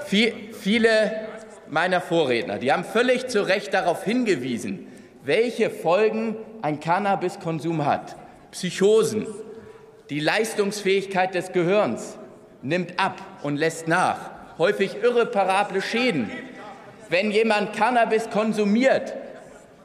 Viele 0.05 1.29
meiner 1.69 2.01
Vorredner, 2.01 2.59
die 2.59 2.73
haben 2.73 2.83
völlig 2.83 3.29
zu 3.29 3.47
Recht 3.47 3.73
darauf 3.73 4.03
hingewiesen, 4.03 4.89
welche 5.27 5.71
Folgen 5.71 6.37
ein 6.63 6.79
Cannabiskonsum 6.81 7.85
hat. 7.85 8.17
Psychosen, 8.53 9.27
die 10.09 10.21
Leistungsfähigkeit 10.21 11.35
des 11.35 11.53
Gehirns 11.53 12.17
nimmt 12.63 12.99
ab 12.99 13.21
und 13.43 13.57
lässt 13.57 13.89
nach, 13.89 14.31
häufig 14.57 15.03
irreparable 15.03 15.83
Schäden. 15.83 16.31
Wenn 17.09 17.31
jemand 17.33 17.75
Cannabis 17.75 18.31
konsumiert, 18.31 19.15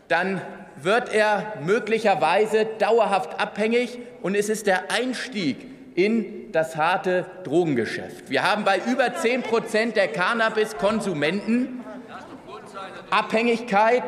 dann 0.08 0.42
wird 0.82 1.14
er 1.14 1.54
möglicherweise 1.64 2.66
dauerhaft 2.80 3.40
abhängig 3.40 4.00
und 4.22 4.36
es 4.36 4.50
ist 4.50 4.68
der 4.68 4.92
Einstieg 4.92 5.58
in 5.96 6.52
das 6.52 6.76
harte 6.76 7.26
Drogengeschäft. 7.44 8.30
Wir 8.30 8.44
haben 8.44 8.64
bei 8.64 8.80
über 8.92 9.14
10 9.16 9.44
Prozent 9.44 9.96
der 9.96 10.08
Cannabiskonsumenten 10.08 11.82
Abhängigkeit, 13.10 14.04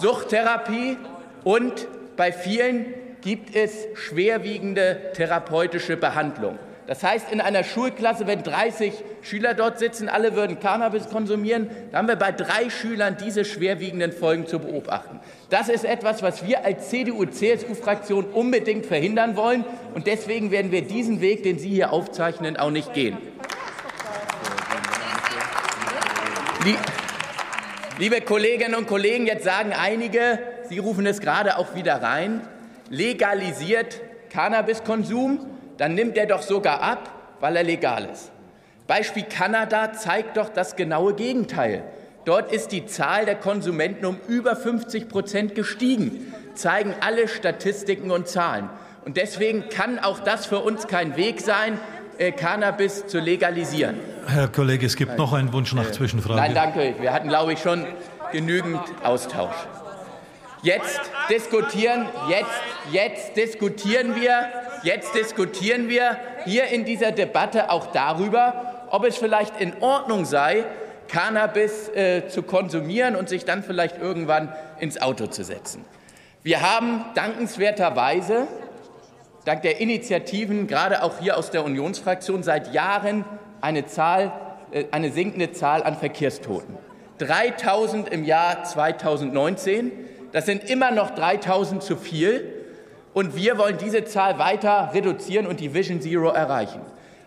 Suchttherapie 0.00 0.96
und 1.44 1.86
bei 2.16 2.32
vielen 2.32 2.94
gibt 3.22 3.56
es 3.56 3.86
schwerwiegende 3.94 5.12
therapeutische 5.14 5.96
Behandlung. 5.96 6.58
Das 6.86 7.02
heißt, 7.02 7.32
in 7.32 7.40
einer 7.40 7.64
Schulklasse, 7.64 8.26
wenn 8.26 8.42
30 8.42 8.92
Schüler 9.22 9.54
dort 9.54 9.78
sitzen, 9.78 10.10
alle 10.10 10.36
würden 10.36 10.60
Cannabis 10.60 11.08
konsumieren, 11.08 11.70
dann 11.90 12.00
haben 12.00 12.08
wir 12.08 12.16
bei 12.16 12.30
drei 12.30 12.68
Schülern 12.68 13.16
diese 13.18 13.46
schwerwiegenden 13.46 14.12
Folgen 14.12 14.46
zu 14.46 14.58
beobachten. 14.58 15.20
Das 15.48 15.70
ist 15.70 15.86
etwas, 15.86 16.22
was 16.22 16.46
wir 16.46 16.62
als 16.64 16.90
CDU-CSU-Fraktion 16.90 18.26
unbedingt 18.26 18.84
verhindern 18.84 19.34
wollen. 19.36 19.64
Und 19.94 20.06
deswegen 20.06 20.50
werden 20.50 20.72
wir 20.72 20.82
diesen 20.82 21.22
Weg, 21.22 21.42
den 21.42 21.58
Sie 21.58 21.70
hier 21.70 21.90
aufzeichnen, 21.90 22.58
auch 22.58 22.70
nicht 22.70 22.92
gehen. 22.92 23.16
Liebe 27.96 28.20
Kolleginnen 28.20 28.74
und 28.74 28.88
Kollegen, 28.88 29.26
jetzt 29.26 29.44
sagen 29.44 29.72
einige, 29.72 30.40
Sie 30.68 30.78
rufen 30.78 31.06
es 31.06 31.20
gerade 31.20 31.58
auch 31.58 31.76
wieder 31.76 32.02
rein, 32.02 32.40
legalisiert 32.90 34.00
Cannabiskonsum 34.30 35.46
dann 35.76 35.94
nimmt 35.94 36.16
er 36.16 36.26
doch 36.26 36.42
sogar 36.42 36.82
ab, 36.82 37.10
weil 37.40 37.56
er 37.56 37.62
legal 37.62 38.08
ist. 38.12 38.30
Beispiel 38.86 39.24
Kanada 39.24 39.92
zeigt 39.92 40.36
doch 40.36 40.48
das 40.48 40.76
genaue 40.76 41.14
Gegenteil. 41.14 41.84
Dort 42.24 42.52
ist 42.52 42.72
die 42.72 42.86
Zahl 42.86 43.26
der 43.26 43.36
Konsumenten 43.36 44.06
um 44.06 44.18
über 44.28 44.56
50 44.56 45.08
Prozent 45.08 45.54
gestiegen, 45.54 46.32
zeigen 46.54 46.94
alle 47.00 47.28
Statistiken 47.28 48.10
und 48.10 48.28
Zahlen. 48.28 48.70
Und 49.04 49.16
deswegen 49.16 49.68
kann 49.68 49.98
auch 49.98 50.20
das 50.20 50.46
für 50.46 50.60
uns 50.60 50.86
kein 50.86 51.16
Weg 51.16 51.40
sein, 51.40 51.78
Cannabis 52.36 53.06
zu 53.06 53.18
legalisieren. 53.18 54.00
Herr 54.26 54.48
Kollege, 54.48 54.86
es 54.86 54.96
gibt 54.96 55.10
Nein. 55.10 55.18
noch 55.18 55.32
einen 55.32 55.52
Wunsch 55.52 55.72
nach 55.74 55.90
Zwischenfrage. 55.90 56.40
Nein, 56.40 56.54
danke. 56.54 56.94
Wir 56.98 57.12
hatten, 57.12 57.28
glaube 57.28 57.52
ich, 57.52 57.60
schon 57.60 57.86
genügend 58.32 58.80
Austausch. 59.02 59.54
Jetzt 60.62 61.00
diskutieren, 61.28 62.06
jetzt, 62.28 62.50
jetzt 62.90 63.36
diskutieren 63.36 64.14
wir 64.14 64.48
Jetzt 64.84 65.14
diskutieren 65.14 65.88
wir 65.88 66.18
hier 66.44 66.66
in 66.66 66.84
dieser 66.84 67.10
Debatte 67.10 67.70
auch 67.70 67.86
darüber, 67.86 68.84
ob 68.90 69.06
es 69.06 69.16
vielleicht 69.16 69.58
in 69.58 69.72
Ordnung 69.80 70.26
sei, 70.26 70.64
Cannabis 71.08 71.88
äh, 71.88 72.28
zu 72.28 72.42
konsumieren 72.42 73.16
und 73.16 73.30
sich 73.30 73.46
dann 73.46 73.62
vielleicht 73.62 73.96
irgendwann 73.96 74.52
ins 74.78 75.00
Auto 75.00 75.26
zu 75.26 75.42
setzen. 75.42 75.86
Wir 76.42 76.60
haben 76.60 77.02
dankenswerterweise, 77.14 78.46
dank 79.44 79.62
der 79.62 79.80
Initiativen, 79.80 80.66
gerade 80.66 81.02
auch 81.02 81.18
hier 81.18 81.36
aus 81.36 81.50
der 81.50 81.64
Unionsfraktion, 81.64 82.42
seit 82.42 82.72
Jahren 82.72 83.24
eine, 83.60 83.86
Zahl, 83.86 84.32
äh, 84.70 84.84
eine 84.90 85.10
sinkende 85.12 85.52
Zahl 85.52 85.82
an 85.82 85.96
Verkehrstoten. 85.96 86.76
3000 87.18 88.08
im 88.08 88.24
Jahr 88.24 88.64
2019. 88.64 89.92
Das 90.32 90.46
sind 90.46 90.68
immer 90.68 90.90
noch 90.90 91.10
3000 91.10 91.82
zu 91.82 91.96
viel. 91.96 92.50
Und 93.12 93.36
wir 93.36 93.58
wollen 93.58 93.78
diese 93.78 94.04
Zahl 94.04 94.38
weiter 94.38 94.90
reduzieren 94.92 95.46
und 95.46 95.60
die 95.60 95.72
Vision 95.72 96.00
Zero 96.00 96.30
erreichen. 96.30 96.80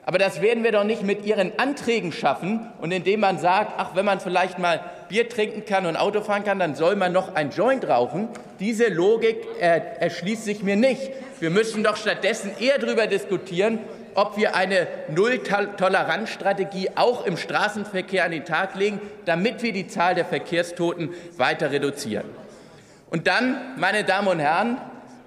Aber 0.08 0.20
das 0.20 0.42
werden 0.42 0.64
wir 0.64 0.72
doch 0.72 0.86
nicht 0.86 1.04
mit 1.04 1.26
Ihren 1.26 1.60
Anträgen 1.60 2.14
schaffen 2.14 2.66
und 2.80 2.92
indem 2.92 3.20
man 3.20 3.40
sagt, 3.40 3.74
ach, 3.76 3.90
wenn 3.94 4.06
man 4.06 4.22
vielleicht 4.22 4.58
mal 4.58 4.80
Bier 5.10 5.28
trinken 5.28 5.66
kann 5.66 5.86
und 5.86 5.98
Auto 5.98 6.22
fahren 6.22 6.46
kann, 6.46 6.60
dann 6.60 6.76
soll 6.76 6.96
man 6.96 7.12
noch 7.12 7.36
ein 7.36 7.50
Joint 7.50 7.86
rauchen. 7.90 8.30
Diese 8.62 8.88
Logik 8.88 9.36
äh, 9.60 9.82
erschließt 10.00 10.46
sich 10.46 10.64
mir 10.64 10.78
nicht. 10.78 11.12
Wir 11.42 11.50
müssen 11.50 11.84
doch 11.84 11.98
stattdessen 11.98 12.52
eher 12.58 12.80
darüber 12.80 13.06
diskutieren, 13.08 13.80
ob 14.16 14.38
wir 14.38 14.56
eine 14.56 14.88
Null-Toleranz-Strategie 15.10 16.92
auch 16.96 17.26
im 17.26 17.36
Straßenverkehr 17.36 18.24
an 18.24 18.32
den 18.32 18.46
Tag 18.46 18.76
legen, 18.76 19.02
damit 19.26 19.62
wir 19.62 19.74
die 19.74 19.90
Zahl 19.90 20.16
der 20.16 20.24
Verkehrstoten 20.24 21.14
weiter 21.36 21.70
reduzieren. 21.70 22.30
Und 23.10 23.28
dann, 23.28 23.74
meine 23.76 24.06
Damen 24.06 24.30
und 24.30 24.40
Herren, 24.40 24.78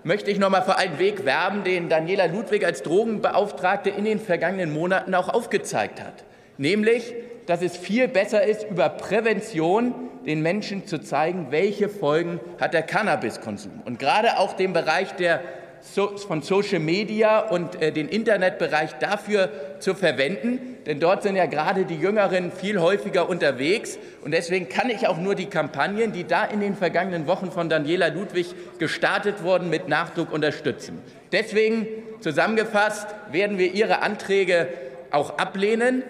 möchte 0.05 0.31
ich 0.31 0.39
noch 0.39 0.51
mal 0.51 0.63
für 0.63 0.77
einen 0.77 0.99
Weg 0.99 1.25
werben, 1.25 1.65
den 1.65 1.89
Daniela 1.89 2.27
Ludwig 2.27 2.65
als 2.65 2.83
Drogenbeauftragte 2.83 3.91
in 3.91 4.05
den 4.05 4.19
vergangenen 4.19 4.73
Monaten 4.73 5.15
auch 5.15 5.29
aufgezeigt 5.29 6.01
hat. 6.01 6.25
Nämlich, 6.59 7.15
dass 7.47 7.63
es 7.63 7.77
viel 7.77 8.09
besser 8.09 8.45
ist, 8.45 8.65
über 8.71 8.89
Prävention 8.89 9.95
den 10.27 10.43
Menschen 10.43 10.87
zu 10.87 11.01
zeigen, 11.01 11.47
welche 11.51 11.89
Folgen 11.89 12.41
hat 12.61 12.75
der 12.75 12.83
Cannabiskonsum. 12.83 13.83
Und 13.85 13.99
gerade 13.99 14.39
auch 14.39 14.53
den 14.53 14.73
Bereich 14.73 15.13
der 15.13 15.41
so, 15.83 16.17
von 16.17 16.43
Social 16.43 16.79
Media 16.79 17.41
und 17.41 17.81
äh, 17.81 17.93
den 17.93 18.09
Internetbereich 18.09 18.95
dafür 19.01 19.51
zu 19.81 19.95
verwenden, 19.95 20.77
denn 20.87 21.01
dort 21.01 21.23
sind 21.23 21.37
ja 21.37 21.47
gerade 21.47 21.85
die 21.85 21.97
Jüngeren 21.97 22.53
viel 22.53 22.81
häufiger 22.81 23.29
unterwegs 23.29 23.99
und 24.25 24.33
deswegen 24.33 24.69
kann 24.69 24.91
ich 24.91 25.09
auch 25.09 25.19
nur 25.19 25.35
die 25.35 25.47
Kampagnen, 25.47 26.13
die 26.13 26.25
da 26.25 26.45
in 26.45 26.61
den 26.61 26.77
vergangenen 26.77 27.27
Wochen 27.27 27.51
von 27.51 27.69
Daniela 27.69 28.09
Ludwig 28.09 28.55
gestartet 28.79 29.43
wurden, 29.43 29.71
mit 29.71 29.89
Nachdruck 29.89 30.33
unterstützen. 30.33 30.99
Deswegen 31.33 31.87
zusammengefasst 32.21 33.07
werden 33.31 33.59
wir 33.59 33.73
Ihre 33.73 34.03
Anträge 34.03 34.69
auch 35.11 35.39
ablehnen. 35.39 36.03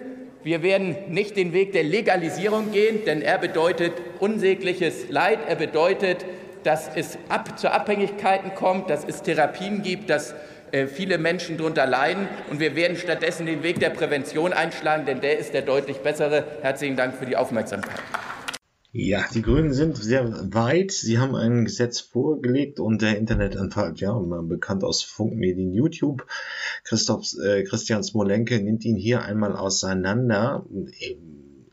Wir 0.43 0.63
werden 0.63 0.95
nicht 1.09 1.37
den 1.37 1.53
Weg 1.53 1.71
der 1.71 1.83
Legalisierung 1.83 2.71
gehen, 2.71 3.05
denn 3.05 3.21
er 3.21 3.37
bedeutet 3.37 3.93
unsägliches 4.19 5.09
Leid, 5.09 5.39
er 5.47 5.55
bedeutet 5.55 6.25
dass 6.63 6.89
es 6.95 7.17
ab, 7.29 7.57
zu 7.59 7.71
Abhängigkeiten 7.71 8.55
kommt, 8.55 8.89
dass 8.89 9.03
es 9.03 9.21
Therapien 9.21 9.81
gibt, 9.81 10.09
dass 10.09 10.33
äh, 10.71 10.87
viele 10.87 11.17
Menschen 11.17 11.57
darunter 11.57 11.85
leiden. 11.85 12.27
Und 12.49 12.59
wir 12.59 12.75
werden 12.75 12.97
stattdessen 12.97 13.45
den 13.45 13.63
Weg 13.63 13.79
der 13.79 13.89
Prävention 13.89 14.53
einschlagen, 14.53 15.05
denn 15.05 15.21
der 15.21 15.37
ist 15.37 15.53
der 15.53 15.61
deutlich 15.61 15.97
bessere. 15.97 16.45
Herzlichen 16.61 16.95
Dank 16.95 17.15
für 17.15 17.25
die 17.25 17.35
Aufmerksamkeit. 17.35 17.99
Ja, 18.93 19.23
die 19.33 19.41
Grünen 19.41 19.71
sind 19.71 19.95
sehr 19.95 20.53
weit. 20.53 20.91
Sie 20.91 21.17
haben 21.17 21.33
ein 21.33 21.63
Gesetz 21.63 22.01
vorgelegt 22.01 22.81
und 22.81 23.01
der 23.01 23.17
Internetanfall, 23.17 23.93
ja, 23.95 24.19
bekannt 24.41 24.83
aus 24.83 25.01
Funkmedien 25.01 25.71
YouTube. 25.71 26.25
Christoph, 26.83 27.25
äh, 27.41 27.63
Christian 27.63 28.03
Smolenke 28.03 28.61
nimmt 28.61 28.83
ihn 28.83 28.97
hier 28.97 29.21
einmal 29.21 29.55
auseinander 29.55 30.65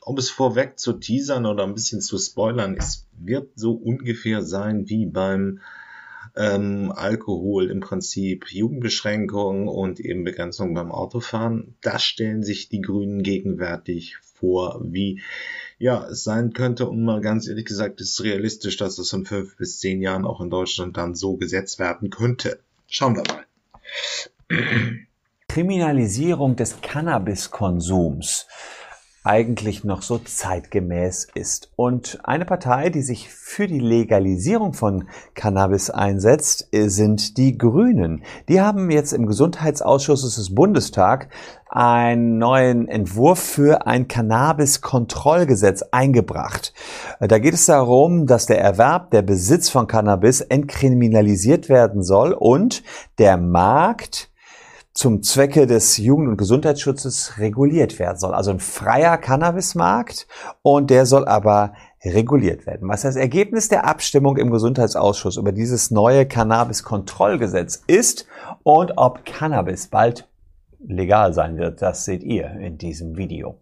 um 0.09 0.17
es 0.17 0.31
vorweg 0.31 0.79
zu 0.79 0.95
teasern 0.95 1.45
oder 1.45 1.65
ein 1.65 1.75
bisschen 1.75 2.01
zu 2.01 2.17
spoilern, 2.17 2.77
es 2.79 3.07
wird 3.19 3.51
so 3.57 3.73
ungefähr 3.73 4.43
sein 4.43 4.89
wie 4.89 5.05
beim 5.05 5.61
ähm, 6.35 6.93
Alkohol 6.95 7.71
im 7.71 7.81
Prinzip 7.81 8.47
Jugendbeschränkungen 8.51 9.69
und 9.69 10.01
eben 10.01 10.25
Begrenzung 10.25 10.73
beim 10.73 10.93
Autofahren. 10.93 11.75
Das 11.83 12.03
stellen 12.05 12.43
sich 12.43 12.71
die 12.71 12.81
Grünen 12.81 13.23
gegenwärtig 13.23 14.17
vor, 14.23 14.81
wie 14.83 15.21
ja 15.79 16.07
es 16.09 16.25
sein 16.25 16.55
könnte. 16.55 16.89
Und 16.89 17.05
mal 17.05 17.21
ganz 17.21 17.47
ehrlich 17.47 17.67
gesagt, 17.67 18.01
ist 18.01 18.13
es 18.13 18.25
realistisch, 18.25 18.79
dass 18.79 18.99
es 18.99 19.13
in 19.13 19.27
fünf 19.27 19.59
bis 19.59 19.79
zehn 19.79 20.01
Jahren 20.01 20.25
auch 20.25 20.41
in 20.41 20.49
Deutschland 20.49 20.97
dann 20.97 21.15
so 21.15 21.37
gesetzt 21.37 21.79
werden 21.79 22.09
könnte. 22.09 22.61
Schauen 22.87 23.17
wir 23.17 23.25
mal. 23.29 23.45
Kriminalisierung 25.49 26.57
des 26.57 26.81
Cannabiskonsums 26.81 28.47
eigentlich 29.25 29.85
noch 29.85 30.03
so 30.03 30.19
zeitgemäß 30.19 31.29
ist. 31.35 31.71
Und 31.77 32.19
eine 32.23 32.45
Partei, 32.45 32.89
die 32.89 33.03
sich 33.03 33.29
für 33.29 33.67
die 33.67 33.81
Legalisierung 33.81 34.73
von 34.73 35.09
Cannabis 35.35 35.91
einsetzt, 35.91 36.69
sind 36.73 37.37
die 37.37 37.59
Grünen. 37.59 38.23
Die 38.49 38.61
haben 38.61 38.91
jetzt 38.91 39.13
im 39.13 39.27
Gesundheitsausschuss 39.27 40.23
des 40.23 40.55
Bundestags 40.55 41.27
einen 41.69 42.39
neuen 42.39 42.89
Entwurf 42.89 43.39
für 43.41 43.87
ein 43.87 44.09
Cannabis-Kontrollgesetz 44.09 45.83
eingebracht. 45.91 46.73
Da 47.21 47.39
geht 47.39 47.55
es 47.55 47.67
darum, 47.67 48.27
dass 48.27 48.47
der 48.47 48.61
Erwerb, 48.61 49.11
der 49.11 49.23
Besitz 49.23 49.69
von 49.69 49.87
Cannabis 49.87 50.41
entkriminalisiert 50.41 51.69
werden 51.69 52.03
soll 52.03 52.33
und 52.33 52.83
der 53.19 53.37
Markt 53.37 54.31
zum 54.99 55.23
Zwecke 55.23 55.69
des 55.69 55.97
Jugend- 55.97 56.27
und 56.27 56.37
Gesundheitsschutzes 56.39 57.39
reguliert 57.39 58.01
werden 58.01 58.19
soll. 58.19 58.35
Also 58.35 58.51
ein 58.51 58.59
freier 58.59 59.17
Cannabismarkt 59.17 60.27
und 60.63 60.91
der 60.91 61.07
soll 61.07 61.25
aber 61.25 61.75
reguliert 62.05 62.67
werden. 62.67 62.89
Was 62.89 63.03
das 63.03 63.15
Ergebnis 63.15 63.69
der 63.69 63.87
Abstimmung 63.87 64.37
im 64.39 64.51
Gesundheitsausschuss 64.51 65.37
über 65.37 65.53
dieses 65.53 65.93
neue 65.93 66.27
Cannabis-Kontrollgesetz 66.27 67.85
ist 67.87 68.27
und 68.65 68.95
ob 68.97 69.25
Cannabis 69.25 69.87
bald 69.87 70.27
legal 70.81 71.33
sein 71.33 71.59
wird, 71.59 71.81
das 71.81 72.05
seht 72.05 72.25
ihr 72.25 72.51
in 72.59 72.77
diesem 72.77 73.17
Video. 73.17 73.55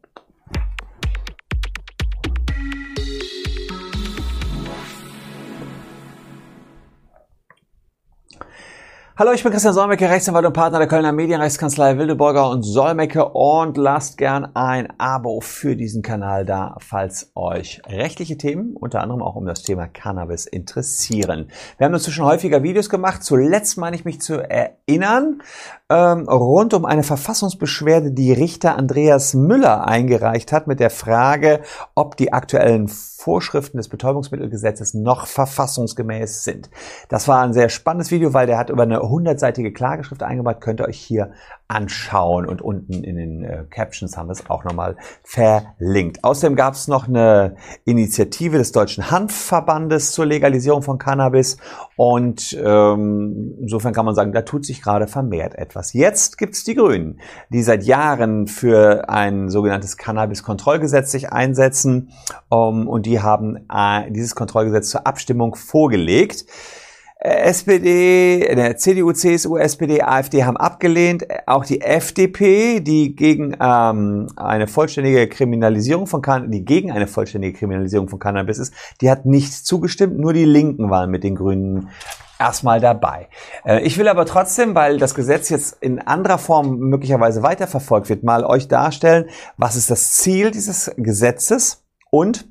Hallo, 9.18 9.32
ich 9.32 9.43
bin 9.43 9.51
Christian 9.51 9.72
Solmecke, 9.72 10.10
Rechtsanwalt 10.10 10.44
und 10.44 10.52
Partner 10.52 10.78
der 10.78 10.88
Kölner 10.88 11.10
Medienrechtskanzlei 11.10 11.97
Wildeborger 11.97 12.51
und 12.51 12.64
Solmecke 12.64 13.24
und 13.24 13.78
lasst 13.78 14.18
gern 14.18 14.55
ein 14.55 14.93
Abo 14.98 15.40
für 15.40 15.74
diesen 15.74 16.02
Kanal 16.02 16.44
da, 16.44 16.76
falls 16.80 17.32
euch 17.34 17.80
rechtliche 17.86 18.36
Themen, 18.36 18.76
unter 18.76 19.01
anderem 19.01 19.22
auch 19.22 19.34
um 19.34 19.47
das 19.47 19.62
Thema 19.62 19.86
Cannabis, 19.86 20.44
interessieren. 20.44 21.48
Wir 21.78 21.86
haben 21.86 21.94
inzwischen 21.94 22.26
häufiger 22.26 22.62
Videos 22.62 22.90
gemacht. 22.90 23.24
Zuletzt 23.24 23.78
meine 23.78 23.97
ich 23.97 24.05
mich 24.05 24.20
zu 24.20 24.34
erinnern, 24.34 25.40
ähm, 25.88 26.28
rund 26.28 26.74
um 26.74 26.84
eine 26.84 27.02
Verfassungsbeschwerde, 27.02 28.12
die 28.12 28.34
Richter 28.34 28.76
Andreas 28.76 29.32
Müller 29.32 29.86
eingereicht 29.86 30.52
hat 30.52 30.66
mit 30.66 30.78
der 30.78 30.90
Frage, 30.90 31.62
ob 31.94 32.18
die 32.18 32.34
aktuellen 32.34 32.90
Vorschriften 33.16 33.78
des 33.78 33.88
Betäubungsmittelgesetzes 33.88 34.94
noch 34.94 35.26
verfassungsgemäß 35.26 36.44
sind. 36.44 36.70
Das 37.09 37.26
war 37.28 37.43
ein 37.43 37.52
sehr 37.52 37.68
spannendes 37.68 38.10
Video, 38.10 38.34
weil 38.34 38.47
der 38.47 38.59
hat 38.59 38.70
über 38.70 38.82
eine 38.82 39.01
hundertseitige 39.01 39.72
Klageschrift 39.72 40.22
eingebaut. 40.22 40.60
Könnt 40.60 40.80
ihr 40.80 40.88
euch 40.88 40.98
hier 40.98 41.32
anschauen 41.68 42.47
und 42.47 42.62
unten 42.62 43.02
in 43.02 43.16
den 43.16 43.43
äh, 43.43 43.64
Captions 43.68 44.16
haben 44.16 44.28
wir 44.28 44.32
es 44.32 44.48
auch 44.48 44.62
nochmal 44.62 44.97
verlinkt. 45.24 46.22
Außerdem 46.22 46.55
gab 46.55 46.74
es 46.74 46.86
noch 46.86 47.09
eine 47.09 47.56
Initiative 47.84 48.59
des 48.59 48.70
Deutschen 48.70 49.10
Hanfverbandes 49.10 50.12
zur 50.12 50.26
Legalisierung 50.26 50.82
von 50.82 50.98
Cannabis 50.98 51.56
und 51.97 52.56
ähm, 52.62 53.56
insofern 53.60 53.93
kann 53.93 54.05
man 54.05 54.14
sagen, 54.14 54.32
da 54.32 54.43
tut 54.43 54.64
sich 54.64 54.80
gerade 54.80 55.09
vermehrt 55.09 55.56
etwas. 55.56 55.93
Jetzt 55.93 56.38
gibt 56.38 56.55
es 56.55 56.62
die 56.62 56.76
Grünen, 56.76 57.20
die 57.51 57.62
seit 57.62 57.82
Jahren 57.82 58.47
für 58.47 59.09
ein 59.09 59.48
sogenanntes 59.48 59.97
Cannabis-Kontrollgesetz 59.97 61.10
sich 61.10 61.32
einsetzen 61.32 62.12
um, 62.48 62.86
und 62.86 63.06
die 63.06 63.20
haben 63.20 63.66
äh, 63.72 64.10
dieses 64.12 64.36
Kontrollgesetz 64.36 64.90
zur 64.90 65.06
Abstimmung 65.06 65.56
vorgelegt. 65.56 66.44
Äh, 67.26 67.48
SPD, 67.48 68.54
der 68.54 68.76
CDU, 68.76 69.12
CSU, 69.12 69.56
SPD, 69.56 70.00
AfD 70.00 70.44
haben 70.44 70.56
abgelehnt. 70.56 71.26
Auch 71.46 71.64
die 71.64 71.80
FDP, 71.80 72.78
die 72.78 73.16
gegen 73.16 73.56
ähm, 73.60 74.28
eine 74.36 74.68
vollständige 74.68 75.26
Kriminalisierung 75.28 76.06
von 76.06 76.22
Cannabis, 76.22 76.52
die 76.52 76.64
gegen 76.64 76.92
eine 76.92 77.08
vollständige 77.08 77.58
Kriminalisierung 77.58 78.08
von 78.08 78.20
Cannabis 78.20 78.58
ist, 78.58 78.72
die 79.00 79.10
hat 79.10 79.26
nicht 79.26 79.52
zugestimmt. 79.52 80.16
Nur 80.16 80.34
die 80.34 80.44
Linken 80.44 80.88
waren 80.88 81.10
mit 81.10 81.24
den 81.24 81.34
Grünen 81.34 81.88
erstmal 82.38 82.80
dabei. 82.80 83.28
Äh, 83.64 83.80
ich 83.80 83.98
will 83.98 84.06
aber 84.06 84.24
trotzdem, 84.24 84.76
weil 84.76 84.98
das 84.98 85.16
Gesetz 85.16 85.48
jetzt 85.48 85.82
in 85.82 85.98
anderer 85.98 86.38
Form 86.38 86.78
möglicherweise 86.78 87.42
weiterverfolgt 87.42 88.08
wird, 88.08 88.22
mal 88.22 88.44
euch 88.44 88.68
darstellen, 88.68 89.28
was 89.56 89.74
ist 89.74 89.90
das 89.90 90.12
Ziel 90.12 90.52
dieses 90.52 90.92
Gesetzes 90.96 91.82
und 92.12 92.46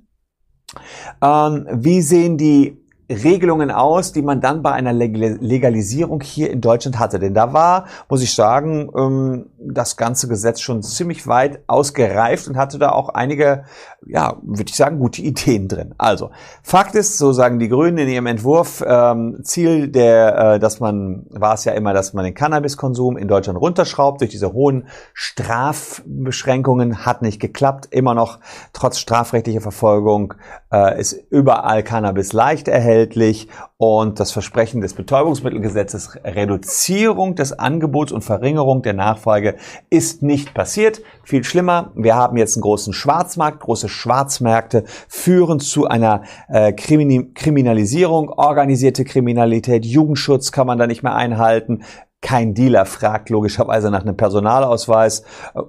ähm, 1.21 1.65
wie 1.71 2.01
sehen 2.01 2.37
die 2.37 2.84
Regelungen 3.09 3.69
aus, 3.69 4.13
die 4.13 4.23
man 4.23 4.41
dann 4.41 4.63
bei 4.63 4.71
einer 4.71 4.91
Legalisierung 4.91 6.21
hier 6.21 6.49
in 6.49 6.59
Deutschland 6.59 6.97
hatte. 6.97 7.19
Denn 7.19 7.35
da 7.35 7.53
war, 7.53 7.85
muss 8.09 8.23
ich 8.23 8.33
sagen, 8.33 8.89
ähm, 8.97 9.45
das 9.59 9.95
ganze 9.95 10.27
Gesetz 10.27 10.61
schon 10.61 10.81
ziemlich 10.81 11.27
weit 11.27 11.59
ausgereift 11.67 12.47
und 12.47 12.57
hatte 12.57 12.79
da 12.79 12.89
auch 12.89 13.09
einige, 13.09 13.65
ja, 14.05 14.37
würde 14.41 14.69
ich 14.69 14.75
sagen, 14.75 14.97
gute 14.99 15.21
Ideen 15.21 15.67
drin. 15.67 15.93
Also, 15.97 16.31
Fakt 16.63 16.95
ist, 16.95 17.17
so 17.17 17.31
sagen 17.31 17.59
die 17.59 17.69
Grünen 17.69 17.99
in 17.99 18.09
ihrem 18.09 18.25
Entwurf, 18.25 18.83
ähm, 18.85 19.39
Ziel 19.43 19.87
der, 19.87 20.55
äh, 20.55 20.59
dass 20.59 20.79
man, 20.79 21.27
war 21.29 21.53
es 21.53 21.65
ja 21.65 21.73
immer, 21.73 21.93
dass 21.93 22.13
man 22.13 22.25
den 22.25 22.33
Cannabiskonsum 22.33 23.17
in 23.17 23.27
Deutschland 23.27 23.59
runterschraubt 23.59 24.21
durch 24.21 24.31
diese 24.31 24.53
hohen 24.53 24.87
Strafbeschränkungen, 25.13 27.05
hat 27.05 27.21
nicht 27.21 27.39
geklappt. 27.39 27.87
Immer 27.91 28.15
noch, 28.15 28.39
trotz 28.73 28.97
strafrechtlicher 28.97 29.61
Verfolgung, 29.61 30.33
äh, 30.71 30.99
ist 30.99 31.13
überall 31.29 31.83
Cannabis 31.83 32.33
leicht 32.33 32.67
erhältlich 32.67 32.94
erhältlich 32.95 33.49
und 33.77 34.19
das 34.19 34.31
Versprechen 34.31 34.79
des 34.79 34.93
Betäubungsmittelgesetzes 34.93 36.17
Reduzierung 36.23 37.35
des 37.35 37.51
Angebots 37.51 38.13
und 38.13 38.23
Verringerung 38.23 38.81
der 38.83 38.93
Nachfrage 38.93 39.55
ist 39.89 40.23
nicht 40.23 40.53
passiert. 40.53 41.01
Viel 41.23 41.43
schlimmer, 41.43 41.91
wir 41.95 42.15
haben 42.15 42.37
jetzt 42.37 42.55
einen 42.55 42.61
großen 42.61 42.93
Schwarzmarkt. 42.93 43.59
Große 43.59 43.89
Schwarzmärkte 43.89 44.85
führen 45.07 45.59
zu 45.59 45.87
einer 45.87 46.23
äh, 46.47 46.71
Kriminalisierung, 46.71 48.29
organisierte 48.29 49.03
Kriminalität, 49.03 49.85
Jugendschutz 49.85 50.51
kann 50.51 50.67
man 50.67 50.77
da 50.77 50.87
nicht 50.87 51.03
mehr 51.03 51.15
einhalten. 51.15 51.83
Kein 52.21 52.53
Dealer 52.53 52.85
fragt 52.85 53.29
logischerweise 53.29 53.91
nach 53.91 54.01
einem 54.01 54.17
Personalausweis 54.17 55.23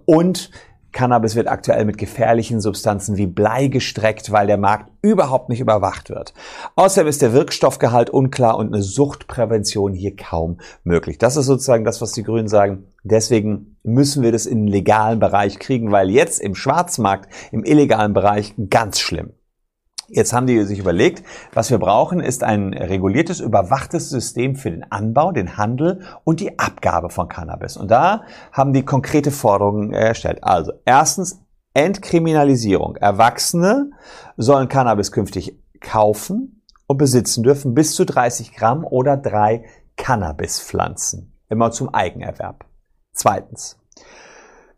und 0.07 0.51
Cannabis 0.93 1.37
wird 1.37 1.49
aktuell 1.49 1.85
mit 1.85 1.99
gefährlichen 1.99 2.61
Substanzen 2.61 3.17
wie 3.17 3.27
Blei 3.27 3.67
gestreckt, 3.67 4.33
weil 4.33 4.47
der 4.47 4.57
Markt 4.57 4.91
überhaupt 5.03 5.49
nicht 5.49 5.61
überwacht 5.61 6.11
wird. 6.11 6.33
Außerdem 6.75 7.09
ist 7.09 7.23
der 7.23 7.33
Wirkstoffgehalt 7.33 8.11
unklar 8.11 8.57
und 8.57 8.73
eine 8.73 8.83
Suchtprävention 8.83 9.93
hier 9.93 10.17
kaum 10.17 10.59
möglich. 10.85 11.19
Das 11.19 11.37
ist 11.37 11.47
sozusagen 11.47 11.85
das, 11.85 12.01
was 12.01 12.13
die 12.13 12.23
Grünen 12.23 12.49
sagen. 12.49 12.85
Deswegen 13.05 13.77
müssen 13.83 14.23
wir 14.23 14.33
das 14.33 14.47
in 14.47 14.61
den 14.61 14.69
legalen 14.69 15.21
Bereich 15.21 15.59
kriegen, 15.59 15.93
weil 15.93 16.11
jetzt 16.11 16.41
im 16.41 16.55
Schwarzmarkt, 16.55 17.33
im 17.53 17.65
illegalen 17.65 18.15
Bereich 18.15 18.55
ganz 18.71 18.99
schlimm. 18.99 19.36
Jetzt 20.09 20.33
haben 20.33 20.47
die 20.47 20.63
sich 20.65 20.79
überlegt, 20.79 21.25
was 21.53 21.71
wir 21.71 21.79
brauchen, 21.79 22.21
ist 22.21 22.45
ein 22.45 22.73
reguliertes, 22.73 23.41
überwachtes 23.41 24.09
System 24.09 24.55
für 24.55 24.71
den 24.71 24.91
Anbau, 24.91 25.33
den 25.33 25.57
Handel 25.57 26.03
und 26.23 26.41
die 26.41 26.59
Abgabe 26.59 27.11
von 27.11 27.29
Cannabis. 27.29 27.77
Und 27.77 27.91
da 27.91 28.23
haben 28.53 28.73
die 28.73 28.85
konkrete 28.85 29.33
Forderungen 29.33 29.93
erstellt. 29.93 30.45
Also 30.45 30.73
erstens 30.85 31.41
Entkriminalisierung. 31.75 32.97
Erwachsene 32.97 33.91
sollen 34.37 34.69
Cannabis 34.69 35.13
künftig 35.13 35.59
kaufen 35.81 36.63
und 36.87 36.97
besitzen 36.97 37.43
dürfen 37.43 37.75
bis 37.75 37.95
zu 37.95 38.07
30 38.07 38.55
Gramm 38.55 38.85
oder 38.85 39.17
drei 39.17 39.65
Cannabispflanzen. 39.97 41.33
Immer 41.49 41.73
zum 41.73 41.93
Eigenerwerb. 41.93 42.65
Zweitens. 43.13 43.79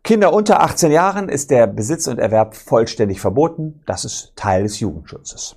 Kinder 0.09 0.33
unter 0.33 0.63
18 0.63 0.91
Jahren 0.91 1.29
ist 1.29 1.51
der 1.51 1.67
Besitz 1.67 2.07
und 2.07 2.17
Erwerb 2.17 2.55
vollständig 2.55 3.21
verboten. 3.21 3.83
Das 3.85 4.05
ist 4.05 4.35
Teil 4.35 4.63
des 4.63 4.79
Jugendschutzes. 4.79 5.55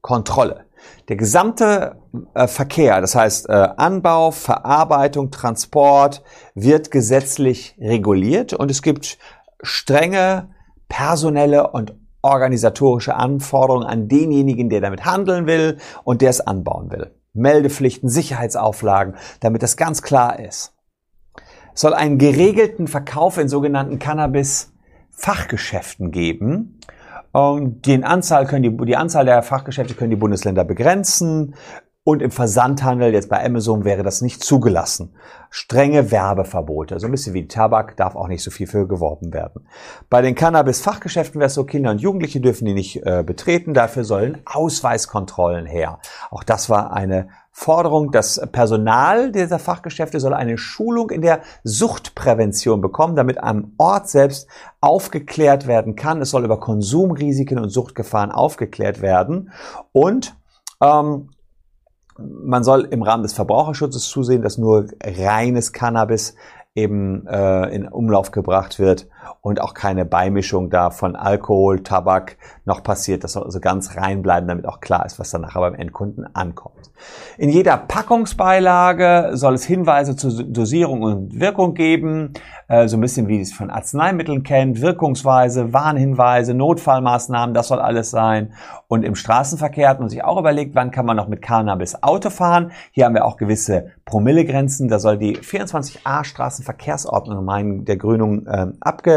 Kontrolle. 0.00 0.64
Der 1.08 1.14
gesamte 1.14 2.02
äh, 2.34 2.48
Verkehr, 2.48 3.00
das 3.00 3.14
heißt 3.14 3.48
äh, 3.48 3.68
Anbau, 3.76 4.32
Verarbeitung, 4.32 5.30
Transport, 5.30 6.24
wird 6.56 6.90
gesetzlich 6.90 7.76
reguliert 7.78 8.54
und 8.54 8.72
es 8.72 8.82
gibt 8.82 9.18
strenge 9.62 10.52
personelle 10.88 11.70
und 11.70 11.94
organisatorische 12.22 13.14
Anforderungen 13.14 13.86
an 13.86 14.08
denjenigen, 14.08 14.68
der 14.68 14.80
damit 14.80 15.04
handeln 15.04 15.46
will 15.46 15.78
und 16.02 16.22
der 16.22 16.30
es 16.30 16.40
anbauen 16.40 16.90
will. 16.90 17.14
Meldepflichten, 17.34 18.08
Sicherheitsauflagen, 18.08 19.14
damit 19.38 19.62
das 19.62 19.76
ganz 19.76 20.02
klar 20.02 20.40
ist 20.40 20.74
soll 21.78 21.94
einen 21.94 22.18
geregelten 22.18 22.88
Verkauf 22.88 23.38
in 23.38 23.48
sogenannten 23.48 24.00
Cannabis-Fachgeschäften 24.00 26.10
geben. 26.10 26.80
Und 27.30 27.86
den 27.86 28.02
Anzahl 28.02 28.46
die, 28.46 28.76
die 28.76 28.96
Anzahl 28.96 29.24
der 29.24 29.44
Fachgeschäfte 29.44 29.94
können 29.94 30.10
die 30.10 30.16
Bundesländer 30.16 30.64
begrenzen. 30.64 31.54
Und 32.02 32.20
im 32.20 32.32
Versandhandel, 32.32 33.12
jetzt 33.12 33.28
bei 33.28 33.44
Amazon, 33.44 33.84
wäre 33.84 34.02
das 34.02 34.22
nicht 34.22 34.42
zugelassen. 34.42 35.14
Strenge 35.50 36.10
Werbeverbote. 36.10 36.98
So 36.98 37.06
ein 37.06 37.12
bisschen 37.12 37.34
wie 37.34 37.46
Tabak 37.46 37.96
darf 37.96 38.16
auch 38.16 38.26
nicht 38.26 38.42
so 38.42 38.50
viel 38.50 38.66
für 38.66 38.88
geworben 38.88 39.32
werden. 39.32 39.68
Bei 40.10 40.20
den 40.20 40.34
Cannabis-Fachgeschäften 40.34 41.38
wäre 41.38 41.46
es 41.46 41.54
so, 41.54 41.62
Kinder 41.62 41.92
und 41.92 42.00
Jugendliche 42.00 42.40
dürfen 42.40 42.64
die 42.64 42.74
nicht 42.74 43.06
äh, 43.06 43.22
betreten. 43.24 43.72
Dafür 43.72 44.02
sollen 44.02 44.38
Ausweiskontrollen 44.46 45.66
her. 45.66 46.00
Auch 46.30 46.42
das 46.42 46.68
war 46.68 46.92
eine 46.92 47.28
Forderung, 47.60 48.12
das 48.12 48.40
Personal 48.52 49.32
dieser 49.32 49.58
Fachgeschäfte 49.58 50.20
soll 50.20 50.32
eine 50.32 50.58
Schulung 50.58 51.10
in 51.10 51.22
der 51.22 51.40
Suchtprävention 51.64 52.80
bekommen, 52.80 53.16
damit 53.16 53.42
am 53.42 53.72
Ort 53.78 54.08
selbst 54.08 54.46
aufgeklärt 54.80 55.66
werden 55.66 55.96
kann. 55.96 56.22
Es 56.22 56.30
soll 56.30 56.44
über 56.44 56.60
Konsumrisiken 56.60 57.58
und 57.58 57.70
Suchtgefahren 57.70 58.30
aufgeklärt 58.30 59.02
werden. 59.02 59.50
Und 59.90 60.36
ähm, 60.80 61.30
man 62.16 62.62
soll 62.62 62.86
im 62.92 63.02
Rahmen 63.02 63.24
des 63.24 63.32
Verbraucherschutzes 63.32 64.04
zusehen, 64.04 64.42
dass 64.42 64.56
nur 64.56 64.86
reines 65.02 65.72
Cannabis 65.72 66.36
eben 66.76 67.26
äh, 67.26 67.74
in 67.74 67.88
Umlauf 67.88 68.30
gebracht 68.30 68.78
wird 68.78 69.08
und 69.40 69.60
auch 69.60 69.74
keine 69.74 70.04
Beimischung 70.04 70.70
da 70.70 70.90
von 70.90 71.16
Alkohol, 71.16 71.82
Tabak 71.82 72.36
noch 72.64 72.82
passiert. 72.82 73.24
Das 73.24 73.32
soll 73.32 73.44
also 73.44 73.60
ganz 73.60 73.96
rein 73.96 74.22
bleiben, 74.22 74.48
damit 74.48 74.66
auch 74.66 74.80
klar 74.80 75.06
ist, 75.06 75.18
was 75.18 75.30
dann 75.30 75.40
nachher 75.40 75.60
beim 75.60 75.74
Endkunden 75.74 76.34
ankommt. 76.34 76.90
In 77.36 77.50
jeder 77.50 77.76
Packungsbeilage 77.76 79.30
soll 79.34 79.54
es 79.54 79.64
Hinweise 79.64 80.16
zur 80.16 80.42
Dosierung 80.44 81.02
und 81.02 81.38
Wirkung 81.38 81.74
geben, 81.74 82.32
äh, 82.68 82.88
so 82.88 82.96
ein 82.96 83.00
bisschen 83.00 83.28
wie 83.28 83.40
es 83.40 83.52
von 83.52 83.70
Arzneimitteln 83.70 84.42
kennt, 84.42 84.80
Wirkungsweise, 84.80 85.72
Warnhinweise, 85.72 86.54
Notfallmaßnahmen, 86.54 87.54
das 87.54 87.68
soll 87.68 87.78
alles 87.78 88.10
sein. 88.10 88.52
Und 88.88 89.04
im 89.04 89.14
Straßenverkehr 89.14 89.88
hat 89.88 90.00
man 90.00 90.08
sich 90.08 90.24
auch 90.24 90.38
überlegt, 90.38 90.74
wann 90.74 90.90
kann 90.90 91.06
man 91.06 91.16
noch 91.16 91.28
mit 91.28 91.42
Cannabis 91.42 92.02
Auto 92.02 92.30
fahren. 92.30 92.72
Hier 92.90 93.04
haben 93.04 93.14
wir 93.14 93.24
auch 93.24 93.36
gewisse 93.36 93.92
Promillegrenzen. 94.04 94.88
Da 94.88 94.98
soll 94.98 95.18
die 95.18 95.36
24a 95.36 96.24
Straßenverkehrsordnung 96.24 97.84
der 97.84 97.96
Grünung 97.96 98.46
äh, 98.46 98.68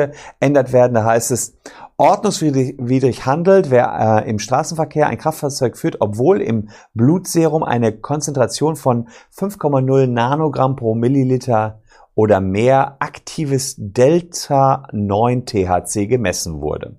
abgeändert 0.03 0.73
werden. 0.73 0.93
Da 0.93 1.05
heißt 1.05 1.31
es, 1.31 1.57
ordnungswidrig 1.97 3.25
handelt, 3.25 3.69
wer 3.69 4.23
äh, 4.25 4.29
im 4.29 4.39
Straßenverkehr 4.39 5.07
ein 5.07 5.17
Kraftfahrzeug 5.17 5.77
führt, 5.77 5.97
obwohl 5.99 6.41
im 6.41 6.69
Blutserum 6.93 7.63
eine 7.63 7.93
Konzentration 7.93 8.75
von 8.75 9.07
5,0 9.35 10.07
Nanogramm 10.07 10.75
pro 10.75 10.95
Milliliter 10.95 11.79
oder 12.15 12.41
mehr 12.41 12.97
aktives 12.99 13.75
Delta-9-THC 13.77 16.07
gemessen 16.07 16.59
wurde. 16.61 16.97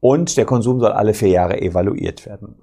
Und 0.00 0.36
der 0.36 0.44
Konsum 0.44 0.80
soll 0.80 0.90
alle 0.92 1.14
vier 1.14 1.28
Jahre 1.28 1.60
evaluiert 1.60 2.26
werden. 2.26 2.56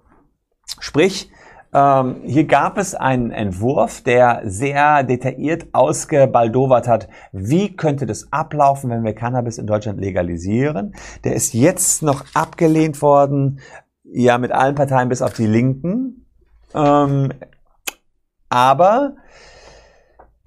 Sprich, 0.79 1.29
ähm, 1.75 2.21
hier 2.23 2.45
gab 2.45 2.77
es 2.77 2.95
einen 2.95 3.31
Entwurf, 3.31 4.01
der 4.01 4.43
sehr 4.45 5.03
detailliert 5.03 5.67
ausgebaldowert 5.73 6.87
hat, 6.87 7.09
wie 7.33 7.75
könnte 7.75 8.05
das 8.05 8.31
ablaufen, 8.31 8.89
wenn 8.89 9.03
wir 9.03 9.13
Cannabis 9.13 9.57
in 9.57 9.67
Deutschland 9.67 9.99
legalisieren. 9.99 10.95
Der 11.25 11.35
ist 11.35 11.53
jetzt 11.53 12.01
noch 12.01 12.23
abgelehnt 12.33 13.01
worden, 13.01 13.59
ja, 14.05 14.37
mit 14.37 14.53
allen 14.53 14.75
Parteien 14.75 15.09
bis 15.09 15.21
auf 15.21 15.33
die 15.33 15.47
Linken. 15.47 16.25
Ähm, 16.73 17.33
aber 18.47 19.17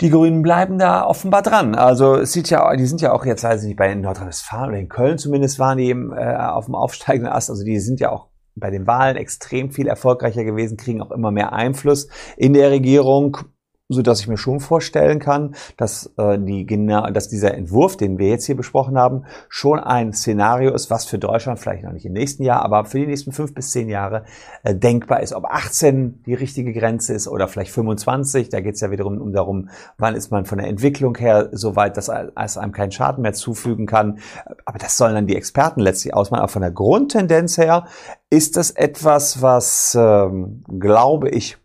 die 0.00 0.08
Grünen 0.08 0.40
bleiben 0.40 0.78
da 0.78 1.04
offenbar 1.04 1.42
dran. 1.42 1.74
Also 1.74 2.14
es 2.14 2.32
sieht 2.32 2.48
ja, 2.48 2.74
die 2.74 2.86
sind 2.86 3.02
ja 3.02 3.12
auch 3.12 3.26
jetzt, 3.26 3.44
weiß 3.44 3.62
ich 3.62 3.68
nicht, 3.68 3.76
bei 3.76 3.94
Nordrhein-Westfalen 3.94 4.70
oder 4.70 4.78
in 4.78 4.88
Köln 4.88 5.18
zumindest 5.18 5.58
waren 5.58 5.76
die 5.76 5.88
eben, 5.88 6.10
äh, 6.16 6.36
auf 6.36 6.64
dem 6.64 6.74
aufsteigenden 6.74 7.30
Ast. 7.30 7.50
Also 7.50 7.64
die 7.64 7.80
sind 7.80 8.00
ja 8.00 8.12
auch 8.12 8.28
bei 8.58 8.70
den 8.70 8.86
Wahlen 8.86 9.16
extrem 9.16 9.70
viel 9.70 9.86
erfolgreicher 9.86 10.44
gewesen, 10.44 10.76
kriegen 10.76 11.02
auch 11.02 11.10
immer 11.10 11.30
mehr 11.30 11.52
Einfluss 11.52 12.08
in 12.36 12.52
der 12.52 12.70
Regierung 12.70 13.38
so 13.88 14.02
dass 14.02 14.20
ich 14.20 14.28
mir 14.28 14.36
schon 14.36 14.60
vorstellen 14.60 15.18
kann, 15.18 15.54
dass 15.76 16.12
äh, 16.18 16.38
die 16.38 16.66
genau, 16.66 17.08
dass 17.10 17.28
dieser 17.28 17.54
Entwurf, 17.54 17.96
den 17.96 18.18
wir 18.18 18.28
jetzt 18.28 18.44
hier 18.44 18.56
besprochen 18.56 18.98
haben, 18.98 19.24
schon 19.48 19.78
ein 19.78 20.12
Szenario 20.12 20.74
ist, 20.74 20.90
was 20.90 21.06
für 21.06 21.18
Deutschland 21.18 21.58
vielleicht 21.58 21.84
noch 21.84 21.92
nicht 21.92 22.04
im 22.04 22.12
nächsten 22.12 22.42
Jahr, 22.42 22.62
aber 22.62 22.84
für 22.84 22.98
die 22.98 23.06
nächsten 23.06 23.32
fünf 23.32 23.54
bis 23.54 23.70
zehn 23.70 23.88
Jahre 23.88 24.24
äh, 24.62 24.74
denkbar 24.74 25.22
ist. 25.22 25.32
Ob 25.32 25.46
18 25.46 26.22
die 26.24 26.34
richtige 26.34 26.72
Grenze 26.74 27.14
ist 27.14 27.28
oder 27.28 27.48
vielleicht 27.48 27.72
25, 27.72 28.50
da 28.50 28.60
geht 28.60 28.74
es 28.74 28.80
ja 28.82 28.90
wiederum 28.90 29.20
um 29.20 29.32
darum, 29.32 29.70
wann 29.96 30.14
ist 30.14 30.30
man 30.30 30.44
von 30.44 30.58
der 30.58 30.68
Entwicklung 30.68 31.16
her 31.16 31.48
so 31.52 31.74
weit, 31.74 31.96
dass 31.96 32.10
es 32.10 32.56
einem 32.58 32.72
keinen 32.72 32.92
Schaden 32.92 33.22
mehr 33.22 33.32
zufügen 33.32 33.86
kann. 33.86 34.18
Aber 34.66 34.78
das 34.78 34.98
sollen 34.98 35.14
dann 35.14 35.26
die 35.26 35.36
Experten 35.36 35.80
letztlich 35.80 36.12
ausmachen. 36.12 36.40
Aber 36.40 36.52
von 36.52 36.62
der 36.62 36.70
Grundtendenz 36.70 37.56
her 37.56 37.86
ist 38.28 38.56
das 38.56 38.70
etwas, 38.70 39.40
was, 39.40 39.96
ähm, 39.98 40.62
glaube 40.78 41.30
ich, 41.30 41.56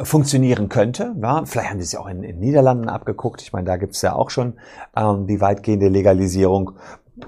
funktionieren 0.00 0.68
könnte. 0.68 1.14
Ja, 1.20 1.44
vielleicht 1.44 1.70
haben 1.70 1.78
sie 1.78 1.84
es 1.84 1.92
ja 1.92 2.00
auch 2.00 2.08
in 2.08 2.22
den 2.22 2.38
Niederlanden 2.38 2.88
abgeguckt. 2.88 3.42
Ich 3.42 3.52
meine, 3.52 3.66
da 3.66 3.76
gibt 3.76 3.94
es 3.94 4.02
ja 4.02 4.14
auch 4.14 4.30
schon 4.30 4.54
ähm, 4.96 5.26
die 5.26 5.40
weitgehende 5.40 5.88
Legalisierung. 5.88 6.72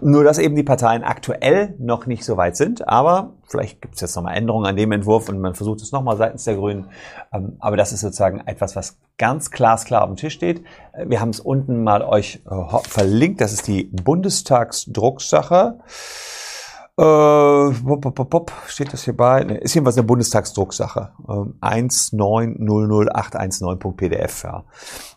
Nur, 0.00 0.22
dass 0.22 0.38
eben 0.38 0.54
die 0.54 0.62
Parteien 0.62 1.02
aktuell 1.02 1.74
noch 1.78 2.06
nicht 2.06 2.24
so 2.24 2.36
weit 2.36 2.56
sind, 2.56 2.86
aber 2.86 3.32
vielleicht 3.48 3.82
gibt 3.82 3.96
es 3.96 4.00
jetzt 4.00 4.14
nochmal 4.14 4.36
Änderungen 4.36 4.66
an 4.66 4.76
dem 4.76 4.92
Entwurf 4.92 5.28
und 5.28 5.40
man 5.40 5.56
versucht 5.56 5.80
es 5.82 5.90
nochmal 5.90 6.16
seitens 6.16 6.44
der 6.44 6.54
Grünen. 6.54 6.86
Ähm, 7.32 7.56
aber 7.58 7.76
das 7.76 7.92
ist 7.92 8.00
sozusagen 8.00 8.40
etwas, 8.46 8.76
was 8.76 8.98
ganz 9.18 9.50
glasklar 9.50 10.02
auf 10.02 10.08
dem 10.08 10.16
Tisch 10.16 10.34
steht. 10.34 10.64
Äh, 10.92 11.08
wir 11.08 11.20
haben 11.20 11.30
es 11.30 11.40
unten 11.40 11.82
mal 11.82 12.02
euch 12.02 12.40
äh, 12.48 12.78
verlinkt. 12.88 13.40
Das 13.40 13.52
ist 13.52 13.66
die 13.66 13.84
Bundestagsdrucksache. 13.84 15.80
Äh, 17.00 17.02
pop, 17.02 18.14
pop, 18.14 18.28
pop, 18.28 18.52
steht 18.66 18.92
das 18.92 19.04
hier 19.04 19.16
bei? 19.16 19.42
Ne, 19.42 19.56
ist 19.56 19.74
jedenfalls 19.74 19.96
eine 19.96 20.06
Bundestagsdrucksache. 20.06 21.12
Ähm, 21.30 21.54
1900819.pdf. 21.62 24.44
Ja. 24.44 24.64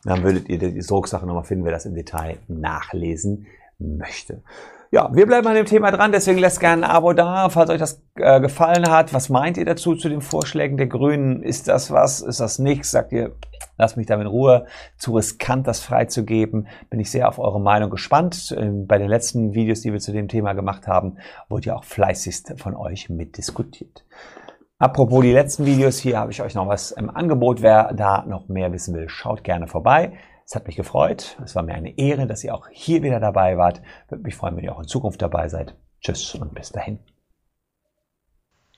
Dann 0.05 0.23
würdet 0.23 0.47
ihr 0.47 0.59
die 0.59 0.79
Drucksache 0.79 1.25
nochmal 1.25 1.43
finden, 1.43 1.65
wer 1.65 1.73
das 1.73 1.85
im 1.85 1.93
Detail 1.93 2.37
nachlesen 2.47 3.47
möchte. 3.79 4.43
Ja, 4.93 5.09
wir 5.11 5.25
bleiben 5.25 5.47
an 5.47 5.55
dem 5.55 5.65
Thema 5.65 5.89
dran, 5.89 6.11
deswegen 6.11 6.37
lasst 6.37 6.59
gerne 6.59 6.85
ein 6.85 6.91
Abo 6.91 7.13
da, 7.13 7.49
falls 7.49 7.71
euch 7.71 7.79
das 7.79 8.05
äh, 8.13 8.39
gefallen 8.39 8.91
hat. 8.91 9.11
Was 9.11 9.27
meint 9.27 9.57
ihr 9.57 9.65
dazu 9.65 9.95
zu 9.95 10.07
den 10.07 10.21
Vorschlägen 10.21 10.77
der 10.77 10.85
Grünen? 10.85 11.41
Ist 11.41 11.67
das 11.67 11.89
was? 11.89 12.21
Ist 12.21 12.39
das 12.39 12.59
nichts? 12.59 12.91
Sagt 12.91 13.11
ihr, 13.11 13.31
lasst 13.79 13.97
mich 13.97 14.05
da 14.05 14.21
in 14.21 14.27
Ruhe, 14.27 14.67
zu 14.95 15.15
riskant, 15.15 15.65
das 15.65 15.79
freizugeben? 15.79 16.67
Bin 16.91 16.99
ich 16.99 17.09
sehr 17.09 17.27
auf 17.27 17.39
eure 17.39 17.59
Meinung 17.59 17.89
gespannt. 17.89 18.55
Ähm, 18.55 18.85
bei 18.85 18.99
den 18.99 19.07
letzten 19.07 19.55
Videos, 19.55 19.81
die 19.81 19.91
wir 19.91 19.99
zu 19.99 20.11
dem 20.11 20.27
Thema 20.27 20.53
gemacht 20.53 20.85
haben, 20.85 21.17
wurde 21.49 21.69
ja 21.69 21.75
auch 21.75 21.85
fleißigst 21.85 22.61
von 22.61 22.75
euch 22.75 23.09
mitdiskutiert. 23.09 24.05
Apropos 24.77 25.23
die 25.23 25.33
letzten 25.33 25.65
Videos, 25.65 25.97
hier 25.97 26.19
habe 26.19 26.29
ich 26.29 26.43
euch 26.43 26.53
noch 26.53 26.67
was 26.67 26.91
im 26.91 27.09
Angebot. 27.09 27.63
Wer 27.63 27.95
da 27.95 28.25
noch 28.27 28.47
mehr 28.47 28.71
wissen 28.71 28.93
will, 28.93 29.09
schaut 29.09 29.43
gerne 29.43 29.65
vorbei. 29.65 30.13
Es 30.45 30.55
hat 30.55 30.67
mich 30.67 30.75
gefreut. 30.75 31.37
Es 31.43 31.55
war 31.55 31.63
mir 31.63 31.75
eine 31.75 31.97
Ehre, 31.97 32.27
dass 32.27 32.43
ihr 32.43 32.53
auch 32.53 32.67
hier 32.71 33.03
wieder 33.03 33.19
dabei 33.19 33.57
wart. 33.57 33.81
Würde 34.09 34.23
mich 34.23 34.35
freuen, 34.35 34.57
wenn 34.57 34.63
ihr 34.63 34.75
auch 34.75 34.81
in 34.81 34.87
Zukunft 34.87 35.21
dabei 35.21 35.47
seid. 35.47 35.75
Tschüss 36.01 36.35
und 36.35 36.53
bis 36.53 36.71
dahin. 36.71 36.99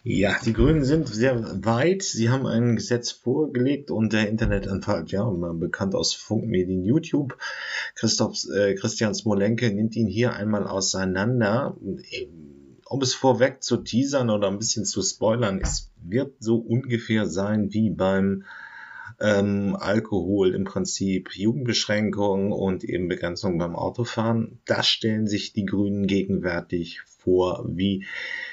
Ja, 0.08 0.38
die 0.46 0.54
Grünen 0.54 0.84
sind 0.84 1.08
sehr 1.08 1.66
weit. 1.66 2.04
Sie 2.04 2.30
haben 2.30 2.46
ein 2.46 2.76
Gesetz 2.76 3.10
vorgelegt 3.10 3.90
und 3.90 4.14
der 4.14 4.30
Internetanwalt, 4.30 5.12
ja, 5.12 5.28
bekannt 5.28 5.96
aus 5.96 6.14
Funkmedien 6.14 6.84
YouTube, 6.84 7.36
Christoph, 7.96 8.38
äh, 8.56 8.76
Christian 8.76 9.16
Smolenke 9.16 9.74
nimmt 9.74 9.96
ihn 9.96 10.06
hier 10.06 10.34
einmal 10.34 10.68
auseinander. 10.68 11.76
Um 12.88 13.02
es 13.02 13.16
vorweg 13.16 13.64
zu 13.64 13.78
teasern 13.78 14.30
oder 14.30 14.48
ein 14.48 14.60
bisschen 14.60 14.86
zu 14.86 15.02
spoilern, 15.02 15.60
es 15.60 15.92
wird 16.04 16.36
so 16.38 16.58
ungefähr 16.58 17.26
sein 17.26 17.74
wie 17.74 17.90
beim 17.90 18.44
ähm, 19.20 19.76
Alkohol 19.80 20.54
im 20.54 20.64
Prinzip 20.64 21.36
Jugendbeschränkungen 21.36 22.52
und 22.52 22.84
eben 22.84 23.08
Begrenzung 23.08 23.58
beim 23.58 23.76
Autofahren. 23.76 24.60
Das 24.66 24.88
stellen 24.88 25.28
sich 25.28 25.54
die 25.54 25.66
Grünen 25.66 26.08
gegenwärtig 26.08 27.02
vor, 27.18 27.66
wie 27.68 28.06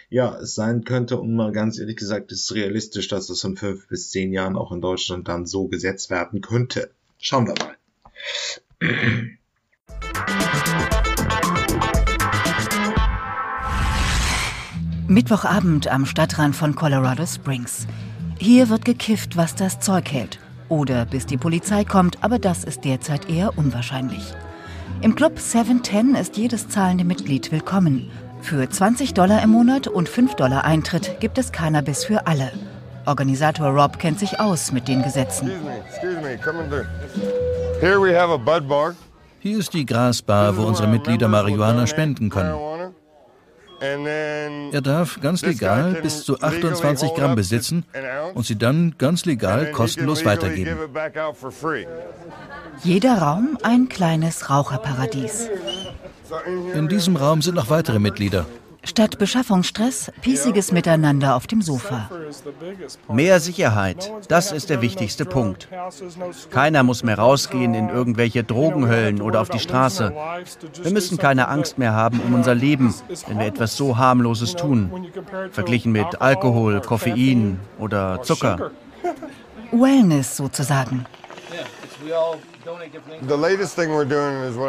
ja, 0.09 0.36
es 0.39 0.55
sein 0.55 0.84
könnte. 0.84 1.18
Und 1.18 1.34
mal 1.34 1.52
ganz 1.52 1.78
ehrlich 1.78 1.97
gesagt, 1.97 2.32
ist 2.32 2.51
es 2.51 2.55
realistisch, 2.55 3.09
dass 3.09 3.28
das 3.28 3.44
in 3.44 3.56
fünf 3.56 3.89
bis 3.89 4.10
zehn 4.10 4.32
Jahren 4.32 4.56
auch 4.56 4.72
in 4.72 4.80
Deutschland 4.80 5.28
dann 5.28 5.47
so 5.47 5.68
gesetzt 5.68 6.10
werden 6.10 6.40
könnte. 6.40 6.90
Schauen 7.18 7.47
wir 7.47 7.55
mal. 7.59 7.76
Mittwochabend 15.09 15.89
am 15.89 16.06
Stadtrand 16.06 16.56
von 16.56 16.74
Colorado 16.74 17.26
Springs. 17.26 17.86
Hier 18.39 18.68
wird 18.70 18.84
gekifft, 18.84 19.36
was 19.36 19.55
das 19.55 19.78
Zeug 19.78 20.10
hält. 20.10 20.39
Oder 20.73 21.05
bis 21.05 21.27
die 21.27 21.36
Polizei 21.36 21.85
kommt, 21.85 22.24
aber 22.24 22.39
das 22.39 22.65
ist 22.65 22.86
derzeit 22.86 23.28
eher 23.28 23.59
unwahrscheinlich. 23.59 24.32
Im 25.03 25.15
Club 25.15 25.39
710 25.39 26.15
ist 26.15 26.39
jedes 26.39 26.66
zahlende 26.70 27.05
Mitglied 27.05 27.53
willkommen. 27.53 28.11
Für 28.40 28.66
20 28.66 29.12
Dollar 29.12 29.43
im 29.43 29.51
Monat 29.51 29.86
und 29.86 30.09
5 30.09 30.35
Dollar 30.35 30.65
Eintritt 30.65 31.20
gibt 31.20 31.36
es 31.36 31.53
Cannabis 31.53 32.07
für 32.07 32.27
alle. 32.27 32.53
Organisator 33.05 33.66
Rob 33.66 33.99
kennt 33.99 34.19
sich 34.19 34.40
aus 34.40 34.73
mit 34.73 34.89
den 34.89 35.03
Gesetzen. 35.03 35.51
Hier 39.40 39.59
ist 39.59 39.74
die 39.74 39.85
Grasbar, 39.85 40.57
wo 40.57 40.62
unsere 40.62 40.89
Mitglieder 40.89 41.28
Marihuana 41.28 41.86
spenden 41.86 42.31
können. 42.31 42.72
Er 43.83 44.81
darf 44.81 45.21
ganz 45.21 45.43
legal 45.43 45.99
bis 46.03 46.23
zu 46.25 46.41
28 46.41 47.15
Gramm 47.15 47.35
besitzen 47.35 47.85
und 48.35 48.47
sie 48.47 48.57
dann 48.57 48.95
ganz 48.97 49.25
legal 49.25 49.73
kostenlos 49.73 50.25
weitergeben. 50.25 50.77
Jeder 52.85 53.19
Raum 53.19 53.59
ein 53.63 53.89
kleines 53.89 54.51
Raucherparadies. 54.51 55.49
In 56.75 56.89
diesem 56.89 57.17
Raum 57.17 57.43
sind 57.43 57.57
noch 57.57 57.71
weitere 57.71 57.99
Mitglieder. 57.99 58.47
Statt 58.85 59.19
Beschaffungsstress, 59.19 60.11
piesiges 60.23 60.73
Miteinander 60.73 61.37
auf 61.37 61.47
dem 61.47 61.63
Sofa. 61.63 62.11
Mehr 63.09 63.39
Sicherheit, 63.39 64.13
das 64.29 64.51
ist 64.51 64.71
der 64.71 64.83
wichtigste 64.83 65.25
Punkt. 65.25 65.69
Keiner 66.51 66.83
muss 66.83 67.05
mehr 67.05 67.19
rausgehen 67.19 67.75
in 67.75 67.89
irgendwelche 67.89 68.43
Drogenhöllen 68.43 69.23
oder 69.23 69.41
auf 69.41 69.51
die 69.51 69.61
Straße. 69.61 70.13
Wir 70.83 70.91
müssen 70.91 71.17
keine 71.17 71.49
Angst 71.49 71.79
mehr 71.79 71.93
haben 71.93 72.21
um 72.21 72.35
unser 72.35 72.55
Leben, 72.55 72.93
wenn 73.29 73.39
wir 73.39 73.47
etwas 73.47 73.77
so 73.77 73.97
harmloses 73.97 74.57
tun, 74.57 74.91
verglichen 75.53 75.93
mit 75.93 76.21
Alkohol, 76.21 76.81
Koffein 76.81 77.61
oder 77.79 78.21
Zucker. 78.23 78.73
Wellness 79.71 80.37
sozusagen. 80.37 81.07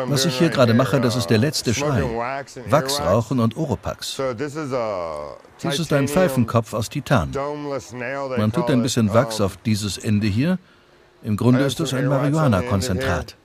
Was 0.07 0.25
ich 0.25 0.37
hier 0.37 0.49
gerade 0.49 0.73
mache, 0.73 0.99
das 0.99 1.15
ist 1.15 1.29
der 1.29 1.37
letzte 1.37 1.73
Schrei. 1.73 2.03
Wachsrauchen 2.67 3.39
und 3.39 3.55
Oropax. 3.55 4.21
Dies 4.39 5.79
ist 5.79 5.93
ein 5.93 6.07
Pfeifenkopf 6.07 6.73
aus 6.73 6.89
Titan. 6.89 7.31
Man 8.37 8.51
tut 8.51 8.69
ein 8.69 8.81
bisschen 8.81 9.13
Wachs 9.13 9.41
auf 9.41 9.57
dieses 9.57 9.97
Ende 9.97 10.27
hier. 10.27 10.57
Im 11.23 11.37
Grunde 11.37 11.63
ist 11.63 11.79
es 11.79 11.93
ein 11.93 12.07
Marihuana-Konzentrat. 12.07 13.35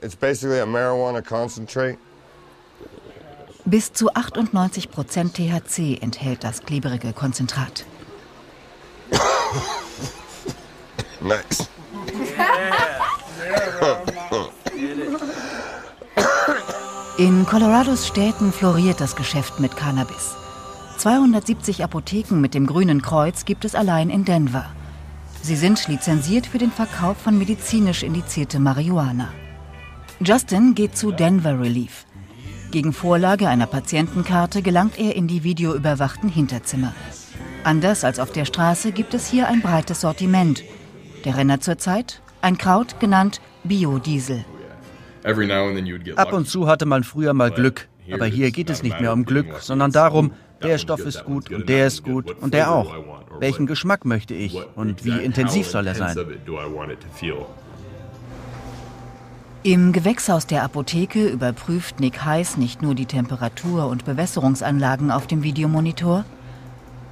Bis 3.64 3.92
zu 3.92 4.14
98 4.14 4.90
Prozent 4.90 5.34
THC 5.34 5.98
enthält 6.00 6.42
das 6.42 6.62
klebrige 6.62 7.12
Konzentrat. 7.12 7.84
nice. 11.20 11.68
In 17.19 17.47
Colorados 17.47 18.07
Städten 18.07 18.53
floriert 18.53 19.01
das 19.01 19.16
Geschäft 19.16 19.59
mit 19.59 19.77
Cannabis. 19.77 20.36
270 20.99 21.82
Apotheken 21.82 22.36
mit 22.36 22.55
dem 22.55 22.65
grünen 22.65 23.03
Kreuz 23.03 23.45
gibt 23.45 23.65
es 23.65 23.74
allein 23.74 24.09
in 24.09 24.24
Denver. 24.24 24.66
Sie 25.43 25.57
sind 25.57 25.89
lizenziert 25.89 26.47
für 26.47 26.59
den 26.59 26.70
Verkauf 26.70 27.16
von 27.16 27.36
medizinisch 27.36 28.05
indiziertem 28.05 28.62
Marihuana. 28.62 29.31
Justin 30.20 30.77
geht 30.77 30.97
zu 30.97 31.11
Denver 31.11 31.59
Relief. 31.59 32.07
Gegen 32.70 32.93
Vorlage 32.93 33.49
einer 33.49 33.66
Patientenkarte 33.66 34.62
gelangt 34.62 34.97
er 34.97 35.16
in 35.16 35.27
die 35.27 35.43
videoüberwachten 35.43 36.28
Hinterzimmer. 36.28 36.95
Anders 37.65 38.05
als 38.05 38.20
auf 38.20 38.31
der 38.31 38.45
Straße 38.45 38.93
gibt 38.93 39.12
es 39.12 39.27
hier 39.27 39.49
ein 39.49 39.61
breites 39.61 40.03
Sortiment. 40.03 40.62
Der 41.24 41.36
Renner 41.36 41.59
zurzeit? 41.59 42.23
Ein 42.43 42.59
Kraut 42.59 43.01
genannt 43.01 43.40
Biodiesel. 43.65 44.45
Ab 46.16 46.32
und 46.32 46.49
zu 46.49 46.66
hatte 46.66 46.86
man 46.86 47.05
früher 47.05 47.35
mal 47.35 47.51
Glück, 47.51 47.89
aber 48.12 48.27
hier 48.27 48.51
geht 48.51 48.70
es 48.70 48.82
nicht 48.82 49.01
mehr 49.01 49.12
um 49.12 49.24
Glück, 49.24 49.47
sondern 49.61 49.93
darum, 49.93 50.32
der 50.62 50.78
Stoff 50.78 51.01
ist 51.01 51.24
gut 51.24 51.51
und 51.51 51.69
der 51.69 51.86
ist 51.86 52.03
gut 52.03 52.31
und 52.40 52.55
der 52.55 52.73
auch. 52.73 52.95
Welchen 53.39 53.66
Geschmack 53.66 54.05
möchte 54.05 54.35
ich 54.35 54.57
und 54.74 55.05
wie 55.05 55.23
intensiv 55.23 55.69
soll 55.69 55.86
er 55.86 55.95
sein? 55.95 56.16
Im 59.65 59.93
Gewächshaus 59.93 60.47
der 60.47 60.62
Apotheke 60.62 61.28
überprüft 61.28 62.01
Nick 62.01 62.24
Heiß 62.24 62.57
nicht 62.57 62.81
nur 62.81 62.95
die 62.95 63.07
Temperatur 63.07 63.89
und 63.89 64.05
Bewässerungsanlagen 64.05 65.11
auf 65.11 65.27
dem 65.27 65.43
Videomonitor. 65.43 66.24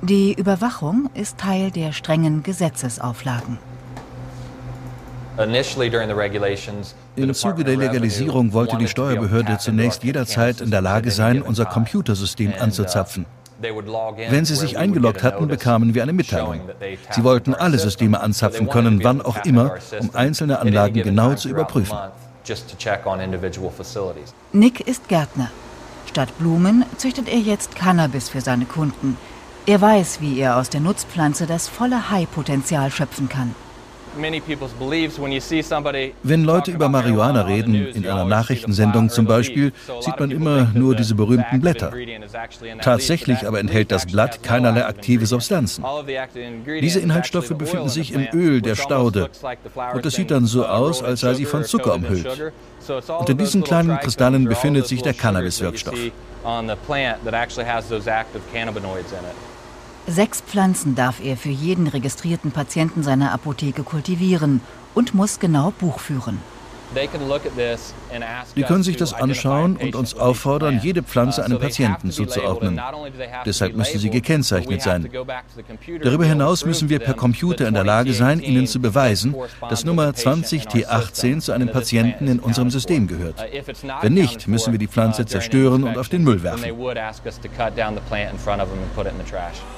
Die 0.00 0.32
Überwachung 0.32 1.10
ist 1.14 1.38
Teil 1.38 1.70
der 1.70 1.92
strengen 1.92 2.42
Gesetzesauflagen. 2.42 3.58
Im 7.16 7.34
Zuge 7.34 7.64
der 7.64 7.76
Legalisierung 7.76 8.52
wollte 8.52 8.76
die 8.78 8.88
Steuerbehörde 8.88 9.58
zunächst 9.58 10.02
jederzeit 10.02 10.60
in 10.60 10.70
der 10.70 10.80
Lage 10.80 11.10
sein, 11.10 11.42
unser 11.42 11.66
Computersystem 11.66 12.54
anzuzapfen. 12.58 13.26
Wenn 14.28 14.44
sie 14.44 14.54
sich 14.54 14.76
eingeloggt 14.76 15.22
hatten, 15.22 15.48
bekamen 15.48 15.94
wir 15.94 16.02
eine 16.02 16.12
Mitteilung. 16.12 16.60
Sie 17.10 17.24
wollten 17.24 17.54
alle 17.54 17.78
Systeme 17.78 18.20
anzapfen 18.20 18.68
können, 18.68 19.02
wann 19.02 19.22
auch 19.22 19.44
immer, 19.44 19.76
um 20.00 20.14
einzelne 20.14 20.58
Anlagen 20.58 21.02
genau 21.02 21.34
zu 21.34 21.48
überprüfen. 21.48 21.96
Nick 24.52 24.80
ist 24.80 25.08
Gärtner. 25.08 25.50
Statt 26.06 26.38
Blumen 26.38 26.84
züchtet 26.96 27.28
er 27.28 27.38
jetzt 27.38 27.74
Cannabis 27.76 28.28
für 28.28 28.40
seine 28.40 28.64
Kunden. 28.64 29.16
Er 29.66 29.80
weiß, 29.80 30.20
wie 30.20 30.38
er 30.38 30.56
aus 30.56 30.70
der 30.70 30.80
Nutzpflanze 30.80 31.46
das 31.46 31.66
volle 31.68 32.10
High-Potenzial 32.10 32.90
schöpfen 32.90 33.28
kann. 33.28 33.54
Wenn 36.22 36.44
Leute 36.44 36.70
über 36.70 36.88
Marihuana 36.88 37.42
reden, 37.42 37.74
in 37.74 38.06
einer 38.06 38.24
Nachrichtensendung 38.24 39.10
zum 39.10 39.26
Beispiel, 39.26 39.72
sieht 40.00 40.18
man 40.18 40.30
immer 40.30 40.70
nur 40.74 40.94
diese 40.94 41.14
berühmten 41.14 41.60
Blätter. 41.60 41.92
Tatsächlich 42.82 43.46
aber 43.46 43.60
enthält 43.60 43.90
das 43.92 44.06
Blatt 44.06 44.42
keinerlei 44.42 44.84
aktive 44.86 45.26
Substanzen. 45.26 45.84
Diese 46.80 47.00
Inhaltsstoffe 47.00 47.54
befinden 47.56 47.88
sich 47.88 48.12
im 48.12 48.26
Öl 48.32 48.60
der 48.60 48.74
Staude 48.74 49.30
und 49.94 50.06
es 50.06 50.14
sieht 50.14 50.30
dann 50.30 50.46
so 50.46 50.66
aus, 50.66 51.02
als 51.02 51.20
sei 51.20 51.34
sie 51.34 51.44
von 51.44 51.64
Zucker 51.64 51.94
umhüllt. 51.94 52.52
Und 53.18 53.28
in 53.28 53.38
diesen 53.38 53.64
kleinen 53.64 53.98
Kristallen 53.98 54.44
befindet 54.44 54.86
sich 54.86 55.02
der 55.02 55.14
Cannabis-Wirkstoff. 55.14 55.94
Sechs 60.08 60.40
Pflanzen 60.40 60.94
darf 60.94 61.20
er 61.20 61.36
für 61.36 61.48
jeden 61.48 61.88
registrierten 61.88 62.52
Patienten 62.52 63.02
seiner 63.02 63.32
Apotheke 63.32 63.82
kultivieren 63.82 64.60
und 64.94 65.14
muss 65.14 65.40
genau 65.40 65.72
Buch 65.72 65.98
führen. 65.98 66.38
Die 68.56 68.62
können 68.62 68.82
sich 68.82 68.96
das 68.96 69.12
anschauen 69.12 69.76
und 69.76 69.94
uns 69.96 70.14
auffordern, 70.14 70.80
jede 70.82 71.02
Pflanze 71.02 71.44
einem 71.44 71.58
Patienten 71.58 72.10
zuzuordnen. 72.10 72.80
Deshalb 73.44 73.76
müssen 73.76 73.98
sie 73.98 74.10
gekennzeichnet 74.10 74.82
sein. 74.82 75.08
Darüber 76.02 76.24
hinaus 76.24 76.64
müssen 76.64 76.88
wir 76.88 76.98
per 76.98 77.14
Computer 77.14 77.66
in 77.66 77.74
der 77.74 77.84
Lage 77.84 78.12
sein, 78.12 78.40
ihnen 78.40 78.66
zu 78.66 78.80
beweisen, 78.80 79.34
dass 79.68 79.84
Nummer 79.84 80.10
20T18 80.10 81.40
zu 81.40 81.52
einem 81.52 81.70
Patienten 81.70 82.28
in 82.28 82.38
unserem 82.38 82.70
System 82.70 83.06
gehört. 83.06 83.44
Wenn 84.00 84.14
nicht, 84.14 84.48
müssen 84.48 84.72
wir 84.72 84.78
die 84.78 84.88
Pflanze 84.88 85.26
zerstören 85.26 85.84
und 85.84 85.98
auf 85.98 86.08
den 86.08 86.22
Müll 86.22 86.42
werfen. 86.42 86.64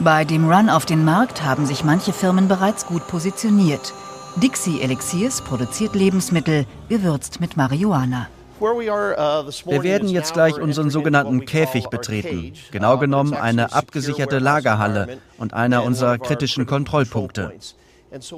Bei 0.00 0.24
dem 0.24 0.50
Run 0.50 0.70
auf 0.70 0.86
den 0.86 1.04
Markt 1.04 1.42
haben 1.42 1.66
sich 1.66 1.84
manche 1.84 2.12
Firmen 2.12 2.48
bereits 2.48 2.86
gut 2.86 3.06
positioniert. 3.08 3.92
Dixie 4.36 4.80
Elixiers 4.80 5.40
produziert 5.42 5.94
Lebensmittel, 5.94 6.66
gewürzt 6.88 7.40
mit 7.40 7.56
Marihuana. 7.56 8.28
Wir 8.60 9.82
werden 9.82 10.08
jetzt 10.08 10.32
gleich 10.34 10.60
unseren 10.60 10.90
sogenannten 10.90 11.44
Käfig 11.44 11.88
betreten, 11.88 12.52
genau 12.70 12.98
genommen 12.98 13.34
eine 13.34 13.72
abgesicherte 13.72 14.38
Lagerhalle 14.38 15.18
und 15.38 15.54
einer 15.54 15.84
unserer 15.84 16.18
kritischen 16.18 16.66
Kontrollpunkte. 16.66 17.52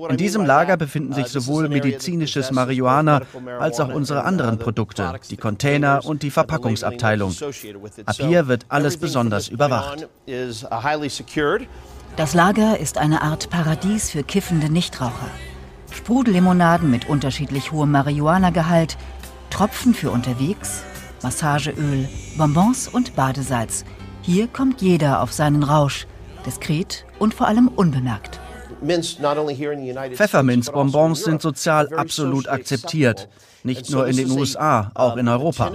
In 0.09 0.17
diesem 0.17 0.45
Lager 0.45 0.77
befinden 0.77 1.13
sich 1.13 1.29
sowohl 1.29 1.69
medizinisches 1.69 2.51
Marihuana 2.51 3.23
als 3.61 3.79
auch 3.79 3.89
unsere 3.89 4.25
anderen 4.25 4.59
Produkte, 4.59 5.15
die 5.31 5.37
Container 5.37 6.01
und 6.05 6.23
die 6.23 6.31
Verpackungsabteilung. 6.31 7.35
Ab 8.05 8.17
hier 8.19 8.49
wird 8.49 8.67
alles 8.69 8.97
besonders 8.97 9.49
überwacht. 9.49 10.09
Das 12.17 12.35
Lager 12.35 12.79
ist 12.79 12.99
eine 12.99 13.23
Art 13.23 13.49
Paradies 13.51 14.11
für 14.11 14.25
kiffende 14.25 14.69
Nichtraucher. 14.69 15.31
Sprudellimonaden 15.93 16.91
mit 16.91 17.09
unterschiedlich 17.09 17.73
hohem 17.73 17.91
Marihuana-Gehalt, 17.91 18.97
Tropfen 19.51 19.95
für 19.95 20.11
unterwegs, 20.11 20.83
Massageöl, 21.23 22.09
Bonbons 22.39 22.89
und 22.89 23.17
Badesalz. 23.17 23.85
Hier 24.23 24.49
kommt 24.49 24.81
jeder 24.81 25.23
auf 25.23 25.33
seinen 25.33 25.63
Rausch, 25.63 26.07
diskret 26.47 27.05
und 27.19 27.35
vor 27.35 27.47
allem 27.49 27.69
unbemerkt. 27.69 28.41
Pfefferminzbonbons 30.15 31.25
sind 31.25 31.43
sozial 31.43 31.93
absolut 31.95 32.49
akzeptiert, 32.49 33.29
nicht 33.63 33.91
nur 33.91 34.07
in 34.07 34.17
den 34.17 34.31
USA, 34.31 34.91
auch 34.95 35.17
in 35.17 35.29
Europa. 35.29 35.73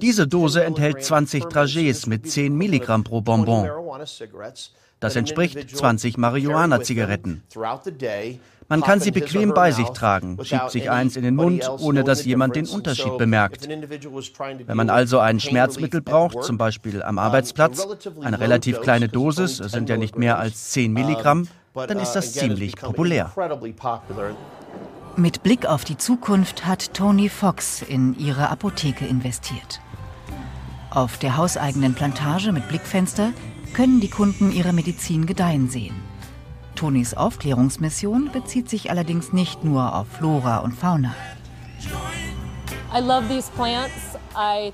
Diese 0.00 0.26
Dose 0.26 0.64
enthält 0.64 1.04
20 1.04 1.44
Dragees 1.44 2.06
mit 2.06 2.30
10 2.30 2.56
Milligramm 2.56 3.04
pro 3.04 3.20
Bonbon. 3.20 3.68
Das 5.04 5.16
entspricht 5.16 5.76
20 5.76 6.16
Marihuana-Zigaretten. 6.16 7.42
Man 8.68 8.80
kann 8.80 9.00
sie 9.00 9.10
bequem 9.10 9.52
bei 9.52 9.70
sich 9.70 9.90
tragen, 9.90 10.38
schiebt 10.42 10.70
sich 10.70 10.90
eins 10.90 11.16
in 11.16 11.24
den 11.24 11.36
Mund, 11.36 11.68
ohne 11.80 12.04
dass 12.04 12.24
jemand 12.24 12.56
den 12.56 12.66
Unterschied 12.66 13.18
bemerkt. 13.18 13.68
Wenn 13.68 14.76
man 14.78 14.88
also 14.88 15.18
ein 15.18 15.40
Schmerzmittel 15.40 16.00
braucht, 16.00 16.42
zum 16.42 16.56
Beispiel 16.56 17.02
am 17.02 17.18
Arbeitsplatz, 17.18 17.86
eine 18.22 18.40
relativ 18.40 18.80
kleine 18.80 19.08
Dosis, 19.08 19.60
es 19.60 19.72
sind 19.72 19.90
ja 19.90 19.98
nicht 19.98 20.16
mehr 20.16 20.38
als 20.38 20.70
10 20.70 20.94
Milligramm, 20.94 21.48
dann 21.74 21.98
ist 21.98 22.12
das 22.12 22.32
ziemlich 22.32 22.74
populär. 22.76 23.30
Mit 25.16 25.42
Blick 25.42 25.66
auf 25.66 25.84
die 25.84 25.98
Zukunft 25.98 26.64
hat 26.64 26.94
Tony 26.94 27.28
Fox 27.28 27.82
in 27.82 28.18
ihre 28.18 28.48
Apotheke 28.48 29.04
investiert. 29.04 29.82
Auf 30.88 31.18
der 31.18 31.36
hauseigenen 31.36 31.92
Plantage 31.92 32.52
mit 32.52 32.66
Blickfenster 32.68 33.34
können 33.74 34.00
die 34.00 34.08
Kunden 34.08 34.52
ihre 34.52 34.72
Medizin 34.72 35.26
gedeihen 35.26 35.68
sehen. 35.68 35.94
Tonis 36.74 37.14
Aufklärungsmission 37.14 38.30
bezieht 38.32 38.68
sich 38.70 38.90
allerdings 38.90 39.32
nicht 39.32 39.64
nur 39.64 39.94
auf 39.94 40.08
Flora 40.08 40.58
und 40.58 40.72
Fauna. 40.72 41.14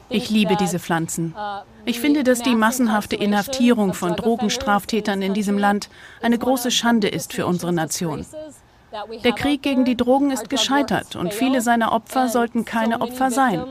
Ich 0.08 0.30
liebe 0.30 0.56
diese 0.56 0.78
Pflanzen. 0.78 1.34
Ich 1.84 2.00
finde, 2.00 2.22
dass 2.22 2.42
die 2.42 2.54
massenhafte 2.54 3.16
Inhaftierung 3.16 3.94
von 3.94 4.14
Drogenstraftätern 4.14 5.22
in 5.22 5.34
diesem 5.34 5.58
Land 5.58 5.88
eine 6.20 6.38
große 6.38 6.70
Schande 6.70 7.08
ist 7.08 7.32
für 7.32 7.46
unsere 7.46 7.72
Nation. 7.72 8.26
Der 9.24 9.32
Krieg 9.32 9.62
gegen 9.62 9.84
die 9.84 9.96
Drogen 9.96 10.30
ist 10.30 10.50
gescheitert 10.50 11.16
und 11.16 11.32
viele 11.32 11.60
seiner 11.60 11.92
Opfer 11.92 12.28
sollten 12.28 12.64
keine 12.64 13.00
Opfer 13.00 13.30
sein. 13.30 13.64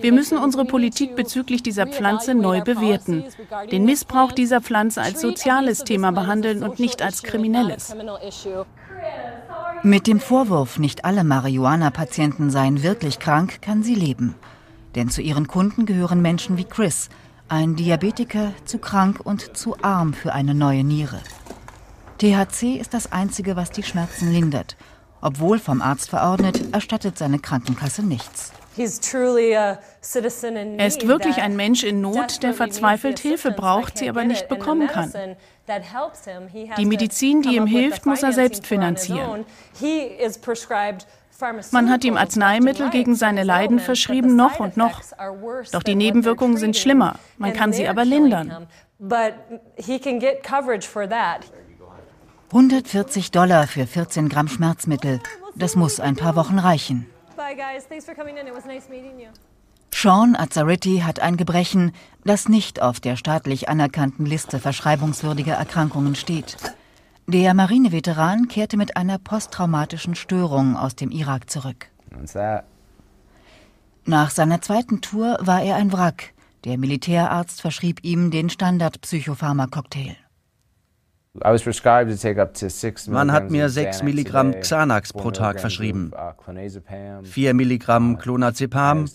Wir 0.00 0.12
müssen 0.12 0.38
unsere 0.38 0.64
Politik 0.64 1.14
bezüglich 1.16 1.62
dieser 1.62 1.86
Pflanze 1.86 2.34
neu 2.34 2.62
bewerten, 2.62 3.24
den 3.70 3.84
Missbrauch 3.84 4.32
dieser 4.32 4.60
Pflanze 4.60 5.00
als 5.00 5.20
soziales 5.20 5.84
Thema 5.84 6.10
behandeln 6.10 6.62
und 6.62 6.80
nicht 6.80 7.02
als 7.02 7.22
kriminelles. 7.22 7.94
Mit 9.82 10.06
dem 10.06 10.20
Vorwurf, 10.20 10.78
nicht 10.78 11.04
alle 11.04 11.24
Marihuana-Patienten 11.24 12.50
seien 12.50 12.82
wirklich 12.82 13.18
krank, 13.18 13.60
kann 13.62 13.82
sie 13.82 13.94
leben. 13.94 14.34
Denn 14.94 15.08
zu 15.08 15.22
ihren 15.22 15.46
Kunden 15.46 15.86
gehören 15.86 16.22
Menschen 16.22 16.56
wie 16.56 16.64
Chris, 16.64 17.08
ein 17.48 17.76
Diabetiker, 17.76 18.52
zu 18.64 18.78
krank 18.78 19.20
und 19.22 19.56
zu 19.56 19.76
arm 19.82 20.14
für 20.14 20.32
eine 20.32 20.54
neue 20.54 20.84
Niere. 20.84 21.20
THC 22.18 22.76
ist 22.76 22.94
das 22.94 23.12
Einzige, 23.12 23.56
was 23.56 23.70
die 23.70 23.82
Schmerzen 23.82 24.32
lindert. 24.32 24.76
Obwohl 25.20 25.58
vom 25.58 25.82
Arzt 25.82 26.10
verordnet, 26.10 26.72
erstattet 26.72 27.18
seine 27.18 27.38
Krankenkasse 27.38 28.02
nichts. 28.02 28.52
Er 28.76 28.86
ist 30.86 31.06
wirklich 31.06 31.42
ein 31.42 31.56
Mensch 31.56 31.84
in 31.84 32.00
Not, 32.00 32.42
der 32.42 32.54
verzweifelt 32.54 33.18
Hilfe 33.18 33.52
braucht, 33.52 33.98
sie 33.98 34.08
aber 34.08 34.24
nicht 34.24 34.48
bekommen 34.48 34.88
kann. 34.88 35.36
Die 36.76 36.86
Medizin, 36.86 37.42
die 37.42 37.56
ihm 37.56 37.66
hilft, 37.66 38.06
muss 38.06 38.22
er 38.22 38.32
selbst 38.32 38.66
finanzieren. 38.66 39.44
Man 41.72 41.90
hat 41.90 42.04
ihm 42.04 42.16
Arzneimittel 42.16 42.90
gegen 42.90 43.14
seine 43.14 43.42
Leiden 43.42 43.80
verschrieben, 43.80 44.36
noch 44.36 44.60
und 44.60 44.76
noch. 44.76 45.02
Doch 45.72 45.82
die 45.82 45.94
Nebenwirkungen 45.94 46.56
sind 46.56 46.76
schlimmer. 46.76 47.16
Man 47.38 47.52
kann 47.52 47.72
sie 47.72 47.88
aber 47.88 48.04
lindern. 48.04 48.68
140 52.50 53.30
Dollar 53.32 53.66
für 53.66 53.86
14 53.86 54.28
Gramm 54.28 54.48
Schmerzmittel. 54.48 55.20
Das 55.56 55.74
muss 55.74 55.98
ein 55.98 56.16
paar 56.16 56.36
Wochen 56.36 56.58
reichen. 56.58 57.06
Bye, 57.36 57.54
guys. 57.54 57.86
Thanks 57.86 58.04
for 58.04 58.14
coming 58.14 58.36
in. 58.36 58.46
It 58.46 58.54
was 58.54 58.64
nice 58.64 58.88
meeting 58.88 59.18
you. 59.18 59.28
Sean 59.92 60.36
Azzaretti 60.36 60.98
hat 60.98 61.20
ein 61.20 61.36
Gebrechen, 61.36 61.92
das 62.24 62.48
nicht 62.48 62.82
auf 62.82 63.00
der 63.00 63.16
staatlich 63.16 63.68
anerkannten 63.68 64.26
Liste 64.26 64.58
verschreibungswürdiger 64.58 65.54
Erkrankungen 65.54 66.14
steht. 66.14 66.56
Der 67.26 67.54
Marineveteran 67.54 68.48
kehrte 68.48 68.76
mit 68.76 68.96
einer 68.96 69.18
posttraumatischen 69.18 70.14
Störung 70.14 70.76
aus 70.76 70.94
dem 70.94 71.10
Irak 71.10 71.48
zurück. 71.48 71.86
Nach 74.04 74.30
seiner 74.30 74.60
zweiten 74.60 75.00
Tour 75.00 75.38
war 75.40 75.62
er 75.62 75.76
ein 75.76 75.92
Wrack. 75.92 76.34
Der 76.64 76.76
Militärarzt 76.76 77.60
verschrieb 77.60 78.00
ihm 78.02 78.30
den 78.30 78.50
Standard-Psychopharmacocktail. 78.50 80.16
Man 81.34 83.32
hat 83.32 83.50
mir 83.50 83.68
6 83.68 84.02
Milligramm 84.04 84.52
Xanax 84.60 85.12
pro 85.12 85.32
Tag 85.32 85.60
verschrieben, 85.60 86.12
4 87.24 87.54
Milligramm 87.54 88.18
Clonazepam. 88.18 89.06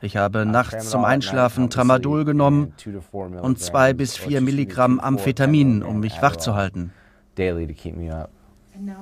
Ich 0.00 0.16
habe 0.16 0.46
nachts 0.46 0.88
zum 0.88 1.04
Einschlafen 1.04 1.68
Tramadol 1.68 2.24
genommen 2.24 2.72
und 3.42 3.58
2 3.58 3.92
bis 3.92 4.16
4 4.16 4.40
Milligramm 4.40 4.98
Amphetamin, 4.98 5.82
um 5.82 6.00
mich 6.00 6.22
wach 6.22 6.36
zu 6.36 6.54
halten. 6.54 6.90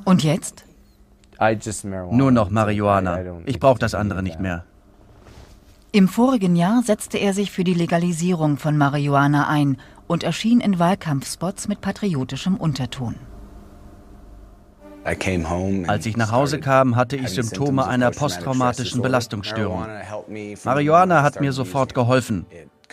Und 0.04 0.24
jetzt? 0.24 0.64
Nur 2.10 2.32
noch 2.32 2.50
Marihuana. 2.50 3.20
Ich 3.46 3.60
brauche 3.60 3.78
das 3.78 3.94
andere 3.94 4.24
nicht 4.24 4.40
mehr. 4.40 4.64
Im 5.92 6.08
vorigen 6.08 6.56
Jahr 6.56 6.82
setzte 6.82 7.16
er 7.16 7.32
sich 7.32 7.50
für 7.50 7.64
die 7.64 7.74
Legalisierung 7.74 8.58
von 8.58 8.76
Marihuana 8.76 9.48
ein 9.48 9.78
und 10.08 10.24
erschien 10.24 10.60
in 10.60 10.78
Wahlkampfspots 10.80 11.68
mit 11.68 11.80
patriotischem 11.80 12.56
Unterton. 12.56 13.14
Als 15.04 16.04
ich 16.06 16.16
nach 16.16 16.32
Hause 16.32 16.58
kam, 16.60 16.96
hatte 16.96 17.16
ich 17.16 17.30
Symptome 17.30 17.86
einer 17.86 18.10
posttraumatischen 18.10 19.00
Belastungsstörung. 19.00 19.86
Marihuana 20.64 21.22
hat 21.22 21.40
mir 21.40 21.52
sofort 21.52 21.94
geholfen. 21.94 22.46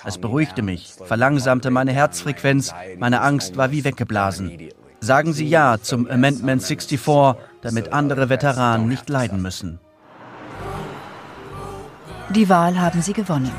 Es 0.06 0.18
beruhigte 0.18 0.62
mich, 0.62 0.94
verlangsamte 1.04 1.72
meine 1.72 1.92
Herzfrequenz, 1.92 2.74
meine 2.98 3.22
Angst 3.22 3.58
war 3.58 3.72
wie 3.72 3.84
weggeblasen. 3.84 4.70
Sagen 5.00 5.34
Sie 5.34 5.48
Ja 5.48 5.78
zum 5.82 6.10
Amendment 6.10 6.64
64, 6.64 7.36
damit 7.62 7.92
andere 7.92 8.30
Veteranen 8.30 8.88
nicht 8.88 9.10
leiden 9.10 9.42
müssen. 9.42 9.80
Die 12.30 12.50
Wahl 12.50 12.80
haben 12.80 13.02
Sie 13.02 13.14
gewonnen. 13.14 13.52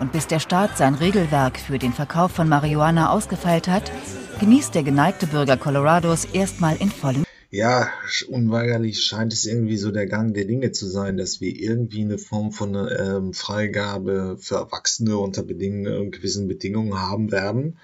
Und 0.00 0.12
bis 0.12 0.26
der 0.26 0.40
Staat 0.40 0.78
sein 0.78 0.94
Regelwerk 0.94 1.58
für 1.58 1.78
den 1.78 1.92
Verkauf 1.92 2.32
von 2.32 2.48
Marihuana 2.48 3.10
ausgefeilt 3.10 3.68
hat, 3.68 3.92
genießt 4.40 4.74
der 4.74 4.82
geneigte 4.82 5.26
Bürger 5.26 5.58
Colorados 5.58 6.24
erstmal 6.24 6.76
in 6.76 6.90
vollem. 6.90 7.24
Ja, 7.50 7.88
unweigerlich 8.28 9.04
scheint 9.04 9.34
es 9.34 9.44
irgendwie 9.44 9.76
so 9.76 9.90
der 9.90 10.06
Gang 10.06 10.32
der 10.32 10.46
Dinge 10.46 10.72
zu 10.72 10.86
sein, 10.86 11.18
dass 11.18 11.42
wir 11.42 11.54
irgendwie 11.54 12.00
eine 12.00 12.16
Form 12.16 12.50
von 12.50 12.74
ähm, 12.74 13.34
Freigabe 13.34 14.38
für 14.40 14.54
Erwachsene 14.54 15.18
unter 15.18 15.42
äh, 15.42 16.06
gewissen 16.10 16.48
Bedingungen 16.48 16.98
haben 16.98 17.30
werden. 17.30 17.76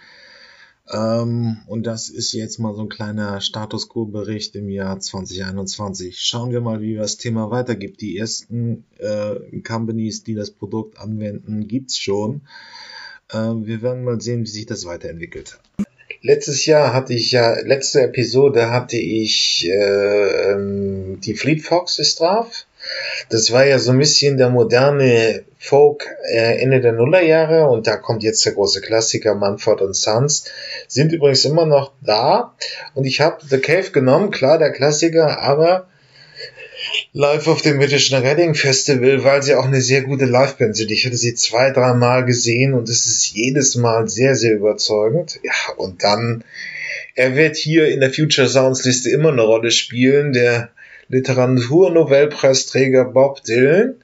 Ähm, 0.93 1.59
und 1.67 1.87
das 1.87 2.09
ist 2.09 2.33
jetzt 2.33 2.59
mal 2.59 2.75
so 2.75 2.83
ein 2.83 2.89
kleiner 2.89 3.41
Status 3.41 3.89
Quo-Bericht 3.89 4.55
im 4.55 4.69
Jahr 4.69 5.01
2021. 5.01 6.19
Schauen 6.21 6.53
wir 6.53 6.61
mal, 6.61 6.81
wie 6.81 6.95
das 6.95 7.17
Thema 7.17 7.51
weitergibt. 7.51 8.01
Die 8.01 8.17
ersten 8.17 8.85
äh, 8.99 9.61
Companies, 9.63 10.23
die 10.23 10.35
das 10.35 10.51
Produkt 10.51 10.99
anwenden, 10.99 11.67
gibt's 11.67 11.99
schon. 11.99 12.43
Äh, 13.31 13.37
wir 13.37 13.83
werden 13.83 14.05
mal 14.05 14.21
sehen, 14.21 14.43
wie 14.43 14.49
sich 14.49 14.67
das 14.67 14.85
weiterentwickelt. 14.85 15.59
Letztes 16.23 16.67
Jahr 16.67 16.93
hatte 16.93 17.15
ich 17.15 17.33
ja, 17.33 17.59
letzte 17.61 18.03
Episode 18.03 18.71
hatte 18.71 18.97
ich 18.97 19.69
äh, 19.69 20.53
ähm, 20.53 21.21
die 21.21 21.35
Fleet 21.35 21.63
Fox 21.63 21.99
ist 21.99 22.21
drauf. 22.21 22.67
Das 23.29 23.51
war 23.53 23.67
ja 23.67 23.79
so 23.79 23.93
ein 23.93 23.99
bisschen 23.99 24.37
der 24.37 24.51
moderne 24.51 25.45
Folk 25.59 26.07
äh, 26.31 26.61
Ende 26.61 26.81
der 26.81 26.93
Nullerjahre 26.93 27.69
und 27.69 27.87
da 27.87 27.97
kommt 27.97 28.23
jetzt 28.23 28.45
der 28.45 28.53
große 28.53 28.81
Klassiker 28.81 29.35
Manfred 29.35 29.81
und 29.81 29.95
Sons. 29.95 30.45
Sind 30.87 31.13
übrigens 31.13 31.45
immer 31.45 31.67
noch 31.67 31.93
da 32.03 32.55
und 32.95 33.05
ich 33.05 33.21
habe 33.21 33.39
The 33.49 33.59
Cave 33.59 33.91
genommen, 33.91 34.31
klar 34.31 34.59
der 34.59 34.73
Klassiker, 34.73 35.41
aber 35.41 35.89
live 37.13 37.49
auf 37.49 37.63
dem 37.63 37.79
Britischen 37.79 38.19
Reading 38.19 38.55
Festival, 38.55 39.25
weil 39.25 39.43
sie 39.43 39.55
auch 39.55 39.65
eine 39.65 39.81
sehr 39.81 40.03
gute 40.03 40.27
Liveband 40.27 40.77
sind. 40.77 40.91
Ich 40.91 41.05
hatte 41.07 41.17
sie 41.17 41.35
zwei, 41.35 41.71
dreimal 41.71 42.25
gesehen 42.25 42.75
und 42.75 42.89
es 42.89 43.07
ist 43.07 43.33
jedes 43.33 43.75
Mal 43.75 44.09
sehr, 44.09 44.35
sehr 44.35 44.55
überzeugend. 44.55 45.41
Ja, 45.43 45.75
und 45.77 46.05
dann, 46.05 46.45
er 47.15 47.35
wird 47.35 47.57
hier 47.57 47.89
in 47.89 48.01
der 48.01 48.13
Future 48.13 48.49
Sounds 48.49 48.85
Liste 48.85 49.11
immer 49.11 49.31
eine 49.33 49.43
Rolle 49.43 49.71
spielen, 49.71 50.33
der 50.33 50.71
Literaturnobelpreisträger 51.09 53.05
Bob 53.05 53.43
Dylan. 53.45 53.97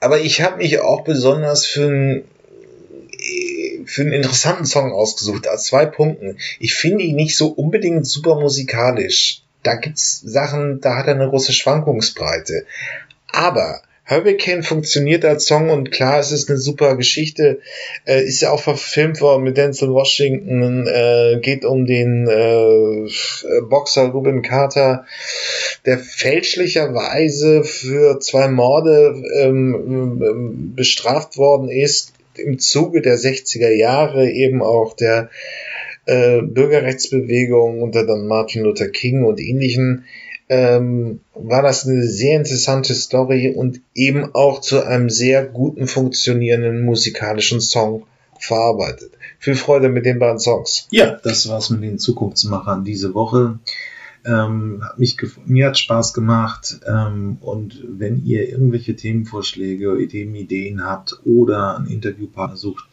Aber 0.00 0.20
ich 0.20 0.42
habe 0.42 0.58
mich 0.58 0.80
auch 0.80 1.04
besonders 1.04 1.64
für 1.66 1.86
einen, 1.86 2.24
für 3.86 4.02
einen 4.02 4.12
interessanten 4.12 4.66
Song 4.66 4.92
ausgesucht, 4.92 5.48
aus 5.48 5.64
zwei 5.64 5.86
Punkten. 5.86 6.38
Ich 6.60 6.74
finde 6.74 7.04
ihn 7.04 7.16
nicht 7.16 7.36
so 7.36 7.48
unbedingt 7.48 8.06
super 8.06 8.38
musikalisch. 8.38 9.42
Da 9.62 9.74
gibt's 9.76 10.20
Sachen, 10.20 10.80
da 10.80 10.96
hat 10.96 11.06
er 11.06 11.14
eine 11.14 11.28
große 11.28 11.52
Schwankungsbreite. 11.52 12.66
Aber 13.32 13.82
Hurricane 14.08 14.62
funktioniert 14.62 15.24
als 15.24 15.46
Song 15.46 15.68
und 15.68 15.90
klar, 15.90 16.20
es 16.20 16.30
ist 16.30 16.48
eine 16.48 16.58
super 16.58 16.96
Geschichte. 16.96 17.60
Äh, 18.06 18.22
ist 18.22 18.40
ja 18.40 18.52
auch 18.52 18.60
verfilmt 18.60 19.20
worden 19.20 19.42
mit 19.42 19.56
Denzel 19.56 19.90
Washington. 19.90 20.86
Äh, 20.86 21.40
geht 21.40 21.64
um 21.64 21.86
den 21.86 22.28
äh, 22.28 23.10
Boxer 23.62 24.08
Ruben 24.10 24.42
Carter, 24.42 25.06
der 25.86 25.98
fälschlicherweise 25.98 27.64
für 27.64 28.20
zwei 28.20 28.46
Morde 28.46 29.22
ähm, 29.34 30.22
ähm 30.22 30.72
bestraft 30.76 31.36
worden 31.36 31.68
ist. 31.68 32.12
Im 32.36 32.60
Zuge 32.60 33.02
der 33.02 33.18
60er 33.18 33.70
Jahre 33.70 34.30
eben 34.30 34.62
auch 34.62 34.94
der 34.94 35.30
äh, 36.04 36.42
Bürgerrechtsbewegung 36.42 37.82
unter 37.82 38.06
dann 38.06 38.28
Martin 38.28 38.62
Luther 38.62 38.88
King 38.88 39.24
und 39.24 39.40
ähnlichen 39.40 40.04
ähm, 40.48 41.20
war 41.34 41.62
das 41.62 41.86
eine 41.86 42.04
sehr 42.04 42.36
interessante 42.36 42.94
Story 42.94 43.54
und 43.56 43.80
eben 43.94 44.34
auch 44.34 44.60
zu 44.60 44.84
einem 44.84 45.08
sehr 45.10 45.44
guten 45.44 45.86
funktionierenden 45.86 46.84
musikalischen 46.84 47.60
Song 47.60 48.06
verarbeitet. 48.38 49.12
Viel 49.38 49.56
Freude 49.56 49.88
mit 49.88 50.04
den 50.06 50.18
beiden 50.18 50.38
Songs. 50.38 50.86
Ja, 50.90 51.18
das 51.22 51.48
war's 51.48 51.70
mit 51.70 51.82
den 51.82 51.98
Zukunftsmachern 51.98 52.84
diese 52.84 53.14
Woche. 53.14 53.58
Ähm, 54.24 54.82
hat 54.82 54.98
mich 54.98 55.16
mir 55.46 55.68
hat 55.68 55.78
Spaß 55.78 56.12
gemacht. 56.14 56.80
Ähm, 56.86 57.38
und 57.40 57.82
wenn 57.86 58.24
ihr 58.24 58.48
irgendwelche 58.48 58.96
Themenvorschläge, 58.96 59.98
Ideen, 59.98 60.34
Ideen 60.34 60.84
habt 60.84 61.20
oder 61.24 61.76
einen 61.76 61.86
Interviewpartner 61.86 62.56
sucht, 62.56 62.88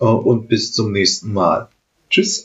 Äh, 0.00 0.04
und 0.04 0.48
bis 0.48 0.72
zum 0.72 0.92
nächsten 0.92 1.32
Mal. 1.32 1.68
Tschüss. 2.10 2.44